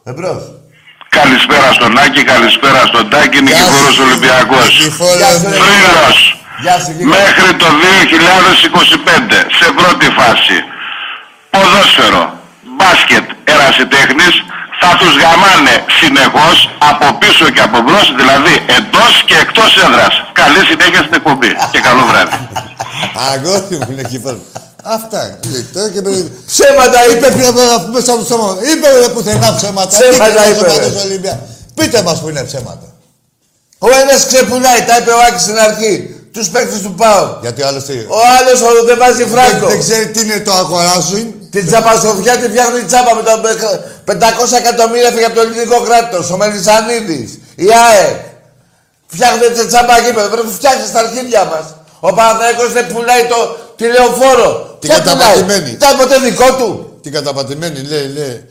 Εμπρός. 0.03 0.58
Καλησπέρα 1.21 1.69
στον 1.77 1.91
Άκη, 2.03 2.21
καλησπέρα 2.33 2.81
στον 2.91 3.09
Τάκη, 3.11 3.39
Νικηφόρος 3.41 3.97
Ολυμπιακός. 4.05 4.67
Νικηφόρος, 4.77 5.17
Γεια 5.21 5.31
σου, 5.39 5.47
ρε. 5.49 5.57
Θρύλος, 5.61 6.17
Γεια 6.63 6.75
σου, 6.83 6.91
Νίκο. 6.97 7.09
μέχρι 7.17 7.49
το 7.61 7.67
2025 7.81 9.37
σε 9.59 9.67
πρώτη 9.79 10.07
φάση 10.19 10.55
ποδόσφαιρο, 11.53 12.23
μπάσκετ, 12.77 13.25
ερασιτέχνης 13.53 14.35
θα 14.81 14.89
τους 14.99 15.13
γαμάνε 15.23 15.75
συνεχώς 15.99 16.57
από 16.91 17.05
πίσω 17.21 17.45
και 17.55 17.61
από 17.67 17.77
μπρος, 17.85 18.07
δηλαδή 18.19 18.53
εντός 18.77 19.13
και 19.27 19.35
εκτός 19.43 19.71
έδρας. 19.85 20.13
Καλή 20.41 20.61
συνέχεια 20.69 21.01
στην 21.05 21.15
εκπομπή 21.19 21.51
και 21.73 21.79
καλό 21.87 22.03
βράδυ. 22.09 22.37
Αγόρι 23.31 23.75
μου 23.79 23.87
είναι 23.91 24.01
εκεί 24.07 24.19
πέρα. 24.25 24.39
Αυτά. 24.83 25.39
Τώρα 25.73 25.89
και 25.89 26.01
περι- 26.01 26.31
Ψέματα 26.47 26.99
είπε. 27.09 27.27
Είπε 27.27 27.27
πριν 27.35 27.69
από 27.75 27.87
μέσα 27.91 28.11
από 28.11 28.21
το 28.21 28.25
σώμα. 28.25 28.57
Είπε 28.71 28.87
ρε 28.99 29.07
πουθενά 29.09 29.53
ψέματα. 29.57 29.87
Ψέματα 29.87 30.41
Τι 30.41 30.49
είπε, 30.49 30.65
ψέματα 30.67 30.83
ρε. 30.85 30.89
στο 30.89 30.99
Ολυμπία. 31.07 31.39
Πείτε 31.75 32.01
μας 32.01 32.19
που 32.19 32.29
είναι 32.29 32.43
ψέματα. 32.43 32.87
Ο 33.79 33.87
ένας 34.01 34.25
ξεπουλάει, 34.25 34.81
τα 34.87 34.97
είπε 34.97 35.11
ο 35.11 35.19
Άκης 35.27 35.41
στην 35.41 35.57
αρχή. 35.59 36.13
Τους 36.33 36.49
παίκτες 36.49 36.81
του 36.81 36.93
ΠΑΟ. 36.93 37.37
Γιατί 37.41 37.61
ο 37.63 37.67
άλλος 37.67 37.83
τι. 37.83 37.93
Ο 37.93 38.19
άλλος 38.39 38.61
ο- 38.61 38.83
δεν 38.85 38.97
βάζει 38.97 39.25
φράγκο. 39.25 39.59
Δεν, 39.59 39.69
δεν 39.69 39.79
ξέρει 39.79 40.07
τι 40.13 40.19
είναι 40.21 40.39
το 40.39 40.53
αγοράζουν. 40.53 41.25
Την 41.51 41.65
τσαπασοφιά 41.67 42.37
τη 42.37 42.47
φτιάχνει 42.49 42.81
τσάπα 42.83 43.15
με 43.15 43.23
τα 43.23 43.35
500 44.05 44.57
εκατομμύρια 44.57 45.07
έφυγε 45.07 45.25
από 45.25 45.35
το 45.35 45.41
ελληνικό 45.41 45.79
κράτος. 45.87 46.29
Ο 46.31 46.37
Μελισανίδης, 46.37 47.39
η 47.55 47.67
ΑΕΚ. 47.87 48.17
Φτιάχνετε 49.07 49.65
τσάπα 49.65 49.99
γήπεδο. 49.99 50.27
Πρέπει 50.29 50.47
να 50.47 50.53
φτιάξει 50.53 50.87
στα 50.87 50.99
αρχίδια 50.99 51.43
μας. 51.51 51.65
Ο 51.99 52.13
Παναθηναϊκός 52.13 52.71
δεν 52.73 52.85
πουλάει 52.93 53.23
το 53.33 53.39
τηλεοφόρο. 53.75 54.49
Την 54.79 54.89
Ποια 54.89 55.01
πουλάει. 55.01 55.15
καταπατημένη. 55.17 55.69
Ήταν 55.71 55.97
ποτέ 55.97 56.19
δικό 56.19 56.55
του. 56.55 56.97
Την 57.01 57.11
καταπατημένη, 57.11 57.79
λέει, 57.81 58.07
λέει. 58.07 58.43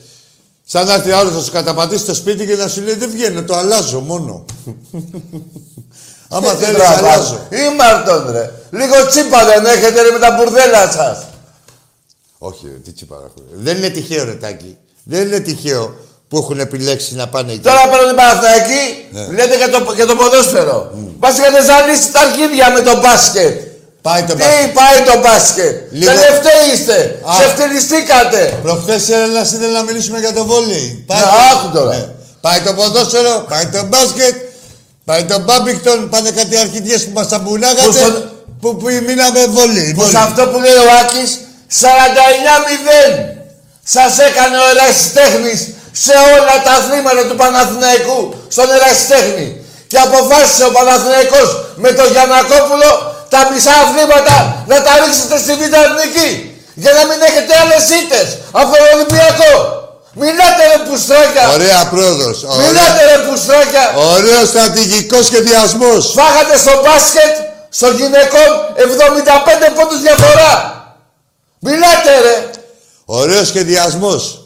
Σαν 0.67 0.87
να 0.87 0.95
έρθει 0.95 1.11
άλλος 1.11 1.33
να 1.35 1.41
σου 1.41 1.51
καταπατήσει 1.53 2.05
το 2.05 2.15
σπίτι 2.15 2.47
και 2.47 2.55
να 2.57 2.69
σου 2.69 2.81
λέει 2.83 2.95
δεν 2.95 3.11
βγαίνω, 3.11 3.43
το 3.43 3.57
αλλάζω 3.57 4.01
μόνο. 4.01 4.45
Άμα 6.31 6.55
Τι 6.55 6.65
θέλεις, 6.65 6.77
τραβάς. 6.81 6.99
αλλάζω. 6.99 7.47
Ήμαρτον 7.51 8.31
ρε. 8.33 8.51
Λίγο 8.71 9.07
τσίπα 9.07 9.45
δεν 9.45 9.65
έχετε 9.67 10.03
ρε 10.03 10.11
με 10.11 10.19
τα 10.19 10.31
μπουρδέλα 10.37 10.91
σας. 10.91 11.27
Όχι, 12.39 12.61
ρε, 12.67 12.79
τι 12.85 12.93
τσίπαρα 12.93 13.21
έχω. 13.25 13.47
Δεν 13.53 13.77
είναι 13.77 13.89
τυχαίο, 13.89 14.25
ρε 14.25 14.33
Τάκη. 14.35 14.77
Δεν 15.05 15.27
είναι 15.27 15.39
τυχαίο 15.41 15.97
που 16.29 16.37
έχουν 16.39 16.59
επιλέξει 16.61 17.15
να 17.15 17.29
πάνε 17.29 17.53
εκεί. 17.53 17.61
Τώρα 17.61 17.89
παίρνω 17.89 18.07
την 18.07 18.17
Παναθηναϊκή, 18.17 19.07
Ναι. 19.13 19.27
λέτε 19.27 19.57
για 19.57 19.71
το, 19.71 19.93
για 19.95 20.07
το 20.07 20.15
ποδόσφαιρο. 20.17 20.91
Μας 21.19 21.39
είχατε 21.39 21.65
ζαλίσει 21.65 22.13
τα 22.13 22.21
αρχίδια 22.21 22.73
με 22.73 22.81
το 22.81 23.01
μπάσκετ. 23.01 23.61
Πάει 24.03 24.23
το 24.23 24.35
Τι 24.35 24.43
μπάσκετ. 24.43 24.75
πάει 24.81 24.99
το 25.11 25.17
μπάσκετ. 25.23 25.75
Λίγο- 25.91 26.13
Τελευταίοι 26.13 26.65
είστε. 26.75 26.97
Α. 27.31 27.33
Ξεφτυλιστήκατε. 27.39 28.59
Προχθές 28.63 29.09
ένα 29.11 29.41
ήθελε 29.55 29.73
να 29.79 29.83
μιλήσουμε 29.83 30.19
για 30.19 30.33
το 30.33 30.45
βόλεϊ. 30.45 31.05
Πάει 31.07 31.19
Ναι, 31.19 31.25
το- 31.25 31.31
άκου 31.53 31.69
τώρα. 31.79 31.95
Ναι. 31.97 32.05
Πάει 32.41 32.61
το 32.67 32.73
ποδόσφαιρο, 32.79 33.35
πάει 33.51 33.67
το 33.67 33.83
μπάσκετ, 33.91 34.35
πάει 35.05 35.23
το 35.25 35.39
μπάμπικτον, 35.39 36.09
πάνε 36.13 36.31
κάτι 36.31 36.55
αρχιδιές 36.65 37.01
που 37.05 37.13
μας 37.15 37.29
τα 37.29 37.37
Που 37.41 37.43
μπουνάγατε, 37.49 37.93
στον- 37.99 38.31
που, 38.61 38.77
που 38.77 38.87
μείναμε 39.07 39.41
βόλεϊ. 39.57 39.91
Που 39.95 40.01
βόλεϊ. 40.01 40.11
σε 40.15 40.19
αυτό 40.27 40.43
που 40.51 40.59
λέει 40.65 40.79
ο 40.87 40.89
Άκης, 41.03 41.31
49-0. 41.69 43.01
Σας 43.95 44.13
έκανε 44.29 44.57
ο 44.65 44.67
ερασιτέχνης 44.75 45.61
σε 46.05 46.13
όλα 46.35 46.55
τα 46.67 46.73
αθλήματα 46.79 47.23
του 47.29 47.37
Παναθηναϊκού 47.43 48.19
στον 48.55 48.69
ερασιτέχνη. 48.77 49.47
Και 49.91 49.99
αποφάσισε 50.07 50.65
ο 50.65 50.71
Παναθηναϊκός 50.79 51.49
με 51.83 51.91
τον 51.99 52.09
Γιανακόπουλο 52.15 52.91
τα 53.33 53.41
μισά 53.51 53.75
αθλήματα 53.85 54.37
να 54.71 54.77
τα 54.85 54.93
ρίξετε 55.03 55.37
στη 55.45 55.53
Β' 55.61 55.77
Εθνική. 55.87 56.31
Για 56.83 56.93
να 56.99 57.03
μην 57.09 57.19
έχετε 57.29 57.53
άλλες 57.63 57.85
ήττες 58.01 58.27
από 58.61 58.69
τον 58.75 58.85
Ολυμπιακό. 58.95 59.53
Μιλάτε 60.23 60.63
ρε 60.73 60.79
πουστράκια. 60.89 61.45
Ωραία 61.57 61.83
πρόεδρος. 61.93 62.37
Ωραία. 62.43 62.67
Μιλάτε 62.67 63.01
ρε 63.11 63.19
πουστράκια. 63.27 63.85
Ωραίος 64.15 64.49
στρατηγικός 64.49 65.25
σχεδιασμός. 65.27 66.03
Φάγατε 66.19 66.55
στο 66.65 66.73
μπάσκετ, 66.83 67.35
στο 67.79 67.89
γυναικών 67.99 68.51
75 68.75 69.71
πόντους 69.77 70.01
διαφορά. 70.07 70.53
Μιλάτε 71.67 72.13
ρε. 72.27 72.37
Ωραίος 73.05 73.47
σχεδιασμός. 73.49 74.43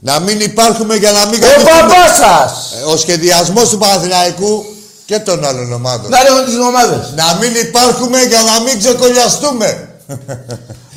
Να 0.00 0.18
μην 0.18 0.40
υπάρχουμε 0.40 0.94
για 0.96 1.12
να 1.12 1.26
μην 1.26 1.42
Ο 1.42 1.62
μπαμπάς 1.62 2.16
σας. 2.16 2.72
Ε, 2.80 2.84
Ο 2.92 2.96
σχεδιασμός 2.96 3.68
του 3.68 3.78
Παναθηναϊκού 3.78 4.64
και 5.12 5.18
των 5.28 5.38
άλλων 5.48 5.72
ομάδων. 5.72 6.08
Να 6.14 6.18
ρίχνουν 6.24 6.44
τις 6.44 6.58
ομάδες. 6.70 7.02
Να 7.20 7.26
μην 7.40 7.52
υπάρχουμε 7.66 8.18
για 8.32 8.40
να 8.50 8.54
μην 8.64 8.74
ξεκολλιαστούμε. 8.82 9.68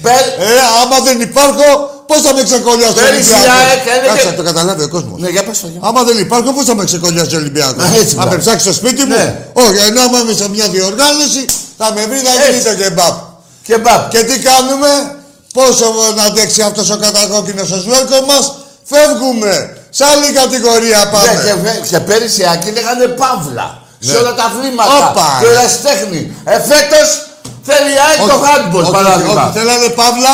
Πε- 0.05 0.31
Ε, 0.47 0.51
άμα 0.81 0.97
δεν 1.07 1.17
υπάρχω, 1.27 1.65
πώς 2.09 2.19
θα 2.25 2.31
με 2.37 2.41
ξεκολλιάσει 2.49 2.97
ο 2.99 3.01
Πέρυσι 3.05 3.29
η 3.29 3.33
Ολυμπιακός. 3.33 3.61
ΑΕΚ 3.69 3.83
έλεγε- 3.95 4.09
Κάτσε, 4.11 4.29
να 4.31 4.35
το 4.39 4.43
καταλάβει 4.49 4.83
ο 4.87 4.89
κόσμος. 4.95 5.17
Ναι, 5.21 5.29
για 5.35 5.43
πες 5.47 5.57
το. 5.61 5.67
για. 5.71 5.79
Άμα 5.87 6.01
δεν 6.07 6.17
υπάρχω, 6.25 6.49
πώς 6.57 6.65
θα 6.69 6.75
με 6.79 6.83
ξεκολλιάσει 6.89 7.33
ο 7.37 7.39
Ολυμπιακός; 7.43 7.83
Α, 7.83 7.87
έτσι, 8.01 8.13
Θα 8.19 8.23
με 8.23 8.27
μπράβο. 8.29 8.41
ψάξει 8.43 8.63
στο 8.67 8.73
σπίτι 8.79 9.01
μου; 9.07 9.15
Ναι. 9.15 9.25
Όχι, 9.63 9.77
ενώ 9.89 9.99
άμα 10.07 10.17
είμαι 10.21 10.33
σε 10.41 10.47
μια 10.55 10.67
διοργάνωση, 10.75 11.41
θα 11.79 11.87
με 11.95 12.01
βρει 12.09 12.19
να 12.29 12.33
γίνει 12.39 12.57
Έτσι. 12.57 12.67
το 12.69 12.73
κεμπάπ. 12.81 13.15
Και 13.67 13.75
μπαμ. 13.83 14.01
Και 14.13 14.21
τι 14.29 14.35
κάνουμε, 14.49 14.91
πόσο 15.57 15.85
να 16.17 16.23
αντέξει 16.29 16.61
αυτός 16.69 16.87
ο 16.95 16.97
κατακόκκινος 17.05 17.69
ο 17.77 17.79
σλόρκο 17.85 18.17
μας, 18.31 18.43
φεύγουμε. 18.91 19.53
Σε 19.97 20.03
άλλη 20.11 20.27
κατηγορία 20.41 20.97
Ναι, 21.03 21.11
πάμε. 21.13 21.33
και, 21.45 21.53
βε- 21.63 21.81
και 21.89 21.99
πέρυσι 22.07 22.41
οι 22.41 22.47
Άκη 22.53 22.69
λέγανε 22.77 23.05
παύλα. 23.21 23.67
Σε 24.07 24.11
Ναι. 24.11 24.17
όλα 24.21 24.33
τα 24.39 24.43
αθλήματα. 24.49 24.91
Όπα, 25.09 25.27
Και 25.41 25.47
ρε. 25.47 25.51
ερασιτέχνη. 25.53 26.21
Ε, 26.53 26.55
φέτος 26.71 27.07
θέλει 27.69 27.91
η 27.97 27.99
ΑΕΚ 28.05 28.19
το 28.31 28.35
Όχι, 28.37 28.45
handball, 28.49 28.83
όχι, 28.85 28.93
παράδειγμα. 28.99 29.41
όχι, 29.45 29.53
θέλανε 29.57 29.87
παύλα 30.01 30.33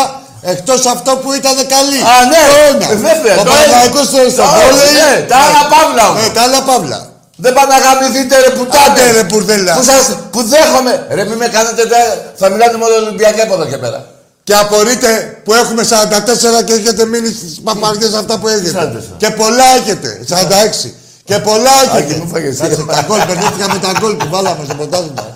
εκτός 0.54 0.82
αυτό 0.96 1.12
που 1.22 1.30
ήταν 1.40 1.56
καλή. 1.76 2.00
Α, 2.12 2.14
ναι. 2.34 2.42
Το 2.52 2.56
ένα. 2.72 2.86
Ε, 2.94 2.96
βέβαια, 3.10 3.36
Ο 3.42 3.44
το 3.48 3.50
Παναθηναϊκός 3.52 4.06
ένα. 4.08 4.14
θέλει 4.16 4.32
στο 4.36 4.44
Το- 4.48 4.54
βόλεϊ. 4.58 4.92
ναι, 5.00 5.12
τα 5.32 5.38
άλλα 5.46 5.62
παύλα 5.74 6.04
όμως. 6.10 6.18
Ναι, 6.22 6.28
τα 6.38 6.42
άλλα 6.48 6.62
παύλα. 6.70 7.00
Δεν 7.44 7.52
πάνε 7.58 7.70
να 7.76 7.80
γαμηθείτε 7.86 8.36
ρε 8.46 8.50
πουτάνες. 8.58 8.88
Άντε, 8.88 9.04
ρε, 9.18 9.24
μπουρδέλα. 9.30 9.74
Που, 9.78 9.84
σας, 9.92 10.04
που 10.34 10.40
δέχομαι. 10.54 10.94
Ρε 11.18 11.24
μη 11.30 11.36
με 11.42 11.48
κάνετε 11.56 11.82
τε- 11.92 12.18
Θα 12.40 12.46
μιλάτε 12.54 12.76
μόνο 12.82 12.94
Ολυμπιακά 13.02 13.42
από 13.48 13.54
εδώ 13.58 13.66
και 13.72 13.78
πέρα. 13.86 14.00
Και 14.48 14.54
απορείτε 14.64 15.10
που 15.46 15.52
έχουμε 15.62 15.84
44 15.84 16.62
και 16.68 16.74
έχετε 16.74 17.04
μείνει 17.12 17.30
στις 17.40 17.54
παπαριές 17.64 18.14
αυτά 18.22 18.34
που 18.40 18.48
έχετε. 18.48 18.70
44. 18.70 19.16
Και 19.22 19.30
πολλά 19.30 19.64
έχετε. 19.80 20.10
46. 20.26 20.94
Και 21.32 21.40
πολλά 21.40 21.72
Άκη, 21.84 21.98
έχετε. 22.04 22.20
μου 22.20 22.28
φάγες. 22.28 22.58
Κάτσε, 22.58 22.84
τα 22.86 23.04
γκολ, 23.08 23.20
μπερδεύτηκα 23.28 23.68
με 23.74 23.80
τα 23.80 23.92
γκολ 24.00 24.14
που 24.16 24.28
βάλαμε 24.30 24.64
στο 24.66 24.76
πρωτάθλημα. 24.76 25.36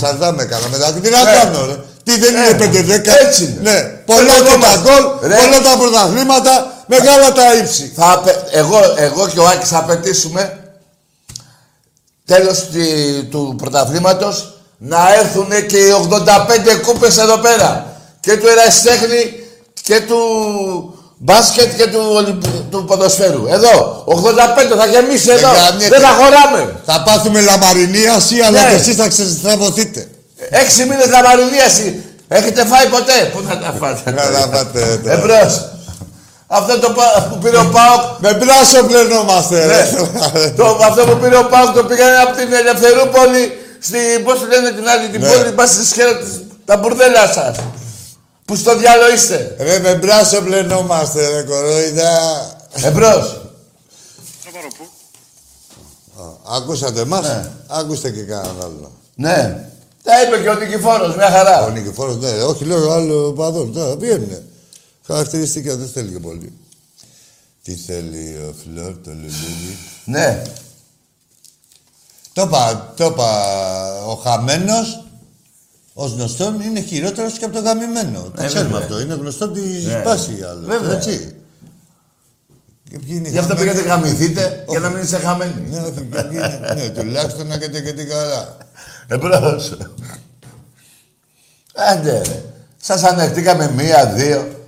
Σαρδάμε 0.00 0.42
έκανα 0.42 0.66
μετά. 0.70 0.92
Τι 0.92 1.10
να 1.10 1.22
Ναι. 1.24 1.30
κάνω, 1.32 1.66
ρε. 1.66 1.76
Τι 2.04 2.18
δεν 2.18 2.34
είναι 2.36 2.46
Ε, 2.46 2.54
5-10. 2.54 3.12
έτσι 3.26 3.42
είναι. 3.44 3.70
Ναι. 3.70 3.80
Πολλά 3.82 4.34
Εγώ 4.36 4.44
και 4.44 4.50
τα 4.50 4.56
μας- 4.58 4.78
γκολ, 4.84 5.04
Ρε. 5.28 5.36
πολλά 5.36 5.60
τα 5.70 5.76
πρωταθλήματα, 5.78 6.72
μεγάλα 6.86 7.32
τα 7.32 7.54
ύψη. 7.54 7.92
Θα 7.96 8.12
απε- 8.12 8.42
εγώ, 8.50 8.78
εγώ 8.96 9.28
και 9.28 9.38
ο 9.40 9.46
Άκης 9.46 9.68
θα 9.68 9.78
απαιτήσουμε 9.78 10.58
τέλος 12.24 12.68
τη- 12.72 13.22
του 13.30 13.54
πρωταθλήματος 13.58 14.54
να 14.78 15.14
έρθουν 15.14 15.48
και 15.66 15.78
οι 15.78 15.90
85 15.90 16.74
κούπες 16.86 17.16
εδώ 17.18 17.36
πέρα. 17.38 17.86
Και 18.20 18.36
του 18.36 18.46
ερασιτέχνη 18.48 19.42
και 19.82 20.00
του 20.00 20.18
μπάσκετ 21.22 21.76
και 21.76 21.86
του, 21.86 22.00
Ολυμπ- 22.18 22.44
του 22.70 22.84
ποδοσφαίρου. 22.84 23.42
Εδώ, 23.56 24.02
85 24.04 24.74
θα 24.80 24.86
γεμίσει 24.86 25.30
εδώ. 25.30 25.48
γαμιέται. 25.58 25.88
Δεν 25.94 26.00
θα 26.06 26.12
χωράμε. 26.20 26.60
Θα 26.86 27.02
πάθουμε 27.06 27.40
λαμαρινίαση, 27.40 28.36
αλλά 28.46 28.60
Ναι. 28.62 28.68
και 28.68 28.74
εσείς 28.74 28.96
θα 28.96 29.08
ξεστραβωθείτε. 29.08 30.08
Έξι 30.50 30.80
μήνες 30.88 31.06
λαμαρινίαση. 31.14 32.04
Έχετε 32.28 32.60
φάει 32.66 32.86
ποτέ; 32.86 33.18
Πού 33.32 33.40
θα 33.48 33.58
τα 33.58 33.74
φάτε; 33.80 34.10
Να 34.10 34.22
τα 34.36 34.48
φάτε 34.56 35.00
τώρα. 35.02 35.14
Εμπρός. 35.16 35.52
Αυτό 36.52 36.78
το 36.78 36.90
πα- 36.90 37.26
που 37.30 37.38
πήρε 37.38 37.56
ο 37.56 37.68
Πάοκ 37.76 38.00
Με 38.18 38.30
μπράσο 38.34 38.84
πλενόμαστε, 38.88 39.66
ρε. 39.66 39.80
Ναι. 40.32 40.50
το, 40.58 40.78
αυτό 40.88 41.04
που 41.06 41.16
πήρε 41.22 41.36
ο 41.36 41.44
Πάουκ 41.52 41.70
το 41.74 41.82
πήγανε 41.84 42.16
από 42.16 42.32
την 42.36 42.52
Ελευθερούπολη 42.52 43.42
στην, 43.86 44.24
πώς 44.24 44.36
τη 44.40 44.46
λένε 44.52 44.70
την 44.78 44.88
άλλη, 44.92 45.08
την 45.08 45.20
Ναι. 45.20 45.28
πόλη, 45.28 45.50
πας 45.52 45.70
στη 45.70 45.84
σχέρα 45.86 46.16
της, 46.16 46.28
τα 46.64 46.76
μπουρδέλα 46.76 47.24
σας. 47.36 47.54
Που 48.50 48.56
στο 48.56 48.78
διάλο 48.78 49.12
είστε. 49.14 49.56
Ρε, 49.58 49.78
με 49.78 49.94
μπράσο 49.94 50.42
πλενόμαστε, 50.42 51.28
ρε, 51.28 51.42
κορόιδα. 51.42 52.10
Εμπρός. 52.72 53.40
Ακούσατε 56.48 57.00
εμάς, 57.00 57.26
Ναι. 57.26 57.50
ακούστε 57.66 58.10
και 58.10 58.22
κανέναν 58.22 58.56
άλλο. 58.62 58.92
Ναι. 59.14 59.68
Τα 60.02 60.22
είπε 60.22 60.42
και 60.42 60.48
ο 60.48 60.54
Νικηφόρος, 60.54 61.16
μια 61.16 61.30
χαρά. 61.30 61.64
Ο 61.64 61.68
Νικηφόρος, 61.70 62.16
ναι, 62.16 62.42
όχι 62.42 62.64
λέω 62.64 62.90
άλλο 62.90 63.32
παδόν, 63.32 63.72
τώρα 63.72 63.96
βγαίνουνε. 63.96 64.42
Χαρακτηριστικά 65.06 65.76
δεν 65.76 65.88
θέλει 65.88 66.12
και 66.12 66.18
πολύ. 66.18 66.52
Τι 67.62 67.74
θέλει 67.74 68.36
ο 68.48 68.54
Φλόρ, 68.62 68.92
το 69.04 69.10
λουλούδι; 69.10 69.76
Ναι. 70.04 70.42
Το 72.32 72.42
είπα, 72.42 72.92
το 72.96 73.04
είπα, 73.04 74.04
ο 74.04 74.14
χαμένος, 74.14 75.04
ως 76.02 76.12
γνωστόν, 76.12 76.60
είναι 76.60 76.80
χειρότερος 76.80 77.38
και 77.38 77.44
από 77.44 77.54
τον 77.54 77.62
γαμημένο. 77.64 78.20
Το 78.36 78.42
Ε, 78.42 78.46
ξέρουμε 78.46 78.70
βέβαια. 78.70 78.86
αυτό, 78.86 79.00
είναι 79.00 79.14
γνωστό 79.14 79.44
ότι 79.44 79.60
Ναι. 79.60 80.00
σπάσει 80.00 80.30
η 80.40 80.42
άλλο. 80.42 80.66
Βέβαια. 80.66 80.96
Έτσι. 80.96 81.34
Και 82.90 82.98
ποιοι 82.98 83.08
είναι 83.18 83.28
οι 83.28 83.30
Γι' 83.30 83.38
αυτό 83.38 83.54
χαμένοι; 83.56 83.70
πήγατε 83.72 83.88
γαμηθείτε 83.88 84.64
για 84.68 84.78
να 84.78 84.88
μην 84.88 85.02
είσαι 85.02 85.16
χαμένοι. 85.18 85.66
Ναι, 85.70 85.78
όχι, 85.78 85.90
και 85.92 86.00
ποιοι 86.00 86.28
είναι- 86.30 86.74
ναι, 86.74 86.88
τουλάχιστον 86.88 87.46
να 87.46 87.54
έχετε 87.54 87.80
και 87.80 87.92
την 87.92 88.08
καλά. 88.08 88.56
Εμπρός. 89.08 89.76
Άντε 91.74 92.22
ρε. 92.26 92.42
Σας 92.82 93.02
ανεχτήκαμε 93.02 93.70
μία, 93.76 94.06
δύο. 94.06 94.59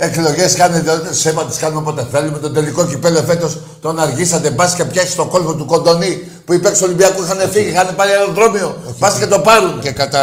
Εκλογέ 0.00 0.46
κάνετε 0.56 0.90
τότε, 0.90 1.14
σέμα 1.14 1.44
τις 1.44 1.56
κάνουμε 1.58 1.80
όποτε 1.80 2.06
θέλουμε. 2.12 2.38
Το 2.38 2.50
τελικό 2.50 2.86
κυπέλο 2.86 3.22
φέτος 3.26 3.58
τον 3.80 3.98
αργήσατε. 4.00 4.50
Μπας 4.50 4.74
και 4.74 4.84
πιάσει 4.84 5.16
τον 5.16 5.28
κόλπο 5.28 5.54
του 5.54 5.64
κοντονή 5.64 6.30
που 6.44 6.52
οι 6.52 6.58
παίκτες 6.58 6.82
Ολυμπιακού 6.82 7.22
είχαν 7.22 7.50
φύγει, 7.50 7.68
είχαν 7.68 7.94
πάρει 7.96 8.10
αεροδρόμιο. 8.10 8.76
Πα 8.98 9.16
και 9.18 9.26
το 9.26 9.38
πάρουν. 9.38 9.80
Και, 9.80 9.90
κατά... 9.90 10.22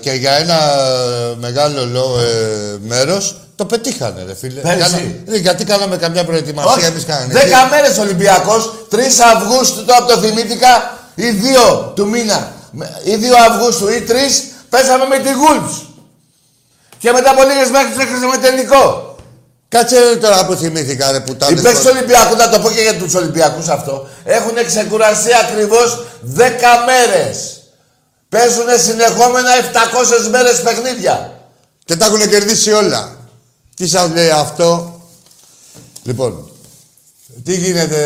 και 0.00 0.10
για 0.12 0.32
ένα 0.32 0.54
ε, 0.54 1.34
μεγάλο 1.40 1.86
λό, 1.92 2.16
ε, 2.20 2.76
μέρος 2.88 3.36
το 3.56 3.64
πετύχανε, 3.64 4.24
ρε 4.26 4.34
φίλε. 4.34 4.60
Πέρσι. 4.60 4.78
Κάνα- 4.78 4.98
Ε, 5.26 5.36
γιατί 5.36 5.64
κάναμε 5.64 5.96
καμιά 5.96 6.24
προετοιμασία, 6.24 6.70
Όχι, 6.72 6.84
εμείς 6.84 7.04
κάναμε. 7.04 7.32
δέκα 7.32 7.66
μέρες 7.70 7.98
Ολυμπιακός, 7.98 8.72
3 8.90 8.96
Αυγούστου, 9.34 9.84
τώρα 9.84 10.00
που 10.04 10.12
το 10.12 10.18
θυμήθηκα, 10.18 10.98
ή 11.14 11.24
2 11.30 11.92
του 11.94 12.08
μήνα, 12.08 12.52
με- 12.70 12.90
ή 13.04 13.16
2 13.16 13.24
Αυγούστου 13.50 13.88
ή 13.88 14.04
3, 14.08 14.12
πέσαμε 14.68 15.04
με 15.06 15.18
τη 15.18 15.30
Γούλφ. 15.32 15.72
Και 17.00 17.12
μετά 17.12 17.30
από 17.30 17.42
λίγες 17.42 17.70
μέρες 17.70 17.94
τρέξαμε 17.94 18.36
τελικό. 18.36 19.16
Κάτσε 19.68 19.98
ρε, 19.98 20.16
τώρα 20.16 20.46
που 20.46 20.54
θυμήθηκα, 20.54 21.12
ρε, 21.12 21.20
που 21.20 21.34
τα 21.36 21.46
Οι 21.50 21.54
παίκτες 21.54 21.80
του 21.80 21.90
Ολυμπιακού, 21.94 22.36
να 22.36 22.48
το 22.48 22.58
πω 22.58 22.70
και 22.70 22.80
για 22.80 22.96
τους 22.96 23.14
Ολυμπιακούς 23.14 23.68
αυτό, 23.68 24.08
έχουν 24.24 24.54
ξεκουραστεί 24.66 25.30
ακριβώς 25.44 26.06
10 26.36 26.40
μέρες. 26.86 27.62
Παίζουν 28.28 28.66
συνεχόμενα 28.84 29.50
700 29.56 30.28
μέρες 30.30 30.62
παιχνίδια. 30.62 31.32
Και 31.84 31.96
τα 31.96 32.06
έχουν 32.06 32.28
κερδίσει 32.28 32.72
όλα. 32.72 33.16
Τι 33.76 33.88
σας 33.88 34.10
λέει 34.10 34.30
αυτό; 34.30 35.00
Λοιπόν, 36.02 36.50
τι 37.44 37.56
γίνεται, 37.56 38.00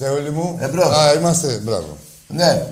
Θεόλη 0.00 0.30
μου; 0.30 0.58
Εμπρός. 0.60 0.96
Α, 0.96 1.12
είμαστε, 1.12 1.60
μπράβο. 1.62 1.96
Ναι. 2.26 2.66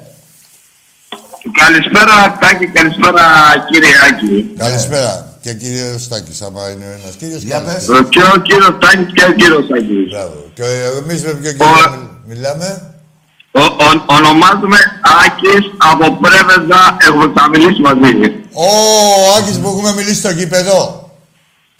Καλησπέρα, 1.52 2.36
Τάκη, 2.40 2.66
καλησπέρα, 2.66 3.24
κύριε 3.70 3.94
Άκη. 4.08 4.54
Καλησπέρα. 4.58 5.12
Και 5.42 5.52
κύριο 5.54 5.98
Στάκης, 5.98 6.42
άμα 6.42 6.70
είναι 6.70 6.84
ο 6.84 6.92
ένας 7.00 7.14
κύριος. 7.20 7.42
Για 7.42 7.58
καλησπέρα. 7.60 7.98
πες. 8.02 8.08
Και 8.14 8.22
ο 8.34 8.36
κύριος 8.46 8.74
Τάκη 8.82 9.04
και 9.16 9.24
ο 9.30 9.32
κύριος 9.40 9.66
Άκη. 9.78 9.98
Μπράβο. 10.12 10.36
Και 10.56 10.64
εμείς 11.02 11.20
με 11.26 11.32
ποιο 11.40 11.50
κύριο 11.52 11.66
Ωραία. 11.76 11.90
μιλ- 11.94 12.10
μιλάμε; 12.30 12.68
Ο, 13.60 13.62
ο, 13.84 13.86
ονομάζομαι 14.16 14.78
Άκης 15.24 15.64
από 15.90 16.04
Πρέβεζα, 16.22 16.80
έχουμε 17.06 17.26
μιλήσει 17.52 17.80
μαζί. 17.88 18.12
Ω, 18.52 18.68
ο 19.24 19.26
Άκης 19.38 19.56
που 19.60 19.68
έχουμε 19.72 19.92
μιλήσει 19.98 20.18
στο 20.24 20.30
γήπεδο. 20.38 20.78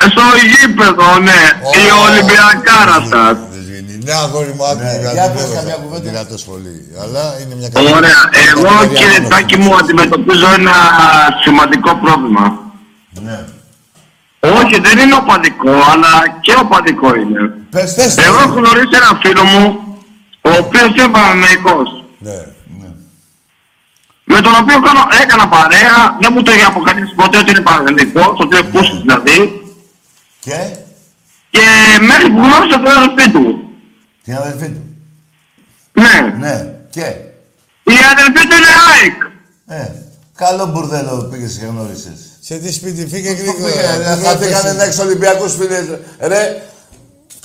Ε, 0.02 0.04
Στο 0.14 0.24
γήπεδο, 0.50 1.08
ναι, 1.28 1.40
η 1.82 1.86
Ω, 1.92 1.96
Ολυμπιακάρα 2.06 2.98
σας. 3.12 3.36
Δεν 4.04 4.14
σβήνει. 4.16 4.20
Ναι, 4.20 4.24
αγόρι 4.24 4.52
μου, 4.56 4.64
άκου 4.70 4.82
Ναι, 4.82 4.92
την 4.92 5.00
για 5.00 5.10
πες 5.12 5.42
κατηγορία. 5.42 5.56
καμιά 5.60 5.76
κουβέντα. 5.82 6.02
Δεν 6.02 6.02
την 6.06 6.12
ρατώ 6.20 6.36
πολύ. 6.50 6.76
Αλλά 7.02 7.22
είναι 7.40 7.54
μια 7.60 7.68
καλή... 7.68 7.86
Ωραία, 7.98 8.20
εγώ 8.50 8.62
κατηγορία 8.62 8.98
κύριε 8.98 9.18
μόνο. 9.20 9.28
Τάκη 9.32 9.56
μου 9.62 9.72
αντιμετωπίζω 9.80 10.48
ένα 10.60 10.74
σημαντικό 11.44 11.90
πρόβλημα. 12.02 12.44
ναι. 13.26 13.38
Όχι, 14.60 14.76
δεν 14.86 14.98
είναι 14.98 15.14
οπαδικό, 15.22 15.70
αλλά 15.92 16.12
και 16.44 16.54
οπαδικό 16.64 17.08
είναι. 17.20 17.40
Πες, 17.70 17.94
πες. 17.94 18.16
Εγώ 18.26 18.38
έχω 18.44 18.54
γνωρίσει 18.60 18.94
έναν 19.00 19.14
φίλο 19.22 19.44
μου, 19.52 19.64
ο 20.40 20.50
οποίος 20.62 20.88
είναι 20.96 21.08
παρανοϊκός. 21.16 21.88
Ναι. 22.18 22.38
Με 24.24 24.40
τον 24.40 24.52
οποίο 24.60 24.80
κάνω, 24.80 25.02
έκανα 25.22 25.48
παρέα, 25.48 25.96
δεν 26.20 26.30
μου 26.34 26.42
το 26.42 26.52
είχε 26.52 26.64
αποκαλύψει 26.64 27.14
ποτέ 27.14 27.38
ότι 27.38 27.50
είναι 27.50 27.60
παρανοϊκός, 27.60 28.34
ότι 28.42 28.56
είναι 28.56 28.68
πούσης 28.72 28.98
δηλαδή. 29.00 29.38
Και, 30.40 30.58
Και 31.50 31.64
μέχρι 32.00 32.30
που 32.30 32.38
γνώρισα 32.46 32.76
τον 32.82 32.92
αδελφή 32.96 33.30
του. 33.30 33.63
Την 34.24 34.36
αδελφή 34.36 34.66
του. 34.68 34.82
Ναι. 35.92 36.34
Ναι. 36.48 36.74
Και, 36.90 37.06
Η 37.82 37.96
αδελφή 38.12 38.46
του 38.48 38.56
είναι 38.56 38.72
ΑΕΚ. 38.90 39.18
ε, 39.80 39.90
καλό 40.36 40.66
μπουρδέλο 40.66 41.28
πήγες 41.30 41.56
και 41.60 41.66
γνώρισες. 41.66 42.18
Σε 42.40 42.54
τι 42.54 42.72
σπίτι, 42.72 43.06
φύγε 43.06 43.34
Πήγε, 43.34 43.42
γρήγορα. 43.42 44.16
Θα 44.22 44.36
πήγανε 44.36 44.72
να 44.72 44.82
έχεις 44.84 44.98
Ολυμπιακούς 44.98 45.54
φίλες. 45.54 45.84
Ρε, 46.18 46.62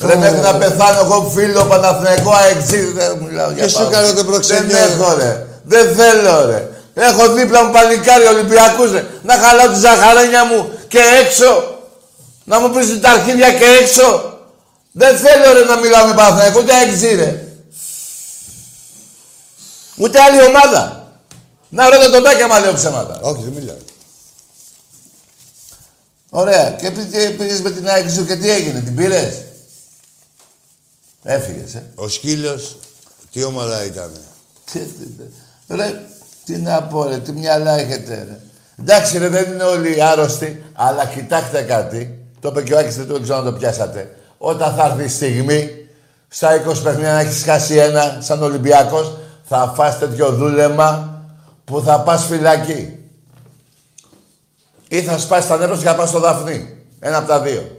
Ρε 0.02 0.16
μέχρι 0.16 0.40
να 0.40 0.56
πεθάνω 0.56 1.00
εγώ 1.00 1.32
φίλο 1.36 1.64
Παναθηναϊκό 1.66 2.32
αεξί, 2.32 2.92
δεν 2.92 3.18
μιλάω 3.18 3.52
για 3.52 3.64
Και 3.64 3.70
σου 3.70 3.78
πάω. 3.78 3.90
κάνω 3.90 4.14
το 4.14 4.24
προξενιό. 4.24 4.76
Δεν 4.78 4.90
έχω 5.00 5.16
ρε, 5.18 5.46
δεν 5.64 5.96
θέλω 5.96 6.46
ρε. 6.46 6.68
Έχω 6.94 7.34
δίπλα 7.34 7.64
μου 7.66 7.72
παλικάρι 7.72 8.26
Ολυμπιακούς 8.26 8.92
ρε. 8.92 9.04
Να 9.24 9.34
χαλάω 9.38 9.68
τη 9.74 9.80
ζαχαρένια 9.80 10.46
μου 10.46 10.72
και 10.88 11.00
έξω. 11.24 11.78
Να 12.44 12.60
μου 12.60 12.70
πεις 12.70 13.00
τα 13.02 13.10
αρχίδια 13.12 13.52
και 13.54 13.66
έξω. 13.82 14.39
Δεν 15.00 15.18
θέλω 15.18 15.54
ρε 15.54 15.64
να 15.66 15.78
μιλάω 15.78 16.08
με 16.08 16.14
Παναθηναϊκό, 16.14 16.60
ούτε 16.60 16.74
αεξί 16.74 17.16
ρε. 17.16 17.44
Ούτε 19.98 20.22
άλλη 20.22 20.42
ομάδα. 20.46 21.12
Να 21.70 21.90
ρώτα 21.90 22.10
τον 22.10 22.24
Τάκη 22.24 22.42
άμα 22.42 22.60
λέω 22.60 22.74
ψέματα. 22.74 23.20
Όχι, 23.22 23.44
δεν 23.44 23.52
μιλάω. 23.54 23.76
Ωραία. 26.30 26.72
Και 26.72 26.92
πήγε- 26.92 27.30
πήγες 27.38 27.62
με 27.62 27.72
την 27.72 27.88
ΑΕΚ 27.90 28.10
σου 28.10 28.26
και 28.26 28.36
τι 28.36 28.50
έγινε, 28.50 28.80
την 28.80 28.96
πήρες; 28.96 29.34
Έφυγες, 31.24 31.74
ε. 31.76 31.84
Ο 31.96 32.08
σκύλος, 32.08 32.78
τι 33.32 33.44
ομάδα 33.44 33.86
ήταν. 33.86 34.12
Τι- 34.72 34.80
τι- 34.80 35.76
Ρε, 35.76 36.02
τι 36.46 36.56
να 36.58 36.84
πω 36.84 37.04
ρε, 37.04 37.18
τι 37.18 37.32
μυαλά 37.32 37.80
έχετε 37.80 38.14
ρε. 38.14 38.40
Εντάξει 38.80 39.18
ρε, 39.18 39.28
δεν 39.28 39.52
είναι 39.52 39.64
όλοι 39.64 40.04
άρρωστοι, 40.04 40.64
αλλά 40.74 41.06
κοιτάξτε 41.06 41.62
κάτι. 41.62 42.20
Το 42.40 42.48
είπε 42.50 42.62
και 42.64 42.74
ο 42.74 42.78
Άκης, 42.78 42.96
δεν 42.96 43.22
ξέρω 43.24 43.42
να 43.44 43.52
το 43.52 43.58
πιάσατε. 43.58 44.14
Όταν 44.42 44.74
θα 44.76 44.86
έρθει 44.86 45.04
η 45.04 45.08
στιγμή, 45.08 45.70
στα 46.28 46.50
20 46.68 46.82
παιχνίδια 46.84 47.12
να 47.14 47.20
έχεις 47.20 47.44
χάσει 47.44 47.76
ένα, 47.76 48.18
σαν 48.20 48.44
Ολυμπιακός, 48.44 49.18
θα 49.44 49.74
φας 49.76 50.00
τέτοιο 50.00 50.32
δούλεμα 50.32 51.22
που 51.66 51.82
θα 51.86 52.00
πας 52.00 52.26
φυλακή. 52.26 52.94
Ή 54.88 55.02
θα 55.02 55.18
σπάσεις 55.18 55.48
τα 55.50 55.58
νεύρα 55.58 55.76
σου 55.76 55.82
και 55.82 55.88
θα 55.88 55.96
πας 55.96 56.10
στο 56.10 56.20
Δαφνί. 56.20 56.78
Ένα 57.00 57.18
από 57.18 57.28
τα 57.28 57.40
δύο. 57.40 57.78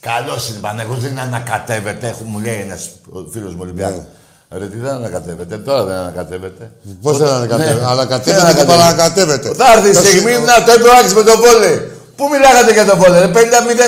Καλός 0.00 0.48
είναι 0.48 0.58
Παναγός, 0.58 0.98
δεν 1.00 1.18
ανακατεύεται. 1.18 2.08
Έχω, 2.08 2.24
μου 2.24 2.38
λέει 2.38 2.60
ένας 2.60 2.90
φίλος 3.32 3.52
μου 3.52 3.58
Ολυμπιακός. 3.62 4.02
Ρε, 4.50 4.66
τι 4.66 4.76
δεν 4.76 4.92
ανακατεύεται, 4.92 5.58
τώρα 5.58 5.84
δεν 5.84 5.96
ανακατεύεται. 5.96 6.70
Πώς 7.02 7.18
δεν 7.18 7.28
ανακατεύεται; 7.28 7.80
Ναι. 7.80 7.86
Ανακατεύεται 7.86 8.46
Δεν 8.46 8.56
και 8.56 8.64
παρανακατεύεται. 8.64 9.54
Θα 9.54 9.72
έρθει 9.72 9.88
η 9.88 9.92
Το 9.92 10.00
στιγμή, 10.00 10.32
συ- 10.32 10.44
να 10.44 10.64
το 10.64 10.72
είπε 10.72 10.88
ο 10.88 10.92
Άκης 11.00 11.14
με 11.14 11.22
το 11.22 11.32
βόλεϊ. 11.36 11.90
Πού 12.16 12.28
μιλάγατε 12.28 12.72
για 12.72 12.84
το 12.84 12.96
βόλεϊ, 12.96 13.20
ρε, 13.20 13.30
50-0 13.34 13.38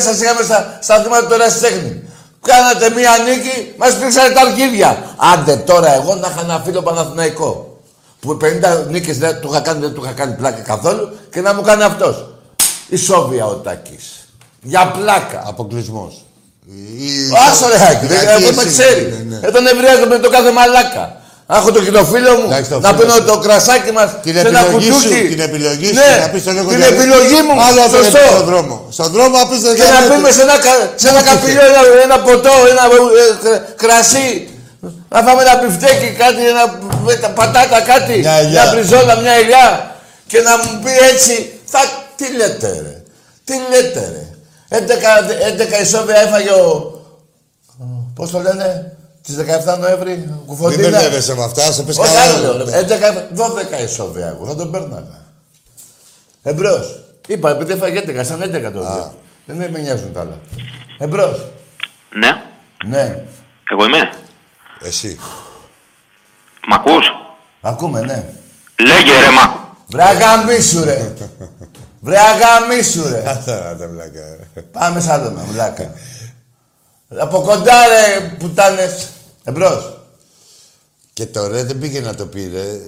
σας 0.03 0.21
είχαμε 0.21 0.43
στα, 0.43 0.79
στα 0.83 1.03
θύματα 1.03 1.27
του 1.27 1.35
ερασιτέχνη. 1.35 2.03
Κάνατε 2.43 2.91
μία 2.91 3.11
νίκη, 3.27 3.75
μας 3.79 3.95
πήξατε 3.99 4.31
τα 4.33 4.41
αρχίδια. 4.41 5.15
Άντε 5.33 5.57
τώρα 5.57 5.95
εγώ 5.95 6.15
να 6.15 6.29
είχα 6.29 6.41
ένα 6.41 6.63
φίλο 6.65 6.83
Παναθηναϊκό. 6.83 7.79
Που 8.21 8.37
50 8.43 8.87
νίκες 8.89 9.19
δεν 9.19 9.41
του 9.41 9.49
είχα 9.51 9.61
κάνει, 9.61 9.81
δεν 9.81 9.95
του 9.95 10.03
είχα 10.05 10.13
κάνει 10.13 10.35
πλάκα 10.35 10.61
καθόλου 10.61 11.17
και 11.33 11.41
να 11.41 11.55
μου 11.55 11.63
κάνει 11.63 11.83
αυτός. 11.83 12.27
Ισόβια 12.89 13.45
ο 13.47 13.55
Τάκης. 13.55 14.29
Για 14.63 14.87
πλάκα. 14.99 15.43
Αποκλεισμός. 15.47 16.25
Ή- 16.99 17.33
Άσο 17.51 17.69
ρε 17.69 17.89
Άκη, 17.91 18.07
Γιατί 18.07 18.43
δεν 18.45 18.55
με 18.55 18.63
εσύ- 18.63 18.71
ξέρει. 18.71 19.25
ναι, 19.29 19.37
ναι. 19.39 19.47
Ε, 19.47 19.51
τον 19.51 19.67
ευριάζω 19.67 20.07
με 20.07 20.19
το 20.19 20.31
κάθε 20.31 20.51
μαλάκα. 20.53 21.17
Να 21.51 21.57
έχω 21.61 21.70
το 21.77 21.81
κοινοφίλο 21.87 22.33
μου, 22.39 22.47
Εντάξει, 22.51 22.70
το 22.70 22.79
να 22.81 22.89
φίλο 22.89 23.01
πίνω 23.01 23.12
σου. 23.15 23.25
το 23.31 23.37
κρασάκι 23.45 23.91
μας 23.99 24.09
Την 24.23 24.35
σε 24.35 24.41
ένα 24.49 24.61
επιλογή 24.61 24.87
σου, 24.93 24.93
κουτούκι. 25.09 25.29
την 25.35 25.41
επιλογή 25.49 25.87
σου, 25.87 25.95
ναι, 26.01 26.11
να 26.25 26.29
πεις 26.33 26.41
στον 26.43 26.55
Νίκο 26.55 26.69
την 26.70 26.79
Διαλύτη. 26.79 27.01
επιλογή 27.01 27.39
μου, 27.47 27.55
Άλλο 27.66 27.81
αυτό 27.87 27.97
σωστό. 28.03 28.19
στον 28.33 28.45
δρόμο. 28.51 28.75
Στον 28.97 29.09
δρόμο 29.15 29.37
απίστευτο 29.45 29.77
Και 29.81 29.87
να 29.97 30.01
πίνουμε 30.09 30.31
σε 30.37 30.43
ένα, 30.47 30.57
κα- 30.66 30.87
σε 31.03 31.09
ένα 31.12 31.20
Μου 31.25 31.27
καπηλιό 31.29 31.62
ένα, 31.70 31.81
ένα 32.07 32.16
ποτό, 32.27 32.55
ένα 32.73 32.85
ε, 33.23 33.25
κρ- 33.45 33.62
κρασί. 33.83 34.29
Να 35.15 35.19
φάμε 35.27 35.41
ένα 35.47 35.55
μπιφτέκι, 35.61 36.09
κάτι, 36.23 36.41
ένα, 36.53 36.65
ε, 37.27 37.29
πατάτα, 37.39 37.79
κάτι. 37.93 38.16
Μια 38.27 38.33
ελιά. 38.43 38.62
Μια 38.62 38.65
μπριζόλα, 38.73 39.15
μια 39.25 39.35
ελιά. 39.43 39.66
Και 40.31 40.39
να 40.47 40.53
μου 40.61 40.70
πει 40.83 40.93
έτσι, 41.12 41.35
θα, 41.73 41.81
τι 42.19 42.27
λέτε 42.39 42.69
ρε; 42.87 42.95
Τι 43.47 43.55
λέτε 43.70 44.03
ρε; 44.15 44.25
11, 44.79 45.79
11 45.79 45.83
ισόβια 45.85 46.19
έφαγε 46.27 46.51
ο, 46.51 46.69
πώς 48.16 48.31
το 48.31 48.39
λένε, 48.47 48.93
τις 49.29 49.37
17 49.75 49.79
Νοέμβρη, 49.79 50.11
Μην 50.17 50.35
κουφοντίνα. 50.47 50.89
μπερδεύεσαι 50.91 51.35
με 51.35 51.45
αυτά, 51.45 51.73
σε 51.73 51.83
πες 51.83 51.99
Όχι 51.99 52.15
καλά. 52.15 52.21
άλλο 52.35 52.55
λέω, 52.57 52.65
ρε. 52.65 52.79
11, 52.79 53.29
12 53.81 53.83
ισόβια 53.85 54.27
εγώ, 54.27 54.47
θα 54.47 54.55
τον 54.57 54.71
πέρναγα. 54.71 55.27
Εμπρός. 56.43 57.01
Είπα, 57.27 57.51
επειδή 57.51 57.73
έφαγε 57.73 57.99
11, 57.99 58.25
σαν 58.25 58.43
11 58.43 58.71
το 58.73 58.81
δύο. 58.81 59.15
Δεν 59.45 59.57
με 59.71 59.79
νοιάζουν 59.79 60.13
τα 60.13 60.21
άλλα. 60.21 60.39
Εμπρός. 60.99 61.47
Ναι, 62.19 62.43
Ναι. 62.87 63.25
εγώ 63.71 63.85
είμαι. 63.85 64.13
Εσύ. 64.83 65.19
Μ' 66.69 66.73
ακούς; 66.75 67.07
Ακούμε, 67.61 68.01
ναι. 68.01 68.25
Λέγε 68.79 69.21
ρε 69.21 69.31
μα. 69.31 69.75
Βρε 69.87 70.03
αγαμίσου 70.03 70.85
ρε. 70.85 71.13
Βρε 72.01 72.17
αγαμίσου 72.19 73.09
ρε. 73.09 73.23
Αυτά 73.31 73.77
τα 73.79 73.89
βλάκα. 73.89 74.21
Πάμε 74.73 75.01
σ' 75.01 75.09
άλλο 75.09 75.31
να 75.31 75.43
βλάκα. 75.43 75.93
Από 77.19 77.41
κοντά 77.41 77.87
ρε 77.87 78.21
πουτάνες. 78.39 79.09
Εμπρός. 79.49 79.99
Και 81.12 81.27
το 81.27 81.47
ρε 81.47 81.65
δεν 81.65 81.79
πήγε 81.79 82.01
να 82.01 82.15
το 82.15 82.27
πει 82.27 82.47
ρε. 82.47 82.81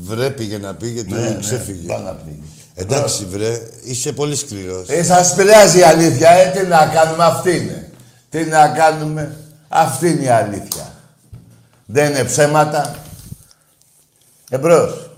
Βρε 0.00 0.30
πήγε 0.30 0.58
να 0.58 0.74
πει 0.74 0.94
και 0.94 1.04
του 1.04 1.14
Ναι, 1.14 1.20
ναι, 1.28 1.38
ξέφυγε. 1.40 1.86
πάω 1.86 1.98
να 2.00 2.12
πει. 2.14 2.42
Εντάξει 2.74 3.24
βρε, 3.24 3.60
είσαι 3.84 4.12
πολύ 4.12 4.36
σκληρός. 4.36 4.88
Ε, 4.88 5.02
σας 5.02 5.34
πειράζει 5.34 5.78
η 5.78 5.82
αλήθεια, 5.82 6.30
ε. 6.30 6.50
Τι 6.50 6.66
να 6.66 6.86
κάνουμε, 6.86 7.24
αυτή 7.24 7.56
είναι. 7.56 7.90
Τι 8.30 8.44
να 8.44 8.68
κάνουμε, 8.68 9.36
αυτή 9.68 10.10
είναι 10.10 10.22
η 10.22 10.28
αλήθεια. 10.28 10.94
Δεν 11.86 12.10
είναι 12.10 12.24
ψέματα. 12.24 13.02
Εμπρός. 14.50 15.10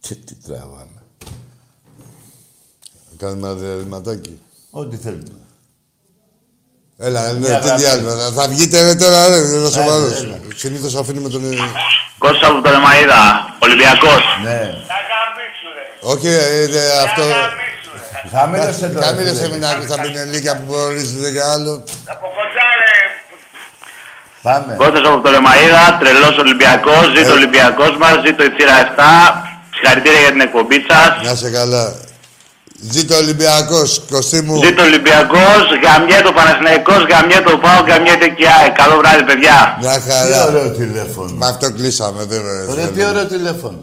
Και 0.00 0.14
τι 0.14 0.34
τραβάμε. 0.34 1.02
Κάνουμε 3.16 3.48
ένα 3.48 3.56
διαλυματάκι. 3.56 4.40
Ό,τι 4.70 4.96
θέλουμε. 4.96 5.45
Έλα, 6.98 7.32
ναι, 7.32 7.38
Μια 7.38 7.58
τι 7.58 7.66
γράφη. 7.66 7.82
διάλειμμα. 7.82 8.10
Θα- 8.14 8.32
Θα 8.42 8.48
βγείτε 8.48 8.82
ρε, 8.82 8.94
τώρα, 8.94 9.28
ρε, 9.28 9.36
είναι 9.36 9.70
σοβαρός. 9.70 10.22
έλα. 10.22 10.38
Συνήθως 10.56 10.94
αφήνουμε 10.94 11.28
τον... 11.28 11.52
ε, 11.52 11.56
Κώστα 12.18 12.46
από 12.48 12.60
το 12.62 12.70
Λεμαίδα, 12.70 13.20
Ολυμπιακός. 13.58 14.22
Ναι. 14.44 14.60
Όχι, 16.00 16.28
ε, 16.28 16.62
ε, 16.62 17.02
αυτό... 17.04 17.22
Χαμήλωσε 18.32 18.88
το. 18.88 19.00
Κάμιλε 19.00 19.28
φίλε. 19.28 19.40
σεμινάρι, 19.40 19.84
θα 19.86 19.96
μπει 20.00 20.08
λίγα 20.08 20.56
που 20.56 20.62
μπορείς, 20.66 21.12
δεν 21.16 21.32
και 21.32 21.42
άλλο. 21.42 21.84
Πάμε. 24.42 24.74
Κώστας 24.76 25.06
από 25.08 25.20
το 25.20 25.30
Λεμαίδα, 25.30 25.96
τρελός 26.00 26.36
Ολυμπιακός, 26.38 27.04
ζήτω 27.16 27.30
ο 27.30 27.34
Ολυμπιακός 27.34 27.96
μας, 28.00 28.14
ζήτω 28.26 28.42
η 28.44 28.50
θύρα 28.56 28.74
7. 28.80 29.00
Συγχαρητήρια 29.74 30.20
για 30.20 30.30
την 30.30 30.40
εκπομπή 30.40 30.78
σας. 30.88 31.10
Να 31.28 31.34
σε 31.34 31.50
καλά. 31.50 31.94
Ζήτω 32.80 33.14
ο 33.14 33.18
Ολυμπιακός, 33.18 34.02
Κωστή 34.10 34.40
μου. 34.42 34.64
Ζήτω 34.64 34.82
ο 34.82 34.84
Ολυμπιακός, 34.84 35.62
γαμιέτο 35.84 36.32
Παναθηναϊκός, 36.32 37.00
γαμιέτο 37.10 37.58
Πάο, 37.58 37.80
γαμιέται 37.88 38.28
και 38.38 38.46
ΑΕΚ. 38.60 38.72
Καλό 38.80 38.96
βράδυ 39.00 39.22
παιδιά. 39.24 39.76
Μια 39.80 39.94
Τι 40.00 40.10
χαρά. 40.10 40.46
ωραίο 40.46 40.70
τηλέφωνο. 40.70 41.32
Με 41.36 41.46
αυτό 41.46 41.72
κλείσαμε, 41.72 42.24
δεν 42.24 42.40
ρε. 42.46 42.74
Ρε, 42.74 42.86
τι 42.94 43.04
ωραίο 43.04 43.26
τηλέφωνο. 43.26 43.78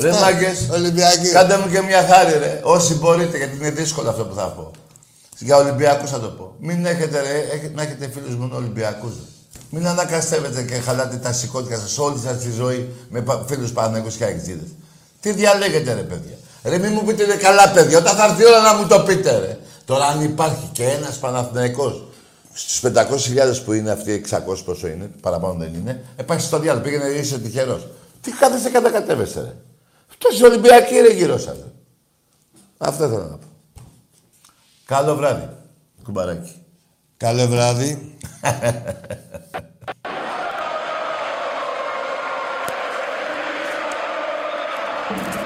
Ρε 0.00 0.10
μάγκες, 0.12 0.68
Ολυμπιακή. 0.72 1.28
κάντε 1.28 1.56
μου 1.58 1.70
και 1.72 1.80
μια 1.82 2.06
χάρη 2.10 2.38
ρε. 2.38 2.60
Όσοι 2.62 2.94
μπορείτε, 2.94 3.36
γιατί 3.36 3.56
είναι 3.56 3.70
δύσκολο 3.70 4.08
αυτό 4.10 4.24
που 4.24 4.34
θα 4.34 4.42
πω. 4.56 4.70
Για 5.38 5.56
Ολυμπιακούς 5.56 6.10
θα 6.10 6.20
το 6.20 6.26
πω. 6.26 6.54
Μην 6.60 6.86
έχετε 6.86 7.20
ρε, 7.20 7.36
έχετε, 7.54 7.72
να 7.74 7.82
έχετε 7.82 8.10
φίλους 8.14 8.34
μόνο 8.36 8.56
Ολυμπιακούς. 8.56 9.10
ρε. 9.10 9.26
Μην 9.70 9.86
ανακαστεύετε 9.86 10.62
και 10.62 10.74
χαλάτε 10.74 11.16
τα 11.16 11.32
σηκώτια 11.32 11.78
σας 11.78 11.98
όλη 11.98 12.18
σας 12.24 12.36
τη 12.38 12.50
ζωή 12.50 12.88
με 13.10 13.20
πα- 13.20 13.44
φίλους 13.48 13.70
Παναγιώτους 13.70 14.14
και 14.16 14.24
Αεξίδες. 14.24 14.68
Τι 15.20 15.30
διαλέγετε 15.32 15.92
ρε 15.94 16.00
παιδιά. 16.00 16.36
Ρε 16.68 16.78
μην 16.78 16.92
μου 16.92 17.04
πείτε 17.04 17.24
ρε, 17.24 17.36
καλά 17.36 17.70
παιδιά, 17.70 17.98
όταν 17.98 18.16
θα 18.16 18.24
έρθει 18.24 18.42
η 18.42 18.46
ώρα 18.46 18.60
να 18.60 18.74
μου 18.74 18.86
το 18.86 19.00
πείτε 19.00 19.38
ρε. 19.38 19.58
Τώρα 19.84 20.04
αν 20.06 20.22
υπάρχει 20.22 20.68
και 20.72 20.84
ένας 20.84 21.18
Παναθηναϊκός 21.18 22.02
στους 22.52 22.80
500.000 22.92 23.62
που 23.64 23.72
είναι 23.72 23.90
αυτοί, 23.90 24.24
600 24.30 24.38
πόσο 24.64 24.86
είναι, 24.86 25.10
παραπάνω 25.20 25.54
δεν 25.54 25.74
είναι, 25.74 26.04
επάχει 26.16 26.40
στο 26.40 26.58
διάλογο, 26.58 26.84
πήγαινε 26.84 27.04
είσαι 27.04 27.38
τυχερός. 27.38 27.86
Τι 28.20 28.30
κάθεστε 28.30 28.68
κατακατεύεστε 28.70 29.40
ρε. 29.40 29.54
Τόσοι 30.18 30.44
Ολυμπιακοί 30.44 31.00
ρε 31.00 31.12
γύρω 31.12 31.38
σας. 31.38 31.56
ρε. 31.56 31.64
Αυτό 32.78 33.04
ήθελα 33.04 33.24
να 33.24 33.36
πω. 33.36 33.46
Καλό 34.84 35.16
βράδυ, 35.16 35.48
κουμπαράκι. 36.04 36.62
Καλό 37.16 37.46
βράδυ. 37.46 38.16